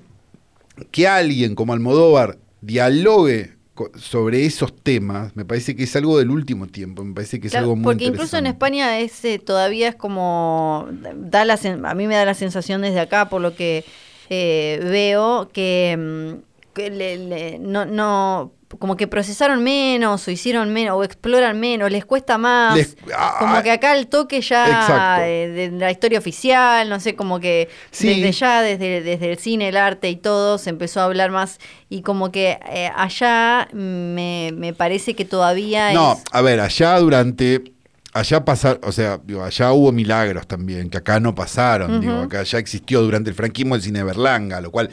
que 0.91 1.07
alguien 1.07 1.53
como 1.55 1.73
Almodóvar 1.73 2.37
dialogue 2.61 3.54
sobre 3.95 4.45
esos 4.45 4.75
temas, 4.75 5.35
me 5.35 5.45
parece 5.45 5.75
que 5.75 5.83
es 5.83 5.95
algo 5.95 6.17
del 6.17 6.29
último 6.31 6.67
tiempo, 6.67 7.03
me 7.03 7.13
parece 7.13 7.39
que 7.39 7.47
es 7.47 7.51
Claro, 7.51 7.65
algo 7.65 7.75
muy 7.75 7.83
porque 7.85 8.05
incluso 8.05 8.37
en. 8.37 8.47
España 8.47 8.99
es, 8.99 9.23
eh, 9.25 9.39
todavía 9.39 9.89
es 9.89 9.95
como 9.95 10.87
da 11.15 11.43
la 11.45 11.57
sen- 11.57 11.85
a 11.89 11.93
mí 11.93 12.07
me 12.07 12.15
da 12.15 12.25
la 12.25 12.33
sensación 12.33 12.81
desde 12.81 12.99
acá 12.99 13.29
por 13.29 13.41
lo 13.41 13.55
que 13.55 13.83
eh, 14.29 14.79
veo 14.83 15.49
que, 15.53 15.95
mm, 15.97 16.73
que 16.73 16.89
le- 16.89 17.17
le- 17.17 17.59
no, 17.59 17.85
no 17.85 18.51
como 18.79 18.95
que 18.97 19.07
procesaron 19.07 19.63
menos 19.63 20.27
o 20.27 20.31
hicieron 20.31 20.71
menos 20.73 20.95
o 20.97 21.03
exploran 21.03 21.59
menos 21.59 21.91
les 21.91 22.05
cuesta 22.05 22.37
más 22.37 22.75
Les- 22.75 22.95
ah, 23.15 23.35
como 23.39 23.61
que 23.63 23.71
acá 23.71 23.95
el 23.97 24.07
toque 24.07 24.41
ya 24.41 25.25
eh, 25.27 25.47
de 25.49 25.71
la 25.71 25.91
historia 25.91 26.19
oficial 26.19 26.89
no 26.89 26.99
sé 26.99 27.15
como 27.15 27.39
que 27.39 27.69
Sí. 27.91 28.07
desde 28.21 28.31
ya 28.31 28.61
desde, 28.61 29.01
desde 29.01 29.31
el 29.31 29.37
cine 29.37 29.69
el 29.69 29.77
arte 29.77 30.09
y 30.09 30.15
todo 30.15 30.57
se 30.57 30.69
empezó 30.69 31.01
a 31.01 31.05
hablar 31.05 31.31
más 31.31 31.59
y 31.89 32.01
como 32.01 32.31
que 32.31 32.59
eh, 32.69 32.91
allá 32.95 33.67
me, 33.73 34.51
me 34.55 34.73
parece 34.73 35.15
que 35.15 35.25
todavía 35.25 35.93
No, 35.93 36.13
es 36.13 36.23
a 36.31 36.41
ver, 36.41 36.59
allá 36.59 36.99
durante. 36.99 37.71
Allá 38.13 38.45
pasar, 38.45 38.79
o 38.83 38.93
sea, 38.93 39.19
digo, 39.25 39.43
allá 39.43 39.73
hubo 39.73 39.91
milagros 39.91 40.47
también, 40.47 40.89
que 40.89 40.97
acá 40.99 41.19
no 41.19 41.35
pasaron. 41.35 41.99
Digo, 41.99 42.13
acá 42.21 42.43
ya 42.43 42.59
existió 42.59 43.01
durante 43.01 43.29
el 43.29 43.35
franquismo 43.35 43.75
el 43.75 43.81
cine 43.81 43.99
de 43.99 44.05
Berlanga, 44.05 44.61
lo 44.61 44.71
cual 44.71 44.89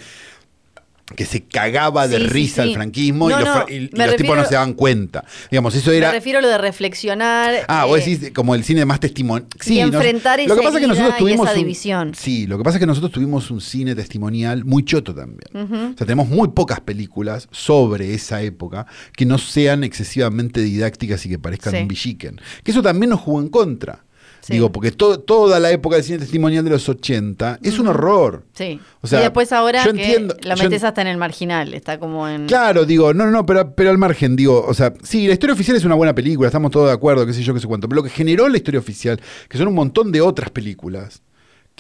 que 1.14 1.24
se 1.26 1.42
cagaba 1.44 2.08
de 2.08 2.16
Sí, 2.18 2.22
sí, 2.24 2.28
risa 2.30 2.62
sí. 2.62 2.68
el 2.70 2.74
franquismo 2.74 3.28
No, 3.28 3.36
y 3.36 3.44
los, 3.44 3.48
no, 3.48 3.54
fra- 3.62 3.72
y- 3.72 3.76
y 3.76 3.90
me 3.96 4.06
los 4.06 4.16
tipos 4.16 4.36
no 4.36 4.44
se 4.44 4.54
daban 4.54 4.74
cuenta. 4.74 5.24
Digamos, 5.50 5.74
eso 5.74 5.90
Me 5.90 5.96
era. 5.98 6.10
refiero 6.12 6.38
a 6.38 6.42
lo 6.42 6.48
de 6.48 6.58
reflexionar. 6.58 7.54
Ah, 7.68 7.82
eh, 7.84 7.88
vos 7.88 8.04
decís 8.04 8.30
como 8.34 8.54
el 8.54 8.64
cine 8.64 8.84
más 8.84 9.00
testimonial. 9.00 9.48
y 9.66 9.78
enfrentar 9.78 10.40
lo 10.46 10.54
que 10.56 10.62
pasa 10.62 10.76
es 10.78 10.82
que 10.82 10.88
nosotros 10.88 11.16
tuvimos 11.18 11.46
esa 11.46 11.52
un- 11.54 11.58
división. 11.58 12.12
Sí, 12.14 12.46
lo 12.46 12.58
que 12.58 12.64
pasa 12.64 12.76
es 12.76 12.80
que 12.80 12.86
nosotros 12.86 13.12
tuvimos 13.12 13.50
un 13.50 13.60
cine 13.60 13.94
testimonial 13.94 14.64
muy 14.64 14.84
choto 14.84 15.14
también. 15.14 15.40
O 15.54 15.96
sea, 15.96 16.06
tenemos 16.06 16.28
muy 16.28 16.48
pocas 16.48 16.80
películas 16.80 17.48
sobre 17.50 18.14
esa 18.14 18.42
época 18.42 18.86
que 19.16 19.24
no 19.26 19.38
sean 19.38 19.84
excesivamente 19.84 20.60
didácticas 20.60 21.24
y 21.26 21.28
que 21.28 21.38
parezcan 21.38 21.72
Sí. 21.74 21.78
un 21.82 21.88
villiquen. 21.88 22.40
Que 22.64 22.70
eso 22.70 22.82
también 22.82 23.10
nos 23.10 23.20
jugó 23.20 23.40
en 23.40 23.48
contra. 23.48 24.04
Sí. 24.42 24.54
Digo, 24.54 24.72
porque 24.72 24.90
to- 24.90 25.20
toda 25.20 25.60
la 25.60 25.70
época 25.70 25.94
del 25.94 26.04
cine 26.04 26.18
testimonial 26.18 26.64
de 26.64 26.70
los 26.70 26.88
80 26.88 27.60
es 27.62 27.78
un 27.78 27.86
horror. 27.86 28.42
Sí. 28.54 28.80
O 29.00 29.06
sea, 29.06 29.20
y 29.20 29.22
después 29.22 29.52
ahora 29.52 29.84
yo 29.84 29.92
que 29.92 30.02
entiendo- 30.04 30.36
la 30.42 30.56
metes 30.56 30.82
hasta 30.82 31.00
en 31.00 31.06
el 31.06 31.16
marginal, 31.16 31.72
está 31.74 31.98
como 32.00 32.26
en... 32.28 32.46
Claro, 32.46 32.84
digo, 32.84 33.14
no, 33.14 33.24
no, 33.26 33.30
no, 33.30 33.46
pero, 33.46 33.72
pero 33.76 33.90
al 33.90 33.98
margen, 33.98 34.34
digo, 34.34 34.64
o 34.66 34.74
sea, 34.74 34.92
sí, 35.04 35.28
la 35.28 35.34
historia 35.34 35.54
oficial 35.54 35.76
es 35.76 35.84
una 35.84 35.94
buena 35.94 36.12
película, 36.14 36.48
estamos 36.48 36.72
todos 36.72 36.88
de 36.88 36.92
acuerdo, 36.92 37.24
qué 37.24 37.32
sé 37.32 37.42
yo, 37.44 37.54
qué 37.54 37.60
sé 37.60 37.68
cuánto, 37.68 37.88
pero 37.88 37.96
lo 38.00 38.02
que 38.02 38.10
generó 38.10 38.48
la 38.48 38.56
historia 38.56 38.80
oficial, 38.80 39.20
que 39.48 39.58
son 39.58 39.68
un 39.68 39.74
montón 39.74 40.10
de 40.10 40.20
otras 40.20 40.50
películas, 40.50 41.22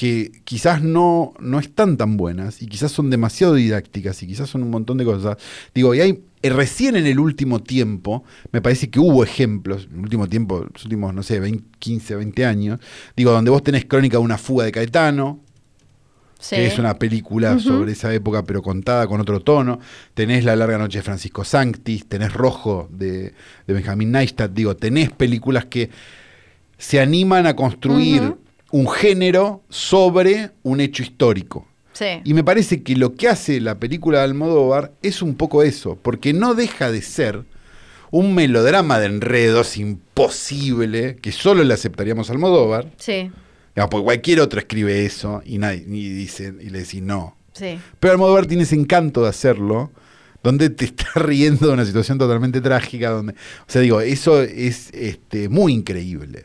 que 0.02 0.32
quizás 0.42 0.82
no, 0.82 1.32
no 1.38 1.60
están 1.60 1.96
tan 1.96 2.16
buenas, 2.16 2.60
y 2.60 2.66
quizás 2.66 2.90
son 2.90 3.08
demasiado 3.08 3.54
didácticas, 3.54 4.20
y 4.24 4.26
quizás 4.26 4.50
son 4.50 4.64
un 4.64 4.70
montón 4.70 4.98
de 4.98 5.04
cosas. 5.04 5.36
Digo, 5.76 5.94
y 5.94 6.00
hay, 6.00 6.24
eh, 6.42 6.50
recién 6.50 6.96
en 6.96 7.06
el 7.06 7.20
último 7.20 7.62
tiempo, 7.62 8.24
me 8.50 8.60
parece 8.60 8.90
que 8.90 8.98
hubo 8.98 9.22
ejemplos, 9.22 9.86
en 9.88 9.98
el 9.98 10.02
último 10.02 10.28
tiempo, 10.28 10.66
los 10.74 10.82
últimos, 10.86 11.14
no 11.14 11.22
sé, 11.22 11.38
20, 11.38 11.62
15, 11.78 12.16
20 12.16 12.44
años, 12.44 12.80
digo, 13.16 13.30
donde 13.30 13.52
vos 13.52 13.62
tenés 13.62 13.84
Crónica 13.84 14.16
de 14.18 14.24
una 14.24 14.38
fuga 14.38 14.64
de 14.64 14.72
Caetano, 14.72 15.38
Sí. 16.40 16.56
que 16.56 16.66
es 16.66 16.80
una 16.80 16.98
película 16.98 17.60
sobre 17.60 17.92
esa 17.92 18.12
época, 18.12 18.42
pero 18.42 18.60
contada 18.60 19.06
con 19.06 19.20
otro 19.20 19.38
tono. 19.38 19.78
Tenés 20.14 20.44
La 20.44 20.56
larga 20.56 20.78
noche 20.78 20.98
de 20.98 21.02
Francisco 21.04 21.44
Sanctis, 21.44 22.08
tenés 22.08 22.32
Rojo 22.32 22.88
de, 22.90 23.32
de 23.68 23.72
Benjamín 23.72 24.10
Neistat. 24.10 24.50
Digo, 24.50 24.74
tenés 24.74 25.10
películas 25.12 25.66
que 25.66 25.90
se 26.76 26.98
animan 26.98 27.46
a 27.46 27.54
construir. 27.54 28.34
Un 28.72 28.88
género 28.88 29.62
sobre 29.68 30.50
un 30.64 30.80
hecho 30.80 31.02
histórico. 31.02 31.68
Sí. 31.92 32.06
Y 32.24 32.34
me 32.34 32.42
parece 32.42 32.82
que 32.82 32.96
lo 32.96 33.14
que 33.14 33.28
hace 33.28 33.60
la 33.60 33.78
película 33.78 34.18
de 34.18 34.24
Almodóvar 34.24 34.92
es 35.02 35.22
un 35.22 35.34
poco 35.34 35.62
eso, 35.62 35.96
porque 36.02 36.32
no 36.32 36.54
deja 36.54 36.90
de 36.90 37.02
ser 37.02 37.44
un 38.10 38.34
melodrama 38.34 38.98
de 38.98 39.06
enredos 39.06 39.76
imposible 39.76 41.16
que 41.16 41.32
solo 41.32 41.62
le 41.64 41.74
aceptaríamos 41.74 42.28
a 42.28 42.32
Almodóvar. 42.32 42.90
Sí. 42.96 43.30
Porque 43.74 44.04
cualquier 44.04 44.40
otro 44.40 44.60
escribe 44.60 45.04
eso 45.04 45.42
y 45.46 45.58
nadie 45.58 45.84
y 45.86 46.08
dice 46.10 46.52
y 46.60 46.70
le 46.70 46.80
decís 46.80 47.02
no. 47.02 47.36
Sí. 47.52 47.78
Pero 48.00 48.12
Almodóvar 48.12 48.46
tiene 48.46 48.64
ese 48.64 48.74
encanto 48.74 49.22
de 49.22 49.28
hacerlo, 49.28 49.90
donde 50.42 50.70
te 50.70 50.84
está 50.86 51.06
riendo 51.16 51.66
de 51.68 51.72
una 51.74 51.84
situación 51.84 52.18
totalmente 52.18 52.60
trágica, 52.60 53.10
donde, 53.10 53.32
o 53.32 53.64
sea, 53.66 53.80
digo, 53.82 54.00
eso 54.00 54.42
es 54.42 54.90
este, 54.92 55.48
muy 55.48 55.72
increíble. 55.72 56.44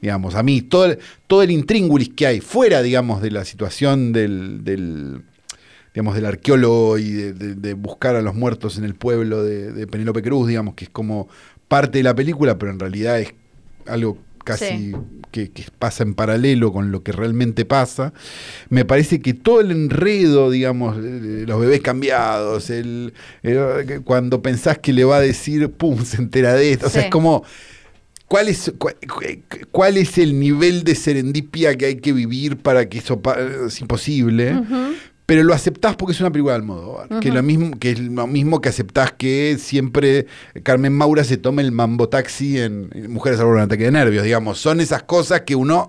Digamos, 0.00 0.34
a 0.34 0.42
mí 0.42 0.62
todo 0.62 0.86
el, 0.86 0.98
todo 1.26 1.42
el 1.42 1.50
intríngulis 1.50 2.10
que 2.10 2.26
hay 2.26 2.40
fuera, 2.40 2.82
digamos, 2.82 3.20
de 3.22 3.30
la 3.30 3.44
situación 3.44 4.12
del, 4.12 4.62
del 4.64 5.22
digamos, 5.94 6.14
del 6.14 6.24
arqueólogo 6.26 6.98
y 6.98 7.10
de, 7.10 7.32
de- 7.34 7.54
de 7.54 7.74
buscar 7.74 8.16
a 8.16 8.22
los 8.22 8.34
muertos 8.34 8.78
en 8.78 8.84
el 8.84 8.94
pueblo 8.94 9.42
de, 9.42 9.72
de 9.72 9.86
Penélope 9.86 10.22
Cruz, 10.22 10.48
digamos, 10.48 10.74
que 10.74 10.84
es 10.84 10.90
como 10.90 11.28
parte 11.68 11.98
de 11.98 12.04
la 12.04 12.14
película, 12.14 12.58
pero 12.58 12.72
en 12.72 12.78
realidad 12.78 13.20
es 13.20 13.34
algo 13.86 14.16
casi 14.44 14.64
Sí. 14.66 14.92
que, 15.30 15.50
que 15.50 15.64
pasa 15.78 16.02
en 16.02 16.14
paralelo 16.14 16.72
con 16.72 16.92
lo 16.92 17.02
que 17.02 17.12
realmente 17.12 17.64
pasa. 17.64 18.12
Me 18.68 18.84
parece 18.84 19.20
que 19.20 19.32
todo 19.34 19.60
el 19.60 19.70
enredo, 19.70 20.50
digamos, 20.50 20.96
los 20.98 21.60
bebés 21.60 21.80
cambiados, 21.80 22.68
el, 22.70 23.14
el- 23.42 24.02
cuando 24.04 24.42
pensás 24.42 24.78
que 24.78 24.92
le 24.92 25.04
va 25.04 25.16
a 25.16 25.20
decir, 25.20 25.70
pum, 25.70 26.04
se 26.04 26.18
entera 26.18 26.54
de 26.54 26.72
esto. 26.72 26.86
O 26.86 26.90
sea, 26.90 27.02
es 27.02 27.10
como... 27.10 27.44
¿Cuál 28.28 28.48
es, 28.48 28.72
cuál 29.72 29.98
es 29.98 30.16
el 30.16 30.40
nivel 30.40 30.84
de 30.84 30.94
serendipia 30.94 31.76
que 31.76 31.84
hay 31.84 31.96
que 31.96 32.14
vivir 32.14 32.56
para 32.56 32.88
que 32.88 32.96
eso 32.96 33.20
es 33.66 33.78
imposible? 33.82 34.58
Pero 35.24 35.44
lo 35.44 35.54
aceptás 35.54 35.96
porque 35.96 36.12
es 36.12 36.20
una 36.20 36.30
película 36.30 36.54
de 36.54 36.60
Almodóvar, 36.60 37.08
que, 37.20 37.28
es 37.28 37.34
lo 37.34 37.42
mismo, 37.42 37.78
que 37.78 37.92
es 37.92 38.00
lo 38.00 38.26
mismo 38.26 38.60
que 38.60 38.68
aceptás 38.68 39.12
que 39.12 39.56
siempre 39.58 40.26
Carmen 40.62 40.92
Maura 40.92 41.22
se 41.24 41.36
tome 41.36 41.62
el 41.62 41.70
mambo 41.72 42.08
taxi 42.08 42.58
en, 42.58 42.90
en 42.92 43.12
Mujeres 43.12 43.38
al 43.38 43.46
borde 43.46 43.58
de 43.60 43.64
un 43.64 43.66
ataque 43.70 43.84
de 43.84 43.92
nervios, 43.92 44.24
digamos. 44.24 44.58
Son 44.58 44.80
esas 44.80 45.04
cosas 45.04 45.42
que 45.42 45.54
uno 45.54 45.88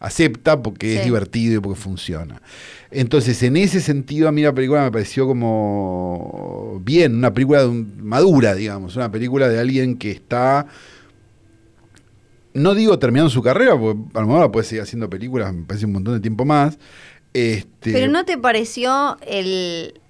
acepta 0.00 0.62
porque 0.62 0.96
es 0.98 1.04
divertido 1.04 1.56
y 1.56 1.60
porque 1.60 1.80
funciona. 1.80 2.42
Entonces, 2.90 3.42
en 3.42 3.56
ese 3.56 3.80
sentido, 3.80 4.28
a 4.28 4.32
mí 4.32 4.42
la 4.42 4.52
película 4.52 4.82
me 4.82 4.92
pareció 4.92 5.26
como 5.26 6.80
bien, 6.84 7.16
una 7.16 7.32
película 7.32 7.62
de 7.62 7.68
un- 7.68 7.94
madura, 8.06 8.54
digamos, 8.54 8.96
una 8.96 9.10
película 9.10 9.48
de 9.48 9.58
alguien 9.58 9.96
que 9.96 10.10
está 10.10 10.66
no 12.52 12.74
digo 12.74 12.98
terminando 13.00 13.30
su 13.30 13.42
carrera, 13.42 13.76
porque 13.76 14.00
Almodóvar 14.14 14.52
puede 14.52 14.64
seguir 14.64 14.82
haciendo 14.82 15.10
películas, 15.10 15.52
me 15.52 15.64
parece 15.64 15.86
un 15.86 15.92
montón 15.92 16.14
de 16.14 16.20
tiempo 16.20 16.44
más. 16.44 16.78
Este, 17.34 17.92
Pero 17.92 18.10
¿no 18.10 18.24
te 18.24 18.38
pareció 18.38 19.18
el, 19.26 20.00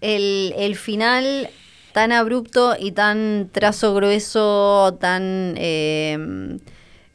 el, 0.00 0.54
el 0.56 0.76
final 0.76 1.50
tan 1.92 2.12
abrupto 2.12 2.76
y 2.78 2.92
tan 2.92 3.50
trazo 3.52 3.94
grueso, 3.94 4.96
tan 5.00 5.54
eh, 5.56 6.58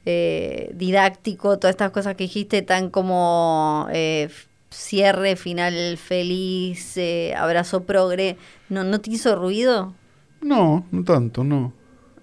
eh, 0.05 0.71
didáctico, 0.75 1.57
todas 1.57 1.73
estas 1.73 1.91
cosas 1.91 2.15
que 2.15 2.25
dijiste, 2.25 2.61
tan 2.61 2.89
como 2.89 3.87
eh, 3.91 4.29
cierre, 4.69 5.37
final 5.37 5.97
feliz, 5.97 6.97
eh, 6.97 7.33
abrazo 7.37 7.83
progre, 7.83 8.35
¿no, 8.69 8.83
¿no 8.83 8.99
te 8.99 9.11
hizo 9.11 9.35
ruido? 9.35 9.93
No, 10.41 10.85
no 10.91 11.03
tanto, 11.05 11.45
no. 11.45 11.71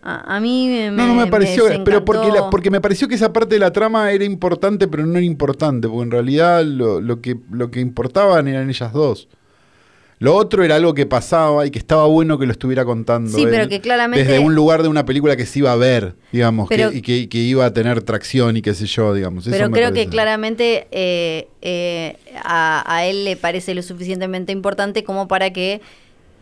A, 0.03 0.37
a 0.37 0.41
mí 0.41 0.69
me, 0.69 0.91
No, 0.91 1.07
no 1.09 1.15
me 1.15 1.27
pareció, 1.27 1.65
pero 1.85 2.05
porque, 2.05 2.29
la- 2.29 2.49
porque 2.51 2.71
me 2.71 2.81
pareció 2.81 3.07
que 3.09 3.15
esa 3.17 3.33
parte 3.33 3.55
de 3.57 3.59
la 3.59 3.71
trama 3.73 4.11
era 4.13 4.25
importante, 4.25 4.89
pero 4.89 5.05
no 5.05 5.17
era 5.19 5.27
importante, 5.27 5.89
porque 5.89 6.05
en 6.05 6.11
realidad 6.11 6.65
lo, 6.65 7.01
lo 7.01 7.21
que, 7.21 7.37
lo 7.51 7.71
que 7.71 7.81
importaban 7.81 8.49
eran 8.49 8.69
ellas 8.71 8.93
dos. 8.93 9.29
Lo 10.19 10.35
otro 10.37 10.63
era 10.63 10.77
algo 10.77 10.93
que 10.93 11.07
pasaba 11.07 11.65
y 11.67 11.71
que 11.71 11.79
estaba 11.79 12.05
bueno 12.05 12.39
que 12.39 12.45
lo 12.45 12.53
estuviera 12.53 12.85
contando. 12.85 13.31
Sí, 13.31 13.47
pero 13.51 13.69
que 13.69 13.81
claramente- 13.81 14.23
Desde 14.23 14.39
un 14.39 14.55
lugar 14.55 14.83
de 14.83 14.89
una 14.89 15.07
película 15.07 15.35
que 15.35 15.47
se 15.47 15.61
iba 15.61 15.73
a 15.73 15.77
ver, 15.77 16.15
digamos, 16.31 16.69
que- 16.69 16.91
y 16.93 17.01
que, 17.01 17.29
que 17.31 17.39
iba 17.39 17.65
a 17.65 17.73
tener 17.73 18.03
tracción 18.03 18.55
y 18.57 18.61
qué 18.61 18.75
sé 18.75 18.85
yo, 18.85 19.15
digamos. 19.15 19.47
Pero 19.51 19.71
creo 19.71 19.93
que 19.95 20.09
claramente 20.09 20.89
eh, 20.91 21.49
eh, 21.63 22.17
a, 22.45 22.85
a 22.87 23.07
él 23.07 23.25
le 23.25 23.37
parece 23.37 23.75
lo 23.75 23.81
suficientemente 23.83 24.53
importante 24.53 25.05
como 25.05 25.27
para 25.27 25.55
que 25.55 25.81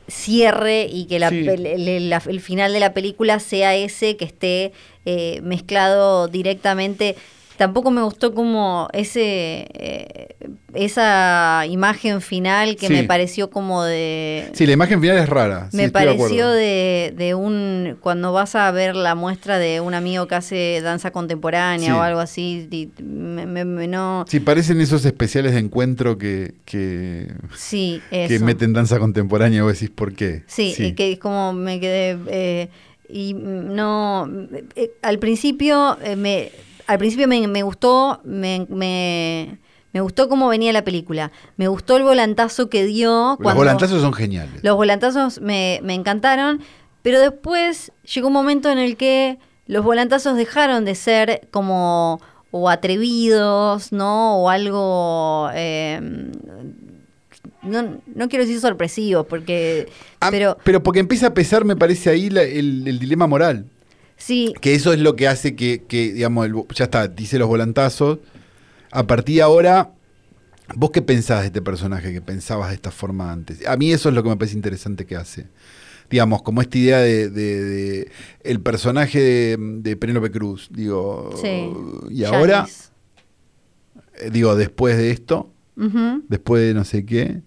cierre 0.09 0.87
y 0.91 1.05
que 1.07 1.19
la 1.19 1.31
Sí. 1.31 1.47
el 1.47 2.41
final 2.41 2.73
de 2.73 2.81
la 2.81 2.95
película 2.95 3.39
sea 3.41 3.77
ese 3.77 4.17
que 4.17 4.25
esté 4.25 4.73
eh, 5.05 5.41
mezclado 5.43 6.29
directamente. 6.29 7.15
Tampoco 7.59 7.91
me 7.91 8.03
gustó 8.03 8.33
como 8.35 8.89
ese 8.93 9.67
eh, 9.75 10.37
esa 10.75 11.65
imagen 11.69 12.21
final 12.21 12.77
que 12.77 12.87
Sí. 12.87 12.93
me 12.93 13.03
pareció 13.05 13.51
como 13.51 13.83
de 13.83 14.49
Sí, 14.53 14.65
la 14.65 14.73
imagen 14.75 15.01
final 15.01 15.19
es 15.19 15.29
rara. 15.29 15.69
me 15.73 15.91
pareció 15.91 16.49
de, 16.51 17.13
de 17.17 17.35
un. 17.35 17.97
Cuando 18.01 18.33
vas 18.33 18.55
a 18.55 18.71
ver 18.71 18.95
la 18.95 19.15
muestra 19.17 19.59
de 19.59 19.81
un 19.81 19.95
amigo 19.95 20.29
que 20.29 20.37
hace 20.37 20.81
danza 20.83 21.11
contemporánea 21.11 21.93
Sí. 21.93 21.99
o 21.99 22.01
algo 22.01 22.21
así, 22.21 22.69
y 22.71 22.91
me, 23.03 23.45
me- 23.45 23.65
me- 23.65 23.89
no. 23.89 24.25
Sí, 24.29 24.39
parecen 24.41 24.81
esos 24.81 25.05
especiales 25.05 25.53
de 25.53 25.59
encuentro 25.59 26.17
que, 26.17 26.55
que, 26.65 27.27
Sí, 27.57 28.01
que 28.11 28.27
eso. 28.37 28.45
meten 28.45 28.73
danza 28.73 28.99
contemporánea 29.01 29.65
vos 29.65 29.73
decís 29.73 29.91
por 29.91 30.15
qué. 30.15 30.45
Sí, 30.47 30.75
y 30.79 30.93
que 30.93 31.13
es 31.13 31.19
como 31.19 31.53
me 31.53 31.81
quedé. 31.81 32.17
eh, 32.29 32.69
y 33.09 33.35
no. 33.35 34.31
eh, 34.77 34.93
al 35.03 35.19
principio, 35.19 35.97
me, 36.17 36.51
al 36.89 36.99
principio 36.99 37.29
me, 37.29 37.47
me 37.47 37.63
gustó. 37.63 38.21
Me, 38.25 38.67
me, 38.69 39.59
me 39.93 40.01
gustó 40.01 40.29
cómo 40.29 40.49
venía 40.49 40.73
la 40.73 40.83
película. 40.83 41.31
Me 41.57 41.69
gustó 41.69 41.97
el 41.97 42.03
volantazo 42.03 42.69
que 42.69 42.85
dio. 42.85 43.11
Los 43.31 43.37
cuando- 43.39 43.61
volantazos 43.61 44.03
son 44.03 44.13
geniales. 44.13 44.63
Los 44.65 44.75
volantazos 44.77 45.41
me, 45.41 45.79
me 45.85 45.95
encantaron, 45.95 46.61
pero 47.03 47.21
después 47.21 47.93
llegó 48.13 48.27
un 48.27 48.33
momento 48.35 48.71
en 48.71 48.79
el 48.79 48.97
que 48.97 49.39
los 49.67 49.85
volantazos 49.85 50.37
dejaron 50.37 50.85
de 50.85 50.95
ser 50.97 51.47
como 51.53 52.21
o 52.51 52.69
atrevidos, 52.71 53.93
¿no? 53.93 54.39
O 54.43 54.49
algo... 54.49 55.49
eh, 55.55 56.01
no, 57.63 57.99
no 58.15 58.29
quiero 58.29 58.45
decir 58.45 58.61
sorpresivos, 58.61 59.27
porque... 59.27 59.89
Ah, 60.21 60.29
pero 60.31 60.57
pero 60.65 60.83
porque 60.83 61.01
empieza 61.01 61.27
a 61.29 61.35
pesar, 61.35 61.65
me 61.65 61.77
parece 61.77 62.09
ahí 62.11 62.31
la- 62.31 62.43
el, 62.43 62.87
el 62.87 62.99
dilema 62.99 63.27
moral. 63.27 63.67
Sí, 64.19 64.53
Que 64.61 64.75
eso 64.75 64.93
es 64.93 64.99
lo 65.01 65.17
que 65.17 65.27
hace 65.29 65.57
que, 65.57 65.85
que, 65.89 66.13
digamos, 66.13 66.45
el- 66.47 66.55
ya 66.75 66.85
está, 66.85 67.09
dice 67.09 67.39
los 67.39 67.49
volantazos. 67.49 68.19
A 68.91 69.07
partir 69.07 69.37
de 69.37 69.43
ahora, 69.43 69.93
¿vos 70.77 70.91
qué 70.91 71.01
pensás 71.03 71.41
de 71.41 71.47
este 71.47 71.63
personaje 71.63 72.13
que 72.13 72.21
pensabas 72.21 72.69
de 72.69 72.75
esta 72.75 72.91
forma 72.91 73.33
antes? 73.33 73.67
A 73.67 73.77
mí 73.77 73.91
eso 73.93 74.09
es 74.11 74.15
lo 74.15 74.23
que 74.23 74.29
me 74.29 74.37
parece 74.37 74.57
interesante 74.57 75.07
que 75.07 75.17
hace. 75.17 75.47
Digamos, 76.11 76.43
como 76.43 76.63
esta 76.63 76.79
idea 76.79 76.99
de, 77.01 77.29
de- 77.31 77.65
de 77.65 78.11
el 78.43 78.61
personaje 78.61 79.21
de, 79.21 79.57
de 79.59 79.97
Penélope 79.97 80.31
Cruz. 80.31 80.69
Digo, 80.73 81.31
sí. 81.41 81.71
y 82.11 82.25
ahora, 82.25 82.67
eh, 84.21 84.31
digo, 84.33 84.57
después 84.57 84.97
de 84.97 85.11
esto, 85.11 85.51
después 86.29 86.63
de 86.63 86.75
no 86.75 86.85
sé 86.85 87.05
qué, 87.05 87.43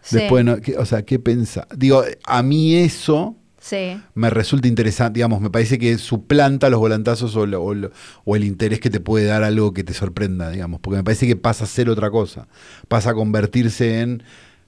sí, 0.00 0.16
después, 0.16 0.44
no- 0.44 0.60
¿qué- 0.60 0.78
o 0.78 0.86
sea, 0.86 1.02
¿qué 1.04 1.18
pensás? 1.18 1.66
Digo, 1.76 2.02
a 2.24 2.42
mí 2.42 2.76
eso 2.76 3.36
sí, 3.64 3.98
me 4.14 4.28
resulta 4.28 4.68
interesante, 4.68 5.18
digamos, 5.18 5.40
me 5.40 5.48
parece 5.48 5.78
que 5.78 5.96
suplanta 5.96 6.68
los 6.68 6.78
volantazos 6.80 7.34
o, 7.36 7.46
lo- 7.46 7.62
o 7.62 7.72
lo- 7.74 7.90
o 8.24 8.36
el 8.36 8.44
interés 8.44 8.78
que 8.78 8.90
te 8.90 9.00
puede 9.00 9.24
dar 9.24 9.42
algo 9.42 9.72
que 9.72 9.82
te 9.84 9.94
sorprenda, 9.94 10.50
digamos, 10.50 10.80
porque 10.80 10.98
me 10.98 11.04
parece 11.04 11.26
que 11.26 11.34
pasa 11.36 11.64
a 11.64 11.66
ser 11.66 11.88
otra 11.88 12.10
cosa, 12.10 12.46
pasa 12.88 13.10
a 13.10 13.14
convertirse 13.14 14.00
en, 14.02 14.22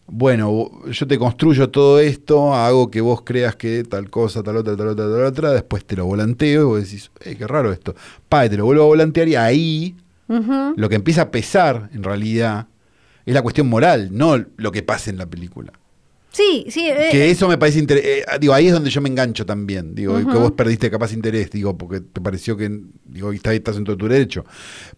bueno, 0.07 0.71
yo 0.91 1.07
te 1.07 1.19
construyo 1.19 1.69
todo 1.69 2.01
esto, 2.01 2.55
hago 2.55 2.91
que 2.91 3.01
vos 3.03 3.23
creas 3.23 3.55
que 3.57 3.83
tal 3.85 4.09
cosa, 4.09 4.43
tal 4.43 4.57
otra, 4.57 4.77
tal 4.77 4.89
otra, 4.89 5.05
tal 5.05 5.25
otra, 5.25 5.51
después 5.53 5.85
te 5.85 5.95
lo 5.97 6.07
volanteo 6.07 6.63
y 6.63 6.65
vos 6.65 6.83
decís, 6.85 7.11
"Eh, 7.21 7.35
qué 7.37 7.47
raro 7.47 7.73
esto, 7.73 7.95
pa, 8.29 8.47
y 8.47 8.49
te 8.49 8.57
lo 8.57 8.65
vuelvo 8.65 8.85
a 8.85 8.87
volantear 8.87 9.29
y 9.29 9.35
ahí. 9.37 9.97
Lo 10.77 10.89
que 10.89 10.95
empieza 10.97 11.23
a 11.23 11.31
pesar, 11.31 11.91
en 11.93 12.03
realidad, 12.03 12.67
es 13.27 13.35
la 13.35 13.43
cuestión 13.43 13.69
moral, 13.69 14.09
no 14.13 14.37
lo 14.57 14.73
que 14.73 14.83
pasa 14.83 15.11
en 15.11 15.19
la 15.19 15.27
película. 15.27 15.73
Sí, 16.37 16.67
sí. 16.69 16.89
eh, 16.89 17.09
Que 17.11 17.31
eso 17.31 17.49
me 17.49 17.57
parece 17.57 17.79
interesante. 17.79 18.39
digo, 18.41 18.53
ahí 18.53 18.67
es 18.67 18.73
donde 18.75 18.91
yo 18.91 19.01
me 19.01 19.09
engancho 19.09 19.47
también. 19.47 19.95
Digo, 19.95 20.19
que 20.19 20.37
vos 20.37 20.53
perdiste 20.53 20.91
capaz 20.91 21.13
interés, 21.15 21.51
digo, 21.51 21.79
porque 21.79 22.01
te 22.01 22.21
pareció 22.21 22.57
que. 22.59 22.69
Digo, 23.05 23.33
estás, 23.33 23.55
estás 23.55 23.77
en 23.79 23.85
todo 23.85 23.97
tu 23.97 24.07
derecho. 24.07 24.45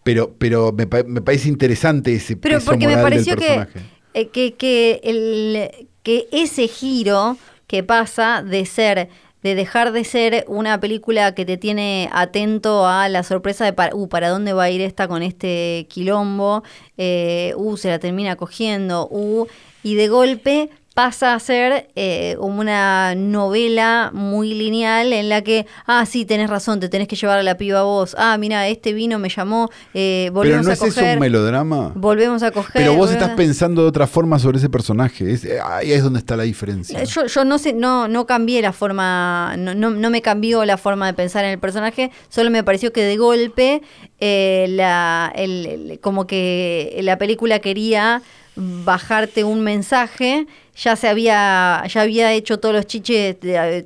Pero, 0.03 0.35
pero 0.37 0.73
me, 0.73 0.85
pa- 0.85 1.03
me 1.03 1.21
parece 1.21 1.47
interesante 1.47 2.13
ese 2.13 2.35
Pero 2.35 2.57
peso 2.57 2.71
porque 2.71 2.87
me 2.87 2.95
del 2.95 3.03
pareció 3.03 3.37
que, 3.37 3.67
eh, 4.13 4.27
que, 4.27 4.53
que, 4.55 4.99
el, 5.03 5.87
que 6.03 6.27
ese 6.33 6.67
giro 6.67 7.37
que 7.67 7.83
pasa 7.83 8.43
de 8.43 8.65
ser 8.65 9.07
de 9.41 9.55
dejar 9.55 9.93
de 9.93 10.03
ser 10.03 10.43
una 10.49 10.81
película 10.81 11.33
que 11.33 11.45
te 11.45 11.55
tiene 11.55 12.09
atento 12.11 12.85
a 12.85 13.07
la 13.07 13.23
sorpresa 13.23 13.63
de 13.63 13.71
para, 13.71 13.95
uh, 13.95 14.09
para 14.09 14.27
dónde 14.27 14.51
va 14.51 14.63
a 14.63 14.69
ir 14.69 14.81
esta 14.81 15.07
con 15.07 15.23
este 15.23 15.87
quilombo, 15.89 16.61
eh, 16.97 17.53
uh, 17.55 17.77
se 17.77 17.87
la 17.87 17.99
termina 17.99 18.35
cogiendo, 18.35 19.07
uh, 19.09 19.47
y 19.81 19.95
de 19.95 20.09
golpe 20.09 20.69
pasa 20.99 21.33
a 21.33 21.39
ser 21.39 21.87
eh, 21.95 22.35
una 22.39 23.15
novela 23.15 24.11
muy 24.13 24.53
lineal 24.53 25.13
en 25.13 25.29
la 25.29 25.41
que, 25.43 25.65
ah, 25.87 26.05
sí, 26.05 26.25
tenés 26.25 26.49
razón, 26.49 26.81
te 26.81 26.89
tenés 26.89 27.07
que 27.07 27.15
llevar 27.15 27.39
a 27.39 27.43
la 27.43 27.55
piba 27.55 27.83
vos, 27.83 28.17
ah, 28.19 28.37
mira, 28.37 28.67
este 28.67 28.91
vino 28.91 29.17
me 29.17 29.29
llamó, 29.29 29.69
eh, 29.93 30.23
Pero 30.25 30.33
volvemos 30.33 30.65
no 30.65 30.71
a 30.71 30.73
es 30.73 30.81
eso 30.81 30.95
coger. 30.99 31.13
un 31.13 31.21
melodrama. 31.21 31.93
Volvemos 31.95 32.43
a 32.43 32.51
coger. 32.51 32.73
Pero 32.73 32.95
vos 32.95 33.11
estás 33.11 33.29
a- 33.29 33.35
pensando 33.37 33.83
de 33.83 33.87
otra 33.87 34.07
forma 34.07 34.39
sobre 34.39 34.57
ese 34.57 34.67
personaje. 34.67 35.31
Es- 35.31 35.45
eh, 35.45 35.59
ahí 35.63 35.93
es 35.93 36.03
donde 36.03 36.19
está 36.19 36.35
la 36.35 36.43
diferencia. 36.43 37.01
Yo, 37.05 37.27
yo 37.27 37.45
no 37.45 37.59
sé, 37.59 37.71
no, 37.71 38.09
no 38.09 38.25
cambié 38.25 38.61
la 38.61 38.73
forma, 38.73 39.55
no, 39.57 39.73
no, 39.75 39.91
no 39.91 40.09
me 40.09 40.21
cambió 40.21 40.65
la 40.65 40.75
forma 40.75 41.05
de 41.07 41.13
pensar 41.13 41.45
en 41.45 41.51
el 41.51 41.59
personaje, 41.59 42.11
solo 42.27 42.49
me 42.49 42.61
pareció 42.65 42.91
que 42.91 43.03
de 43.03 43.15
golpe 43.15 43.81
eh, 44.19 44.65
la, 44.71 45.31
el- 45.33 45.65
el- 45.65 45.99
como 46.01 46.27
que 46.27 46.99
la 47.03 47.17
película 47.17 47.59
quería 47.59 48.21
bajarte 48.61 49.43
un 49.43 49.61
mensaje, 49.61 50.45
ya 50.75 50.95
se 50.95 51.07
había, 51.07 51.83
ya 51.87 52.01
había 52.01 52.33
hecho 52.33 52.59
todos 52.59 52.75
los 52.75 52.85
chiches, 52.85 53.37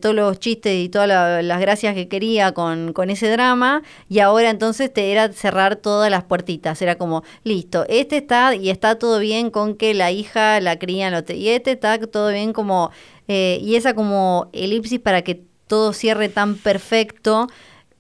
todos 0.02 0.16
los 0.16 0.40
chistes 0.40 0.74
y 0.84 0.90
todas 0.90 1.08
la- 1.08 1.42
las 1.42 1.60
gracias 1.60 1.94
que 1.96 2.08
quería 2.08 2.52
con, 2.54 2.92
con 2.94 3.10
ese 3.10 3.30
drama, 3.30 3.84
y 4.10 4.20
ahora 4.20 4.50
entonces 4.50 4.92
te 4.92 5.12
era 5.12 5.32
cerrar 5.32 5.76
todas 5.76 6.10
las 6.10 6.24
puertitas. 6.24 6.82
Era 6.82 6.96
como, 6.96 7.24
listo, 7.44 7.86
este 7.88 8.18
está 8.18 8.56
y 8.56 8.70
está 8.70 8.98
todo 8.98 9.20
bien 9.20 9.52
con 9.52 9.76
que 9.76 9.94
la 9.94 10.12
hija 10.12 10.60
la 10.60 10.78
cría 10.80 11.08
en 11.08 11.14
hotel, 11.14 11.38
y 11.38 11.50
este 11.50 11.72
está 11.72 12.00
todo 12.00 12.30
bien 12.32 12.52
como, 12.54 12.92
eh, 13.28 13.60
y 13.62 13.76
esa 13.76 13.94
como 13.94 14.50
elipsis 14.54 15.00
para 15.00 15.22
que 15.22 15.42
todo 15.68 15.94
cierre 15.94 16.30
tan 16.30 16.56
perfecto 16.56 17.48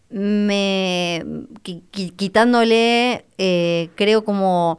me 0.10 1.24
qui- 1.64 1.82
qui- 1.92 2.16
quitándole 2.16 3.26
eh, 3.38 3.90
creo 3.96 4.24
como 4.24 4.78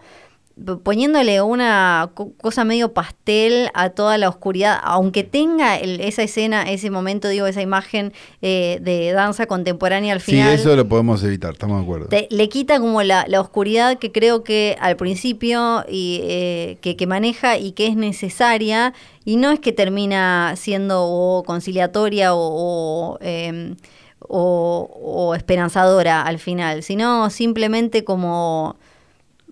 poniéndole 0.84 1.42
una 1.42 2.10
co- 2.14 2.32
cosa 2.40 2.64
medio 2.64 2.92
pastel 2.92 3.70
a 3.74 3.90
toda 3.90 4.18
la 4.18 4.28
oscuridad, 4.28 4.78
aunque 4.84 5.24
tenga 5.24 5.76
el- 5.78 6.00
esa 6.00 6.22
escena, 6.22 6.70
ese 6.70 6.90
momento, 6.90 7.28
digo, 7.28 7.46
esa 7.46 7.60
imagen 7.60 8.12
eh, 8.40 8.78
de 8.80 9.10
danza 9.12 9.46
contemporánea 9.46 10.12
al 10.12 10.20
sí, 10.20 10.32
final. 10.32 10.54
eso 10.54 10.76
lo 10.76 10.88
podemos 10.88 11.24
evitar, 11.24 11.54
estamos 11.54 11.78
de 11.78 11.82
acuerdo. 11.82 12.06
te- 12.06 12.28
le 12.30 12.48
quita 12.48 12.78
como 12.78 13.02
la, 13.02 13.24
la 13.26 13.40
oscuridad 13.40 13.98
que 13.98 14.12
creo 14.12 14.44
que 14.44 14.76
al 14.80 14.96
principio 14.96 15.84
y 15.88 16.20
eh, 16.22 16.78
que, 16.80 16.96
que 16.96 17.06
maneja 17.08 17.58
y 17.58 17.72
que 17.72 17.88
es 17.88 17.96
necesaria 17.96 18.92
y 19.24 19.36
no 19.36 19.50
es 19.50 19.58
que 19.58 19.72
termina 19.72 20.54
siendo 20.56 21.02
o 21.04 21.42
conciliatoria 21.42 22.32
o, 22.34 22.38
o, 22.38 23.18
em, 23.22 23.74
o- 24.20 24.88
o 25.02 25.34
esperanzadora 25.34 26.22
al 26.22 26.38
final, 26.38 26.82
sino 26.82 27.28
simplemente 27.30 28.04
como 28.04 28.76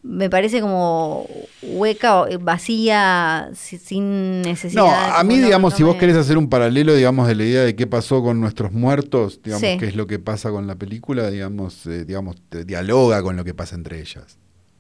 me 0.05 0.29
parece 0.29 0.61
como 0.61 1.27
hueca, 1.63 2.23
o 2.23 2.39
vacía, 2.41 3.51
si- 3.55 3.79
sin 3.79 4.43
necesidad. 4.43 4.83
No, 4.83 4.91
a 4.91 5.23
mí, 5.23 5.37
no- 5.37 5.45
digamos, 5.47 5.73
no 5.73 5.77
si 5.77 5.83
vos 5.85 5.97
querés 5.97 6.17
hacer 6.17 6.37
un 6.39 6.49
paralelo, 6.49 6.95
digamos, 6.95 7.29
de 7.29 7.35
la 7.37 7.45
idea 7.45 7.63
de 7.63 7.77
qué 7.77 7.87
pasó 7.87 8.23
con 8.23 8.41
nuestros 8.41 8.73
muertos, 8.73 9.41
digamos, 9.43 9.61
Sí. 9.69 9.77
qué 9.79 9.87
es 9.87 9.95
lo 9.97 10.07
que 10.09 10.19
pasa 10.19 10.51
con 10.51 10.67
la 10.67 10.75
película, 10.75 11.31
digamos, 11.31 11.87
eh, 11.87 12.05
digamos, 12.05 12.37
te- 12.49 12.65
dialoga 12.65 13.23
con 13.23 13.37
lo 13.37 13.45
que 13.45 13.55
pasa 13.55 13.77
entre 13.77 14.01
ellas. 14.01 14.39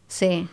Sí, 0.08 0.48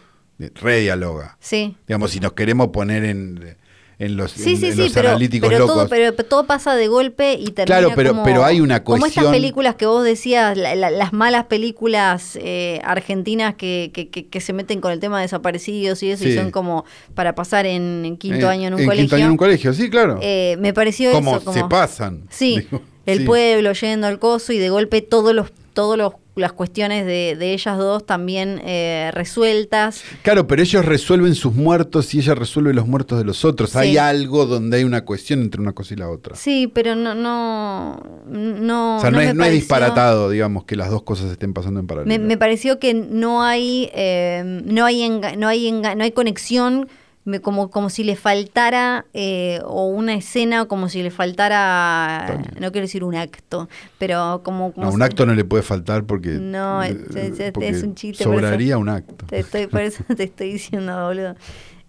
Redialoga. 0.56 1.38
sí. 1.40 1.76
Digamos, 1.88 2.12
si 2.12 2.20
nos 2.20 2.34
queremos 2.34 2.68
poner 2.70 3.04
en, 3.06 3.58
en 4.00 4.16
los, 4.16 4.32
Sí, 4.32 4.52
en- 4.54 4.58
sí, 4.58 4.66
en 4.68 4.74
sí, 4.76 4.80
los 4.84 4.94
pero, 4.94 5.10
analíticos 5.10 5.50
pero 5.50 5.60
locos. 5.60 5.76
todo, 5.76 5.90
pero 5.90 6.14
todo 6.14 6.46
pasa 6.46 6.76
de 6.76 6.88
golpe 6.88 7.34
y 7.34 7.48
termina 7.52 7.66
Claro, 7.66 7.92
pero- 7.96 8.12
como, 8.12 8.24
pero 8.24 8.46
hay 8.46 8.62
una 8.62 8.82
Como 8.84 9.06
estas 9.06 9.26
películas 9.26 9.76
que 9.76 9.86
vos 9.86 10.04
decías, 10.06 10.58
la- 10.58 10.74
la- 10.76 10.90
las 10.90 11.12
malas 11.12 11.46
películas 11.48 12.38
eh, 12.42 12.80
argentinas 12.84 13.56
que, 13.56 13.92
que, 13.94 14.08
que- 14.10 14.28
que 14.28 14.42
se 14.42 14.54
meten 14.54 14.80
con 14.82 14.92
el 14.94 15.00
tema 15.00 15.18
de 15.18 15.24
desaparecidos 15.24 16.02
y 16.04 16.12
eso, 16.12 16.26
y 16.28 16.32
Sí. 16.32 16.38
son 16.38 16.50
como 16.52 16.86
para 17.14 17.36
pasar 17.36 17.66
en, 17.66 18.04
en 18.06 18.18
quinto 18.18 18.46
Eh, 18.48 18.50
año 18.50 18.68
en 18.68 18.74
un 18.74 18.80
Quinto 18.80 18.92
colegio. 18.92 19.16
año 19.18 19.26
en 19.26 19.32
un 19.32 19.38
colegio, 19.38 19.74
sí, 19.74 19.90
claro. 19.90 20.18
Eh, 20.22 20.56
me 20.60 20.74
pareció 20.74 21.12
como 21.12 21.36
eso, 21.36 21.46
como... 21.46 21.58
se 21.58 21.66
pasan. 21.66 22.24
Sí, 22.30 22.56
digo, 22.72 22.82
el 23.06 23.26
pueblo 23.26 23.74
yendo 23.74 24.08
al 24.08 24.18
coso 24.20 24.54
y 24.54 24.58
de 24.60 24.70
golpe 24.70 25.02
todos 25.02 25.34
los 25.36 25.52
todos 25.74 25.98
los 25.98 26.14
las 26.40 26.54
cuestiones 26.54 27.06
de, 27.06 27.36
de 27.38 27.54
ellas 27.54 27.78
dos 27.78 28.06
también 28.06 28.62
eh, 28.66 29.12
resueltas. 29.14 30.04
Claro, 30.24 30.48
pero 30.48 30.62
ellos 30.62 30.86
resuelven 30.86 31.36
sus 31.36 31.54
muertos 31.54 32.14
y 32.14 32.20
ella 32.20 32.36
resuelve 32.36 32.74
los 32.74 32.88
muertos 32.88 33.18
de 33.18 33.26
los 33.26 33.46
otros. 33.46 33.72
Sí. 33.72 33.78
Hay 33.78 33.98
algo 33.98 34.46
donde 34.46 34.78
hay 34.78 34.84
una 34.84 35.06
cohesión 35.06 35.42
entre 35.42 35.62
una 35.62 35.74
cosa 35.74 35.94
y 35.94 35.98
la 35.98 36.10
otra. 36.10 36.36
Sí, 36.36 36.68
pero 36.74 36.96
no 36.96 37.14
no 37.16 38.02
no 38.28 38.98
o 38.98 39.02
sea, 39.02 39.12
no, 39.12 39.20
es, 39.22 39.36
no 39.36 39.44
es 39.44 39.52
disparatado, 39.52 40.30
digamos, 40.30 40.64
que 40.66 40.76
las 40.76 40.90
dos 40.90 41.04
cosas 41.04 41.32
estén 41.32 41.54
pasando 41.54 41.80
en 41.80 41.88
paralelo. 41.88 42.08
Me, 42.08 42.20
me 42.20 42.38
pareció 42.38 42.80
que 42.80 42.94
no 42.94 43.44
hay 43.44 43.90
eh, 43.94 44.62
no 44.66 44.86
hay 44.86 45.02
enga- 45.02 45.36
no 45.38 45.48
hay 45.48 45.68
enga- 45.70 45.96
no 45.96 46.04
hay 46.04 46.12
conexión 46.12 46.88
me- 47.30 47.40
como 47.40 47.70
como 47.70 47.90
si 47.90 48.04
le 48.04 48.16
faltara 48.16 49.06
eh, 49.14 49.60
o 49.66 49.86
una 49.88 50.14
escena 50.16 50.66
como 50.66 50.90
si 50.90 51.02
le 51.04 51.12
faltara 51.12 52.42
no 52.60 52.72
quiero 52.72 52.86
decir 52.86 53.04
un 53.04 53.16
acto 53.16 53.70
pero 53.98 54.42
como, 54.44 54.74
como 54.74 54.88
no, 54.88 54.94
un 54.94 55.02
acto 55.02 55.26
no 55.26 55.34
le 55.36 55.46
puede 55.46 55.64
faltar 55.64 56.04
porque, 56.06 56.30
No, 56.32 56.84
es- 56.84 56.98
es- 57.16 57.40
es- 57.40 57.52
porque 57.54 57.70
es 57.70 57.84
un 57.84 57.96
chiste, 57.96 58.24
eso- 58.24 58.34
Sobraría 58.34 58.78
un 58.78 58.90
acto. 58.90 59.26
te 59.28 59.40
estoy 59.40 59.68
por 59.68 59.82
eso 59.82 60.04
te 60.18 60.24
estoy 60.24 60.54
diciendo 60.54 61.06
boludo 61.06 61.36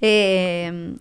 Eh, 0.01 0.95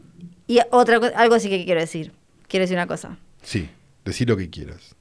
y 0.48 0.60
otra 0.72 1.00
co- 1.00 1.12
algo 1.16 1.40
sí 1.40 1.50
que 1.50 1.64
quiero 1.66 1.80
decir 1.80 2.12
quiero 2.48 2.64
decir 2.64 2.76
una 2.78 2.88
cosa 2.88 3.18
Sí, 3.42 3.70
decí 4.06 4.26
lo 4.26 4.36
que 4.36 4.50
quieras. 4.50 4.96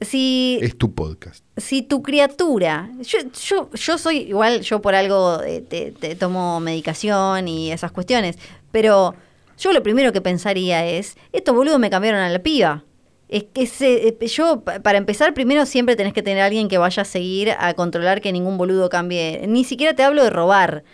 si 0.00 0.58
Es 0.60 0.76
tu 0.76 0.92
podcast. 0.94 1.44
si 1.56 1.82
tu 1.82 2.02
criatura, 2.02 2.90
yo, 3.00 3.18
yo, 3.48 3.70
yo 3.72 3.96
soy 3.98 4.18
igual, 4.18 4.60
yo 4.62 4.82
por 4.82 4.94
algo 4.94 5.40
eh, 5.42 5.60
te, 5.62 5.92
te 5.92 6.14
tomo 6.16 6.58
medicación 6.60 7.46
y 7.48 7.70
esas 7.72 7.92
cuestiones, 7.92 8.36
pero 8.76 9.14
yo 9.58 9.72
lo 9.72 9.82
primero 9.82 10.12
que 10.12 10.20
pensaría 10.20 10.84
es, 10.86 11.16
estos 11.32 11.54
boludos 11.54 11.78
me 11.78 11.88
cambiaron 11.88 12.20
a 12.20 12.28
la 12.28 12.40
piba. 12.42 12.84
Es 13.28 13.44
que 13.52 13.66
se, 13.66 14.06
eh, 14.06 14.26
yo, 14.28 14.60
pa- 14.60 14.80
para 14.80 14.98
empezar, 14.98 15.32
primero 15.32 15.64
siempre 15.64 15.96
tenés 15.96 16.12
que 16.12 16.22
tener 16.22 16.42
a 16.42 16.44
alguien 16.46 16.68
que 16.68 16.76
vaya 16.78 17.00
a 17.02 17.04
seguir 17.06 17.50
a 17.58 17.72
controlar 17.74 18.20
que 18.20 18.30
ningún 18.32 18.58
boludo 18.58 18.88
cambie. 18.90 19.44
Ni 19.48 19.64
siquiera 19.64 19.94
te 19.94 20.02
hablo 20.04 20.22
de 20.22 20.28
robar. 20.30 20.84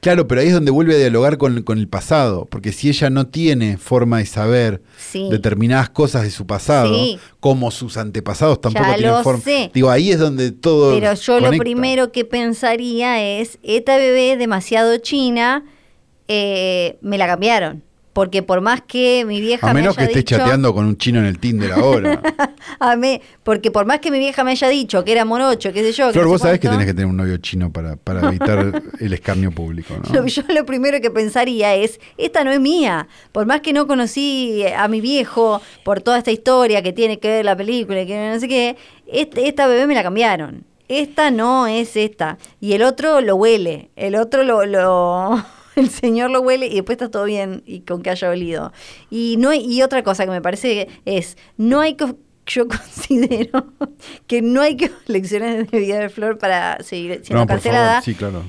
Claro, 0.00 0.26
pero 0.26 0.40
ahí 0.40 0.48
es 0.48 0.52
donde 0.52 0.72
vuelve 0.72 0.96
a 0.96 0.98
dialogar 0.98 1.38
con, 1.38 1.62
con 1.62 1.78
el 1.78 1.86
pasado, 1.88 2.44
porque 2.50 2.72
si 2.72 2.88
ella 2.88 3.08
no 3.08 3.28
tiene 3.28 3.76
forma 3.78 4.18
de 4.18 4.26
saber 4.26 4.82
Sí. 4.98 5.28
determinadas 5.30 5.88
cosas 5.88 6.24
de 6.24 6.30
su 6.30 6.44
pasado, 6.44 6.92
Sí. 6.92 7.18
como 7.40 7.70
sus 7.70 7.96
antepasados 7.96 8.60
tampoco 8.60 8.84
Ya 8.84 8.94
tienen 8.96 9.12
lo 9.14 9.22
forma. 9.22 9.40
sé. 9.44 9.70
Digo, 9.72 9.88
ahí 9.90 10.10
es 10.10 10.18
donde 10.18 10.50
todo. 10.50 10.92
Pero 10.92 11.14
yo 11.14 11.38
lo 11.40 11.50
primero 11.52 12.10
que 12.10 12.24
pensaría 12.24 13.22
es, 13.22 13.58
esta 13.62 13.96
bebé 13.96 14.36
demasiado 14.36 14.96
china, 14.98 15.64
eh, 16.28 16.98
me 17.00 17.18
la 17.18 17.26
cambiaron. 17.26 17.82
Porque 18.14 18.42
por 18.42 18.60
más 18.60 18.80
que 18.82 19.24
mi 19.24 19.40
vieja 19.40 19.70
A 19.70 19.72
me 19.72 19.80
menos 19.80 19.94
que 19.96 20.02
estés 20.02 20.16
dicho, 20.16 20.36
chateando 20.38 20.74
con 20.74 20.86
un 20.86 20.96
chino 20.96 21.20
en 21.20 21.26
el 21.26 21.38
Tinder 21.38 21.70
ahora. 21.70 22.20
a 22.80 22.96
mí- 22.96 23.20
porque 23.44 23.70
por 23.70 23.86
más 23.86 24.00
que 24.00 24.10
mi 24.10 24.18
vieja 24.18 24.42
me 24.42 24.50
haya 24.50 24.68
dicho 24.68 25.04
que 25.04 25.12
era 25.12 25.24
morocho, 25.24 25.72
qué 25.72 25.82
sé 25.84 25.92
yo. 25.92 26.10
Flor, 26.10 26.26
vos 26.26 26.40
sabés 26.40 26.58
que 26.58 26.68
tenés 26.68 26.86
que 26.86 26.94
tener 26.94 27.06
un 27.06 27.16
novio 27.16 27.36
chino 27.36 27.70
para, 27.72 27.94
para 27.94 28.26
evitar 28.26 28.82
el 28.98 29.12
escarnio 29.12 29.52
público, 29.52 29.94
¿no? 30.02 30.12
Lo- 30.12 30.26
yo 30.26 30.42
lo 30.48 30.66
primero 30.66 31.00
que 31.00 31.12
pensaría 31.12 31.76
es, 31.76 32.00
esta 32.16 32.42
no 32.42 32.50
es 32.50 32.58
mía. 32.58 33.06
Por 33.30 33.46
más 33.46 33.60
que 33.60 33.72
no 33.72 33.86
conocí 33.86 34.64
a 34.76 34.88
mi 34.88 35.00
viejo 35.00 35.62
por 35.84 36.00
toda 36.00 36.18
esta 36.18 36.32
historia 36.32 36.82
que 36.82 36.92
tiene 36.92 37.20
que 37.20 37.28
ver 37.28 37.44
la 37.44 37.54
película, 37.56 38.04
que 38.04 38.30
no 38.34 38.40
sé 38.40 38.48
qué, 38.48 38.76
este- 39.06 39.46
esta 39.46 39.68
bebé 39.68 39.86
me 39.86 39.94
la 39.94 40.02
cambiaron. 40.02 40.64
Esta 40.88 41.30
no 41.30 41.68
es 41.68 41.94
esta. 41.94 42.36
Y 42.60 42.72
el 42.72 42.82
otro 42.82 43.20
lo 43.20 43.36
huele. 43.36 43.90
El 43.94 44.16
otro 44.16 44.42
lo... 44.42 44.66
lo- 44.66 45.44
El 45.82 45.90
señor 45.90 46.30
lo 46.30 46.40
huele 46.40 46.66
y 46.66 46.74
después 46.76 46.96
está 46.96 47.10
todo 47.10 47.24
bien 47.24 47.62
y 47.66 47.80
con 47.80 48.02
que 48.02 48.10
haya 48.10 48.30
olido. 48.30 48.72
Y 49.10 49.36
no 49.38 49.50
hay- 49.50 49.64
y 49.64 49.82
otra 49.82 50.02
cosa 50.02 50.24
que 50.24 50.30
me 50.30 50.42
parece 50.42 50.88
es, 51.04 51.36
no 51.56 51.80
hay 51.80 51.94
que 51.94 52.14
yo 52.46 52.66
considero 52.68 53.66
que 54.26 54.40
no 54.42 54.62
hay 54.62 54.76
que 54.76 54.90
lecciones 55.06 55.70
de 55.70 55.78
vida 55.78 55.98
de 55.98 56.08
flor 56.08 56.38
para 56.38 56.82
seguir 56.82 57.20
siendo 57.22 57.42
no, 57.42 57.46
cancelada. 57.46 58.00
sí, 58.02 58.14
claro. 58.14 58.42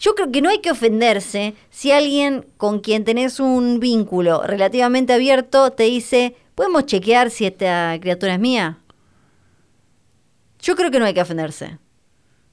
Yo 0.00 0.14
creo 0.14 0.30
que 0.32 0.42
no 0.42 0.48
hay 0.50 0.58
que 0.60 0.70
ofenderse 0.70 1.54
si 1.70 1.92
alguien 1.92 2.46
con 2.56 2.80
quien 2.80 3.04
tenés 3.04 3.38
un 3.40 3.78
vínculo 3.80 4.42
relativamente 4.42 5.12
abierto 5.12 5.70
te 5.70 5.84
dice, 5.84 6.34
¿podemos 6.54 6.84
chequear 6.86 7.30
si 7.30 7.46
esta 7.46 7.96
criatura 8.00 8.34
es 8.34 8.40
mía? 8.40 8.78
Yo 10.60 10.74
creo 10.76 10.90
que 10.90 10.98
no 10.98 11.04
hay 11.04 11.14
que 11.14 11.22
ofenderse. 11.22 11.78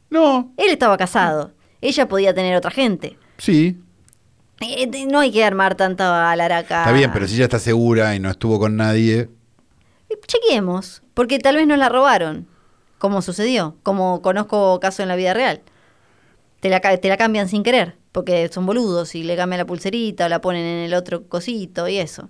No, 0.10 0.54
Él 0.58 0.70
estaba 0.72 0.98
casado. 0.98 1.52
ella 1.82 2.08
podía 2.08 2.34
tener 2.34 2.56
otra 2.56 2.70
gente. 2.72 3.18
Sí, 3.38 3.78
Eh, 4.62 4.88
no 5.08 5.20
hay 5.20 5.32
que 5.32 5.44
armar 5.44 5.76
tanta 5.76 6.32
alaraca. 6.32 6.82
está 6.82 6.92
bien, 6.92 7.12
pero 7.12 7.28
si 7.28 7.36
ella 7.36 7.46
está 7.46 7.60
segura 7.60 8.16
y 8.16 8.20
no 8.20 8.30
estuvo 8.30 8.60
con 8.60 8.76
nadie. 8.76 9.30
Eh, 10.10 10.20
Chequeemos, 10.28 11.02
porque 11.14 11.40
tal 11.40 11.56
vez 11.56 11.68
nos 11.68 11.78
la 11.78 11.90
robaron, 11.90 12.48
como 13.00 13.22
sucedió, 13.22 13.76
como 13.84 14.22
conozco 14.22 14.80
caso 14.80 15.02
en 15.02 15.10
la 15.10 15.16
vida 15.16 15.34
real. 15.34 15.62
Te 16.60 16.70
la, 16.70 16.80
te 16.80 17.10
la 17.10 17.18
cambian 17.18 17.50
sin 17.50 17.64
querer, 17.64 17.98
porque 18.12 18.48
son 18.50 18.68
boludos 18.68 19.16
y 19.16 19.24
le 19.24 19.36
cambian 19.36 19.58
la 19.60 19.66
pulserita 19.66 20.28
o 20.28 20.30
la 20.30 20.42
ponen 20.42 20.64
en 20.64 20.86
el 20.86 20.94
otro 20.94 21.28
cosito 21.28 21.88
y 21.88 21.98
eso. 21.98 22.30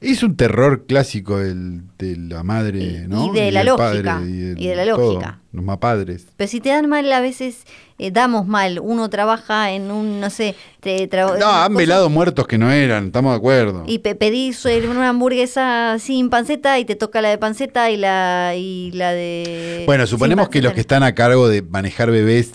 Es 0.00 0.22
un 0.22 0.34
terror 0.34 0.86
clásico 0.86 1.40
el 1.40 1.82
de 1.98 2.16
la 2.16 2.42
madre, 2.42 2.78
Y- 3.04 3.08
¿no? 3.08 3.26
y 3.34 3.38
de 3.38 3.52
la 3.52 3.60
del 3.60 3.66
lógica, 3.68 4.18
del- 4.20 4.58
y 4.58 4.66
de 4.66 4.74
la 4.76 4.86
todo, 4.94 5.12
lógica. 5.14 5.40
los 5.52 5.62
mapadres. 5.62 6.26
Pero 6.38 6.48
si 6.50 6.60
te 6.60 6.70
dan 6.70 6.88
mal, 6.88 7.12
a 7.12 7.20
veces 7.20 7.64
eh, 7.98 8.10
damos 8.10 8.46
mal. 8.46 8.80
Uno 8.82 9.10
trabaja 9.10 9.72
en 9.72 9.90
un, 9.90 10.18
no 10.18 10.30
sé, 10.30 10.54
te 10.80 11.06
No, 11.38 11.46
han 11.52 11.74
velado 11.74 12.08
muertos 12.08 12.46
que 12.46 12.56
no 12.56 12.70
eran, 12.72 13.06
estamos 13.08 13.32
de 13.32 13.36
acuerdo. 13.36 13.84
Y 13.86 13.98
pe- 13.98 14.14
pedís 14.14 14.64
una 14.64 15.10
hamburguesa 15.10 15.98
sin 15.98 16.30
panceta 16.30 16.78
y 16.78 16.86
te 16.86 16.96
toca 16.96 17.20
la 17.20 17.28
de 17.28 17.36
panceta 17.36 17.90
y 17.90 17.98
la, 17.98 18.54
y 18.56 18.92
la 18.92 19.10
de... 19.12 19.82
Bueno, 19.84 20.06
suponemos 20.06 20.48
que 20.48 20.62
los 20.62 20.72
que 20.72 20.80
están 20.80 21.02
a 21.02 21.14
cargo 21.14 21.46
de 21.48 21.60
manejar 21.60 22.10
bebés 22.10 22.52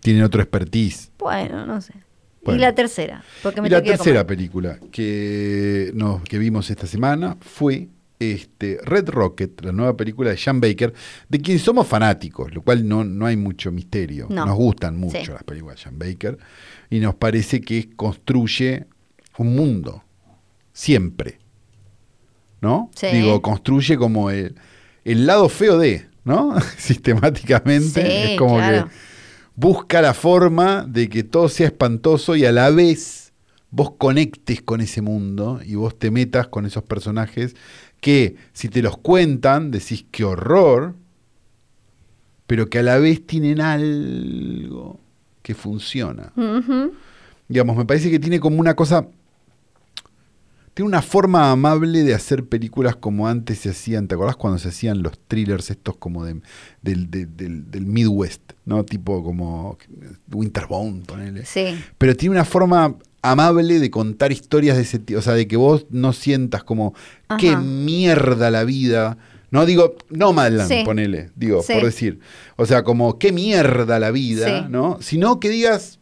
tienen 0.00 0.24
otro 0.24 0.42
expertise. 0.42 1.12
Bueno, 1.18 1.64
no 1.66 1.80
sé. 1.80 1.94
Bueno. 2.44 2.58
Y 2.58 2.60
la 2.60 2.74
tercera. 2.74 3.24
Porque 3.42 3.60
me 3.60 3.68
Y 3.68 3.70
la 3.70 3.82
tercera 3.82 4.26
película 4.26 4.78
que, 4.92 5.90
nos, 5.94 6.22
que 6.22 6.38
vimos 6.38 6.70
esta 6.70 6.86
semana 6.86 7.36
fue 7.40 7.88
este, 8.18 8.78
Red 8.82 9.08
Rocket, 9.10 9.60
la 9.64 9.72
nueva 9.72 9.96
película 9.96 10.30
de 10.30 10.36
Sean 10.36 10.60
Baker, 10.60 10.92
de 11.28 11.40
quien 11.40 11.58
somos 11.58 11.86
fanáticos, 11.86 12.54
lo 12.54 12.62
cual 12.62 12.86
no, 12.86 13.04
no 13.04 13.26
hay 13.26 13.36
mucho 13.36 13.70
misterio. 13.72 14.26
No. 14.30 14.46
Nos 14.46 14.56
gustan 14.56 14.96
mucho 14.96 15.18
Sí. 15.18 15.30
las 15.30 15.42
películas 15.44 15.76
de 15.76 15.82
Sean 15.82 15.98
Baker 15.98 16.38
y 16.90 17.00
nos 17.00 17.14
parece 17.14 17.60
que 17.60 17.90
construye 17.94 18.86
un 19.38 19.54
mundo, 19.54 20.04
siempre. 20.72 21.38
¿No? 22.60 22.90
Sí. 22.94 23.08
Digo, 23.08 23.42
construye 23.42 23.98
como 23.98 24.30
el, 24.30 24.54
el 25.04 25.26
lado 25.26 25.48
feo 25.50 25.76
de, 25.76 26.06
¿no? 26.24 26.58
Sistemáticamente. 26.78 28.02
Sí, 28.02 28.32
es 28.32 28.38
como 28.38 28.56
claro. 28.56 28.86
que 28.86 28.92
busca 29.56 30.02
la 30.02 30.14
forma 30.14 30.84
de 30.88 31.08
que 31.08 31.22
todo 31.22 31.48
sea 31.48 31.66
espantoso 31.66 32.36
y 32.36 32.44
a 32.44 32.52
la 32.52 32.70
vez 32.70 33.32
vos 33.70 33.92
conectes 33.98 34.62
con 34.62 34.80
ese 34.80 35.02
mundo 35.02 35.60
y 35.64 35.74
vos 35.74 35.98
te 35.98 36.10
metas 36.10 36.46
con 36.48 36.64
esos 36.66 36.82
personajes 36.84 37.56
que 38.00 38.36
si 38.52 38.68
te 38.68 38.82
los 38.82 38.96
cuentan 38.98 39.70
decís 39.70 40.04
qué 40.10 40.24
horror, 40.24 40.94
pero 42.46 42.68
que 42.68 42.78
a 42.80 42.82
la 42.82 42.98
vez 42.98 43.26
tienen 43.26 43.60
algo 43.60 45.00
que 45.42 45.54
funciona. 45.54 46.32
Digamos, 47.48 47.76
me 47.76 47.84
parece 47.84 48.10
que 48.10 48.18
tiene 48.18 48.40
como 48.40 48.60
una 48.60 48.74
cosa... 48.74 49.08
Tiene 50.74 50.88
una 50.88 51.02
forma 51.02 51.52
amable 51.52 52.02
de 52.02 52.14
hacer 52.14 52.44
películas 52.46 52.96
como 52.96 53.28
antes 53.28 53.60
se 53.60 53.70
hacían. 53.70 54.08
¿Te 54.08 54.16
acordás 54.16 54.34
cuando 54.36 54.58
se 54.58 54.68
hacían 54.70 55.02
los 55.04 55.12
thrillers 55.28 55.70
estos 55.70 55.96
como 55.98 56.24
de, 56.24 56.40
del, 56.82 57.10
de- 57.10 57.26
del, 57.26 57.70
del 57.70 57.86
Midwest? 57.86 58.42
¿No? 58.64 58.84
Tipo 58.84 59.22
como 59.22 59.78
Winterbone, 60.32 61.02
ponele. 61.06 61.44
Sí. 61.46 61.76
Pero 61.96 62.16
tiene 62.16 62.34
una 62.34 62.44
forma 62.44 62.96
amable 63.22 63.78
de 63.78 63.90
contar 63.90 64.32
historias 64.32 64.76
de 64.76 64.82
ese 64.82 64.98
tipo. 64.98 65.20
O 65.20 65.22
sea, 65.22 65.34
de 65.34 65.46
que 65.46 65.56
vos 65.56 65.86
no 65.90 66.12
sientas 66.12 66.64
como, 66.64 66.92
Ajá. 67.28 67.38
qué 67.40 67.56
mierda 67.56 68.50
la 68.50 68.64
vida. 68.64 69.16
No 69.52 69.66
digo, 69.66 69.94
no 70.10 70.32
Madland, 70.32 70.68
Sí. 70.68 70.82
ponele, 70.84 71.30
digo, 71.36 71.62
Sí. 71.62 71.74
por 71.74 71.84
decir. 71.84 72.18
O 72.56 72.66
sea, 72.66 72.82
como, 72.82 73.20
qué 73.20 73.30
mierda 73.30 74.00
la 74.00 74.10
vida, 74.10 74.62
Sí. 74.62 74.66
¿no? 74.68 74.98
Sino 75.00 75.38
que 75.38 75.50
digas, 75.50 76.00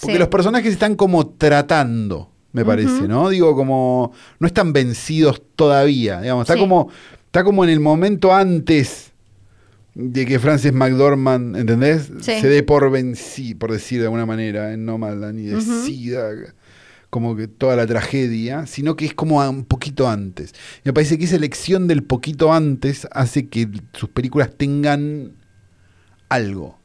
porque 0.00 0.18
los 0.18 0.28
personajes 0.28 0.72
están 0.72 0.96
como 0.96 1.26
tratando, 1.28 2.30
me 2.54 2.64
parece. 2.64 3.06
¿no? 3.06 3.28
Digo, 3.28 3.54
como 3.54 4.12
no 4.38 4.46
están 4.46 4.72
vencidos 4.72 5.42
todavía, 5.54 6.22
digamos, 6.22 6.44
está 6.44 6.54
Sí. 6.54 6.60
como 6.60 6.88
está 7.26 7.44
como 7.44 7.64
en 7.64 7.70
el 7.70 7.80
momento 7.80 8.34
antes 8.34 9.12
de 9.94 10.24
que 10.24 10.38
Frances 10.38 10.72
McDormand, 10.72 11.56
¿entendés? 11.56 12.10
Sí. 12.20 12.40
Se 12.40 12.48
dé 12.48 12.62
por 12.62 12.90
vencí, 12.90 13.54
por 13.54 13.70
decir 13.70 13.98
de 14.00 14.06
alguna 14.06 14.24
manera, 14.26 14.72
en 14.72 14.84
Nomadland 14.86 15.38
y 15.38 15.44
decida 15.46 16.30
como 17.10 17.36
que 17.36 17.46
toda 17.46 17.76
la 17.76 17.86
tragedia, 17.86 18.66
sino 18.66 18.96
que 18.96 19.04
es 19.06 19.14
como 19.14 19.38
un 19.48 19.64
poquito 19.64 20.08
antes. 20.08 20.52
Me 20.82 20.92
parece 20.92 21.16
que 21.16 21.26
esa 21.26 21.36
elección 21.36 21.86
del 21.86 22.02
poquito 22.02 22.52
antes 22.52 23.06
hace 23.12 23.46
que 23.48 23.68
sus 23.92 24.08
películas 24.08 24.50
tengan 24.56 25.32
algo 26.28 26.76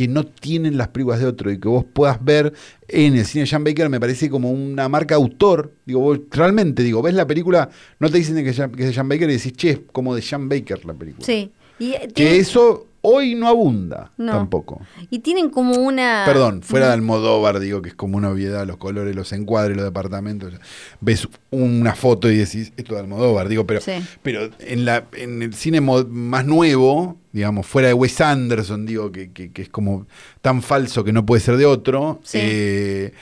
que 0.00 0.08
no 0.08 0.24
tienen 0.24 0.78
las 0.78 0.88
películas 0.88 1.20
de 1.20 1.26
otro 1.26 1.52
y 1.52 1.60
que 1.60 1.68
vos 1.68 1.84
puedas 1.84 2.24
ver 2.24 2.54
en 2.88 3.18
el 3.18 3.26
cine 3.26 3.42
de 3.42 3.46
Sean 3.46 3.62
Baker 3.62 3.90
me 3.90 4.00
parece 4.00 4.30
como 4.30 4.50
una 4.50 4.88
marca 4.88 5.14
autor. 5.14 5.74
Digo, 5.84 6.00
vos 6.00 6.20
realmente, 6.30 6.82
digo, 6.82 7.02
ves 7.02 7.12
la 7.12 7.26
película, 7.26 7.68
no 7.98 8.08
te 8.08 8.16
dicen 8.16 8.34
que, 8.42 8.48
es 8.48 8.56
de 8.56 8.92
Sean 8.94 9.10
Baker 9.10 9.28
y 9.28 9.34
decís, 9.34 9.52
che, 9.52 9.70
es 9.72 9.80
como 9.92 10.14
de 10.14 10.22
Sean 10.22 10.48
Baker 10.48 10.86
la 10.86 10.94
película. 10.94 11.26
Sí. 11.26 11.50
Y, 11.78 11.92
eh, 11.92 12.08
Que 12.14 12.38
eso 12.38 12.86
hoy 13.02 13.34
no 13.34 13.48
abunda 13.48 14.12
No. 14.18 14.32
tampoco. 14.32 14.80
y 15.10 15.20
tienen 15.20 15.50
como 15.50 15.74
una... 15.76 16.24
Perdón, 16.26 16.62
fuera 16.62 16.88
de 16.88 16.92
Almodóvar, 16.92 17.58
digo 17.60 17.80
que 17.82 17.88
es 17.90 17.94
como 17.94 18.16
una 18.16 18.30
obviedad, 18.30 18.66
los 18.66 18.76
colores, 18.76 19.14
los 19.16 19.32
encuadres, 19.32 19.76
los 19.76 19.84
departamentos. 19.86 20.52
Ves 21.00 21.28
una 21.50 21.94
foto 21.94 22.30
y 22.30 22.36
decís, 22.36 22.72
esto 22.76 22.94
de 22.94 23.00
Almodóvar, 23.00 23.48
digo, 23.48 23.66
pero, 23.66 23.80
Sí. 23.80 23.92
pero 24.22 24.50
en, 24.60 24.84
la, 24.84 25.04
en 25.14 25.42
el 25.42 25.54
cine 25.54 25.80
más 25.80 26.44
nuevo, 26.46 27.16
digamos, 27.32 27.66
fuera 27.66 27.88
de 27.88 27.94
Wes 27.94 28.20
Anderson, 28.20 28.84
digo, 28.86 29.10
que, 29.12 29.30
que- 29.32 29.50
que 29.52 29.62
es 29.62 29.68
como 29.68 30.06
tan 30.42 30.62
falso 30.62 31.04
que 31.04 31.12
no 31.12 31.24
puede 31.24 31.40
ser 31.40 31.56
de 31.56 31.66
otro, 31.66 32.20
Sí. 32.22 32.38
eh, 32.40 33.12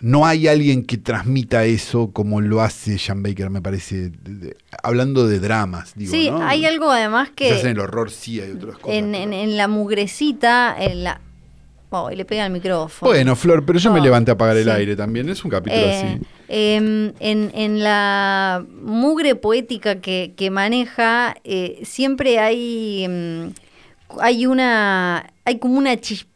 no 0.00 0.26
hay 0.26 0.46
alguien 0.48 0.84
que 0.84 0.96
transmita 0.98 1.64
eso 1.64 2.10
como 2.12 2.40
lo 2.40 2.60
hace 2.60 2.98
Sean 2.98 3.22
Baker, 3.22 3.50
me 3.50 3.60
parece, 3.62 4.10
de- 4.10 4.34
de- 4.34 4.56
hablando 4.82 5.26
de 5.26 5.40
dramas, 5.40 5.92
digo, 5.96 6.12
sí, 6.12 6.30
¿no? 6.30 6.46
hay 6.46 6.64
algo 6.66 6.90
además 6.90 7.30
que... 7.34 7.48
Quizás 7.48 7.64
en 7.64 7.70
el 7.70 7.80
horror 7.80 8.10
sí 8.10 8.40
hay 8.40 8.52
otras 8.52 8.76
cosas. 8.78 8.96
en, 8.98 9.12
pero- 9.12 9.22
en- 9.24 9.32
en 9.32 9.56
la 9.56 9.68
mugrecita, 9.68 10.76
en 10.78 11.04
la... 11.04 11.20
Oh, 11.90 12.10
y 12.10 12.16
le 12.16 12.26
pega 12.26 12.44
el 12.44 12.52
micrófono. 12.52 13.10
Bueno, 13.10 13.34
Flor, 13.34 13.64
pero 13.64 13.78
yo 13.78 13.90
me 13.90 14.00
Oh, 14.00 14.02
levanté 14.04 14.30
a 14.30 14.34
apagar 14.34 14.58
el 14.58 14.68
aire 14.68 14.94
también. 14.94 15.26
Es 15.30 15.42
un 15.42 15.50
capítulo 15.50 15.80
Eh, 15.82 15.96
así. 16.18 16.26
em, 16.48 17.12
en, 17.18 17.50
en 17.54 17.82
la 17.82 18.62
mugre 18.82 19.34
poética 19.36 19.98
que, 20.02 20.34
que 20.36 20.50
maneja, 20.50 21.34
eh, 21.44 21.80
siempre 21.84 22.40
hay, 22.40 23.04
em, 23.04 23.52
hay 24.20 24.44
una, 24.44 25.30
hay 25.46 25.58
como 25.58 25.78
una 25.78 25.94
chis- 25.94 26.26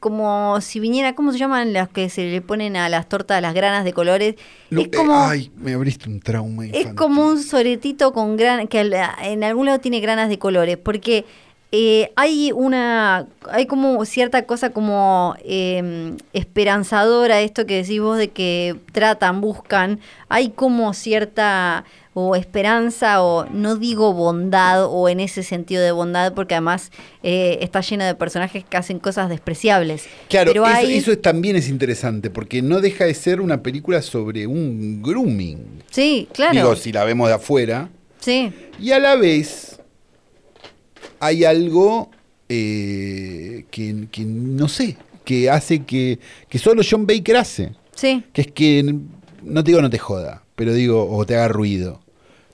como 0.00 0.60
si 0.60 0.80
viniera, 0.80 1.14
¿cómo 1.14 1.32
se 1.32 1.38
llaman 1.38 1.72
las 1.72 1.88
que 1.88 2.08
se 2.08 2.22
le 2.30 2.40
ponen 2.40 2.76
a 2.76 2.88
las 2.88 3.08
tortas 3.08 3.40
las 3.42 3.54
granas 3.54 3.84
de 3.84 3.92
colores? 3.92 4.34
Lo- 4.70 4.82
es 4.82 4.88
como, 4.88 5.12
eh, 5.12 5.26
ay, 5.28 5.50
me 5.56 5.74
abriste 5.74 6.08
un 6.08 6.20
trauma 6.20 6.66
es 6.66 6.88
como 6.94 7.26
un 7.26 7.42
soretito 7.42 8.12
con 8.12 8.36
gran, 8.36 8.66
que 8.68 8.80
en 9.22 9.44
algún 9.44 9.66
lado 9.66 9.78
tiene 9.80 10.00
granas 10.00 10.28
de 10.28 10.38
colores, 10.38 10.76
porque 10.76 11.24
eh, 11.70 12.10
hay 12.16 12.50
una, 12.52 13.26
hay 13.50 13.66
como 13.66 14.04
cierta 14.06 14.46
cosa 14.46 14.70
como 14.70 15.36
eh, 15.44 16.14
esperanzadora, 16.32 17.40
esto 17.40 17.66
que 17.66 17.82
decís 17.82 18.00
vos 18.00 18.18
de 18.18 18.28
que 18.28 18.76
tratan, 18.92 19.40
buscan, 19.40 20.00
hay 20.28 20.48
como 20.50 20.92
cierta 20.94 21.84
o 22.20 22.34
esperanza 22.34 23.22
o 23.22 23.44
no 23.50 23.76
digo 23.76 24.12
bondad 24.12 24.86
o 24.86 25.08
en 25.08 25.20
ese 25.20 25.44
sentido 25.44 25.82
de 25.82 25.92
bondad 25.92 26.32
porque 26.34 26.54
además 26.54 26.90
eh, 27.22 27.58
está 27.60 27.80
lleno 27.80 28.04
de 28.04 28.16
personajes 28.16 28.64
que 28.64 28.76
hacen 28.76 28.98
cosas 28.98 29.28
despreciables. 29.28 30.06
Claro, 30.28 30.50
Pero 30.52 30.66
eso, 30.66 30.74
hay- 30.74 30.96
eso 30.96 31.12
es- 31.12 31.22
también 31.22 31.54
es 31.54 31.68
interesante, 31.68 32.28
porque 32.30 32.60
no 32.60 32.80
deja 32.80 33.04
de 33.04 33.14
ser 33.14 33.40
una 33.40 33.62
película 33.62 34.02
sobre 34.02 34.48
un 34.48 35.00
grooming. 35.00 35.58
Sí, 35.90 36.26
claro. 36.32 36.52
Digo, 36.54 36.74
si 36.76 36.90
la 36.90 37.04
vemos 37.04 37.28
de 37.28 37.34
afuera. 37.34 37.88
sí, 38.18 38.52
Y 38.80 38.90
a 38.90 38.98
la 38.98 39.14
vez 39.14 39.78
hay 41.20 41.44
algo 41.44 42.10
eh, 42.48 43.64
que, 43.70 44.08
que 44.10 44.24
no 44.24 44.66
sé, 44.68 44.96
que 45.24 45.50
hace 45.50 45.84
que, 45.84 46.18
que 46.48 46.58
solo 46.58 46.82
John 46.88 47.06
Baker 47.06 47.36
hace. 47.36 47.72
sí. 47.94 48.24
Que 48.32 48.40
es 48.42 48.46
que, 48.48 48.94
no 49.42 49.62
te 49.62 49.70
digo 49.70 49.80
no 49.82 49.90
te 49.90 49.98
joda, 49.98 50.42
pero 50.56 50.72
digo, 50.74 51.08
o 51.08 51.24
te 51.26 51.36
haga 51.36 51.48
ruido. 51.48 52.00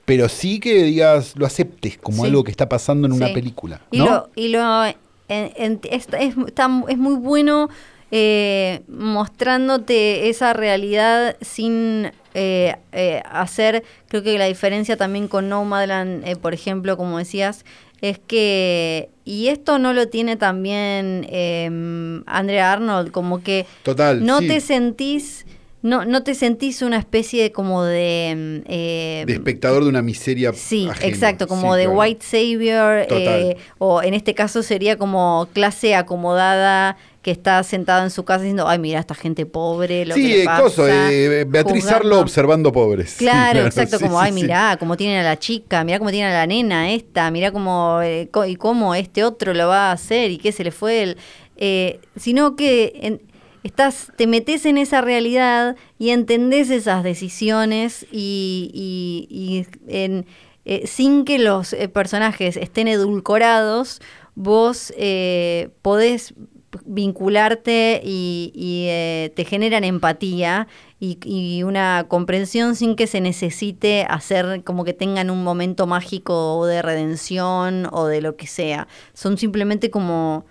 Pero 0.05 0.29
sí 0.29 0.59
que 0.59 0.83
digas, 0.83 1.33
lo 1.35 1.45
aceptes 1.45 1.97
como 1.97 2.23
Sí. 2.23 2.29
algo 2.29 2.43
que 2.43 2.51
está 2.51 2.69
pasando 2.69 3.07
en 3.07 3.13
una 3.13 3.33
película. 3.33 3.81
Y 3.91 3.97
¿no? 3.99 4.05
lo, 4.05 4.29
y 4.35 4.47
lo 4.49 4.85
en- 4.85 4.95
en- 5.27 5.79
es, 5.89 6.07
es- 6.19 6.35
está- 6.47 6.69
es 6.87 6.97
muy 6.97 7.15
bueno 7.15 7.69
eh, 8.11 8.81
mostrándote 8.87 10.29
esa 10.29 10.53
realidad 10.53 11.35
sin 11.41 12.11
eh, 12.35 12.75
eh, 12.91 13.21
hacer, 13.29 13.83
creo 14.07 14.21
que 14.23 14.37
la 14.37 14.45
diferencia 14.45 14.95
también 14.97 15.27
con 15.27 15.49
Nomadland, 15.49 16.27
eh, 16.27 16.35
por 16.35 16.53
ejemplo, 16.53 16.97
como 16.97 17.17
decías, 17.17 17.65
es 18.01 18.19
que, 18.19 19.09
y 19.23 19.47
esto 19.47 19.79
no 19.79 19.93
lo 19.93 20.07
tiene 20.09 20.35
también 20.35 21.25
eh, 21.29 22.21
Andrea 22.27 22.73
Arnold, 22.73 23.11
como 23.11 23.41
que 23.41 23.65
Total. 23.83 24.23
no 24.25 24.39
sí. 24.39 24.47
te 24.47 24.59
sentís... 24.61 25.45
No, 25.85 26.03
no 26.03 26.23
te 26.23 26.33
sentís 26.33 26.81
una 26.81 26.97
especie 26.97 27.43
de 27.43 27.51
como 27.51 27.83
de... 27.83 28.63
eh, 28.67 29.23
de 29.27 29.33
espectador 29.33 29.83
de 29.83 29.89
una 29.89 30.01
miseria. 30.01 30.51
Sí, 30.51 30.87
ajena. 30.89 31.07
exacto, 31.07 31.47
como 31.47 31.73
Sí, 31.73 31.79
de 31.79 31.85
claro. 31.85 31.99
white 31.99 32.25
savior, 32.25 33.05
eh, 33.07 33.57
o 33.77 34.01
en 34.01 34.15
este 34.15 34.33
caso 34.33 34.63
sería 34.63 34.97
como 34.97 35.47
clase 35.53 35.93
acomodada 35.95 36.97
que 37.21 37.29
está 37.31 37.61
sentado 37.63 38.03
en 38.03 38.09
su 38.09 38.23
casa 38.23 38.41
diciendo, 38.43 38.67
ay, 38.67 38.77
mira, 38.79 38.99
esta 38.99 39.15
gente 39.15 39.45
pobre, 39.45 40.05
lo 40.05 40.15
sí, 40.15 40.21
que 40.23 40.27
le 40.27 40.41
eh, 40.43 40.45
pasa. 40.45 40.61
coso, 40.63 40.87
eh, 40.87 41.43
Beatriz 41.47 41.83
juzgando. 41.83 41.97
Arlo 42.07 42.19
observando 42.19 42.71
pobres. 42.71 43.15
Claro, 43.19 43.59
exacto, 43.65 43.97
sí, 43.97 44.03
como, 44.05 44.19
sí, 44.19 44.25
ay, 44.27 44.31
sí. 44.33 44.41
mirá, 44.43 44.77
cómo 44.79 44.97
tienen 44.97 45.19
a 45.19 45.23
la 45.23 45.37
chica, 45.37 45.83
mirá 45.83 45.99
cómo 45.99 46.11
tienen 46.11 46.31
a 46.31 46.33
la 46.35 46.47
nena 46.47 46.91
esta, 46.91 47.29
mirá 47.31 47.51
cómo, 47.51 47.99
eh, 48.03 48.29
y 48.47 48.55
cómo 48.55 48.95
este 48.95 49.23
otro 49.23 49.53
lo 49.53 49.67
va 49.67 49.89
a 49.89 49.91
hacer 49.93 50.31
y 50.31 50.37
qué 50.37 50.51
se 50.51 50.63
le 50.63 50.71
fue 50.71 51.03
el... 51.03 51.17
eh, 51.57 51.99
sino 52.15 52.55
que 52.55 52.93
en- 53.01 53.21
estás, 53.65 54.11
te 54.15 54.27
metes 54.27 54.65
en 54.65 54.77
esa 54.77 55.01
realidad 55.01 55.75
y 55.97 56.11
entendés 56.11 56.69
esas 56.69 57.03
decisiones 57.03 58.05
y, 58.11 59.65
en- 59.87 60.25
eh, 60.65 60.87
sin 60.87 61.25
que 61.25 61.37
los 61.39 61.73
eh, 61.73 61.87
personajes 61.89 62.57
estén 62.57 62.87
edulcorados, 62.87 64.01
vos 64.35 64.93
eh, 64.97 65.69
podés 65.81 66.33
vincularte 66.85 68.01
y, 68.03 68.51
y, 68.53 68.85
eh, 68.89 69.31
te 69.35 69.45
generan 69.45 69.83
empatía 69.83 70.67
y, 70.99 71.17
y 71.23 71.63
una 71.63 72.05
comprensión 72.07 72.75
sin 72.75 72.95
que 72.95 73.07
se 73.07 73.21
necesite 73.21 74.05
hacer 74.09 74.63
como 74.63 74.83
que 74.83 74.93
tengan 74.93 75.29
un 75.29 75.43
momento 75.43 75.87
mágico 75.87 76.57
o 76.57 76.65
de 76.65 76.81
redención 76.81 77.87
o 77.91 78.05
de 78.07 78.21
lo 78.21 78.35
que 78.35 78.47
sea. 78.47 78.87
Son 79.13 79.37
simplemente 79.37 79.89
como 79.89 80.45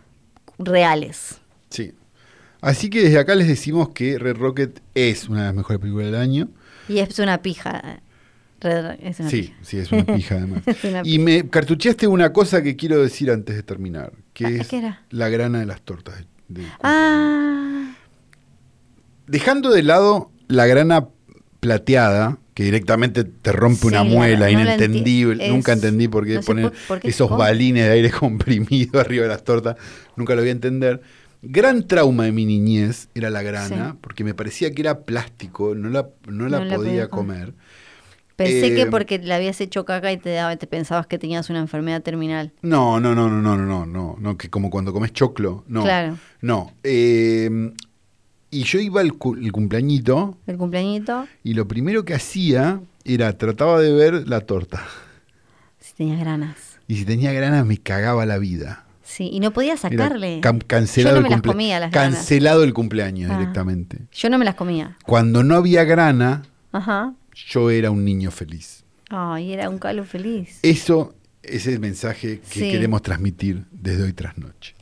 reales. 0.58 1.40
Sí. 1.70 1.92
Así 2.64 2.88
que 2.90 3.02
desde 3.02 3.18
acá 3.18 3.34
les 3.34 3.46
decimos 3.48 3.90
que 3.90 4.18
Red 4.18 4.36
Rocket 4.36 4.80
es 4.94 5.28
una 5.28 5.40
de 5.40 5.46
las 5.46 5.54
mejores 5.54 5.80
películas 5.80 6.06
del 6.06 6.16
año. 6.20 6.48
Y 6.88 6.98
es 6.98 7.18
una 7.18 7.42
pija. 7.42 8.00
Red- 8.60 8.96
es 9.02 9.20
una 9.20 9.28
Sí, 9.28 9.42
pija. 9.42 9.54
sí, 9.62 9.78
es 9.78 9.92
una 9.92 10.04
pija 10.06 10.36
además. 10.36 10.62
Y 11.04 11.18
me 11.18 11.48
cartucheaste 11.48 12.06
una 12.06 12.32
cosa 12.32 12.62
que 12.62 12.76
quiero 12.76 13.02
decir 13.02 13.30
antes 13.30 13.54
de 13.56 13.62
terminar, 13.62 14.12
que 14.32 14.46
Ah, 14.46 14.50
es 14.50 14.68
¿qué 14.68 14.78
era? 14.78 15.02
la 15.10 15.28
grana 15.28 15.60
de 15.60 15.66
las 15.66 15.82
tortas. 15.82 16.14
de- 16.48 16.62
de- 16.62 16.68
Ah, 16.82 17.94
Dejando 19.26 19.70
de 19.70 19.82
lado 19.82 20.30
la 20.48 20.66
grana 20.66 21.08
plateada, 21.60 22.38
que 22.54 22.62
directamente 22.64 23.24
te 23.24 23.52
rompe 23.52 23.80
Sí, 23.80 23.86
una 23.88 24.04
la- 24.04 24.10
muela, 24.10 24.46
no 24.50 24.60
inentendible. 24.60 25.48
Nunca 25.48 25.72
es- 25.72 25.78
entendí 25.78 26.08
por 26.08 26.26
qué 26.26 26.34
no 26.34 26.40
poner 26.42 26.64
por- 26.70 26.78
por 26.88 27.00
qué 27.00 27.08
esos 27.08 27.30
balines 27.30 27.84
de 27.86 27.90
aire 27.92 28.10
comprimido 28.20 29.00
arriba 29.00 29.22
de 29.24 29.28
las 29.30 29.44
tortas. 29.44 29.76
Nunca 30.16 30.34
lo 30.34 30.42
voy 30.42 30.50
a 30.50 30.52
entender. 30.52 31.00
Gran 31.46 31.86
trauma 31.86 32.24
de 32.24 32.32
mi 32.32 32.44
niñez 32.44 33.08
era 33.14 33.30
la 33.30 33.42
grana, 33.42 33.96
porque 34.00 34.24
me 34.24 34.34
parecía 34.34 34.72
que 34.72 34.82
era 34.82 35.00
plástico, 35.00 35.74
no 35.74 35.88
la, 35.88 36.08
no 36.26 36.48
la, 36.48 36.66
podía, 36.74 37.08
comer. 37.08 37.54
Pensé 38.36 38.74
que 38.74 38.82
eh, 38.82 38.86
porque 38.86 39.18
la 39.18 39.36
habías 39.36 39.60
hecho 39.60 39.84
caca 39.84 40.10
y 40.10 40.16
te, 40.16 40.30
daba, 40.30 40.56
te 40.56 40.66
pensabas 40.66 41.06
que 41.06 41.18
tenías 41.18 41.50
una 41.50 41.60
enfermedad 41.60 42.02
terminal. 42.02 42.52
No, 42.62 42.98
no, 42.98 43.14
no, 43.14 43.28
no, 43.28 43.40
no, 43.40 43.56
no, 43.56 43.86
no, 43.86 44.16
no, 44.18 44.36
que 44.36 44.50
como 44.50 44.70
cuando 44.70 44.92
comes 44.92 45.12
choclo, 45.12 45.64
no. 45.68 45.82
Claro. 45.82 46.18
No. 46.40 46.72
Eh, 46.82 47.72
y 48.50 48.62
yo 48.62 48.78
iba 48.78 49.00
al 49.00 49.14
cumpleañito. 49.14 50.38
El 50.46 50.56
cumpleañito. 50.56 51.26
Y 51.42 51.54
lo 51.54 51.66
primero 51.66 52.04
que 52.04 52.14
hacía 52.14 52.80
era, 53.04 53.36
trataba 53.36 53.80
de 53.80 53.92
ver 53.92 54.28
la 54.28 54.40
torta. 54.40 54.86
Si 55.80 55.92
tenía 55.94 56.16
granas. 56.16 56.78
Y 56.86 56.96
si 56.96 57.04
tenía 57.04 57.32
granas 57.32 57.66
me 57.66 57.78
cagaba 57.78 58.26
la 58.26 58.38
vida. 58.38 58.83
Sí, 59.14 59.30
y 59.32 59.38
no 59.38 59.52
podías 59.52 59.84
Era 59.84 59.96
sacarle. 59.96 60.40
cancelado 60.66 61.16
Yo 61.16 61.22
no 61.22 61.28
me 61.28 61.28
el 61.28 61.40
las 61.40 61.42
comía 61.52 61.78
las 61.80 61.90
granas. 61.92 62.14
Cancelado 62.16 62.64
el 62.64 62.74
cumpleaños 62.74 63.30
Ah. 63.30 63.38
directamente. 63.38 63.98
Yo 64.12 64.28
no 64.28 64.38
me 64.38 64.44
las 64.44 64.56
comía. 64.56 64.98
Cuando 65.06 65.44
no 65.44 65.54
había 65.54 65.84
grana, 65.84 66.42
Ajá. 66.72 67.14
yo 67.48 67.70
era 67.70 67.92
un 67.92 68.04
niño 68.04 68.32
feliz. 68.32 68.84
Ay, 69.10 69.52
era 69.52 69.68
un 69.70 69.78
calo 69.78 70.04
feliz. 70.04 70.58
Eso 70.62 71.14
es 71.44 71.68
el 71.68 71.78
mensaje 71.78 72.40
que 72.40 72.60
Sí. 72.60 72.70
queremos 72.72 73.02
transmitir 73.02 73.66
desde 73.70 74.02
hoy 74.02 74.12
tras 74.14 74.36
noche. 74.36 74.74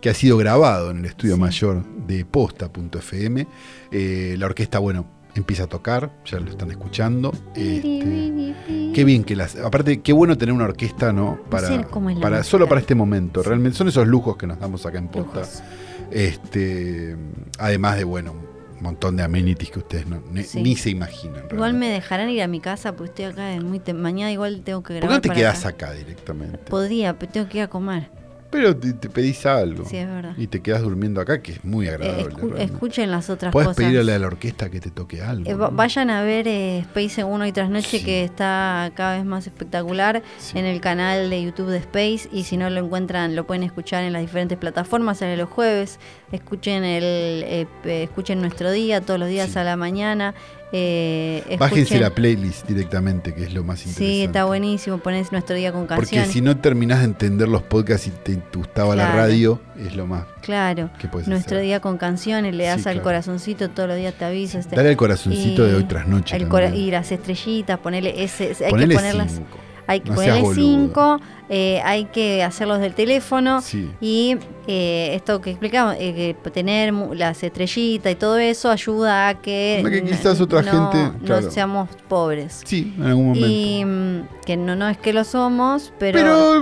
Que 0.00 0.10
ha 0.10 0.14
sido 0.14 0.36
grabado 0.36 0.92
en 0.92 0.98
el 0.98 1.06
estudio 1.06 1.34
Sí. 1.34 1.40
mayor 1.40 1.84
de 2.06 2.24
posta.fm. 2.24 3.48
Eh, 3.90 4.36
la 4.38 4.46
orquesta, 4.46 4.78
bueno, 4.78 5.10
empieza 5.38 5.64
a 5.64 5.66
tocar, 5.66 6.10
ya 6.24 6.38
lo 6.40 6.50
están 6.50 6.70
escuchando. 6.70 7.32
Este, 7.54 8.54
qué 8.94 9.04
bien 9.04 9.24
que 9.24 9.34
las. 9.36 9.56
Aparte, 9.56 10.00
qué 10.02 10.12
bueno 10.12 10.36
tener 10.36 10.54
una 10.54 10.64
orquesta, 10.64 11.12
¿no? 11.12 11.38
Para, 11.50 11.68
sé 11.68 11.84
cómo 11.90 12.10
es 12.10 12.16
la 12.16 12.22
para 12.22 12.42
solo 12.44 12.68
para 12.68 12.80
este 12.80 12.94
momento. 12.94 13.42
Realmente 13.42 13.76
son 13.78 13.88
esos 13.88 14.06
lujos 14.06 14.36
que 14.36 14.46
nos 14.46 14.58
damos 14.58 14.84
acá 14.86 14.98
en 14.98 15.08
posta. 15.08 15.40
Lujos. 15.40 15.62
Este, 16.10 17.16
además 17.58 17.96
de, 17.96 18.04
bueno, 18.04 18.32
un 18.32 18.82
montón 18.82 19.16
de 19.16 19.22
amenities 19.22 19.70
que 19.70 19.78
ustedes 19.80 20.06
no- 20.06 20.22
ni, 20.32 20.42
Sí. 20.44 20.62
ni 20.62 20.76
se 20.76 20.90
imaginan. 20.90 21.44
Igual 21.50 21.74
me 21.74 21.88
dejarán 21.88 22.30
ir 22.30 22.42
a 22.42 22.46
mi 22.48 22.60
casa 22.60 22.92
porque 22.94 23.10
estoy 23.10 23.24
acá 23.26 23.60
muy 23.62 23.80
mañana 23.94 24.30
igual 24.32 24.62
tengo 24.64 24.82
que 24.82 24.94
¿Por 24.94 25.02
grabar. 25.02 25.20
qué 25.20 25.28
no 25.28 25.34
te 25.34 25.40
quedas 25.40 25.64
acá. 25.66 25.86
acá 25.88 25.92
directamente? 25.98 26.58
Podría, 26.58 27.18
pero 27.18 27.32
tengo 27.32 27.48
que 27.48 27.58
ir 27.58 27.64
a 27.64 27.68
comer. 27.68 28.10
Pero 28.50 28.74
te, 28.74 28.94
te 28.94 29.10
pedís 29.10 29.44
algo. 29.44 29.84
Sí, 29.84 29.98
es 29.98 30.08
verdad. 30.08 30.32
Y 30.38 30.46
te 30.46 30.60
quedas 30.62 30.80
durmiendo 30.80 31.20
acá, 31.20 31.42
que 31.42 31.52
es 31.52 31.64
muy 31.64 31.86
Eh, 31.86 31.90
agradable. 31.90 32.24
escu- 32.24 32.36
realmente. 32.40 32.64
escuchen 32.64 33.10
las 33.10 33.28
otras 33.28 33.52
Puedes 33.52 33.68
cosas. 33.68 33.84
pedirle 33.84 34.14
a 34.14 34.18
la 34.18 34.26
orquesta 34.26 34.70
que 34.70 34.80
te 34.80 34.90
toque 34.90 35.20
algo. 35.20 35.50
Eh, 35.50 35.54
vayan 35.72 36.08
a 36.08 36.22
ver 36.22 36.48
eh, 36.48 36.78
Space 36.78 37.22
uno 37.24 37.46
y 37.46 37.52
tras 37.52 37.68
noche 37.68 37.98
Sí. 37.98 38.04
que 38.04 38.24
está 38.24 38.90
cada 38.94 39.16
vez 39.16 39.26
más 39.26 39.46
espectacular 39.46 40.22
Sí. 40.38 40.58
en 40.58 40.64
el 40.64 40.80
canal 40.80 41.28
de 41.28 41.42
YouTube 41.42 41.68
de 41.68 41.76
Space 41.78 42.28
y 42.32 42.44
si 42.44 42.56
no 42.56 42.70
lo 42.70 42.80
encuentran 42.80 43.36
lo 43.36 43.46
pueden 43.46 43.64
escuchar 43.64 44.02
en 44.04 44.12
las 44.14 44.22
diferentes 44.22 44.56
plataformas 44.56 45.18
sale 45.18 45.36
los 45.36 45.48
jueves 45.50 45.98
escuchen 46.32 46.84
el 46.84 47.04
eh, 47.04 47.66
pe- 47.82 48.04
escuchen 48.04 48.40
nuestro 48.40 48.70
día 48.70 49.00
todos 49.02 49.20
los 49.20 49.28
días 49.28 49.50
Sí. 49.50 49.58
a 49.58 49.64
la 49.64 49.76
mañana 49.76 50.34
eh, 50.70 51.56
Bájense 51.58 51.98
la 51.98 52.10
playlist 52.10 52.66
directamente, 52.66 53.34
que 53.34 53.44
es 53.44 53.54
lo 53.54 53.64
más 53.64 53.80
interesante. 53.80 54.04
Sí, 54.04 54.22
está 54.24 54.44
buenísimo. 54.44 54.98
Ponés 54.98 55.32
nuestro 55.32 55.56
día 55.56 55.72
con 55.72 55.86
canciones. 55.86 56.26
Porque 56.26 56.32
si 56.32 56.42
no 56.42 56.58
terminás 56.58 56.98
de 56.98 57.06
entender 57.06 57.48
los 57.48 57.62
podcasts 57.62 58.06
y 58.06 58.10
te 58.10 58.38
gustaba 58.54 58.94
la 58.94 59.12
radio, 59.12 59.60
es 59.78 59.96
lo 59.96 60.06
más. 60.06 60.24
Claro. 60.42 60.90
Nuestro 61.26 61.58
día 61.58 61.80
con 61.80 61.96
canciones, 61.96 62.54
le 62.54 62.64
das 62.64 62.86
al 62.86 63.00
corazoncito, 63.02 63.70
todos 63.70 63.88
los 63.88 63.98
días 63.98 64.14
te 64.14 64.24
avisas. 64.24 64.64
Este, 64.66 64.76
Dale 64.76 64.90
al 64.90 64.96
corazoncito 64.96 65.64
de 65.64 65.74
hoy 65.74 65.84
tras 65.84 66.06
noche. 66.06 66.36
y 66.74 66.90
las 66.90 67.12
estrellitas, 67.12 67.78
ponele 67.78 68.22
ese. 68.22 68.54
hay 68.64 68.72
que 68.72 68.94
ponerlas. 68.94 69.40
Hay 69.86 70.00
que 70.00 70.10
no 70.10 70.16
ponerle 70.16 70.54
5 70.54 71.20
eh, 71.48 71.80
hay 71.84 72.06
que 72.06 72.42
hacerlos 72.42 72.80
del 72.80 72.94
teléfono 72.94 73.60
sí. 73.62 73.90
y 74.00 74.36
eh, 74.66 75.14
esto 75.14 75.40
que 75.40 75.50
explicamos, 75.50 75.96
eh, 75.98 76.36
que 76.42 76.50
tener 76.50 76.92
las 76.92 77.42
estrellitas 77.42 78.12
y 78.12 78.14
todo 78.16 78.36
eso 78.36 78.70
ayuda 78.70 79.28
a 79.28 79.40
que, 79.40 79.82
que 79.88 80.04
quizás 80.04 80.40
otra 80.42 80.62
gente, 80.62 81.12
no 81.22 81.50
seamos 81.50 81.88
pobres. 82.06 82.60
Sí, 82.66 82.94
en 82.98 83.04
algún 83.04 83.28
momento. 83.28 83.48
Y 83.48 83.84
mm, 83.84 84.28
que 84.44 84.56
no, 84.58 84.76
no 84.76 84.88
es 84.88 84.98
que 84.98 85.12
lo 85.12 85.24
somos, 85.24 85.92
pero... 85.98 86.18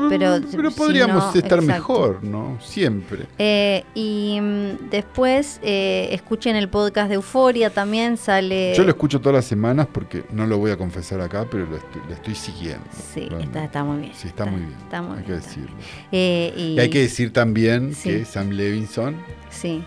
Pero, 0.08 0.38
mm, 0.40 0.74
podríamos 0.76 1.34
estar 1.34 1.60
mejor, 1.62 2.22
¿no? 2.22 2.58
Siempre. 2.60 3.26
Eh, 3.38 3.84
y 3.94 4.38
mm, 4.40 4.88
después 4.90 5.58
eh, 5.62 6.08
escuchen 6.12 6.54
el 6.54 6.68
podcast 6.68 7.08
de 7.08 7.14
Euforia 7.16 7.70
también, 7.70 8.16
sale... 8.16 8.74
Yo 8.76 8.84
lo 8.84 8.90
escucho 8.90 9.20
todas 9.20 9.36
las 9.36 9.44
semanas 9.46 9.88
porque 9.92 10.24
no 10.30 10.46
lo 10.46 10.58
voy 10.58 10.70
a 10.70 10.76
confesar 10.76 11.20
acá, 11.20 11.44
pero 11.50 11.66
lo 11.66 11.76
estoy, 11.76 12.02
lo 12.08 12.14
estoy 12.14 12.34
siguiendo. 12.36 12.86
Sí, 13.14 13.28
está, 13.64 13.82
muy 13.82 13.98
bien. 13.98 14.12
Sí, 14.14 14.28
está, 14.28 14.44
está 14.44 14.46
muy 14.46 14.60
bien. 14.60 14.75
Está 14.84 15.02
muy 15.02 15.18
hay 15.18 15.24
bien, 15.24 15.40
que 15.40 15.46
decirlo. 15.46 15.76
Eh, 16.12 16.54
y, 16.56 16.62
Y 16.74 16.80
hay 16.80 16.90
que 16.90 17.00
decir 17.00 17.32
también 17.32 17.94
Sí. 17.94 18.10
que 18.10 18.24
Sam 18.24 18.50
Levinson, 18.50 19.16
Sí. 19.50 19.82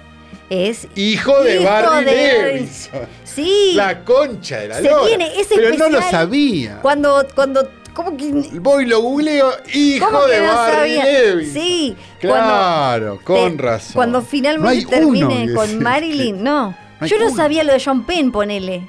Es 0.49 0.87
hijo 0.95 1.43
de 1.43 1.61
Hijo 1.61 1.63
Barry 1.69 2.05
de- 2.05 2.11
Levinson, 2.13 3.01
Sí. 3.23 3.73
la 3.75 4.03
concha 4.03 4.57
de 4.61 4.67
la 4.69 4.75
Se 4.77 4.89
lora. 4.89 5.25
Pero 5.55 5.77
no 5.77 5.89
lo 5.89 6.01
sabía. 6.01 6.79
Cuando, 6.81 7.25
cuando, 7.35 7.69
¿cómo 7.93 8.17
que, 8.17 8.31
Voy 8.59 8.85
lo 8.85 8.99
googleo, 9.01 9.51
hijo 9.73 10.27
de 10.27 10.41
no 10.41 10.53
Barry? 10.53 10.95
Levinson. 10.95 11.53
Sí. 11.61 11.95
Claro, 12.19 13.19
con 13.23 13.57
te- 13.57 13.63
razón. 13.63 13.93
Cuando 13.93 14.21
finalmente 14.21 14.85
termine 14.87 15.53
con 15.53 15.81
Marilyn, 15.83 16.37
que- 16.37 16.41
no. 16.43 16.75
Yo 17.05 17.17
no 17.17 17.27
uno. 17.27 17.35
sabía 17.35 17.63
lo 17.63 17.71
de 17.73 17.81
John 17.83 18.03
Penn, 18.03 18.31
ponele. 18.31 18.87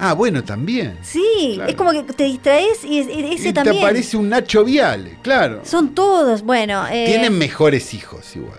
Ah, 0.00 0.14
bueno, 0.14 0.42
también. 0.42 0.98
Sí, 1.02 1.52
Claro. 1.56 1.70
es 1.70 1.76
como 1.76 1.92
que 1.92 2.02
te 2.02 2.24
distraes 2.24 2.84
y 2.84 3.00
y 3.00 3.34
ese 3.34 3.50
y 3.50 3.52
también. 3.52 3.76
te 3.76 3.82
aparece 3.82 4.16
un 4.16 4.28
Nacho 4.30 4.64
Viale, 4.64 5.18
claro. 5.22 5.60
Son 5.64 5.94
todos, 5.94 6.42
bueno. 6.42 6.86
eh, 6.88 7.04
Tienen 7.06 7.36
mejores 7.36 7.92
hijos 7.94 8.34
igual. 8.34 8.58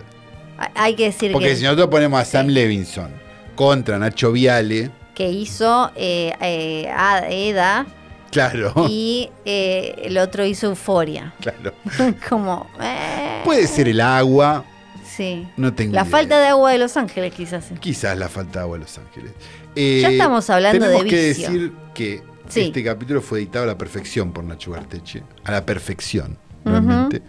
Hay 0.75 0.93
que 0.95 1.05
decir 1.05 1.31
Porque 1.31 1.47
que, 1.49 1.55
si 1.55 1.63
nosotros 1.63 1.87
ponemos 1.87 2.21
a 2.21 2.25
Sam 2.25 2.45
Sí. 2.47 2.51
Levinson 2.53 3.11
contra 3.55 3.97
Nacho 3.97 4.31
Viale, 4.31 4.91
que 5.15 5.29
hizo 5.29 5.91
eh, 5.95 6.33
eh, 6.39 6.87
a 6.95 7.27
Eda 7.29 7.85
claro, 8.31 8.85
y 8.87 9.29
eh, 9.45 9.95
el 10.03 10.17
otro 10.19 10.45
hizo 10.45 10.67
Euforia. 10.67 11.33
claro. 11.41 11.73
como. 12.29 12.69
eh, 12.79 13.41
Puede 13.43 13.65
ser 13.67 13.87
el 13.89 13.99
agua, 14.01 14.63
Sí. 15.03 15.47
no 15.57 15.73
tengo 15.73 15.93
La 15.95 16.01
idea. 16.03 16.11
falta 16.11 16.39
de 16.39 16.47
agua 16.47 16.71
de 16.71 16.77
Los 16.77 16.95
Ángeles, 16.95 17.33
quizás. 17.33 17.65
Quizás 17.79 18.17
la 18.17 18.29
falta 18.29 18.59
de 18.59 18.63
agua 18.63 18.77
en 18.77 18.81
Los 18.83 18.97
Ángeles. 18.97 19.31
Eh, 19.75 19.99
Ya 20.01 20.09
estamos 20.11 20.49
hablando 20.49 20.79
tenemos 20.85 21.03
de 21.03 21.09
que 21.09 21.27
vicio. 21.29 21.49
decir 21.51 21.71
que 21.93 22.21
Sí. 22.47 22.61
este 22.61 22.83
capítulo 22.83 23.21
fue 23.21 23.39
editado 23.39 23.63
a 23.63 23.67
la 23.67 23.77
perfección 23.77 24.33
por 24.33 24.43
Nacho 24.43 24.71
Garteche. 24.71 25.23
A 25.43 25.51
la 25.51 25.65
perfección, 25.65 26.37
realmente. 26.65 27.21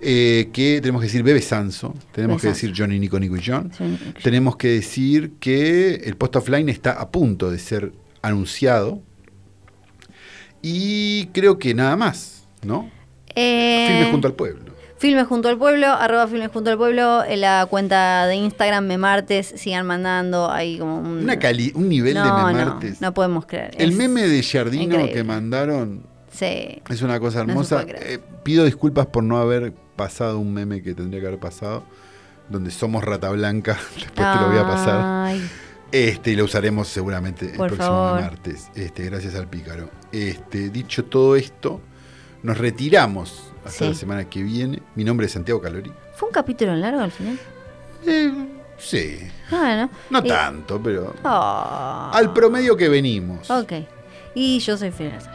Eh, 0.00 0.50
que 0.52 0.80
tenemos 0.82 1.00
que 1.00 1.06
decir 1.06 1.22
Bebe 1.22 1.40
Sanso, 1.40 1.94
tenemos 2.12 2.42
Bebe 2.42 2.52
que 2.52 2.54
Sanso. 2.58 2.66
decir 2.66 2.72
Johnny, 2.76 2.98
Nico, 2.98 3.18
Nico 3.20 3.36
y 3.36 3.42
John. 3.46 3.70
Sí. 3.76 3.98
Tenemos 4.22 4.56
que 4.56 4.68
decir 4.68 5.32
que 5.40 5.94
el 6.04 6.16
post 6.16 6.36
offline 6.36 6.68
está 6.68 6.92
a 6.92 7.10
punto 7.10 7.50
de 7.50 7.58
ser 7.58 7.92
anunciado. 8.22 9.00
Y 10.62 11.26
creo 11.26 11.58
que 11.58 11.74
nada 11.74 11.96
más, 11.96 12.48
¿no? 12.64 12.90
Eh, 13.34 13.86
Firme 13.88 14.10
junto 14.10 14.26
al 14.28 14.34
pueblo. 14.34 14.63
Filmes 15.04 15.26
junto 15.26 15.50
al 15.50 15.58
pueblo, 15.58 15.88
arroba 15.88 16.26
filmes 16.26 16.48
junto 16.50 16.70
al 16.70 16.78
pueblo, 16.78 17.22
en 17.26 17.42
la 17.42 17.66
cuenta 17.68 18.26
de 18.26 18.36
Instagram 18.36 18.86
me 18.86 18.96
martes, 18.96 19.52
sigan 19.54 19.86
mandando 19.86 20.50
ahí 20.50 20.78
como 20.78 20.98
un... 20.98 21.24
Una 21.24 21.38
cali- 21.38 21.72
un 21.74 21.90
nivel 21.90 22.14
no, 22.14 22.22
de 22.24 22.30
no, 22.30 22.46
memartes. 22.46 23.02
no 23.02 23.12
podemos 23.12 23.44
creer. 23.44 23.72
El 23.76 23.90
Es- 23.90 23.96
meme 23.96 24.22
de 24.26 24.38
increíble. 24.38 25.12
que 25.12 25.22
mandaron 25.22 26.06
Sí. 26.32 26.80
es 26.88 27.02
una 27.02 27.20
cosa 27.20 27.40
hermosa. 27.40 27.84
Eh, 27.86 28.18
pido 28.44 28.64
disculpas 28.64 29.04
por 29.04 29.22
no 29.24 29.36
haber 29.36 29.74
pasado 29.94 30.38
un 30.38 30.54
meme 30.54 30.82
que 30.82 30.94
tendría 30.94 31.20
que 31.20 31.26
haber 31.26 31.38
pasado, 31.38 31.84
donde 32.48 32.70
somos 32.70 33.04
rata 33.04 33.28
blanca. 33.28 33.76
Después 33.94 34.14
te 34.14 34.40
lo 34.40 34.48
voy 34.48 34.56
a 34.58 34.66
pasar. 34.66 35.00
Ay, 35.04 35.50
Este, 35.92 36.30
y 36.30 36.36
lo 36.36 36.44
usaremos 36.44 36.88
seguramente 36.88 37.44
el 37.50 37.56
próximo 37.58 37.76
favor. 37.84 38.20
martes. 38.22 38.70
Este, 38.74 39.04
gracias 39.04 39.34
al 39.34 39.48
pícaro. 39.48 39.90
Este, 40.12 40.70
dicho 40.70 41.04
todo 41.04 41.36
esto, 41.36 41.82
nos 42.42 42.56
retiramos 42.56 43.50
hasta 43.64 43.70
Sí. 43.84 43.84
la 43.88 43.94
semana 43.94 44.24
que 44.28 44.42
viene. 44.42 44.82
Mi 44.94 45.04
nombre 45.04 45.26
es 45.26 45.32
Santiago 45.32 45.60
Calori. 45.60 45.92
¿Fue 46.14 46.28
un 46.28 46.32
capítulo 46.32 46.74
largo 46.76 47.00
al 47.00 47.10
final? 47.10 47.38
Eh, 48.06 48.32
sí, 48.78 49.18
Bueno. 49.50 49.88
no 50.10 50.18
Y- 50.22 50.28
tanto, 50.28 50.80
pero 50.82 51.14
Oh. 51.24 52.10
al 52.12 52.32
promedio 52.32 52.76
que 52.76 52.88
venimos. 52.88 53.50
Ok. 53.50 53.72
Y 54.34 54.58
yo 54.58 54.76
soy 54.76 54.90
Fidel 54.90 55.14
Azar. 55.14 55.34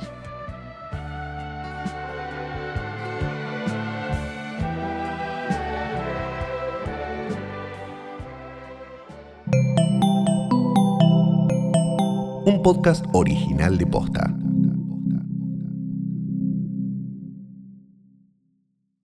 Un 12.46 12.62
podcast 12.64 13.06
original 13.14 13.78
de 13.78 13.86
Posta. 13.86 14.34